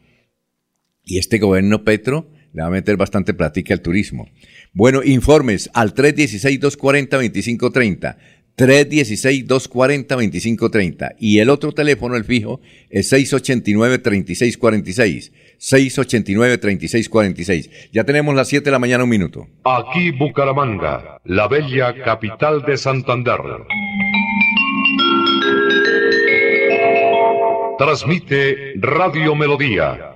Y 1.05 1.19
este 1.19 1.39
gobierno 1.39 1.85
Petro 1.85 2.31
le 2.57 2.63
va 2.63 2.69
a 2.69 2.71
meter 2.71 2.97
bastante 2.97 3.35
platica 3.35 3.75
al 3.75 3.83
turismo. 3.83 4.31
Bueno, 4.73 5.03
informes 5.05 5.69
al 5.75 5.95
316-240-2530. 5.95 8.17
316-240-2530. 8.57 11.17
Y 11.19 11.41
el 11.41 11.51
otro 11.51 11.73
teléfono, 11.73 12.17
el 12.17 12.25
fijo, 12.25 12.63
es 12.89 13.13
689-3646. 13.13 15.33
689-3646. 15.59 17.91
Ya 17.93 18.05
tenemos 18.05 18.35
las 18.35 18.49
7 18.49 18.65
de 18.65 18.71
la 18.71 18.79
mañana, 18.79 19.05
un 19.05 19.11
minuto. 19.11 19.47
Aquí 19.65 20.13
Bucaramanga, 20.13 21.21
la 21.25 21.49
bella 21.49 22.03
capital 22.03 22.63
de 22.63 22.79
Santander. 22.79 23.39
Transmite 27.79 28.73
Radio 28.77 29.35
Melodía 29.35 30.16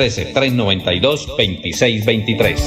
313-392-2623. 0.01 2.57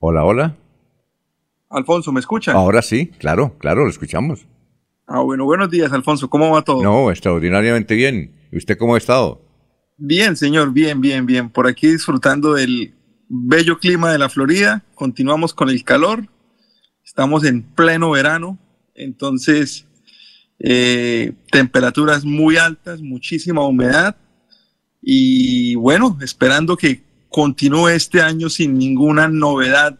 Hola, 0.00 0.24
hola. 0.24 0.56
Alfonso, 1.70 2.12
¿me 2.12 2.20
escucha? 2.20 2.52
Ahora 2.52 2.82
sí, 2.82 3.06
claro, 3.18 3.56
claro, 3.58 3.84
lo 3.84 3.90
escuchamos. 3.90 4.46
Ah, 5.06 5.20
bueno, 5.20 5.44
buenos 5.44 5.70
días, 5.70 5.92
Alfonso. 5.92 6.28
¿Cómo 6.28 6.50
va 6.50 6.62
todo? 6.62 6.82
No, 6.82 7.10
extraordinariamente 7.10 7.94
bien. 7.94 8.32
¿Y 8.50 8.58
usted 8.58 8.76
cómo 8.78 8.94
ha 8.94 8.98
estado? 8.98 9.42
Bien, 9.96 10.36
señor, 10.36 10.72
bien, 10.72 11.00
bien, 11.00 11.26
bien. 11.26 11.50
Por 11.50 11.66
aquí 11.66 11.88
disfrutando 11.88 12.54
del 12.54 12.94
bello 13.28 13.78
clima 13.78 14.12
de 14.12 14.18
la 14.18 14.28
Florida. 14.28 14.84
Continuamos 14.94 15.54
con 15.54 15.70
el 15.70 15.84
calor 15.84 16.28
Estamos 17.06 17.44
en 17.44 17.62
pleno 17.62 18.10
verano, 18.10 18.58
entonces 18.94 19.86
eh, 20.58 21.32
temperaturas 21.50 22.26
muy 22.26 22.58
altas, 22.58 23.00
muchísima 23.00 23.64
humedad 23.64 24.16
y 25.00 25.76
bueno, 25.76 26.18
esperando 26.20 26.76
que 26.76 27.04
continúe 27.30 27.88
este 27.88 28.20
año 28.20 28.50
sin 28.50 28.76
ninguna 28.76 29.28
novedad 29.28 29.98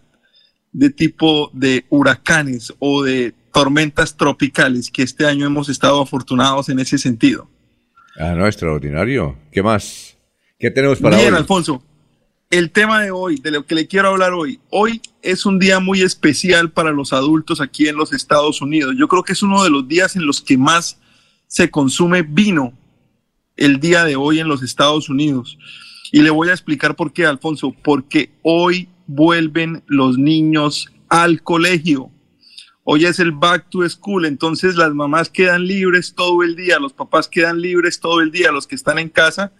de 0.76 0.90
tipo 0.90 1.50
de 1.54 1.86
huracanes 1.88 2.72
o 2.78 3.02
de 3.02 3.34
tormentas 3.52 4.16
tropicales, 4.16 4.90
que 4.90 5.02
este 5.02 5.24
año 5.24 5.46
hemos 5.46 5.68
estado 5.68 6.02
afortunados 6.02 6.68
en 6.68 6.78
ese 6.78 6.98
sentido. 6.98 7.48
Ah, 8.18 8.34
no, 8.34 8.46
extraordinario. 8.46 9.36
¿Qué 9.50 9.62
más? 9.62 10.16
¿Qué 10.58 10.70
tenemos 10.70 10.98
para 10.98 11.16
Bien, 11.16 11.34
Alfonso 11.34 11.82
el 12.50 12.70
tema 12.70 13.02
de 13.02 13.10
hoy, 13.10 13.36
de 13.40 13.50
lo 13.50 13.66
que 13.66 13.74
le 13.74 13.86
quiero 13.86 14.08
hablar 14.08 14.32
hoy, 14.32 14.60
hoy 14.70 15.00
es 15.22 15.46
un 15.46 15.58
día 15.58 15.80
muy 15.80 16.02
especial 16.02 16.70
para 16.70 16.92
los 16.92 17.12
adultos 17.12 17.60
aquí 17.60 17.88
en 17.88 17.96
los 17.96 18.12
Estados 18.12 18.60
Unidos. 18.60 18.94
Yo 18.96 19.08
creo 19.08 19.24
que 19.24 19.32
es 19.32 19.42
uno 19.42 19.64
de 19.64 19.70
los 19.70 19.88
días 19.88 20.14
en 20.16 20.26
los 20.26 20.40
que 20.40 20.56
más 20.56 21.00
se 21.48 21.70
consume 21.70 22.22
vino 22.22 22.72
el 23.56 23.80
día 23.80 24.04
de 24.04 24.16
hoy 24.16 24.38
en 24.38 24.48
los 24.48 24.62
Estados 24.62 25.08
Unidos. 25.08 25.58
Y 26.12 26.20
le 26.20 26.30
voy 26.30 26.48
a 26.50 26.52
explicar 26.52 26.94
por 26.94 27.12
qué, 27.12 27.26
Alfonso, 27.26 27.74
porque 27.82 28.30
hoy 28.42 28.88
vuelven 29.06 29.82
los 29.86 30.18
niños 30.18 30.90
al 31.08 31.42
colegio. 31.42 32.10
Hoy 32.84 33.04
es 33.04 33.18
el 33.18 33.32
back 33.32 33.68
to 33.68 33.88
school, 33.88 34.26
entonces 34.26 34.76
las 34.76 34.94
mamás 34.94 35.28
quedan 35.28 35.66
libres 35.66 36.14
todo 36.14 36.42
el 36.42 36.54
día, 36.54 36.78
los 36.78 36.92
papás 36.92 37.26
quedan 37.26 37.60
libres 37.60 37.98
todo 37.98 38.20
el 38.20 38.30
día, 38.30 38.52
los 38.52 38.66
que 38.66 38.76
están 38.76 38.98
en 38.98 39.08
casa, 39.08 39.52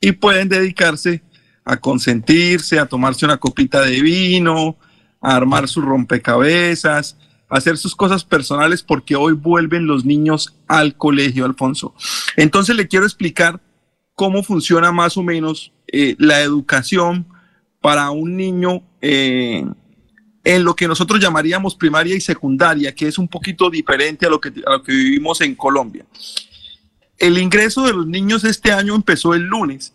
y 0.00 0.12
pueden 0.12 0.48
dedicarse 0.48 1.22
a 1.64 1.76
consentirse, 1.76 2.78
a 2.78 2.86
tomarse 2.86 3.26
una 3.26 3.36
copita 3.36 3.82
de 3.82 4.00
vino, 4.00 4.78
a 5.20 5.36
armar 5.36 5.68
sus 5.68 5.84
rompecabezas, 5.84 7.18
a 7.50 7.56
hacer 7.58 7.76
sus 7.76 7.94
cosas 7.94 8.24
personales 8.24 8.82
porque 8.82 9.16
hoy 9.16 9.34
vuelven 9.34 9.86
los 9.86 10.06
niños 10.06 10.56
al 10.66 10.96
colegio, 10.96 11.44
Alfonso. 11.44 11.94
Entonces 12.36 12.76
le 12.76 12.88
quiero 12.88 13.04
explicar 13.04 13.60
cómo 14.14 14.42
funciona 14.42 14.90
más 14.90 15.18
o 15.18 15.22
menos 15.22 15.72
eh, 15.86 16.16
la 16.18 16.40
educación 16.40 17.26
para 17.80 18.10
un 18.10 18.36
niño 18.36 18.82
eh, 19.00 19.64
en 20.44 20.64
lo 20.64 20.74
que 20.74 20.88
nosotros 20.88 21.20
llamaríamos 21.20 21.74
primaria 21.74 22.16
y 22.16 22.20
secundaria, 22.20 22.94
que 22.94 23.08
es 23.08 23.18
un 23.18 23.28
poquito 23.28 23.70
diferente 23.70 24.26
a 24.26 24.30
lo 24.30 24.40
que, 24.40 24.52
a 24.66 24.72
lo 24.72 24.82
que 24.82 24.92
vivimos 24.92 25.40
en 25.40 25.54
Colombia. 25.54 26.06
El 27.18 27.38
ingreso 27.38 27.86
de 27.86 27.92
los 27.92 28.06
niños 28.06 28.44
este 28.44 28.72
año 28.72 28.94
empezó 28.94 29.34
el 29.34 29.42
lunes 29.42 29.94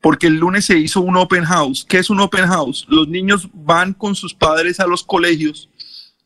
porque 0.00 0.28
el 0.28 0.36
lunes 0.36 0.64
se 0.64 0.78
hizo 0.78 1.00
un 1.00 1.16
open 1.16 1.44
house. 1.44 1.84
¿Qué 1.88 1.98
es 1.98 2.10
un 2.10 2.20
open 2.20 2.46
house? 2.46 2.86
Los 2.88 3.08
niños 3.08 3.48
van 3.52 3.92
con 3.92 4.14
sus 4.14 4.34
padres 4.34 4.80
a 4.80 4.86
los 4.86 5.02
colegios, 5.02 5.68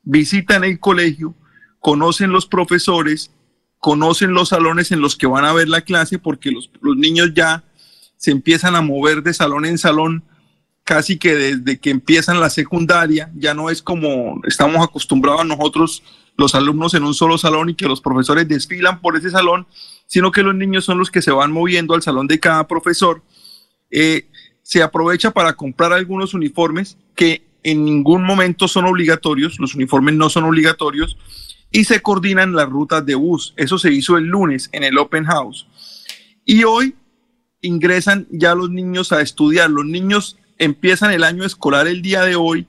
visitan 0.03 0.65
el 0.65 0.79
colegio, 0.79 1.35
conocen 1.81 2.33
los 2.33 2.47
profesores, 2.47 3.31
conocen 3.79 4.35
los 4.35 4.51
salones 4.51 4.93
en 4.93 5.01
los 5.01 5.17
que 5.17 5.27
van 5.27 5.45
a 5.45 5.53
ver 5.53 5.69
la 5.69 5.81
clase, 5.81 6.19
porque 6.19 6.51
los, 6.51 6.71
niños 6.97 7.33
ya 7.35 7.65
se 8.17 8.31
empiezan 8.31 8.77
a 8.77 8.83
mover 8.83 9.23
de 9.23 9.35
salón 9.35 9.65
en 9.65 9.79
salón 9.79 10.23
casi 10.93 11.17
que 11.17 11.35
desde 11.35 11.81
que 11.81 11.89
empiezan 11.89 12.39
la 12.39 12.51
secundaria, 12.51 13.33
ya 13.35 13.55
no 13.55 13.71
es 13.71 13.81
como 13.81 14.43
estamos 14.47 14.85
acostumbrados 14.85 15.47
nosotros 15.47 16.03
los 16.37 16.55
alumnos 16.55 16.93
en 16.93 17.03
un 17.03 17.15
solo 17.15 17.39
salón 17.39 17.71
y 17.71 17.75
que 17.75 17.89
los 17.89 18.03
profesores 18.03 18.47
desfilan 18.47 19.01
por 19.01 19.17
ese 19.17 19.31
salón, 19.31 19.67
sino 20.07 20.31
que 20.31 20.43
los 20.43 20.55
niños 20.55 20.85
son 20.85 20.99
los 20.99 21.11
que 21.11 21.23
se 21.23 21.31
van 21.31 21.51
moviendo 21.51 21.95
al 21.95 22.03
salón 22.03 22.27
de 22.27 22.39
cada 22.39 22.69
profesor 22.69 23.23
eh, 23.91 24.27
se 24.61 24.83
aprovecha 24.83 25.31
para 25.31 25.55
comprar 25.55 25.95
algunos 25.95 26.35
uniformes 26.35 26.99
que 27.15 27.43
en 27.63 27.87
ningún 27.87 28.23
momento 28.23 28.69
son 28.69 28.85
obligatorios, 28.85 29.59
los 29.59 29.75
uniformes 29.75 30.15
no 30.15 30.29
son 30.29 30.45
obligatorios, 30.45 31.17
y 31.71 31.85
se 31.85 32.03
coordinan 32.03 32.53
las 32.55 32.69
rutas 32.69 33.07
de 33.07 33.15
bus. 33.15 33.55
Eso 33.57 33.79
se 33.79 33.91
hizo 33.91 34.19
el 34.19 34.25
lunes 34.25 34.69
en 34.73 34.85
el 34.85 34.99
Open 34.99 35.25
House. 35.25 35.67
Y 36.45 36.65
hoy 36.65 36.95
ingresan 37.63 38.27
ya 38.31 38.55
los 38.55 38.69
niños 38.69 39.11
a 39.11 39.23
estudiar. 39.23 39.71
Los 39.71 39.87
niños 39.87 40.37
empiezan 40.65 41.13
el 41.13 41.25
año 41.25 41.45
escolar 41.45 41.87
el 41.87 42.03
día 42.03 42.23
de 42.23 42.37
hoy, 42.37 42.67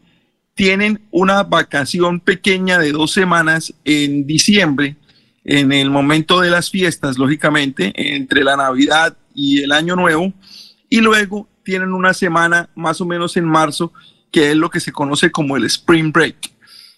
tienen 0.56 1.02
una 1.12 1.44
vacación 1.44 2.20
pequeña 2.20 2.78
de 2.78 2.92
dos 2.92 3.12
semanas 3.12 3.74
en 3.86 4.28
diciembre, 4.28 4.96
en 5.44 5.72
el 5.72 5.90
momento 5.90 6.40
de 6.40 6.50
las 6.50 6.70
fiestas, 6.70 7.18
lógicamente, 7.18 7.92
entre 7.96 8.44
la 8.44 8.56
Navidad 8.56 9.18
y 9.34 9.64
el 9.64 9.72
Año 9.72 9.96
Nuevo 9.96 10.34
y 10.94 11.02
luego 11.02 11.50
tienen 11.64 11.92
una 11.92 12.14
semana 12.14 12.70
más 12.76 13.02
o 13.02 13.06
menos 13.06 13.36
en 13.36 13.46
marzo, 13.46 13.92
que 14.32 14.52
es 14.52 14.56
lo 14.56 14.70
que 14.70 14.80
se 14.80 14.92
conoce 14.92 15.32
como 15.32 15.58
el 15.58 15.64
Spring 15.64 16.12
Break, 16.12 16.52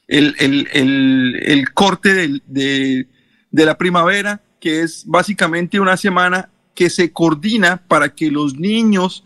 el, 0.09 1.65
corte 1.73 2.13
de, 2.45 3.07
la 3.51 3.77
primavera, 3.77 4.41
que 4.59 4.81
es 4.81 5.05
básicamente 5.05 5.79
una 5.79 5.95
semana 5.95 6.49
que 6.73 6.89
se 6.89 7.13
coordina 7.13 7.77
para 7.87 8.13
que 8.13 8.29
los 8.29 8.55
niños 8.57 9.23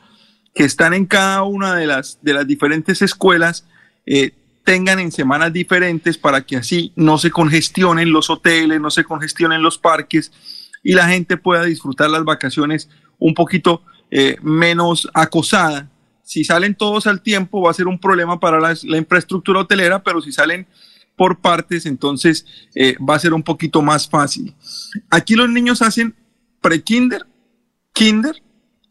que 0.53 0.63
están 0.63 0.93
en 0.93 1.05
cada 1.05 1.43
una 1.43 1.76
de 1.76 1.88
las, 1.88 2.19
de 2.21 2.34
las 2.34 2.47
diferentes 2.47 3.01
escuelas 3.01 3.65
eh, 4.05 4.31
tengan 4.63 4.99
en 4.99 5.11
semanas 5.11 5.51
diferentes 5.53 6.17
para 6.17 6.41
que 6.41 6.57
así 6.57 6.91
no 6.95 7.17
se 7.17 7.31
congestionen 7.31 8.11
los 8.11 8.30
hoteles, 8.30 8.80
no 8.80 8.91
se 8.91 9.03
congestionen 9.03 9.61
los 9.61 9.77
parques 9.77 10.31
y 10.84 10.93
la 10.93 11.07
gente 11.07 11.38
pueda 11.38 11.63
disfrutar 11.63 12.09
las 12.09 12.23
vacaciones 12.23 12.89
un 13.17 13.34
poquito 13.34 13.84
eh, 14.11 14.38
menos 14.41 15.09
acosada. 15.13 15.89
Si 16.23 16.43
salen 16.43 16.76
todos 16.76 17.07
al 17.07 17.21
tiempo 17.21 17.61
va 17.61 17.71
a 17.71 17.73
ser 17.73 17.88
un 17.88 17.99
problema 17.99 18.39
para 18.39 18.59
la, 18.59 18.76
infraestructura 18.97 19.61
hotelera, 19.61 20.03
pero 20.03 20.21
si 20.21 20.31
salen 20.31 20.67
por 21.15 21.39
partes, 21.39 21.85
entonces 21.85 22.45
eh, 22.76 22.95
va 22.97 23.15
a 23.15 23.19
ser 23.19 23.34
un 23.34 23.43
poquito 23.43 23.81
más 23.81 24.07
fácil. 24.07 24.53
Aquí 25.09 25.35
los 25.35 25.49
niños 25.49 25.81
hacen 25.81 26.15
pre-kinder, 26.61 27.26
kinder, 27.93 28.41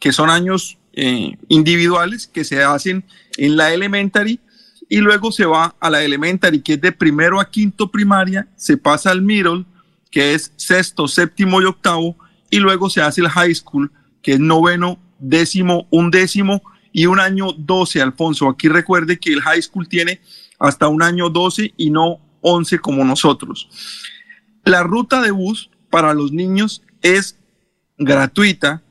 que 0.01 0.13
son 0.13 0.29
años 0.29 0.79
eh, 1.01 1.39
individuales 1.47 2.27
que 2.27 2.43
se 2.43 2.61
hacen 2.61 3.05
en 3.37 3.57
la 3.57 3.73
elementary 3.73 4.41
y 4.89 4.97
luego 4.97 5.31
se 5.31 5.45
va 5.45 5.77
a 5.79 5.91
la 5.91 6.03
elementary, 6.03 6.61
que 6.61 6.73
es 6.73 6.81
de 6.81 6.91
primero 6.91 7.39
a 7.39 7.49
quinto 7.49 7.89
primaria, 7.89 8.49
se 8.57 8.77
pasa 8.77 9.13
al 9.13 9.23
middle, 9.23 9.65
que 10.11 10.35
es 10.35 10.53
sexto, 10.57 11.07
séptimo 11.07 11.63
y 11.63 11.67
octavo, 11.67 12.17
y 12.51 12.59
luego 12.59 12.91
se 12.91 13.01
hace 13.01 13.21
el 13.21 13.29
high 13.29 13.55
school, 13.55 13.93
que 14.23 14.33
es 14.33 14.41
noveno, 14.41 14.99
décimo, 15.21 15.87
un 15.91 16.11
décimo 16.11 16.63
y 16.93 17.07
un 17.07 17.21
año 17.21 17.53
12, 17.53 18.03
Alfonso. 18.03 18.49
Aquí 18.49 18.69
recuerde 18.69 19.21
que 19.21 19.33
el 19.33 19.41
high 19.43 19.63
school 19.63 19.87
tiene 19.87 20.21
hasta 20.59 20.89
un 20.89 21.05
año 21.05 21.31
12 21.31 21.75
y 21.77 21.91
no 21.91 22.19
11 22.41 22.81
como 22.81 23.05
nosotros. 23.05 23.69
La 24.65 24.83
ruta 24.83 25.23
de 25.23 25.31
bus 25.31 25.71
para 25.91 26.13
los 26.13 26.33
niños 26.33 26.83
es 27.03 27.39
gratuita 27.99 28.83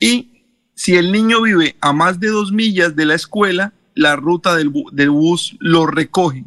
y 0.00 0.35
si 0.76 0.94
el 0.94 1.10
niño 1.10 1.40
vive 1.40 1.74
a 1.80 1.92
más 1.92 2.20
de 2.20 2.28
dos 2.28 2.52
millas 2.52 2.94
de 2.94 3.06
la 3.06 3.14
escuela, 3.14 3.72
la 3.94 4.14
ruta 4.14 4.54
del, 4.54 4.68
bus 4.68 5.56
lo 5.58 5.86
recoge. 5.86 6.44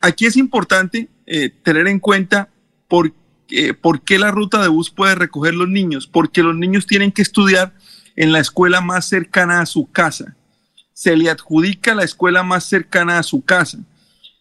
Aquí 0.00 0.24
es 0.24 0.36
importante 0.36 1.10
eh, 1.26 1.50
tener 1.62 1.86
en 1.86 2.00
cuenta 2.00 2.48
por, 2.88 3.12
por 3.82 4.00
qué 4.00 4.18
la 4.18 4.30
ruta 4.30 4.62
de 4.62 4.68
bus 4.68 4.90
puede 4.90 5.14
recoger 5.14 5.54
los 5.54 5.68
niños, 5.68 6.06
porque 6.06 6.42
los 6.42 6.56
niños 6.56 6.86
tienen 6.86 7.12
que 7.12 7.20
estudiar 7.20 7.74
en 8.16 8.32
la 8.32 8.40
escuela 8.40 8.80
más 8.80 9.06
cercana 9.06 9.60
a 9.60 9.66
su 9.66 9.90
casa. 9.90 10.34
se 10.94 11.16
le 11.16 11.28
adjudica 11.28 11.94
la 11.94 12.04
escuela 12.04 12.42
más 12.44 12.64
cercana 12.64 13.18
a 13.18 13.22
su 13.24 13.44
casa. 13.44 13.78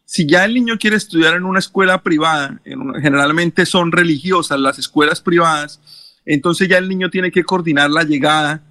Si 0.06 0.28
ya 0.28 0.46
el 0.46 0.54
niño 0.54 0.78
quiere 0.78 0.96
estudiar 0.96 1.34
en 1.34 1.44
una 1.44 1.60
escuela 1.60 2.02
privada, 2.04 2.62
generalmente 3.02 3.66
son 3.66 3.92
religiosas 3.92 4.60
las 4.60 4.78
escuelas 4.78 5.20
privadas, 5.20 5.82
entonces 6.26 6.70
ya 6.70 6.78
el 6.78 6.88
niño 6.88 7.10
tiene 7.10 7.32
que 7.32 7.44
coordinar 7.44 7.90
la 7.90 8.04
llegada, 8.04 8.62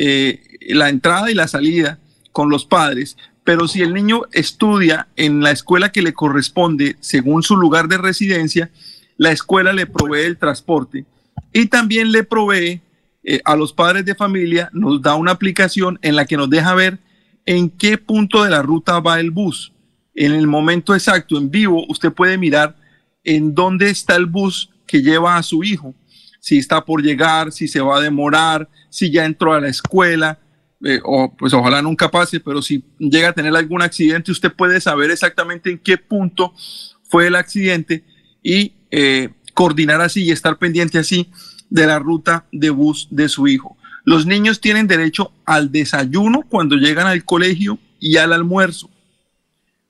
eh, 0.00 0.40
la 0.60 0.88
entrada 0.88 1.28
y 1.28 1.34
la 1.34 1.48
salida 1.48 1.98
con 2.30 2.50
los 2.50 2.64
padres. 2.64 3.16
Pero 3.42 3.66
si 3.66 3.82
el 3.82 3.92
niño 3.92 4.22
estudia 4.30 5.08
en 5.16 5.42
la 5.42 5.50
escuela 5.50 5.90
que 5.90 6.02
le 6.02 6.14
corresponde 6.14 6.96
según 7.00 7.42
su 7.42 7.56
lugar 7.56 7.88
de 7.88 7.98
residencia, 7.98 8.70
la 9.16 9.32
escuela 9.32 9.72
le 9.72 9.86
provee 9.86 10.22
el 10.22 10.38
transporte 10.38 11.04
y 11.52 11.66
también 11.66 12.12
le 12.12 12.22
provee 12.22 12.80
eh, 13.24 13.40
a 13.44 13.56
los 13.56 13.72
padres 13.72 14.04
de 14.04 14.14
familia, 14.14 14.70
nos 14.72 15.02
da 15.02 15.16
una 15.16 15.32
aplicación 15.32 15.98
en 16.02 16.14
la 16.14 16.26
que 16.26 16.36
nos 16.36 16.48
deja 16.48 16.74
ver 16.74 17.00
en 17.44 17.68
qué 17.68 17.98
punto 17.98 18.44
de 18.44 18.50
la 18.50 18.62
ruta 18.62 19.00
va 19.00 19.18
el 19.18 19.32
bus. 19.32 19.72
En 20.14 20.32
el 20.32 20.46
momento 20.46 20.94
exacto, 20.94 21.36
en 21.38 21.50
vivo, 21.50 21.84
usted 21.88 22.12
puede 22.12 22.38
mirar 22.38 22.76
en 23.24 23.52
dónde 23.52 23.90
está 23.90 24.14
el 24.14 24.26
bus 24.26 24.70
que 24.86 25.02
lleva 25.02 25.36
a 25.36 25.42
su 25.42 25.64
hijo 25.64 25.92
si 26.40 26.58
está 26.58 26.84
por 26.84 27.02
llegar, 27.02 27.52
si 27.52 27.68
se 27.68 27.80
va 27.80 27.98
a 27.98 28.00
demorar, 28.00 28.68
si 28.90 29.10
ya 29.10 29.24
entró 29.24 29.52
a 29.54 29.60
la 29.60 29.68
escuela, 29.68 30.38
eh, 30.84 31.00
o 31.04 31.34
pues 31.36 31.52
ojalá 31.52 31.82
nunca 31.82 32.10
pase, 32.10 32.38
pero 32.40 32.62
si 32.62 32.84
llega 32.98 33.30
a 33.30 33.32
tener 33.32 33.54
algún 33.56 33.82
accidente, 33.82 34.30
usted 34.30 34.52
puede 34.52 34.80
saber 34.80 35.10
exactamente 35.10 35.70
en 35.70 35.78
qué 35.78 35.98
punto 35.98 36.54
fue 37.02 37.26
el 37.26 37.34
accidente 37.34 38.04
y 38.42 38.74
eh, 38.90 39.30
coordinar 39.54 40.00
así 40.00 40.22
y 40.22 40.30
estar 40.30 40.58
pendiente 40.58 40.98
así 40.98 41.30
de 41.68 41.86
la 41.86 41.98
ruta 41.98 42.46
de 42.52 42.70
bus 42.70 43.08
de 43.10 43.28
su 43.28 43.48
hijo. 43.48 43.76
Los 44.04 44.24
niños 44.24 44.60
tienen 44.60 44.86
derecho 44.86 45.32
al 45.44 45.72
desayuno 45.72 46.42
cuando 46.48 46.76
llegan 46.76 47.06
al 47.06 47.24
colegio 47.24 47.78
y 47.98 48.16
al 48.16 48.32
almuerzo. 48.32 48.88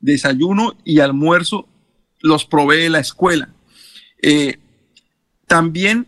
Desayuno 0.00 0.76
y 0.84 1.00
almuerzo 1.00 1.68
los 2.20 2.44
provee 2.44 2.88
la 2.88 2.98
escuela. 2.98 3.50
Eh, 4.22 4.58
también 5.46 6.06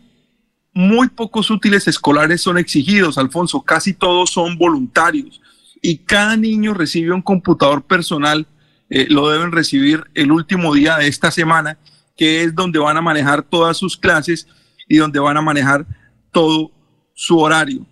muy 0.73 1.09
pocos 1.09 1.49
útiles 1.49 1.87
escolares 1.87 2.41
son 2.41 2.57
exigidos, 2.57 3.17
Alfonso, 3.17 3.61
casi 3.61 3.93
todos 3.93 4.29
son 4.31 4.57
voluntarios 4.57 5.41
y 5.81 5.97
cada 5.97 6.37
niño 6.37 6.73
recibe 6.73 7.11
un 7.11 7.21
computador 7.21 7.83
personal, 7.83 8.47
eh, 8.89 9.07
lo 9.09 9.29
deben 9.29 9.51
recibir 9.51 10.05
el 10.13 10.31
último 10.31 10.73
día 10.73 10.97
de 10.97 11.07
esta 11.07 11.31
semana, 11.31 11.77
que 12.15 12.43
es 12.43 12.53
donde 12.53 12.79
van 12.79 12.97
a 12.97 13.01
manejar 13.01 13.41
todas 13.41 13.77
sus 13.77 13.97
clases 13.97 14.47
y 14.87 14.97
donde 14.97 15.19
van 15.19 15.37
a 15.37 15.41
manejar 15.41 15.85
todo 16.31 16.71
su 17.13 17.39
horario. 17.39 17.85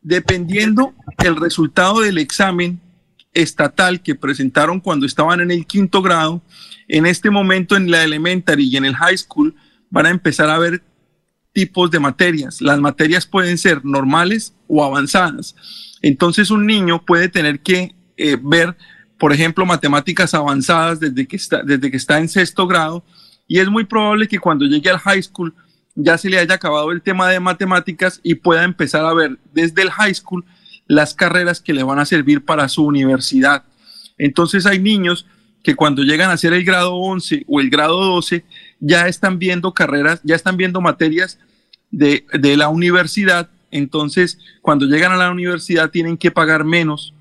Dependiendo 0.00 0.94
el 1.18 1.36
resultado 1.36 2.00
del 2.00 2.18
examen 2.18 2.80
estatal 3.34 4.02
que 4.02 4.14
presentaron 4.14 4.80
cuando 4.80 5.06
estaban 5.06 5.40
en 5.40 5.50
el 5.50 5.66
quinto 5.66 6.02
grado, 6.02 6.42
en 6.88 7.06
este 7.06 7.30
momento 7.30 7.76
en 7.76 7.90
la 7.90 8.04
elementary 8.04 8.68
y 8.68 8.76
en 8.76 8.84
el 8.84 8.94
high 8.94 9.16
school 9.16 9.54
van 9.90 10.06
a 10.06 10.10
empezar 10.10 10.50
a 10.50 10.58
ver 10.58 10.82
tipos 11.52 11.90
de 11.90 12.00
materias. 12.00 12.60
Las 12.60 12.80
materias 12.80 13.26
pueden 13.26 13.58
ser 13.58 13.84
normales 13.84 14.54
o 14.68 14.84
avanzadas. 14.84 15.54
Entonces 16.00 16.50
un 16.50 16.66
niño 16.66 17.04
puede 17.04 17.28
tener 17.28 17.60
que 17.60 17.94
eh, 18.16 18.36
ver, 18.40 18.76
por 19.18 19.32
ejemplo, 19.32 19.64
matemáticas 19.64 20.34
avanzadas 20.34 21.00
desde 21.00 21.26
que, 21.26 21.36
está, 21.36 21.62
desde 21.62 21.90
que 21.90 21.96
está 21.96 22.18
en 22.18 22.28
sexto 22.28 22.66
grado 22.66 23.04
y 23.46 23.58
es 23.58 23.68
muy 23.68 23.84
probable 23.84 24.28
que 24.28 24.38
cuando 24.38 24.64
llegue 24.64 24.90
al 24.90 24.98
high 24.98 25.22
school 25.22 25.54
ya 25.94 26.16
se 26.16 26.30
le 26.30 26.38
haya 26.38 26.54
acabado 26.54 26.90
el 26.90 27.02
tema 27.02 27.28
de 27.28 27.38
matemáticas 27.38 28.20
y 28.22 28.34
pueda 28.34 28.64
empezar 28.64 29.04
a 29.04 29.12
ver 29.12 29.38
desde 29.52 29.82
el 29.82 29.90
high 29.90 30.14
school 30.14 30.44
las 30.86 31.14
carreras 31.14 31.60
que 31.60 31.74
le 31.74 31.82
van 31.82 31.98
a 31.98 32.06
servir 32.06 32.44
para 32.44 32.68
su 32.68 32.84
universidad. 32.84 33.64
Entonces 34.18 34.66
hay 34.66 34.78
niños 34.78 35.26
que 35.62 35.76
cuando 35.76 36.02
llegan 36.02 36.30
a 36.30 36.36
ser 36.36 36.52
el 36.52 36.64
grado 36.64 36.94
11 36.94 37.44
o 37.46 37.60
el 37.60 37.70
grado 37.70 38.02
12 38.02 38.44
ya 38.82 39.06
están 39.06 39.38
viendo 39.38 39.72
carreras, 39.72 40.20
ya 40.24 40.34
están 40.34 40.56
viendo 40.56 40.80
materias 40.80 41.38
de, 41.92 42.24
la 42.56 42.68
universidad. 42.68 43.48
Entonces, 43.70 44.38
cuando 44.60 44.86
llegan 44.86 45.12
a 45.12 45.16
la 45.16 45.30
universidad 45.30 45.90
tienen 45.90 46.18
que 46.18 46.32
pagar 46.32 46.64
menos 46.64 47.14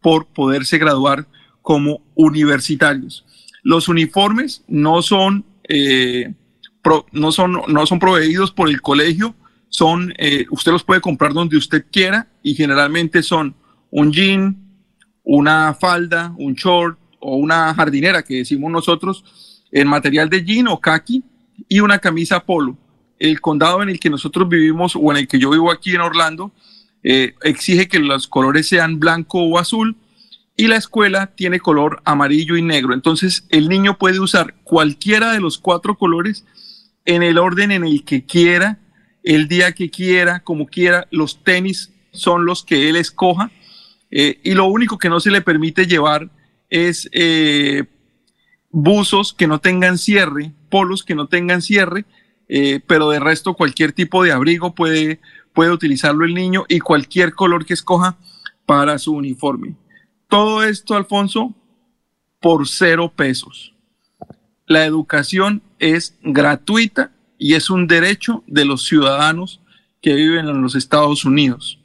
por 0.00 0.26
poderse 0.26 0.78
graduar 0.78 1.26
como 1.62 2.00
universitarios. 2.14 3.24
Los 3.64 3.88
uniformes 3.88 4.62
no 4.68 5.02
son, 5.02 5.44
eh, 5.68 6.32
no 7.12 7.32
son, 7.32 7.60
no 7.66 7.86
son 7.86 7.98
proveídos 7.98 8.52
por 8.52 8.68
el 8.68 8.80
colegio, 8.80 9.34
son, 9.68 10.14
eh, 10.16 10.46
usted 10.50 10.72
los 10.72 10.84
puede 10.84 11.00
comprar 11.00 11.32
donde 11.32 11.56
usted 11.56 11.84
quiera 11.90 12.28
y 12.42 12.54
generalmente 12.54 13.22
son 13.22 13.56
un 13.90 14.12
jean, 14.12 14.56
una 15.24 15.74
falda, 15.74 16.32
un 16.38 16.54
short 16.54 16.98
o 17.18 17.36
una 17.36 17.74
jardinera 17.74 18.22
que 18.22 18.36
decimos 18.36 18.70
nosotros 18.70 19.49
en 19.72 19.88
material 19.88 20.28
de 20.28 20.44
jean 20.44 20.68
o 20.68 20.80
khaki 20.80 21.22
y 21.68 21.80
una 21.80 21.98
camisa 21.98 22.40
polo. 22.40 22.76
El 23.18 23.40
condado 23.40 23.82
en 23.82 23.90
el 23.90 24.00
que 24.00 24.10
nosotros 24.10 24.48
vivimos 24.48 24.96
o 24.96 25.10
en 25.10 25.18
el 25.18 25.28
que 25.28 25.38
yo 25.38 25.50
vivo 25.50 25.70
aquí 25.70 25.94
en 25.94 26.00
Orlando 26.00 26.52
eh, 27.02 27.34
exige 27.42 27.88
que 27.88 27.98
los 27.98 28.26
colores 28.26 28.68
sean 28.68 28.98
blanco 28.98 29.42
o 29.42 29.58
azul 29.58 29.96
y 30.56 30.66
la 30.66 30.76
escuela 30.76 31.28
tiene 31.28 31.60
color 31.60 32.02
amarillo 32.04 32.56
y 32.56 32.62
negro. 32.62 32.92
Entonces 32.92 33.46
el 33.50 33.68
niño 33.68 33.98
puede 33.98 34.20
usar 34.20 34.54
cualquiera 34.64 35.32
de 35.32 35.40
los 35.40 35.58
cuatro 35.58 35.96
colores 35.96 36.44
en 37.04 37.22
el 37.22 37.38
orden 37.38 37.70
en 37.70 37.84
el 37.84 38.04
que 38.04 38.24
quiera, 38.24 38.78
el 39.22 39.48
día 39.48 39.72
que 39.72 39.90
quiera, 39.90 40.40
como 40.40 40.66
quiera. 40.66 41.06
Los 41.10 41.42
tenis 41.42 41.92
son 42.12 42.44
los 42.44 42.64
que 42.64 42.88
él 42.88 42.96
escoja 42.96 43.50
eh, 44.10 44.40
y 44.42 44.52
lo 44.52 44.66
único 44.66 44.98
que 44.98 45.08
no 45.08 45.20
se 45.20 45.30
le 45.30 45.40
permite 45.40 45.86
llevar 45.86 46.28
es 46.68 47.08
eh, 47.12 47.84
buzos 48.70 49.32
que 49.32 49.46
no 49.46 49.60
tengan 49.60 49.98
cierre, 49.98 50.52
polos 50.68 51.02
que 51.04 51.14
no 51.14 51.26
tengan 51.26 51.62
cierre, 51.62 52.04
eh, 52.48 52.80
pero 52.86 53.10
de 53.10 53.20
resto 53.20 53.54
cualquier 53.54 53.92
tipo 53.92 54.22
de 54.22 54.32
abrigo 54.32 54.74
puede, 54.74 55.20
puede 55.52 55.70
utilizarlo 55.70 56.24
el 56.24 56.34
niño 56.34 56.64
y 56.68 56.80
cualquier 56.80 57.34
color 57.34 57.64
que 57.64 57.74
escoja 57.74 58.16
para 58.66 58.98
su 58.98 59.12
uniforme. 59.12 59.76
Todo 60.28 60.62
esto, 60.62 60.94
Alfonso, 60.94 61.54
por 62.40 62.68
cero 62.68 63.12
pesos. 63.14 63.74
La 64.66 64.84
educación 64.84 65.62
es 65.78 66.16
gratuita 66.22 67.12
y 67.38 67.54
es 67.54 67.70
un 67.70 67.86
derecho 67.86 68.44
de 68.46 68.64
los 68.64 68.84
ciudadanos 68.84 69.60
que 70.00 70.14
viven 70.14 70.48
en 70.48 70.62
los 70.62 70.76
Estados 70.76 71.24
Unidos. 71.24 71.80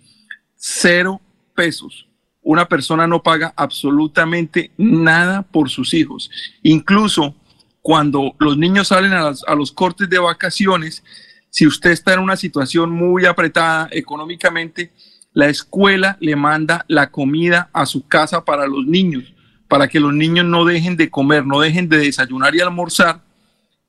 Cero 0.55 1.21
pesos 1.55 2.07
una 2.45 2.67
persona 2.67 3.07
no 3.07 3.23
paga 3.23 3.53
absolutamente 3.57 4.71
nada 4.77 5.41
por 5.41 5.69
sus 5.69 5.95
hijos. 5.95 6.29
Incluso 6.61 7.35
cuando 7.81 8.35
los 8.39 8.55
niños 8.55 8.89
salen 8.89 9.13
a, 9.13 9.55
los 9.55 9.71
cortes 9.71 10.07
de 10.09 10.19
vacaciones, 10.19 11.03
si 11.49 11.65
usted 11.65 11.89
está 11.89 12.13
en 12.13 12.19
una 12.19 12.35
situación 12.35 12.91
muy 12.91 13.25
apretada 13.25 13.89
económicamente, 13.91 14.93
la 15.33 15.47
escuela 15.47 16.17
le 16.19 16.35
manda 16.35 16.85
la 16.87 17.09
comida 17.09 17.69
a 17.73 17.87
su 17.87 18.07
casa 18.07 18.45
para 18.45 18.67
los 18.67 18.85
niños, 18.85 19.33
para 19.67 19.87
que 19.87 19.99
los 19.99 20.13
niños 20.13 20.45
no 20.45 20.65
dejen 20.65 20.97
de 20.97 21.09
comer, 21.09 21.47
no 21.47 21.59
dejen 21.59 21.89
de 21.89 21.97
desayunar 21.97 22.53
y 22.55 22.61
almorzar 22.61 23.21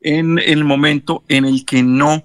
en 0.00 0.38
el 0.38 0.64
momento 0.64 1.24
en 1.28 1.44
el 1.44 1.66
que 1.66 1.82
no 1.82 2.24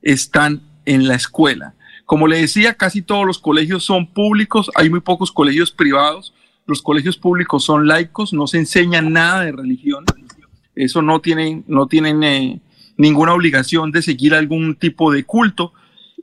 están 0.00 0.62
en 0.84 1.08
la 1.08 1.16
escuela. 1.16 1.74
Como 2.12 2.28
le 2.28 2.42
decía, 2.42 2.74
casi 2.74 3.00
todos 3.00 3.24
los 3.24 3.38
colegios 3.38 3.84
son 3.84 4.06
públicos, 4.06 4.70
hay 4.74 4.90
muy 4.90 5.00
pocos 5.00 5.32
colegios 5.32 5.72
privados. 5.72 6.34
Los 6.66 6.82
colegios 6.82 7.16
públicos 7.16 7.64
son 7.64 7.88
laicos, 7.88 8.34
no 8.34 8.46
se 8.46 8.58
enseña 8.58 9.00
nada 9.00 9.46
de 9.46 9.52
religión. 9.52 10.04
Eso 10.74 11.00
no 11.00 11.22
tienen, 11.22 11.64
no 11.68 11.86
tienen 11.86 12.22
eh, 12.22 12.60
ninguna 12.98 13.32
obligación 13.32 13.92
de 13.92 14.02
seguir 14.02 14.34
algún 14.34 14.74
tipo 14.74 15.10
de 15.10 15.24
culto. 15.24 15.72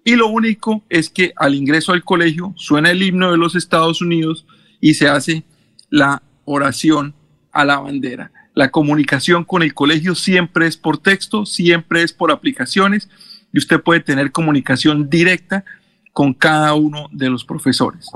Y 0.06 0.16
lo 0.16 0.28
único 0.28 0.84
es 0.90 1.10
que 1.10 1.34
al 1.36 1.56
ingreso 1.56 1.92
al 1.92 2.04
colegio 2.04 2.54
suena 2.56 2.92
el 2.92 3.02
himno 3.02 3.32
de 3.32 3.40
los 3.40 3.56
Estados 3.56 4.00
Unidos 4.00 4.46
y 4.80 4.94
se 4.94 5.08
hace 5.08 5.44
la 5.90 6.22
oración 6.46 7.16
a 7.52 7.66
la 7.66 7.80
bandera. 7.80 8.32
La 8.54 8.70
comunicación 8.70 9.44
con 9.44 9.64
el 9.64 9.74
colegio 9.74 10.14
siempre 10.14 10.68
es 10.68 10.78
por 10.78 11.00
texto, 11.00 11.48
siempre 11.48 12.04
es 12.04 12.14
por 12.14 12.32
aplicaciones 12.32 13.10
y 13.52 13.58
usted 13.58 13.82
puede 13.82 14.02
tener 14.02 14.32
comunicación 14.32 15.10
directa 15.10 15.66
con 16.14 16.34
cada 16.34 16.74
uno 16.74 17.08
de 17.12 17.30
los 17.30 17.46
profesores. 17.46 18.08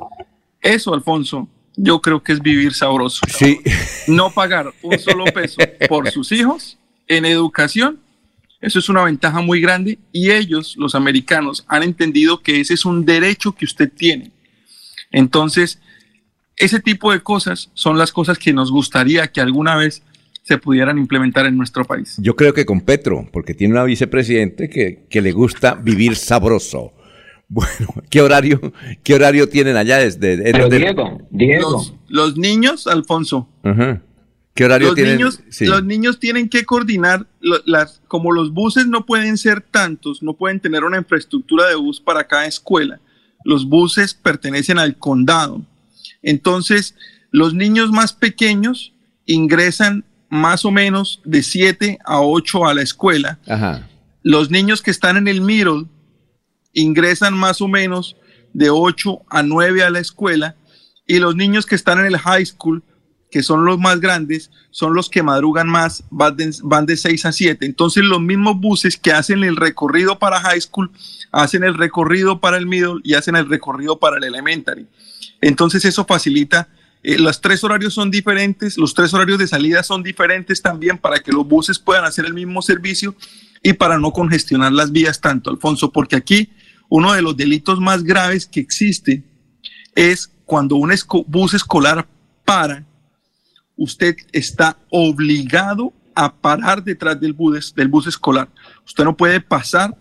Eso, 0.61 0.94
Alfonso, 0.94 1.48
yo 1.76 2.02
creo 2.02 2.22
que 2.22 2.34
es 2.34 2.41
vivir 2.41 2.74
sabroso. 2.74 3.26
Sí. 3.28 3.60
No 4.07 4.32
pagar 4.32 4.74
un 4.82 4.98
solo 4.99 5.26
peso 5.26 5.61
por 5.88 6.10
sus 6.11 6.32
hijos 6.32 6.78
en 7.07 7.26
educación, 7.26 7.99
eso 8.61 8.80
es 8.80 8.88
una 8.88 9.03
ventaja 9.03 9.41
muy 9.41 9.60
grande 9.60 9.99
y 10.14 10.32
ellos, 10.32 10.76
los 10.78 10.95
americanos, 10.95 11.65
han 11.68 11.84
entendido 11.84 12.41
que 12.41 12.61
ese 12.61 12.76
es 12.76 12.86
un 12.86 13.06
derecho 13.06 13.52
que 13.52 13.65
usted 13.65 13.91
tiene. 13.91 14.32
Entonces, 15.11 15.80
ese 16.56 16.80
tipo 16.80 17.11
de 17.11 17.20
cosas 17.22 17.72
son 17.74 17.98
las 17.98 18.11
cosas 18.11 18.38
que 18.38 18.53
nos 18.53 18.72
gustaría 18.72 19.28
que 19.28 19.41
alguna 19.41 19.76
vez 19.76 20.02
se 20.44 20.57
pudieran 20.57 20.98
implementar 20.98 21.45
en 21.45 21.57
nuestro 21.57 21.84
país. 21.84 22.15
Yo 22.20 22.36
creo 22.36 22.53
que 22.53 22.65
con 22.65 22.82
Petro, 22.82 23.28
porque 23.32 23.53
tiene 23.53 23.74
una 23.74 23.84
vicepresidente 23.84 24.70
que, 24.70 25.07
que 25.10 25.22
le 25.22 25.34
gusta 25.34 25.76
vivir 25.76 26.15
sabroso. 26.15 26.94
Bueno, 27.48 27.88
¿qué 28.10 28.22
horario, 28.22 28.60
qué 29.03 29.15
horario 29.15 29.48
tienen 29.49 29.78
allá 29.78 29.98
desde? 29.98 30.38
Pero 30.52 30.70
Diego, 30.70 31.22
Diego. 31.30 31.72
Los, 31.72 31.94
los 32.07 32.38
niños, 32.38 32.88
Alfonso. 32.88 33.48
Ajá. 33.64 34.02
¿Qué 34.56 34.65
horario 34.65 34.90
los 34.90 34.95
tienen? 34.95 35.18
Niños, 35.18 35.40
Sí. 35.49 35.65
Los 35.65 35.84
niños 35.84 36.20
tienen 36.20 36.48
que 36.48 36.64
coordinar, 36.64 37.26
lo- 37.41 37.61
las, 37.65 38.02
como 38.07 38.32
los 38.32 38.53
buses 38.53 38.86
no 38.88 39.06
pueden 39.06 39.38
ser 39.38 39.61
tantos, 39.61 40.22
no 40.22 40.34
pueden 40.34 40.60
tener 40.60 40.84
una 40.84 40.98
infraestructura 40.98 41.68
de 41.70 41.76
bus 41.76 41.99
para 41.99 42.28
cada 42.28 42.45
escuela. 42.45 42.99
Los 43.44 43.68
buses 43.68 44.14
pertenecen 44.14 44.78
al 44.78 44.95
condado. 44.98 45.61
Entonces, 46.22 46.95
los 47.32 47.53
niños 47.53 47.91
más 47.91 48.14
pequeños 48.14 48.94
ingresan 49.26 50.06
más 50.30 50.65
o 50.65 50.72
menos 50.72 51.22
de 51.26 51.44
7 51.44 51.99
a 52.06 52.22
8 52.22 52.65
a 52.68 52.74
la 52.74 52.82
escuela. 52.84 53.40
Ajá. 53.48 53.88
Los 54.22 54.49
niños 54.52 54.82
que 54.82 54.91
están 54.91 55.18
en 55.18 55.28
el 55.28 55.41
middle 55.41 55.86
ingresan 56.74 57.38
más 57.38 57.62
o 57.62 57.68
menos 57.68 58.18
de 58.54 58.70
8 58.70 59.22
a 59.30 59.44
9 59.44 59.84
a 59.84 59.90
la 59.90 60.00
escuela 60.00 60.56
y 61.08 61.20
los 61.20 61.36
niños 61.36 61.66
que 61.66 61.76
están 61.76 62.00
en 62.00 62.06
el 62.06 62.18
high 62.18 62.45
school, 62.45 62.84
que 63.30 63.44
son 63.44 63.66
los 63.66 63.80
más 63.80 64.00
grandes, 64.00 64.52
son 64.70 64.94
los 64.94 65.10
que 65.10 65.24
madrugan 65.24 65.68
más, 65.68 66.04
van 66.12 66.38
de, 66.38 66.56
van 66.64 66.86
de 66.86 66.95
6 66.95 67.26
a 67.26 67.32
7. 67.32 67.66
Entonces 67.66 68.04
los 68.04 68.22
mismos 68.22 68.60
buses 68.60 68.98
que 68.98 69.12
hacen 69.12 69.44
el 69.44 69.56
recorrido 69.56 70.20
para 70.20 70.40
high 70.40 70.62
school, 70.62 70.91
hacen 71.32 71.64
el 71.64 71.74
recorrido 71.74 72.40
para 72.40 72.58
el 72.58 72.68
middle 72.68 73.02
y 73.04 73.16
hacen 73.16 73.36
el 73.36 73.50
recorrido 73.50 73.98
para 73.98 74.18
el 74.18 74.24
elementary. 74.24 74.88
Entonces 75.41 75.84
eso 75.84 76.06
facilita, 76.06 76.70
eh, 77.02 77.18
los 77.18 77.41
tres 77.41 77.64
horarios 77.64 77.94
son 77.94 78.12
diferentes, 78.12 78.78
los 78.78 78.94
tres 78.94 79.14
horarios 79.14 79.40
de 79.40 79.48
salida 79.48 79.84
son 79.84 80.04
diferentes 80.04 80.62
también 80.62 80.98
para 80.98 81.20
que 81.20 81.34
los 81.34 81.45
buses 81.45 81.80
puedan 81.80 82.06
hacer 82.06 82.26
el 82.26 82.34
mismo 82.34 82.62
servicio 82.62 83.16
y 83.62 83.74
para 83.74 83.98
no 83.98 84.12
congestionar 84.12 84.72
las 84.72 84.91
vías 84.91 85.20
tanto, 85.20 85.50
Alfonso, 85.50 85.91
porque 85.91 86.16
aquí 86.16 86.50
uno 86.95 87.14
de 87.14 87.24
los 87.24 87.36
delitos 87.36 87.80
más 87.80 88.03
graves 88.03 88.45
que 88.45 88.60
existe 88.60 89.24
es 89.95 90.32
cuando 90.45 90.76
un 90.76 90.91
esco- 90.91 91.26
bus 91.28 91.56
escolar 91.56 92.07
para, 92.45 92.86
usted 93.76 94.15
está 94.32 94.78
obligado 94.91 95.91
a 96.14 96.32
parar 96.32 96.84
detrás 96.84 97.20
del 97.20 97.34
bus, 97.34 97.74
del 97.74 97.88
bus 97.88 98.06
escolar. 98.06 98.48
Usted 98.86 99.03
no 99.06 99.18
puede 99.18 99.41
pasar 99.41 99.98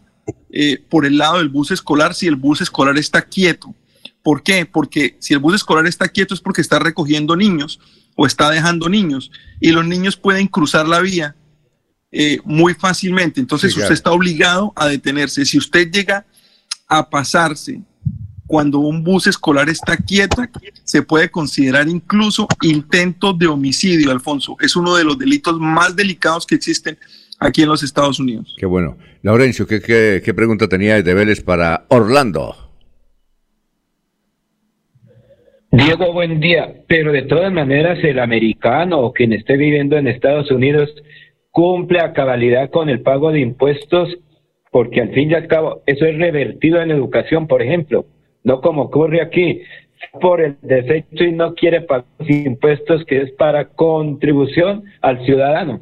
eh, 0.51 0.85
por 0.90 1.06
el 1.06 1.16
lado 1.16 1.39
del 1.39 1.48
bus 1.48 1.70
escolar 1.70 2.12
si 2.14 2.27
el 2.27 2.36
bus 2.36 2.60
escolar 2.60 2.98
está 2.98 3.23
quieto. 3.23 3.74
¿Por 4.23 4.43
qué? 4.43 4.66
Porque 4.66 5.16
si 5.19 5.32
el 5.32 5.40
bus 5.40 5.55
escolar 5.55 5.86
está 5.86 6.09
quieto 6.09 6.35
es 6.35 6.43
porque 6.43 6.60
está 6.60 6.78
recogiendo 6.78 7.36
niños 7.36 7.81
o 8.16 8.27
está 8.27 8.51
dejando 8.51 8.90
niños 8.90 9.31
y 9.62 9.70
los 9.70 9.86
niños 9.86 10.19
pueden 10.19 10.47
cruzar 10.47 10.86
la 10.86 11.01
vía 11.01 11.36
eh, 12.10 12.39
muy 12.44 12.74
fácilmente. 12.74 13.40
Entonces 13.40 13.74
usted 13.74 13.94
está 13.94 14.10
obligado 14.12 14.74
a 14.77 14.89
detenerse. 14.89 15.47
Si 15.47 15.56
usted 15.56 15.90
llega 15.90 16.27
a 16.93 17.09
pasarse 17.09 17.81
cuando 18.47 18.81
un 18.81 19.02
bus 19.02 19.27
escolar 19.27 19.70
está 19.70 19.97
quieto, 19.97 20.43
se 20.85 21.02
puede 21.02 21.31
considerar 21.31 21.89
incluso 21.89 22.47
intento 22.60 23.32
de 23.32 23.47
homicidio, 23.47 24.10
Alfonso. 24.10 24.59
Es 24.60 24.77
uno 24.77 24.94
de 24.94 25.05
los 25.05 25.19
delitos 25.19 25.59
más 25.59 25.97
delicados 25.97 26.47
que 26.47 26.56
existen 26.56 26.98
aquí 27.40 27.62
en 27.62 27.70
los 27.70 27.82
Estados 27.82 28.20
Unidos. 28.20 28.55
Qué 28.59 28.66
bueno. 28.66 28.98
Laurencio, 29.23 29.66
¿qué, 29.66 29.81
qué, 29.81 30.20
qué 30.23 30.35
pregunta 30.35 30.69
tenía 30.69 31.01
de 31.02 31.14
Vélez 31.14 31.40
para 31.40 31.86
Orlando? 31.89 32.55
Diego, 35.70 36.12
buen 36.12 36.39
día. 36.39 36.74
Pero 36.86 37.10
de 37.10 37.23
todas 37.23 37.51
maneras, 37.51 38.01
el 38.02 38.19
americano 38.19 39.01
o 39.01 39.14
quien 39.14 39.32
esté 39.32 39.56
viviendo 39.56 39.97
en 39.97 40.09
Estados 40.09 40.51
Unidos 40.51 40.90
cumple 41.51 42.01
a 42.01 42.12
cabalidad 42.12 42.69
con 42.70 42.90
el 42.90 43.01
pago 43.01 43.32
de 43.32 43.40
impuestos, 43.40 44.10
porque 44.73 45.03
al 45.03 45.12
fin 45.12 45.31
y 45.31 45.35
al 45.35 45.47
cabo 45.47 45.82
eso 45.86 46.07
es 46.07 46.19
revertido 46.19 46.81
en 46.81 46.90
educación, 46.90 47.47
por 47.47 47.62
ejemplo, 47.62 48.07
no 48.43 48.61
como 48.61 48.82
ocurre 48.82 49.20
aquí 49.20 49.61
por 50.20 50.40
el 50.40 50.57
defecto 50.62 51.23
y 51.23 51.31
no 51.31 51.55
quiere 51.55 51.82
pagar 51.82 52.07
impuestos 52.27 53.05
que 53.07 53.20
es 53.20 53.31
para 53.32 53.69
contribución 53.69 54.82
al 55.03 55.24
ciudadano. 55.24 55.81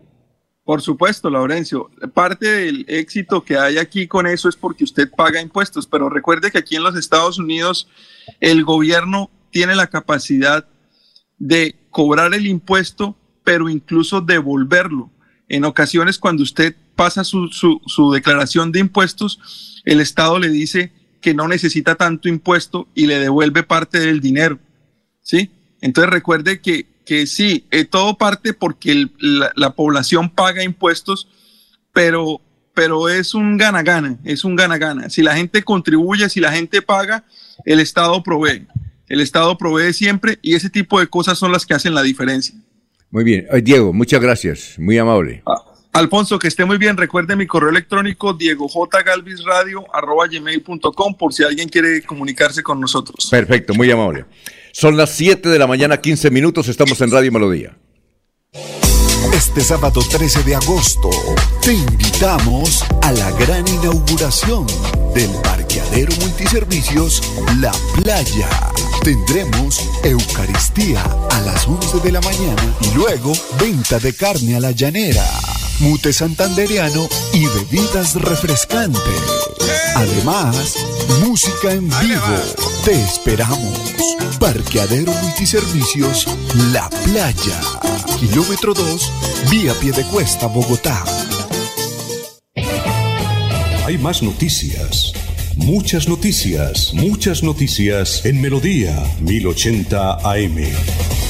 Por 0.64 0.82
supuesto, 0.82 1.30
Laurencio. 1.30 1.88
Parte 2.12 2.46
del 2.46 2.84
éxito 2.88 3.42
que 3.42 3.56
hay 3.56 3.78
aquí 3.78 4.06
con 4.06 4.26
eso 4.26 4.48
es 4.48 4.56
porque 4.56 4.84
usted 4.84 5.08
paga 5.16 5.40
impuestos, 5.40 5.86
pero 5.86 6.10
recuerde 6.10 6.50
que 6.50 6.58
aquí 6.58 6.76
en 6.76 6.82
los 6.82 6.96
Estados 6.96 7.38
Unidos 7.38 7.88
el 8.40 8.64
gobierno 8.64 9.30
tiene 9.50 9.74
la 9.74 9.86
capacidad 9.86 10.66
de 11.38 11.76
cobrar 11.90 12.34
el 12.34 12.46
impuesto, 12.46 13.16
pero 13.44 13.68
incluso 13.68 14.20
devolverlo. 14.20 15.10
En 15.48 15.64
ocasiones, 15.64 16.18
cuando 16.18 16.42
usted 16.42 16.76
pasa 17.00 17.24
su, 17.24 17.48
su, 17.48 17.80
su 17.86 18.10
declaración 18.12 18.72
de 18.72 18.80
impuestos, 18.80 19.80
el 19.86 20.02
Estado 20.02 20.38
le 20.38 20.50
dice 20.50 20.92
que 21.22 21.32
no 21.32 21.48
necesita 21.48 21.94
tanto 21.94 22.28
impuesto 22.28 22.88
y 22.94 23.06
le 23.06 23.18
devuelve 23.18 23.62
parte 23.62 23.98
del 24.00 24.20
dinero. 24.20 24.58
¿Sí? 25.22 25.48
Entonces 25.80 26.10
recuerde 26.12 26.60
que, 26.60 26.84
que 27.06 27.26
sí, 27.26 27.64
eh, 27.70 27.86
todo 27.86 28.18
parte 28.18 28.52
porque 28.52 28.92
el- 28.92 29.12
la, 29.18 29.50
la 29.56 29.70
población 29.70 30.28
paga 30.28 30.62
impuestos, 30.62 31.26
pero, 31.94 32.42
pero 32.74 33.08
es 33.08 33.32
un 33.32 33.56
gana-gana, 33.56 34.18
es 34.24 34.44
un 34.44 34.54
gana-gana. 34.54 35.08
Si 35.08 35.22
la 35.22 35.34
gente 35.34 35.62
contribuye, 35.62 36.28
si 36.28 36.38
la 36.38 36.52
gente 36.52 36.82
paga, 36.82 37.24
el 37.64 37.80
Estado 37.80 38.22
provee. 38.22 38.66
El 39.08 39.22
Estado 39.22 39.56
provee 39.56 39.94
siempre 39.94 40.38
y 40.42 40.54
ese 40.54 40.68
tipo 40.68 41.00
de 41.00 41.06
cosas 41.06 41.38
son 41.38 41.50
las 41.50 41.64
que 41.64 41.72
hacen 41.72 41.94
la 41.94 42.02
diferencia. 42.02 42.54
Muy 43.10 43.24
bien. 43.24 43.46
Diego, 43.64 43.94
muchas 43.94 44.20
gracias. 44.20 44.74
Muy 44.78 44.98
amable. 44.98 45.42
Alfonso, 45.92 46.38
que 46.38 46.46
esté 46.48 46.64
muy 46.64 46.78
bien. 46.78 46.96
Recuerde 46.96 47.36
mi 47.36 47.46
correo 47.46 47.68
electrónico 47.70 48.32
diegojgalvisradio.com 48.34 51.14
por 51.16 51.34
si 51.34 51.44
alguien 51.44 51.68
quiere 51.68 52.02
comunicarse 52.02 52.62
con 52.62 52.80
nosotros. 52.80 53.28
Perfecto, 53.30 53.74
muy 53.74 53.90
amable. 53.90 54.24
Son 54.72 54.96
las 54.96 55.10
7 55.10 55.48
de 55.48 55.58
la 55.58 55.66
mañana, 55.66 56.00
15 56.00 56.30
minutos. 56.30 56.68
Estamos 56.68 57.00
en 57.00 57.10
Radio 57.10 57.32
Melodía. 57.32 57.76
Este 59.32 59.60
sábado 59.60 60.00
13 60.08 60.44
de 60.44 60.54
agosto 60.54 61.10
te 61.62 61.72
invitamos 61.72 62.84
a 63.02 63.12
la 63.12 63.30
gran 63.32 63.66
inauguración 63.68 64.66
del 65.14 65.30
parqueadero 65.42 66.12
multiservicios 66.20 67.22
La 67.60 67.72
Playa. 67.96 68.48
Tendremos 69.02 69.80
Eucaristía 70.04 71.02
a 71.30 71.40
las 71.42 71.66
11 71.66 72.00
de 72.00 72.12
la 72.12 72.20
mañana 72.20 72.62
y 72.80 72.94
luego 72.94 73.32
venta 73.60 73.98
de 73.98 74.14
carne 74.14 74.56
a 74.56 74.60
la 74.60 74.70
llanera, 74.72 75.24
mute 75.80 76.12
santandereano 76.12 77.08
y 77.32 77.46
bebidas 77.46 78.14
refrescantes. 78.14 79.00
Además, 79.94 80.76
música 81.26 81.72
en 81.72 81.88
vivo. 81.88 82.22
Te 82.84 82.92
esperamos. 82.92 83.78
Parqueadero 84.38 85.12
Multiservicios 85.12 86.26
La 86.72 86.88
Playa. 87.04 87.60
Kilómetro 88.18 88.74
2, 88.74 89.12
vía 89.50 89.74
Piedecuesta, 89.80 90.46
Bogotá. 90.46 91.04
Hay 93.86 93.98
más 93.98 94.22
noticias. 94.22 95.12
Muchas 95.56 96.08
noticias, 96.08 96.94
muchas 96.94 97.42
noticias 97.42 98.24
en 98.24 98.40
Melodía 98.40 98.96
1080 99.20 100.18
AM. 100.22 101.29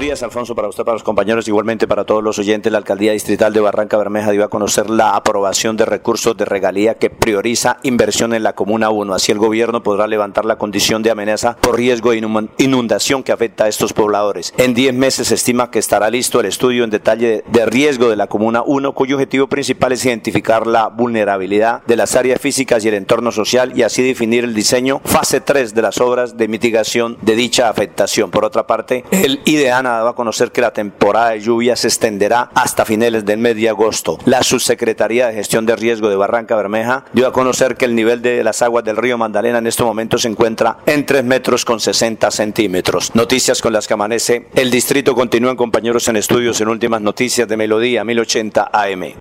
Días, 0.00 0.22
Alfonso, 0.22 0.54
para 0.54 0.68
usted, 0.68 0.82
para 0.82 0.94
los 0.94 1.02
compañeros, 1.02 1.46
igualmente 1.46 1.86
para 1.86 2.04
todos 2.04 2.24
los 2.24 2.38
oyentes. 2.38 2.72
La 2.72 2.78
Alcaldía 2.78 3.12
Distrital 3.12 3.52
de 3.52 3.60
Barranca 3.60 3.98
Bermeja 3.98 4.30
dio 4.30 4.42
a 4.42 4.48
conocer 4.48 4.88
la 4.88 5.14
aprobación 5.14 5.76
de 5.76 5.84
recursos 5.84 6.34
de 6.36 6.46
regalía 6.46 6.94
que 6.94 7.10
prioriza 7.10 7.76
inversión 7.82 8.32
en 8.32 8.42
la 8.42 8.54
Comuna 8.54 8.88
1. 8.88 9.14
Así 9.14 9.30
el 9.30 9.38
gobierno 9.38 9.82
podrá 9.82 10.06
levantar 10.06 10.46
la 10.46 10.56
condición 10.56 11.02
de 11.02 11.10
amenaza 11.10 11.56
por 11.60 11.76
riesgo 11.76 12.12
de 12.12 12.48
inundación 12.58 13.22
que 13.22 13.32
afecta 13.32 13.64
a 13.64 13.68
estos 13.68 13.92
pobladores. 13.92 14.54
En 14.56 14.72
10 14.72 14.94
meses 14.94 15.28
se 15.28 15.34
estima 15.34 15.70
que 15.70 15.78
estará 15.78 16.08
listo 16.08 16.40
el 16.40 16.46
estudio 16.46 16.84
en 16.84 16.90
detalle 16.90 17.44
de 17.46 17.66
riesgo 17.66 18.08
de 18.08 18.16
la 18.16 18.26
Comuna 18.26 18.62
1, 18.64 18.92
cuyo 18.94 19.16
objetivo 19.16 19.48
principal 19.48 19.92
es 19.92 20.06
identificar 20.06 20.66
la 20.66 20.88
vulnerabilidad 20.88 21.82
de 21.84 21.96
las 21.96 22.16
áreas 22.16 22.40
físicas 22.40 22.82
y 22.84 22.88
el 22.88 22.94
entorno 22.94 23.32
social 23.32 23.76
y 23.76 23.82
así 23.82 24.02
definir 24.02 24.44
el 24.44 24.54
diseño 24.54 25.02
fase 25.04 25.42
3 25.42 25.74
de 25.74 25.82
las 25.82 26.00
obras 26.00 26.38
de 26.38 26.48
mitigación 26.48 27.18
de 27.20 27.36
dicha 27.36 27.68
afectación. 27.68 28.30
Por 28.30 28.46
otra 28.46 28.66
parte, 28.66 29.04
el 29.10 29.42
IDEAN 29.44 29.89
ha 29.94 29.96
dado 29.98 30.08
a 30.10 30.14
conocer 30.14 30.52
que 30.52 30.60
la 30.60 30.72
temporada 30.72 31.30
de 31.30 31.40
lluvia 31.40 31.76
se 31.76 31.88
extenderá 31.88 32.50
hasta 32.54 32.84
finales 32.84 33.24
del 33.24 33.38
mes 33.38 33.56
de 33.56 33.68
agosto. 33.68 34.18
La 34.24 34.42
Subsecretaría 34.42 35.28
de 35.28 35.34
Gestión 35.34 35.66
de 35.66 35.76
Riesgo 35.76 36.08
de 36.08 36.16
Barranca 36.16 36.56
Bermeja 36.56 37.04
dio 37.12 37.26
a 37.26 37.32
conocer 37.32 37.76
que 37.76 37.84
el 37.84 37.94
nivel 37.94 38.22
de 38.22 38.42
las 38.44 38.62
aguas 38.62 38.84
del 38.84 38.96
río 38.96 39.18
Magdalena 39.18 39.58
en 39.58 39.66
este 39.66 39.84
momento 39.84 40.18
se 40.18 40.28
encuentra 40.28 40.78
en 40.86 41.06
3 41.06 41.24
metros 41.24 41.64
con 41.64 41.80
60 41.80 42.30
centímetros. 42.30 43.14
Noticias 43.14 43.60
con 43.60 43.72
las 43.72 43.86
que 43.86 43.94
amanece 43.94 44.48
el 44.54 44.70
distrito. 44.70 45.14
Continúan 45.14 45.56
compañeros 45.56 46.08
en 46.08 46.16
estudios 46.16 46.60
en 46.60 46.68
últimas 46.68 47.00
noticias 47.00 47.48
de 47.48 47.56
Melodía 47.56 48.04
1080 48.04 48.70
AM. 48.72 49.14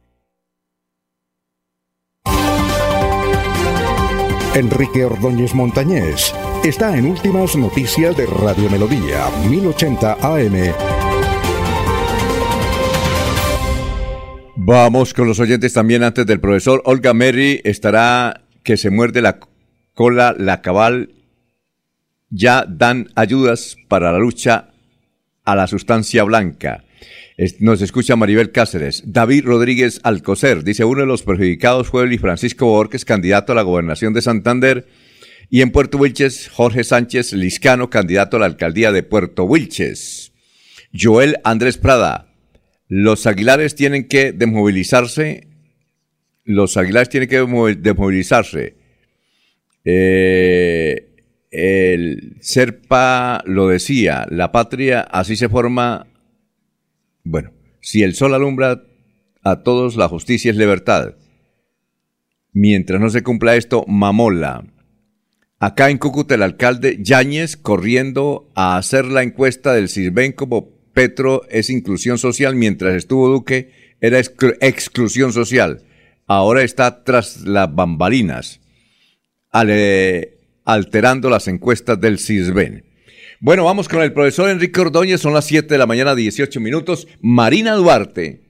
Enrique 4.55 5.05
Ordóñez 5.05 5.53
Montañés 5.53 6.33
está 6.63 6.97
en 6.97 7.05
Últimas 7.05 7.55
Noticias 7.55 8.15
de 8.17 8.25
Radio 8.25 8.69
Melodía, 8.69 9.25
1080 9.47 10.17
AM. 10.21 10.73
Vamos 14.55 15.13
con 15.13 15.27
los 15.27 15.39
oyentes 15.39 15.73
también 15.73 16.03
antes 16.03 16.25
del 16.25 16.39
profesor. 16.39 16.81
Olga 16.85 17.13
Mary 17.13 17.61
estará 17.63 18.41
que 18.63 18.77
se 18.77 18.89
muerde 18.89 19.21
la 19.21 19.39
cola 19.93 20.35
la 20.37 20.61
cabal. 20.61 21.13
Ya 22.29 22.65
dan 22.67 23.09
ayudas 23.15 23.77
para 23.87 24.11
la 24.11 24.19
lucha 24.19 24.71
a 25.45 25.55
la 25.55 25.67
sustancia 25.67 26.23
blanca. 26.23 26.83
Nos 27.59 27.81
escucha 27.81 28.17
Maribel 28.17 28.51
Cáceres. 28.51 29.03
David 29.05 29.45
Rodríguez 29.45 30.01
Alcocer 30.03 30.63
dice, 30.63 30.83
uno 30.83 31.01
de 31.01 31.07
los 31.07 31.23
perjudicados 31.23 31.87
fue 31.87 32.05
Luis 32.05 32.19
Francisco 32.19 32.65
Borges, 32.65 33.05
candidato 33.05 33.53
a 33.53 33.55
la 33.55 33.61
gobernación 33.61 34.13
de 34.13 34.21
Santander. 34.21 34.87
Y 35.49 35.61
en 35.61 35.71
Puerto 35.71 35.97
Wilches, 35.97 36.49
Jorge 36.49 36.83
Sánchez 36.83 37.33
Liscano, 37.33 37.89
candidato 37.89 38.37
a 38.37 38.41
la 38.41 38.45
alcaldía 38.45 38.91
de 38.91 39.03
Puerto 39.03 39.45
Wilches. 39.45 40.31
Joel 40.93 41.37
Andrés 41.43 41.77
Prada. 41.77 42.33
Los 42.87 43.25
aguilares 43.27 43.75
tienen 43.75 44.07
que 44.07 44.31
desmovilizarse. 44.31 45.47
Los 46.43 46.77
aguilares 46.77 47.09
tienen 47.09 47.29
que 47.29 47.39
desmovilizarse. 47.77 48.75
Eh, 49.85 51.07
el 51.51 52.37
Serpa 52.41 53.43
lo 53.45 53.67
decía, 53.67 54.27
la 54.29 54.51
patria 54.51 55.01
así 55.01 55.35
se 55.35 55.49
forma 55.49 56.09
bueno, 57.23 57.51
si 57.81 58.01
el 58.01 58.15
sol 58.15 58.33
alumbra 58.33 58.83
a 59.43 59.61
todos, 59.61 59.95
la 59.95 60.07
justicia 60.07 60.49
es 60.51 60.57
libertad. 60.57 61.15
Mientras 62.53 62.99
no 62.99 63.09
se 63.09 63.21
cumpla 63.21 63.55
esto, 63.55 63.85
mamola. 63.87 64.65
Acá 65.61 65.89
en 65.89 65.97
Cúcuta 65.97 66.35
el 66.35 66.43
alcalde 66.43 66.99
Yáñez 67.01 67.57
corriendo 67.57 68.49
a 68.55 68.77
hacer 68.77 69.03
la 69.03 69.23
encuesta 69.23 69.73
del 69.73 69.89
Sirven 69.89 70.31
como 70.31 70.69
Petro 70.93 71.41
es 71.49 71.69
inclusión 71.69 72.17
social, 72.17 72.55
mientras 72.55 72.95
estuvo 72.95 73.27
Duque 73.27 73.71
era 73.99 74.19
exclusión 74.19 75.33
social. 75.33 75.83
Ahora 76.27 76.63
está 76.63 77.03
tras 77.03 77.41
las 77.41 77.75
bambalinas, 77.75 78.61
alterando 80.63 81.29
las 81.29 81.49
encuestas 81.49 81.99
del 81.99 82.19
CISBEN. 82.19 82.85
Bueno, 83.41 83.65
vamos 83.65 83.89
con 83.89 84.01
el 84.01 84.13
profesor 84.13 84.49
Enrique 84.49 84.79
Ordóñez, 84.79 85.19
son 85.19 85.33
las 85.33 85.45
7 85.45 85.67
de 85.67 85.77
la 85.77 85.87
mañana, 85.87 86.15
18 86.15 86.59
minutos. 86.61 87.07
Marina 87.21 87.73
Duarte 87.73 88.43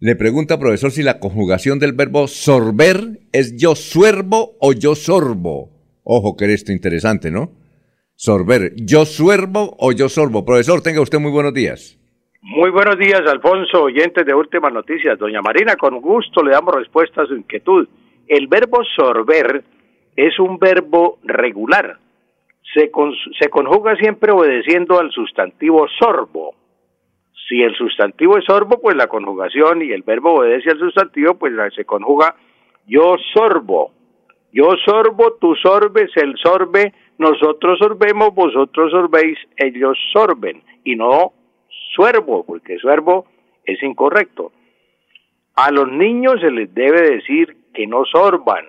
le 0.00 0.16
pregunta, 0.16 0.58
profesor, 0.58 0.92
si 0.92 1.02
la 1.02 1.18
conjugación 1.18 1.78
del 1.78 1.92
verbo 1.94 2.28
sorber 2.28 3.20
es 3.32 3.56
yo 3.56 3.74
suervo 3.74 4.56
o 4.60 4.74
yo 4.74 4.94
sorbo. 4.94 5.73
Ojo, 6.04 6.36
que 6.36 6.52
esto 6.52 6.72
interesante, 6.72 7.30
¿no? 7.30 7.50
Sorber, 8.14 8.72
yo 8.76 9.04
suervo 9.04 9.74
o 9.78 9.92
yo 9.92 10.08
sorbo. 10.08 10.44
Profesor, 10.44 10.80
tenga 10.82 11.00
usted 11.00 11.18
muy 11.18 11.32
buenos 11.32 11.52
días. 11.52 11.98
Muy 12.42 12.70
buenos 12.70 12.98
días, 12.98 13.22
Alfonso, 13.26 13.82
oyentes 13.82 14.24
de 14.24 14.34
Últimas 14.34 14.72
Noticias. 14.72 15.18
Doña 15.18 15.40
Marina, 15.40 15.76
con 15.76 16.00
gusto 16.00 16.42
le 16.42 16.52
damos 16.52 16.74
respuesta 16.74 17.22
a 17.22 17.26
su 17.26 17.34
inquietud. 17.34 17.88
El 18.28 18.46
verbo 18.46 18.78
sorber 18.96 19.64
es 20.14 20.38
un 20.38 20.58
verbo 20.58 21.18
regular 21.24 21.98
se, 22.74 22.90
se 23.38 23.48
conjuga 23.48 23.96
siempre 23.96 24.32
obedeciendo 24.32 24.98
al 24.98 25.10
sustantivo 25.10 25.86
sorbo. 25.98 26.54
Si 27.48 27.62
el 27.62 27.74
sustantivo 27.74 28.38
es 28.38 28.44
sorbo, 28.44 28.80
pues 28.80 28.96
la 28.96 29.06
conjugación 29.06 29.82
y 29.82 29.92
el 29.92 30.02
verbo 30.02 30.34
obedece 30.34 30.70
al 30.70 30.78
sustantivo, 30.78 31.34
pues 31.34 31.52
se 31.74 31.84
conjuga 31.84 32.34
yo 32.86 33.16
sorbo. 33.32 33.92
Yo 34.54 34.76
sorbo, 34.84 35.32
tú 35.40 35.56
sorbes, 35.56 36.16
él 36.16 36.36
sorbe, 36.40 36.94
nosotros 37.18 37.76
sorbemos, 37.76 38.32
vosotros 38.32 38.92
sorbéis, 38.92 39.36
ellos 39.56 39.98
sorben. 40.12 40.62
Y 40.84 40.94
no 40.94 41.32
suerbo, 41.96 42.46
porque 42.46 42.78
suerbo 42.78 43.26
es 43.64 43.82
incorrecto. 43.82 44.52
A 45.56 45.72
los 45.72 45.90
niños 45.90 46.40
se 46.40 46.52
les 46.52 46.72
debe 46.72 47.16
decir 47.16 47.56
que 47.74 47.88
no 47.88 48.04
sorban. 48.04 48.64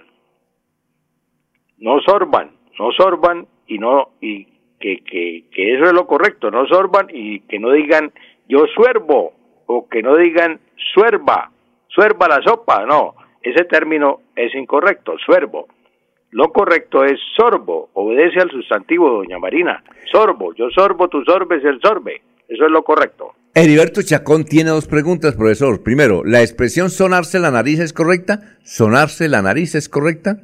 No 1.78 2.00
sorban, 2.00 2.50
no 2.80 2.92
sorban 2.92 3.46
y 3.68 3.78
no 3.78 4.10
y 4.22 4.46
que, 4.80 5.04
que, 5.04 5.44
que 5.52 5.76
eso 5.76 5.86
es 5.86 5.94
lo 5.94 6.08
correcto, 6.08 6.50
no 6.50 6.66
sorban 6.66 7.10
y 7.14 7.42
que 7.42 7.60
no 7.60 7.70
digan 7.72 8.12
yo 8.48 8.66
suervo 8.74 9.34
o 9.68 9.88
que 9.88 10.02
no 10.02 10.16
digan 10.16 10.60
suerva, 10.96 11.52
suerva 11.90 12.28
la 12.28 12.42
sopa, 12.42 12.86
no, 12.86 13.14
ese 13.44 13.66
término 13.66 14.22
es 14.36 14.56
incorrecto, 14.56 15.16
suervo. 15.24 15.68
Lo 16.36 16.52
correcto 16.52 17.06
es 17.06 17.18
sorbo, 17.38 17.92
obedece 17.94 18.42
al 18.42 18.52
sustantivo, 18.52 19.10
doña 19.10 19.40
Marina. 19.40 19.82
Sorbo, 20.12 20.54
yo 20.54 20.70
sorbo, 20.70 21.08
tú 21.08 21.24
sorbes, 21.24 21.64
el 21.64 21.80
sorbe. 21.80 22.24
Eso 22.50 22.66
es 22.66 22.72
lo 22.72 22.84
correcto. 22.84 23.32
Heriberto 23.54 24.02
Chacón 24.02 24.44
tiene 24.44 24.72
dos 24.72 24.86
preguntas, 24.86 25.38
profesor. 25.38 25.82
Primero, 25.82 26.24
¿la 26.26 26.42
expresión 26.42 26.90
sonarse 26.90 27.40
la 27.40 27.52
nariz 27.52 27.80
es 27.80 27.94
correcta? 27.94 28.58
¿Sonarse 28.66 29.30
la 29.30 29.42
nariz 29.42 29.76
es 29.76 29.88
correcta? 29.88 30.42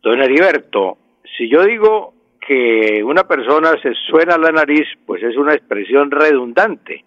Don 0.00 0.22
Heriberto, 0.22 0.98
si 1.36 1.50
yo 1.50 1.64
digo 1.64 2.14
que 2.46 3.02
una 3.02 3.24
persona 3.24 3.72
se 3.82 3.94
suena 4.08 4.38
la 4.38 4.52
nariz, 4.52 4.86
pues 5.06 5.24
es 5.24 5.36
una 5.36 5.54
expresión 5.54 6.12
redundante, 6.12 7.04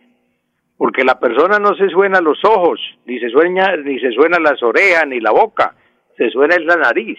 porque 0.76 1.06
la 1.06 1.22
persona 1.22 1.58
no 1.58 1.74
se 1.78 1.88
suena 1.88 2.20
los 2.20 2.44
ojos, 2.44 2.82
ni 3.06 3.18
se 3.20 3.30
sueña, 3.30 3.78
ni 3.78 3.98
se 4.02 4.12
suena 4.12 4.40
las 4.40 4.62
orejas, 4.62 5.08
ni 5.08 5.22
la 5.22 5.32
boca, 5.32 5.74
se 6.18 6.30
suena 6.32 6.56
es 6.56 6.66
la 6.66 6.76
nariz. 6.76 7.18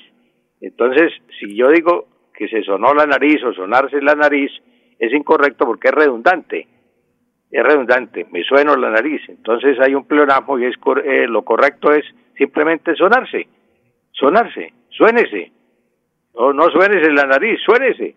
Entonces, 0.60 1.12
si 1.38 1.56
yo 1.56 1.68
digo 1.68 2.06
que 2.34 2.48
se 2.48 2.62
sonó 2.62 2.94
la 2.94 3.06
nariz 3.06 3.42
o 3.44 3.52
sonarse 3.52 4.00
la 4.00 4.14
nariz, 4.14 4.50
es 4.98 5.12
incorrecto 5.12 5.64
porque 5.66 5.88
es 5.88 5.94
redundante. 5.94 6.66
Es 7.50 7.62
redundante, 7.62 8.26
me 8.30 8.42
sueno 8.44 8.76
la 8.76 8.90
nariz. 8.90 9.22
Entonces 9.28 9.78
hay 9.80 9.94
un 9.94 10.06
pleonasmo 10.06 10.58
y 10.58 10.66
es 10.66 10.74
eh, 11.04 11.26
lo 11.26 11.42
correcto 11.42 11.92
es 11.92 12.04
simplemente 12.36 12.94
sonarse. 12.94 13.48
Sonarse, 14.12 14.72
suénese. 14.90 15.52
No, 16.34 16.52
no 16.52 16.68
suénese 16.70 17.10
la 17.12 17.24
nariz, 17.24 17.58
suénese. 17.64 18.14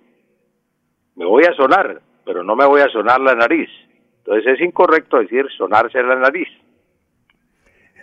Me 1.16 1.26
voy 1.26 1.44
a 1.45 1.53
sonar, 1.53 2.02
pero 2.26 2.44
no 2.44 2.56
me 2.56 2.66
voy 2.66 2.82
a 2.82 2.90
sonar 2.90 3.22
la 3.22 3.36
nariz. 3.36 3.70
Entonces 4.18 4.53
es 4.53 4.61
incorrecto 4.61 5.20
decir 5.20 5.45
sonarse 5.58 6.02
la 6.03 6.16
nariz. 6.16 6.48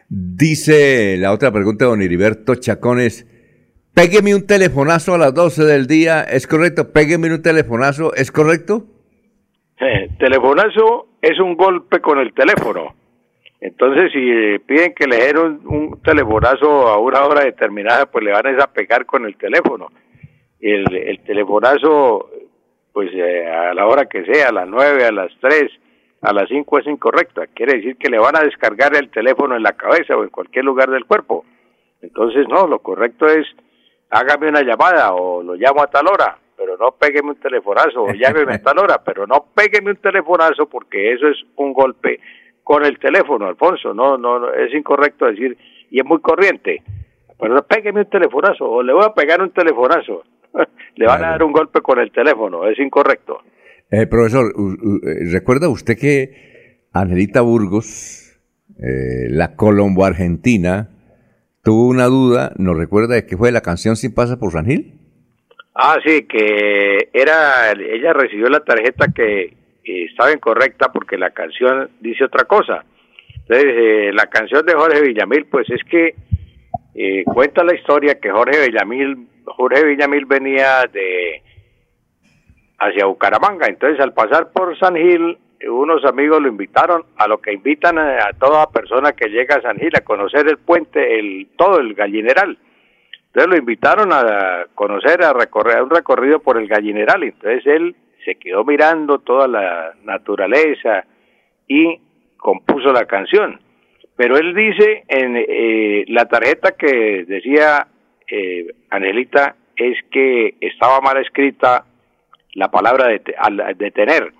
Dice 0.08 1.16
la 1.18 1.32
otra 1.32 1.52
pregunta 1.52 1.84
de 1.84 1.90
don 1.90 2.00
Heriberto 2.00 2.54
Chacones, 2.54 3.26
pégueme 3.98 4.32
un 4.32 4.46
telefonazo 4.46 5.14
a 5.14 5.18
las 5.18 5.34
12 5.34 5.64
del 5.64 5.88
día, 5.88 6.22
¿es 6.22 6.46
correcto? 6.46 6.92
Pégueme 6.92 7.34
un 7.34 7.42
telefonazo, 7.42 8.14
¿es 8.14 8.30
correcto? 8.30 8.84
Eh, 9.80 10.10
telefonazo 10.20 11.08
es 11.20 11.40
un 11.40 11.56
golpe 11.56 12.00
con 12.00 12.20
el 12.20 12.32
teléfono. 12.32 12.94
Entonces, 13.60 14.12
si 14.12 14.20
eh, 14.20 14.60
piden 14.64 14.94
que 14.94 15.08
le 15.08 15.16
den 15.16 15.38
un, 15.66 16.00
telefonazo 16.00 16.86
a 16.86 16.98
una 16.98 17.24
hora 17.24 17.42
determinada, 17.42 18.06
pues 18.06 18.24
le 18.24 18.30
van 18.30 18.60
a 18.60 18.66
pegar 18.68 19.04
con 19.04 19.26
el 19.26 19.36
teléfono 19.36 19.88
el, 20.60 20.94
el 20.94 21.18
telefonazo, 21.24 22.30
pues 22.92 23.10
eh, 23.12 23.48
a 23.48 23.74
la 23.74 23.84
hora 23.84 24.06
que 24.06 24.24
sea, 24.26 24.50
a 24.50 24.52
las 24.52 24.68
nueve, 24.68 25.06
a 25.06 25.10
las 25.10 25.32
tres, 25.40 25.72
a 26.22 26.32
las 26.32 26.48
cinco 26.48 26.78
es 26.78 26.86
incorrecta. 26.86 27.48
Quiere 27.48 27.78
decir 27.78 27.96
que 27.96 28.10
le 28.10 28.20
van 28.20 28.36
a 28.36 28.44
descargar 28.44 28.94
el 28.94 29.10
teléfono 29.10 29.56
en 29.56 29.64
la 29.64 29.72
cabeza 29.72 30.16
o 30.16 30.22
en 30.22 30.30
cualquier 30.30 30.64
lugar 30.64 30.88
del 30.88 31.04
cuerpo. 31.04 31.44
Entonces, 32.00 32.46
no, 32.48 32.68
lo 32.68 32.78
correcto 32.78 33.26
es 33.26 33.44
hágame 34.10 34.48
una 34.48 34.62
llamada 34.62 35.12
o 35.14 35.42
lo 35.42 35.54
llamo 35.54 35.82
a 35.82 35.86
tal 35.86 36.06
hora, 36.06 36.38
pero 36.56 36.76
no 36.76 36.92
pégueme 36.92 37.30
un 37.30 37.40
telefonazo 37.40 38.02
o 38.02 38.12
llámeme 38.12 38.54
a 38.54 38.62
tal 38.62 38.78
hora, 38.78 39.02
pero 39.04 39.26
no 39.26 39.46
pégueme 39.54 39.90
un 39.90 39.96
telefonazo 39.96 40.66
porque 40.66 41.12
eso 41.12 41.28
es 41.28 41.36
un 41.56 41.72
golpe 41.72 42.20
con 42.62 42.84
el 42.84 42.98
teléfono, 42.98 43.46
Alfonso. 43.46 43.94
No, 43.94 44.18
no, 44.18 44.52
es 44.52 44.72
incorrecto 44.74 45.26
decir, 45.26 45.56
y 45.90 46.00
es 46.00 46.04
muy 46.04 46.20
corriente. 46.20 46.82
Pero 47.38 47.62
pégueme 47.62 48.00
un 48.00 48.10
telefonazo 48.10 48.64
o 48.64 48.82
le 48.82 48.92
voy 48.92 49.04
a 49.04 49.14
pegar 49.14 49.40
un 49.40 49.50
telefonazo. 49.50 50.24
le 50.96 51.06
van 51.06 51.24
a 51.24 51.30
dar 51.30 51.42
un 51.42 51.52
golpe 51.52 51.80
con 51.80 51.98
el 51.98 52.10
teléfono, 52.10 52.66
es 52.68 52.78
incorrecto. 52.78 53.40
Eh, 53.90 54.06
profesor, 54.06 54.46
eh, 54.46 55.32
¿recuerda 55.32 55.68
usted 55.68 55.96
que 55.96 56.82
Angelita 56.92 57.40
Burgos, 57.40 58.38
eh, 58.78 59.28
la 59.30 59.54
colombo-argentina, 59.56 60.90
tuvo 61.68 61.86
una 61.86 62.06
duda, 62.06 62.52
¿nos 62.56 62.78
recuerda 62.78 63.14
de 63.14 63.26
qué 63.26 63.36
fue 63.36 63.52
la 63.52 63.60
canción 63.60 63.94
Sin 63.94 64.14
pasa 64.14 64.38
por 64.38 64.52
San 64.52 64.64
Gil? 64.64 64.94
Ah, 65.74 65.98
sí, 66.02 66.26
que 66.26 67.10
era, 67.12 67.72
ella 67.72 68.14
recibió 68.14 68.48
la 68.48 68.60
tarjeta 68.60 69.08
que 69.14 69.54
estaba 69.84 70.32
incorrecta 70.32 70.90
porque 70.90 71.18
la 71.18 71.28
canción 71.28 71.90
dice 72.00 72.24
otra 72.24 72.44
cosa. 72.44 72.86
Entonces, 73.42 74.14
la 74.14 74.24
canción 74.28 74.64
de 74.64 74.72
Jorge 74.72 75.02
Villamil, 75.02 75.44
pues 75.44 75.68
es 75.68 75.82
que 75.84 76.14
cuenta 77.26 77.62
la 77.62 77.74
historia 77.74 78.18
que 78.18 78.30
Jorge 78.30 78.66
Villamil 78.66 79.28
Jorge 79.44 79.84
Villamil 79.84 80.24
venía 80.24 80.86
de 80.90 81.42
hacia 82.78 83.04
Bucaramanga, 83.04 83.66
entonces 83.66 84.00
al 84.00 84.14
pasar 84.14 84.52
por 84.52 84.78
San 84.78 84.96
Gil, 84.96 85.36
unos 85.66 86.04
amigos 86.04 86.40
lo 86.40 86.48
invitaron 86.48 87.04
a 87.16 87.26
lo 87.26 87.40
que 87.40 87.52
invitan 87.52 87.98
a, 87.98 88.30
toda 88.38 88.70
persona 88.70 89.12
que 89.12 89.28
llega 89.28 89.56
a 89.56 89.62
San 89.62 89.78
Gil 89.78 89.90
a 89.96 90.04
conocer 90.04 90.46
el 90.48 90.58
puente, 90.58 91.18
el 91.18 91.48
todo 91.56 91.80
el 91.80 91.94
gallineral. 91.94 92.58
Entonces 93.26 93.50
lo 93.50 93.56
invitaron 93.56 94.12
a 94.12 94.66
conocer, 94.74 95.22
a 95.22 95.32
recorrer 95.32 95.78
a 95.78 95.82
un 95.82 95.90
recorrido 95.90 96.40
por 96.40 96.58
el 96.58 96.68
gallineral. 96.68 97.22
Entonces 97.22 97.66
él 97.66 97.96
se 98.24 98.36
quedó 98.36 98.64
mirando 98.64 99.18
toda 99.18 99.48
la 99.48 99.94
naturaleza 100.04 101.04
y 101.66 102.00
compuso 102.36 102.92
la 102.92 103.06
canción. 103.06 103.60
Pero 104.16 104.36
él 104.36 104.54
dice 104.54 105.04
en 105.08 105.36
eh, 105.36 106.04
la 106.08 106.26
tarjeta 106.26 106.72
que 106.72 107.24
decía 107.26 107.86
eh, 108.26 108.66
Angelita 108.90 109.56
es 109.76 109.96
que 110.10 110.54
estaba 110.60 111.00
mal 111.00 111.18
escrita 111.18 111.84
la 112.54 112.68
palabra 112.68 113.08
de, 113.08 113.22
al 113.38 113.76
detener. 113.76 114.32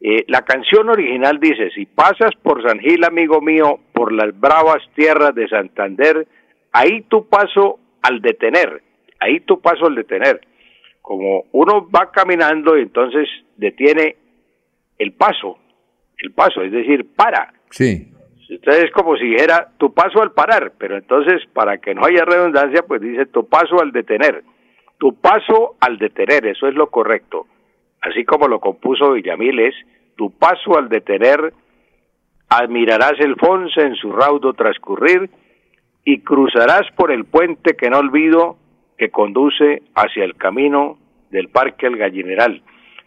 Eh, 0.00 0.24
la 0.28 0.42
canción 0.42 0.88
original 0.88 1.40
dice, 1.40 1.70
si 1.70 1.86
pasas 1.86 2.30
por 2.42 2.62
San 2.62 2.78
Gil, 2.78 3.04
amigo 3.04 3.40
mío, 3.40 3.80
por 3.92 4.12
las 4.12 4.38
bravas 4.38 4.82
tierras 4.94 5.34
de 5.34 5.48
Santander, 5.48 6.26
ahí 6.72 7.02
tu 7.02 7.26
paso 7.28 7.80
al 8.02 8.20
detener, 8.20 8.82
ahí 9.18 9.40
tu 9.40 9.60
paso 9.60 9.86
al 9.86 9.96
detener. 9.96 10.40
Como 11.02 11.44
uno 11.52 11.88
va 11.90 12.12
caminando 12.12 12.78
y 12.78 12.82
entonces 12.82 13.28
detiene 13.56 14.16
el 14.98 15.12
paso, 15.12 15.58
el 16.18 16.32
paso, 16.32 16.62
es 16.62 16.70
decir, 16.70 17.06
para. 17.16 17.52
Sí. 17.70 18.12
Entonces 18.48 18.84
es 18.84 18.90
como 18.92 19.16
si 19.16 19.26
dijera 19.26 19.72
tu 19.78 19.92
paso 19.92 20.22
al 20.22 20.32
parar, 20.32 20.72
pero 20.78 20.96
entonces 20.96 21.42
para 21.52 21.78
que 21.78 21.94
no 21.94 22.04
haya 22.04 22.24
redundancia, 22.24 22.82
pues 22.82 23.00
dice 23.00 23.26
tu 23.26 23.46
paso 23.46 23.80
al 23.80 23.92
detener. 23.92 24.42
Tu 24.98 25.14
paso 25.14 25.76
al 25.80 25.98
detener, 25.98 26.46
eso 26.46 26.66
es 26.66 26.74
lo 26.74 26.88
correcto. 26.88 27.46
Así 28.00 28.24
como 28.24 28.48
lo 28.48 28.60
compuso 28.60 29.12
Villamil 29.12 29.58
es 29.60 29.74
tu 30.16 30.30
paso 30.30 30.76
al 30.76 30.88
detener, 30.88 31.52
admirarás 32.48 33.14
el 33.20 33.36
Fonse 33.36 33.80
en 33.80 33.94
su 33.94 34.12
raudo 34.12 34.52
transcurrir 34.54 35.30
y 36.04 36.20
cruzarás 36.20 36.90
por 36.96 37.12
el 37.12 37.24
puente 37.24 37.76
que 37.76 37.90
no 37.90 37.98
olvido 37.98 38.56
que 38.96 39.10
conduce 39.10 39.82
hacia 39.94 40.24
el 40.24 40.34
camino 40.36 40.98
del 41.30 41.48
Parque 41.48 41.86
El 41.86 41.96
Gallineral. 41.96 42.62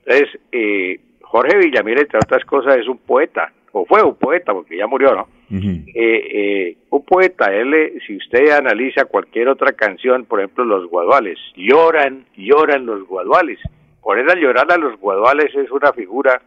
Entonces, 0.06 0.40
eh, 0.52 1.00
Jorge 1.22 1.58
Villamil, 1.58 2.00
entre 2.00 2.20
otras 2.20 2.46
cosas, 2.46 2.78
es 2.78 2.88
un 2.88 2.98
poeta, 2.98 3.52
o 3.72 3.86
fue 3.86 4.04
un 4.04 4.16
poeta, 4.16 4.54
porque 4.54 4.78
ya 4.78 4.88
murió, 4.88 5.16
¿no? 5.16 5.28
eh, 5.52 5.88
eh, 5.96 6.78
un 6.90 7.04
poeta, 7.04 7.54
él, 7.54 7.74
eh, 7.74 7.94
si 8.06 8.16
usted 8.16 8.52
analiza 8.52 9.06
cualquier 9.06 9.50
otra 9.50 9.74
canción, 9.74 10.26
por 10.26 10.40
ejemplo, 10.40 10.64
Los 10.64 10.90
Guaduales, 10.90 11.38
lloran, 11.56 12.26
lloran 12.38 12.86
los 12.86 13.06
Guaduales. 13.06 13.60
Poner 14.02 14.30
a 14.30 14.36
llorar 14.36 14.72
a 14.72 14.78
los 14.78 15.00
Guaduales 15.00 15.54
es 15.56 15.70
una 15.70 15.94
figura, 15.94 16.42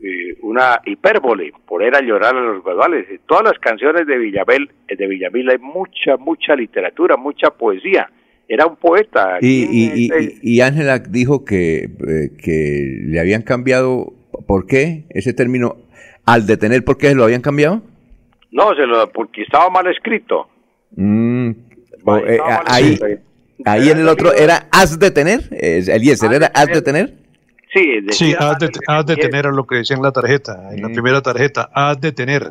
eh, 0.00 0.36
una 0.40 0.80
hipérbole, 0.86 1.52
poner 1.66 1.94
a 1.94 2.00
llorar 2.00 2.34
a 2.34 2.40
los 2.40 2.62
Guaduales. 2.62 3.06
En 3.10 3.20
todas 3.26 3.44
las 3.44 3.58
canciones 3.58 4.06
de 4.06 4.16
Villamil, 4.16 4.70
eh, 4.88 4.96
de 4.96 5.06
Villamil 5.06 5.50
hay 5.50 5.58
mucha, 5.58 6.16
mucha 6.16 6.54
literatura, 6.56 7.16
mucha 7.16 7.50
poesía. 7.50 8.10
Era 8.48 8.66
un 8.66 8.76
poeta. 8.76 9.38
Y, 9.40 9.64
y, 9.64 10.08
y, 10.08 10.10
y 10.42 10.60
Ángela 10.62 10.98
dijo 10.98 11.44
que, 11.44 11.84
eh, 11.84 12.30
que 12.42 13.00
le 13.06 13.20
habían 13.20 13.42
cambiado, 13.42 14.14
¿por 14.46 14.66
qué? 14.66 15.04
Ese 15.10 15.34
término, 15.34 15.76
al 16.24 16.46
detener, 16.46 16.84
¿por 16.84 16.96
qué 16.96 17.14
lo 17.14 17.24
habían 17.24 17.42
cambiado? 17.42 17.82
No, 18.50 18.74
se 18.74 18.86
lo, 18.86 19.10
porque 19.12 19.42
estaba 19.42 19.68
mal 19.68 19.86
escrito. 19.88 20.48
Mm, 20.96 21.50
eh, 21.50 21.54
estaba 22.02 22.62
mal 22.64 22.82
escrito. 22.82 23.04
ahí 23.04 23.18
en 23.64 23.98
el 23.98 24.08
otro 24.08 24.32
era 24.32 24.66
has 24.70 24.98
de 24.98 25.10
tener, 25.10 25.40
eh, 25.52 25.82
Eliezer, 25.88 26.32
¿era 26.32 26.50
has 26.54 26.66
de 26.68 26.82
tener? 26.82 27.14
Sí, 27.74 28.00
Sí, 28.10 28.34
haz 28.38 28.58
de, 28.58 28.70
haz 28.86 29.06
de 29.06 29.16
tener 29.16 29.46
a 29.46 29.50
lo 29.50 29.66
que 29.66 29.76
decía 29.76 29.96
en 29.96 30.02
la 30.02 30.12
tarjeta, 30.12 30.74
en 30.74 30.82
la 30.82 30.88
primera 30.90 31.22
tarjeta, 31.22 31.70
haz 31.72 32.00
de 32.00 32.12
tener. 32.12 32.50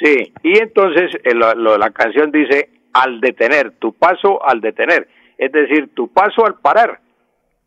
Sí, 0.00 0.32
y 0.42 0.58
entonces 0.58 1.10
eh, 1.24 1.34
lo- 1.34 1.54
lo- 1.54 1.78
la 1.78 1.90
canción 1.90 2.30
dice 2.30 2.68
al 2.92 3.20
detener, 3.20 3.72
tu 3.78 3.92
paso 3.94 4.44
al 4.46 4.60
detener, 4.60 5.08
es 5.38 5.50
decir, 5.50 5.90
tu 5.94 6.12
paso 6.12 6.44
al 6.46 6.54
parar. 6.60 7.00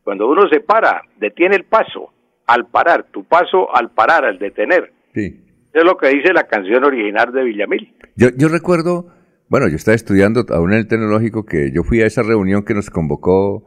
Cuando 0.04 0.28
uno 0.30 0.48
se 0.50 0.60
para, 0.60 1.02
detiene 1.20 1.56
el 1.56 1.64
paso 1.66 2.12
al 2.48 2.68
parar, 2.68 3.06
tu 3.12 3.24
paso 3.26 3.76
al 3.76 3.90
parar, 3.92 4.24
al 4.24 4.38
detener. 4.38 4.94
Sí. 5.14 5.42
Eso 5.74 5.80
es 5.80 5.84
lo 5.84 5.98
que 5.98 6.10
dice 6.10 6.32
la 6.32 6.44
canción 6.48 6.84
original 6.86 7.34
de 7.34 7.44
Villamil. 7.44 7.94
Yo, 8.16 8.30
yo 8.38 8.48
recuerdo, 8.48 9.08
bueno, 9.50 9.68
yo 9.68 9.76
estaba 9.76 9.96
estudiando 9.96 10.46
aún 10.50 10.74
en 10.74 10.80
el 10.80 10.88
tecnológico 10.88 11.46
que 11.46 11.72
yo 11.72 11.84
fui 11.84 12.02
a 12.02 12.08
esa 12.08 12.24
reunión 12.24 12.64
que 12.64 12.74
nos 12.74 12.90
convocó 12.90 13.66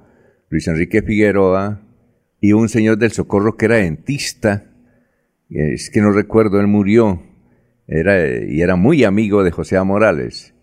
Luis 0.50 0.66
Enrique 0.68 1.02
Figueroa 1.02 1.82
y 2.40 2.52
un 2.52 2.68
señor 2.68 2.98
del 2.98 3.12
Socorro 3.12 3.56
que 3.56 3.66
era 3.66 3.76
dentista, 3.76 4.72
es 5.50 5.90
que 5.90 6.00
no 6.00 6.12
recuerdo, 6.12 6.60
él 6.60 6.66
murió, 6.66 7.22
era, 7.86 8.44
y 8.44 8.60
era 8.60 8.76
muy 8.76 9.04
amigo 9.04 9.42
de 9.42 9.50
José. 9.50 9.82
Morales. 9.82 10.54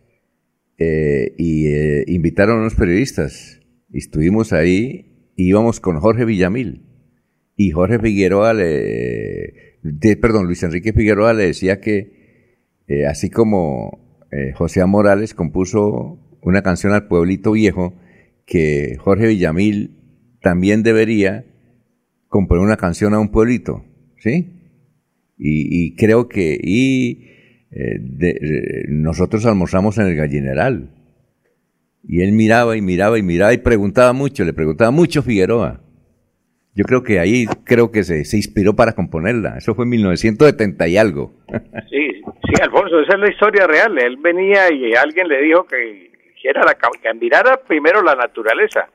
Eh, 0.77 1.34
y 1.38 1.68
eh, 1.68 2.03
invitaron 2.08 2.58
a 2.58 2.61
unos 2.61 2.76
periodistas, 2.76 3.61
y 3.90 4.00
estuvimos 4.00 4.53
ahí, 4.53 5.32
y 5.35 5.48
íbamos 5.48 5.80
con 5.80 6.00
Jorge 6.00 6.26
Villamil. 6.26 6.84
Y 7.56 7.72
Jorge 7.72 8.00
Figueroa 8.00 8.53
le, 8.53 9.80
perdón, 10.22 10.45
Luis 10.45 10.61
Enrique 10.64 10.94
Figueroa 10.94 11.34
le 11.34 11.48
decía 11.48 11.80
que 11.80 12.60
eh, 12.88 13.06
así 13.06 13.30
como 13.30 14.05
eh, 14.36 14.54
José. 14.54 14.86
Morales 14.86 15.34
compuso 15.34 16.20
una 16.42 16.62
canción 16.62 16.94
al 16.94 17.08
pueblito 17.08 17.54
viejo, 17.54 17.94
que 18.46 18.98
Jorge 19.00 19.28
Villamil 19.28 19.96
también 20.42 20.84
debería 20.84 21.46
componer 22.28 22.64
una 22.64 22.78
canción 22.78 23.14
a 23.14 23.20
un 23.20 23.30
pueblito, 23.30 23.84
¿sí? 24.18 24.52
Y, 25.38 25.96
creo 25.96 26.30
que 26.30 26.58
y 26.62 27.26
eh, 27.72 28.00
eh, 28.22 28.86
nosotros 28.90 29.46
almorzamos 29.46 29.98
en 29.98 30.08
el 30.08 30.16
gallineral 30.16 30.92
y 32.04 32.22
él 32.22 32.32
miraba 32.32 32.78
y 32.78 32.82
miraba 32.82 33.18
y 33.18 33.24
miraba 33.24 33.54
y 33.54 33.58
preguntaba 33.58 34.14
mucho, 34.14 34.46
le 34.46 34.54
preguntaba 34.54 34.92
mucho 34.92 35.24
Figueroa. 35.24 35.82
Yo 36.74 36.84
creo 36.84 37.04
que 37.04 37.20
ahí 37.20 37.46
creo 37.64 37.92
que 37.92 38.04
se, 38.04 38.26
se 38.26 38.38
inspiró 38.38 38.76
para 38.76 38.94
componerla. 38.94 39.58
Eso 39.58 39.76
fue 39.76 39.86
en 39.86 39.90
1970 39.92 40.88
y 40.90 40.98
algo. 40.98 41.34
Sí, 41.90 42.22
sí, 42.48 42.61
Alfonso, 42.61 42.99
esa 43.01 43.14
es 43.14 43.19
la 43.19 43.30
historia 43.30 43.67
real. 43.67 43.98
Él 43.98 44.17
venía 44.17 44.72
y 44.72 44.93
alguien 44.95 45.27
le 45.27 45.41
dijo 45.41 45.65
que 45.65 46.11
que 46.41 46.49
primero 47.67 48.01
la 48.03 48.15
naturaleza. 48.15 48.88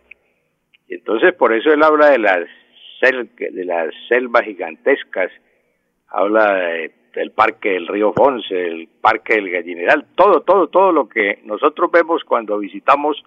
Y 0.88 0.94
entonces 0.94 1.34
por 1.34 1.52
eso 1.54 1.72
él 1.72 1.82
habla 1.82 2.10
de 2.10 2.18
las 2.18 2.46
de 3.50 3.64
las 3.64 3.88
selvas 4.08 4.44
gigantescas, 4.44 5.30
habla 6.08 6.54
de- 6.54 6.92
del 7.14 7.32
parque 7.32 7.70
del 7.70 7.88
río 7.88 8.12
Fonse, 8.12 8.54
el 8.54 8.88
parque 9.00 9.34
del 9.34 9.50
Gallineral, 9.50 10.06
todo, 10.14 10.42
todo, 10.42 10.68
todo 10.68 10.92
lo 10.92 11.08
que 11.08 11.40
nosotros 11.44 11.90
vemos 11.90 12.22
cuando 12.24 12.58
visitamos 12.58 13.20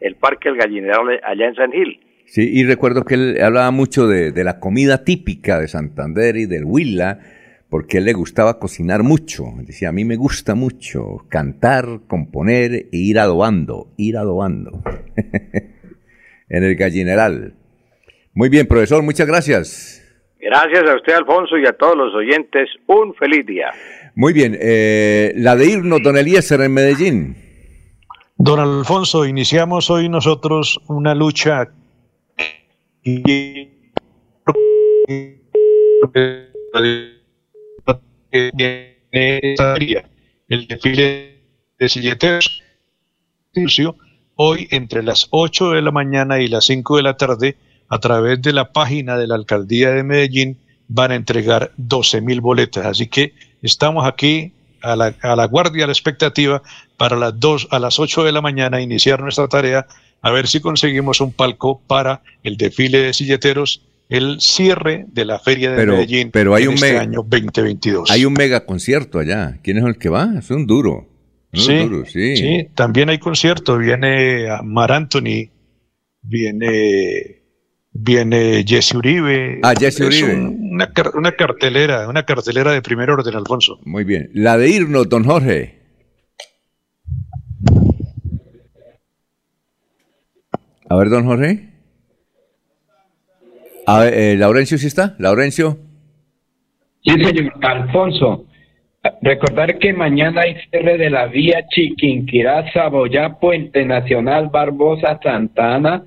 el 0.00 0.16
parque 0.16 0.50
del 0.50 0.58
Gallineral 0.58 1.18
allá 1.24 1.46
en 1.46 1.54
San 1.54 1.72
Gil. 1.72 2.00
Sí, 2.26 2.48
y 2.52 2.64
recuerdo 2.64 3.04
que 3.04 3.14
él 3.14 3.38
hablaba 3.42 3.70
mucho 3.70 4.06
de, 4.06 4.30
de 4.32 4.44
la 4.44 4.60
comida 4.60 5.04
típica 5.04 5.58
de 5.58 5.68
Santander 5.68 6.36
y 6.36 6.44
del 6.46 6.64
Huila, 6.64 7.18
porque 7.70 7.98
él 7.98 8.04
le 8.04 8.12
gustaba 8.12 8.58
cocinar 8.58 9.02
mucho. 9.02 9.44
Decía, 9.62 9.90
a 9.90 9.92
mí 9.92 10.04
me 10.04 10.16
gusta 10.16 10.54
mucho 10.54 11.24
cantar, 11.28 12.00
componer 12.08 12.72
e 12.72 12.88
ir 12.92 13.18
adobando, 13.18 13.88
ir 13.96 14.16
adobando. 14.16 14.82
en 16.50 16.64
el 16.64 16.74
gallineral. 16.74 17.54
Muy 18.34 18.48
bien, 18.48 18.66
profesor, 18.66 19.02
muchas 19.02 19.26
gracias. 19.26 19.96
Gracias 20.40 20.88
a 20.88 20.96
usted, 20.96 21.14
Alfonso, 21.14 21.56
y 21.56 21.66
a 21.66 21.72
todos 21.72 21.96
los 21.96 22.14
oyentes. 22.14 22.68
Un 22.86 23.14
feliz 23.14 23.46
día. 23.46 23.70
Muy 24.14 24.32
bien, 24.32 24.56
eh, 24.60 25.32
la 25.36 25.54
de 25.54 25.66
irnos, 25.66 26.02
don 26.02 26.16
Eliezer, 26.16 26.60
en 26.60 26.74
Medellín. 26.74 27.36
Don 28.36 28.58
Alfonso, 28.58 29.26
iniciamos 29.26 29.90
hoy 29.90 30.08
nosotros 30.08 30.80
una 30.88 31.14
lucha 31.14 31.68
y 33.04 33.68
el 38.32 38.92
desfile 40.68 41.40
de 41.78 41.88
silleteros. 41.88 42.62
Hoy 44.36 44.68
entre 44.70 45.02
las 45.02 45.26
8 45.30 45.72
de 45.72 45.82
la 45.82 45.90
mañana 45.90 46.40
y 46.40 46.48
las 46.48 46.64
5 46.66 46.96
de 46.96 47.02
la 47.02 47.16
tarde 47.16 47.56
a 47.88 47.98
través 47.98 48.40
de 48.40 48.52
la 48.52 48.72
página 48.72 49.18
de 49.18 49.26
la 49.26 49.34
alcaldía 49.34 49.90
de 49.90 50.02
Medellín 50.02 50.58
van 50.88 51.10
a 51.10 51.16
entregar 51.16 51.72
12 51.76 52.20
mil 52.20 52.40
boletas. 52.40 52.86
Así 52.86 53.08
que 53.08 53.34
estamos 53.62 54.06
aquí 54.06 54.52
a 54.82 54.96
la, 54.96 55.14
a 55.22 55.36
la 55.36 55.46
guardia, 55.46 55.84
a 55.84 55.86
la 55.88 55.92
expectativa 55.92 56.62
para 56.96 57.16
las 57.16 57.38
2 57.38 57.68
a 57.70 57.78
las 57.78 57.98
8 57.98 58.24
de 58.24 58.32
la 58.32 58.40
mañana 58.40 58.80
iniciar 58.80 59.20
nuestra 59.20 59.48
tarea 59.48 59.86
a 60.22 60.30
ver 60.30 60.46
si 60.48 60.60
conseguimos 60.60 61.20
un 61.20 61.32
palco 61.32 61.80
para 61.86 62.22
el 62.42 62.56
desfile 62.56 62.98
de 62.98 63.12
silleteros 63.12 63.82
el 64.10 64.40
cierre 64.40 65.06
de 65.08 65.24
la 65.24 65.38
feria 65.38 65.70
de 65.70 65.76
Pero, 65.76 65.92
Medellín 65.94 66.30
pero 66.30 66.54
hay 66.54 66.64
en 66.64 66.68
un 66.70 66.74
este 66.74 66.88
mega, 66.88 67.00
año 67.00 67.22
2022 67.26 68.10
hay 68.10 68.24
un 68.26 68.32
mega 68.34 68.66
concierto 68.66 69.18
allá. 69.18 69.58
¿Quién 69.62 69.78
es 69.78 69.84
el 69.84 69.96
que 69.96 70.08
va? 70.10 70.28
Es 70.38 70.50
un 70.50 70.66
duro. 70.66 71.08
Sí, 71.52 71.78
duro, 71.78 72.04
sí. 72.06 72.36
sí, 72.36 72.68
también 72.74 73.08
hay 73.08 73.18
concierto, 73.18 73.76
viene 73.78 74.46
Mar 74.62 74.92
Anthony, 74.92 75.50
viene, 76.22 77.42
viene 77.92 78.64
Jesse 78.66 78.94
Uribe. 78.94 79.58
Ah, 79.64 79.74
Jesse 79.78 80.00
Es 80.00 80.06
Uribe. 80.22 80.34
un- 80.34 80.70
una, 80.74 80.92
una 81.14 81.32
cartelera, 81.32 82.08
una 82.08 82.24
cartelera 82.24 82.70
de 82.72 82.82
primer 82.82 83.10
orden, 83.10 83.34
Alfonso. 83.34 83.80
Muy 83.84 84.04
bien. 84.04 84.30
La 84.34 84.56
de 84.58 84.68
irnos, 84.70 85.08
don 85.08 85.24
Jorge. 85.24 85.80
A 90.88 90.96
ver, 90.96 91.08
don 91.10 91.24
Jorge. 91.24 91.69
A 93.86 94.00
ver, 94.00 94.14
eh, 94.14 94.36
Laurencio, 94.36 94.78
¿sí 94.78 94.86
está? 94.86 95.14
Laurencio. 95.18 95.78
Sí, 97.02 97.12
señor 97.12 97.52
Alfonso. 97.62 98.44
Recordar 99.22 99.78
que 99.78 99.94
mañana 99.94 100.42
hay 100.42 100.56
cierre 100.68 100.98
de 100.98 101.08
la 101.08 101.26
vía 101.26 101.66
Chiquinquirá, 101.68 102.70
Saboyá, 102.72 103.38
Puente 103.40 103.84
Nacional, 103.86 104.50
Barbosa, 104.50 105.18
Santana, 105.22 106.04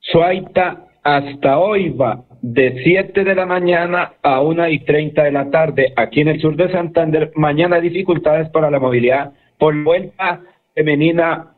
Suaita, 0.00 0.86
hasta 1.04 1.58
hoy 1.58 1.90
va 1.90 2.24
de 2.42 2.82
7 2.82 3.24
de 3.24 3.34
la 3.34 3.46
mañana 3.46 4.14
a 4.22 4.40
1 4.40 4.68
y 4.68 4.80
30 4.80 5.22
de 5.22 5.32
la 5.32 5.50
tarde. 5.50 5.92
Aquí 5.96 6.20
en 6.20 6.28
el 6.28 6.40
sur 6.40 6.56
de 6.56 6.70
Santander, 6.72 7.30
mañana 7.36 7.80
dificultades 7.80 8.48
para 8.50 8.70
la 8.70 8.80
movilidad 8.80 9.32
por 9.58 9.80
vuelta 9.82 10.40
femenina 10.74 11.54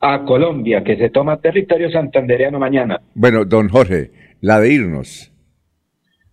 a 0.00 0.24
Colombia, 0.24 0.82
que 0.82 0.96
se 0.96 1.10
toma 1.10 1.40
territorio 1.40 1.90
santandereano 1.90 2.58
mañana. 2.58 3.00
Bueno, 3.14 3.44
don 3.44 3.68
Jorge, 3.68 4.10
la 4.42 4.60
de 4.60 4.72
irnos. 4.72 5.30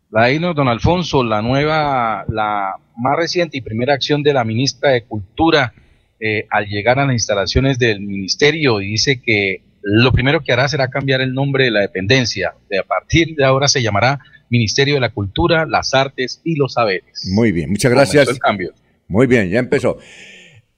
La 0.09 0.25
de 0.25 0.33
irnos, 0.33 0.55
don 0.55 0.67
Alfonso, 0.67 1.23
la 1.23 1.41
nueva, 1.41 2.25
la 2.27 2.73
más 2.97 3.15
reciente 3.15 3.57
y 3.57 3.61
primera 3.61 3.93
acción 3.93 4.23
de 4.23 4.33
la 4.33 4.43
ministra 4.43 4.89
de 4.89 5.03
Cultura 5.03 5.73
eh, 6.19 6.45
al 6.49 6.65
llegar 6.65 6.99
a 6.99 7.05
las 7.05 7.13
instalaciones 7.13 7.79
del 7.79 8.01
ministerio 8.01 8.79
dice 8.79 9.21
que 9.21 9.61
lo 9.81 10.11
primero 10.11 10.41
que 10.41 10.51
hará 10.51 10.67
será 10.67 10.89
cambiar 10.89 11.21
el 11.21 11.33
nombre 11.33 11.65
de 11.65 11.71
la 11.71 11.81
dependencia. 11.81 12.55
De 12.69 12.79
a 12.79 12.83
partir 12.83 13.35
de 13.35 13.45
ahora 13.45 13.67
se 13.67 13.81
llamará 13.81 14.19
Ministerio 14.49 14.95
de 14.95 15.01
la 15.01 15.13
Cultura, 15.13 15.65
las 15.67 15.93
Artes 15.93 16.41
y 16.43 16.55
los 16.55 16.73
Saberes. 16.73 17.29
Muy 17.31 17.51
bien, 17.51 17.69
muchas 17.69 17.91
gracias. 17.91 18.27
El 18.27 18.39
cambio. 18.39 18.73
Muy 19.07 19.27
bien, 19.27 19.49
ya 19.49 19.59
empezó. 19.59 19.99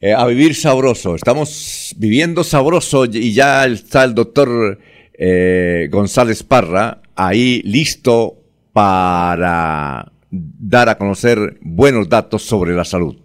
Eh, 0.01 0.13
a 0.13 0.25
vivir 0.27 0.53
sabroso. 0.53 1.15
Estamos 1.15 1.95
viviendo 1.97 2.43
sabroso 2.43 3.05
y 3.05 3.33
ya 3.33 3.65
está 3.65 4.03
el 4.03 4.13
doctor 4.13 4.79
eh, 5.13 5.87
González 5.89 6.43
Parra 6.43 7.00
ahí 7.15 7.61
listo 7.63 8.37
para 8.73 10.11
dar 10.31 10.89
a 10.89 10.97
conocer 10.97 11.59
buenos 11.61 12.09
datos 12.09 12.43
sobre 12.43 12.73
la 12.73 12.85
salud. 12.85 13.17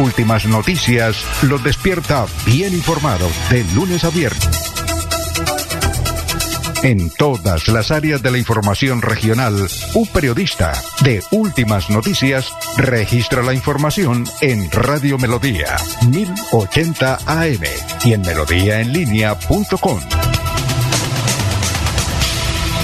Últimas 0.00 0.46
noticias 0.46 1.24
los 1.42 1.62
despierta 1.62 2.26
bien 2.44 2.74
informados 2.74 3.32
de 3.50 3.64
lunes 3.74 4.04
a 4.04 4.10
viernes. 4.10 4.74
En 6.84 7.10
todas 7.10 7.68
las 7.68 7.90
áreas 7.90 8.22
de 8.22 8.30
la 8.30 8.36
información 8.36 9.00
regional, 9.00 9.54
un 9.94 10.06
periodista 10.08 10.74
de 11.02 11.22
Últimas 11.30 11.88
Noticias 11.88 12.52
registra 12.76 13.42
la 13.42 13.54
información 13.54 14.24
en 14.42 14.70
Radio 14.70 15.16
Melodía 15.16 15.76
1080 16.10 17.20
AM 17.24 17.62
y 18.04 18.12
en 18.12 18.20
melodíaenlínea.com. 18.20 20.33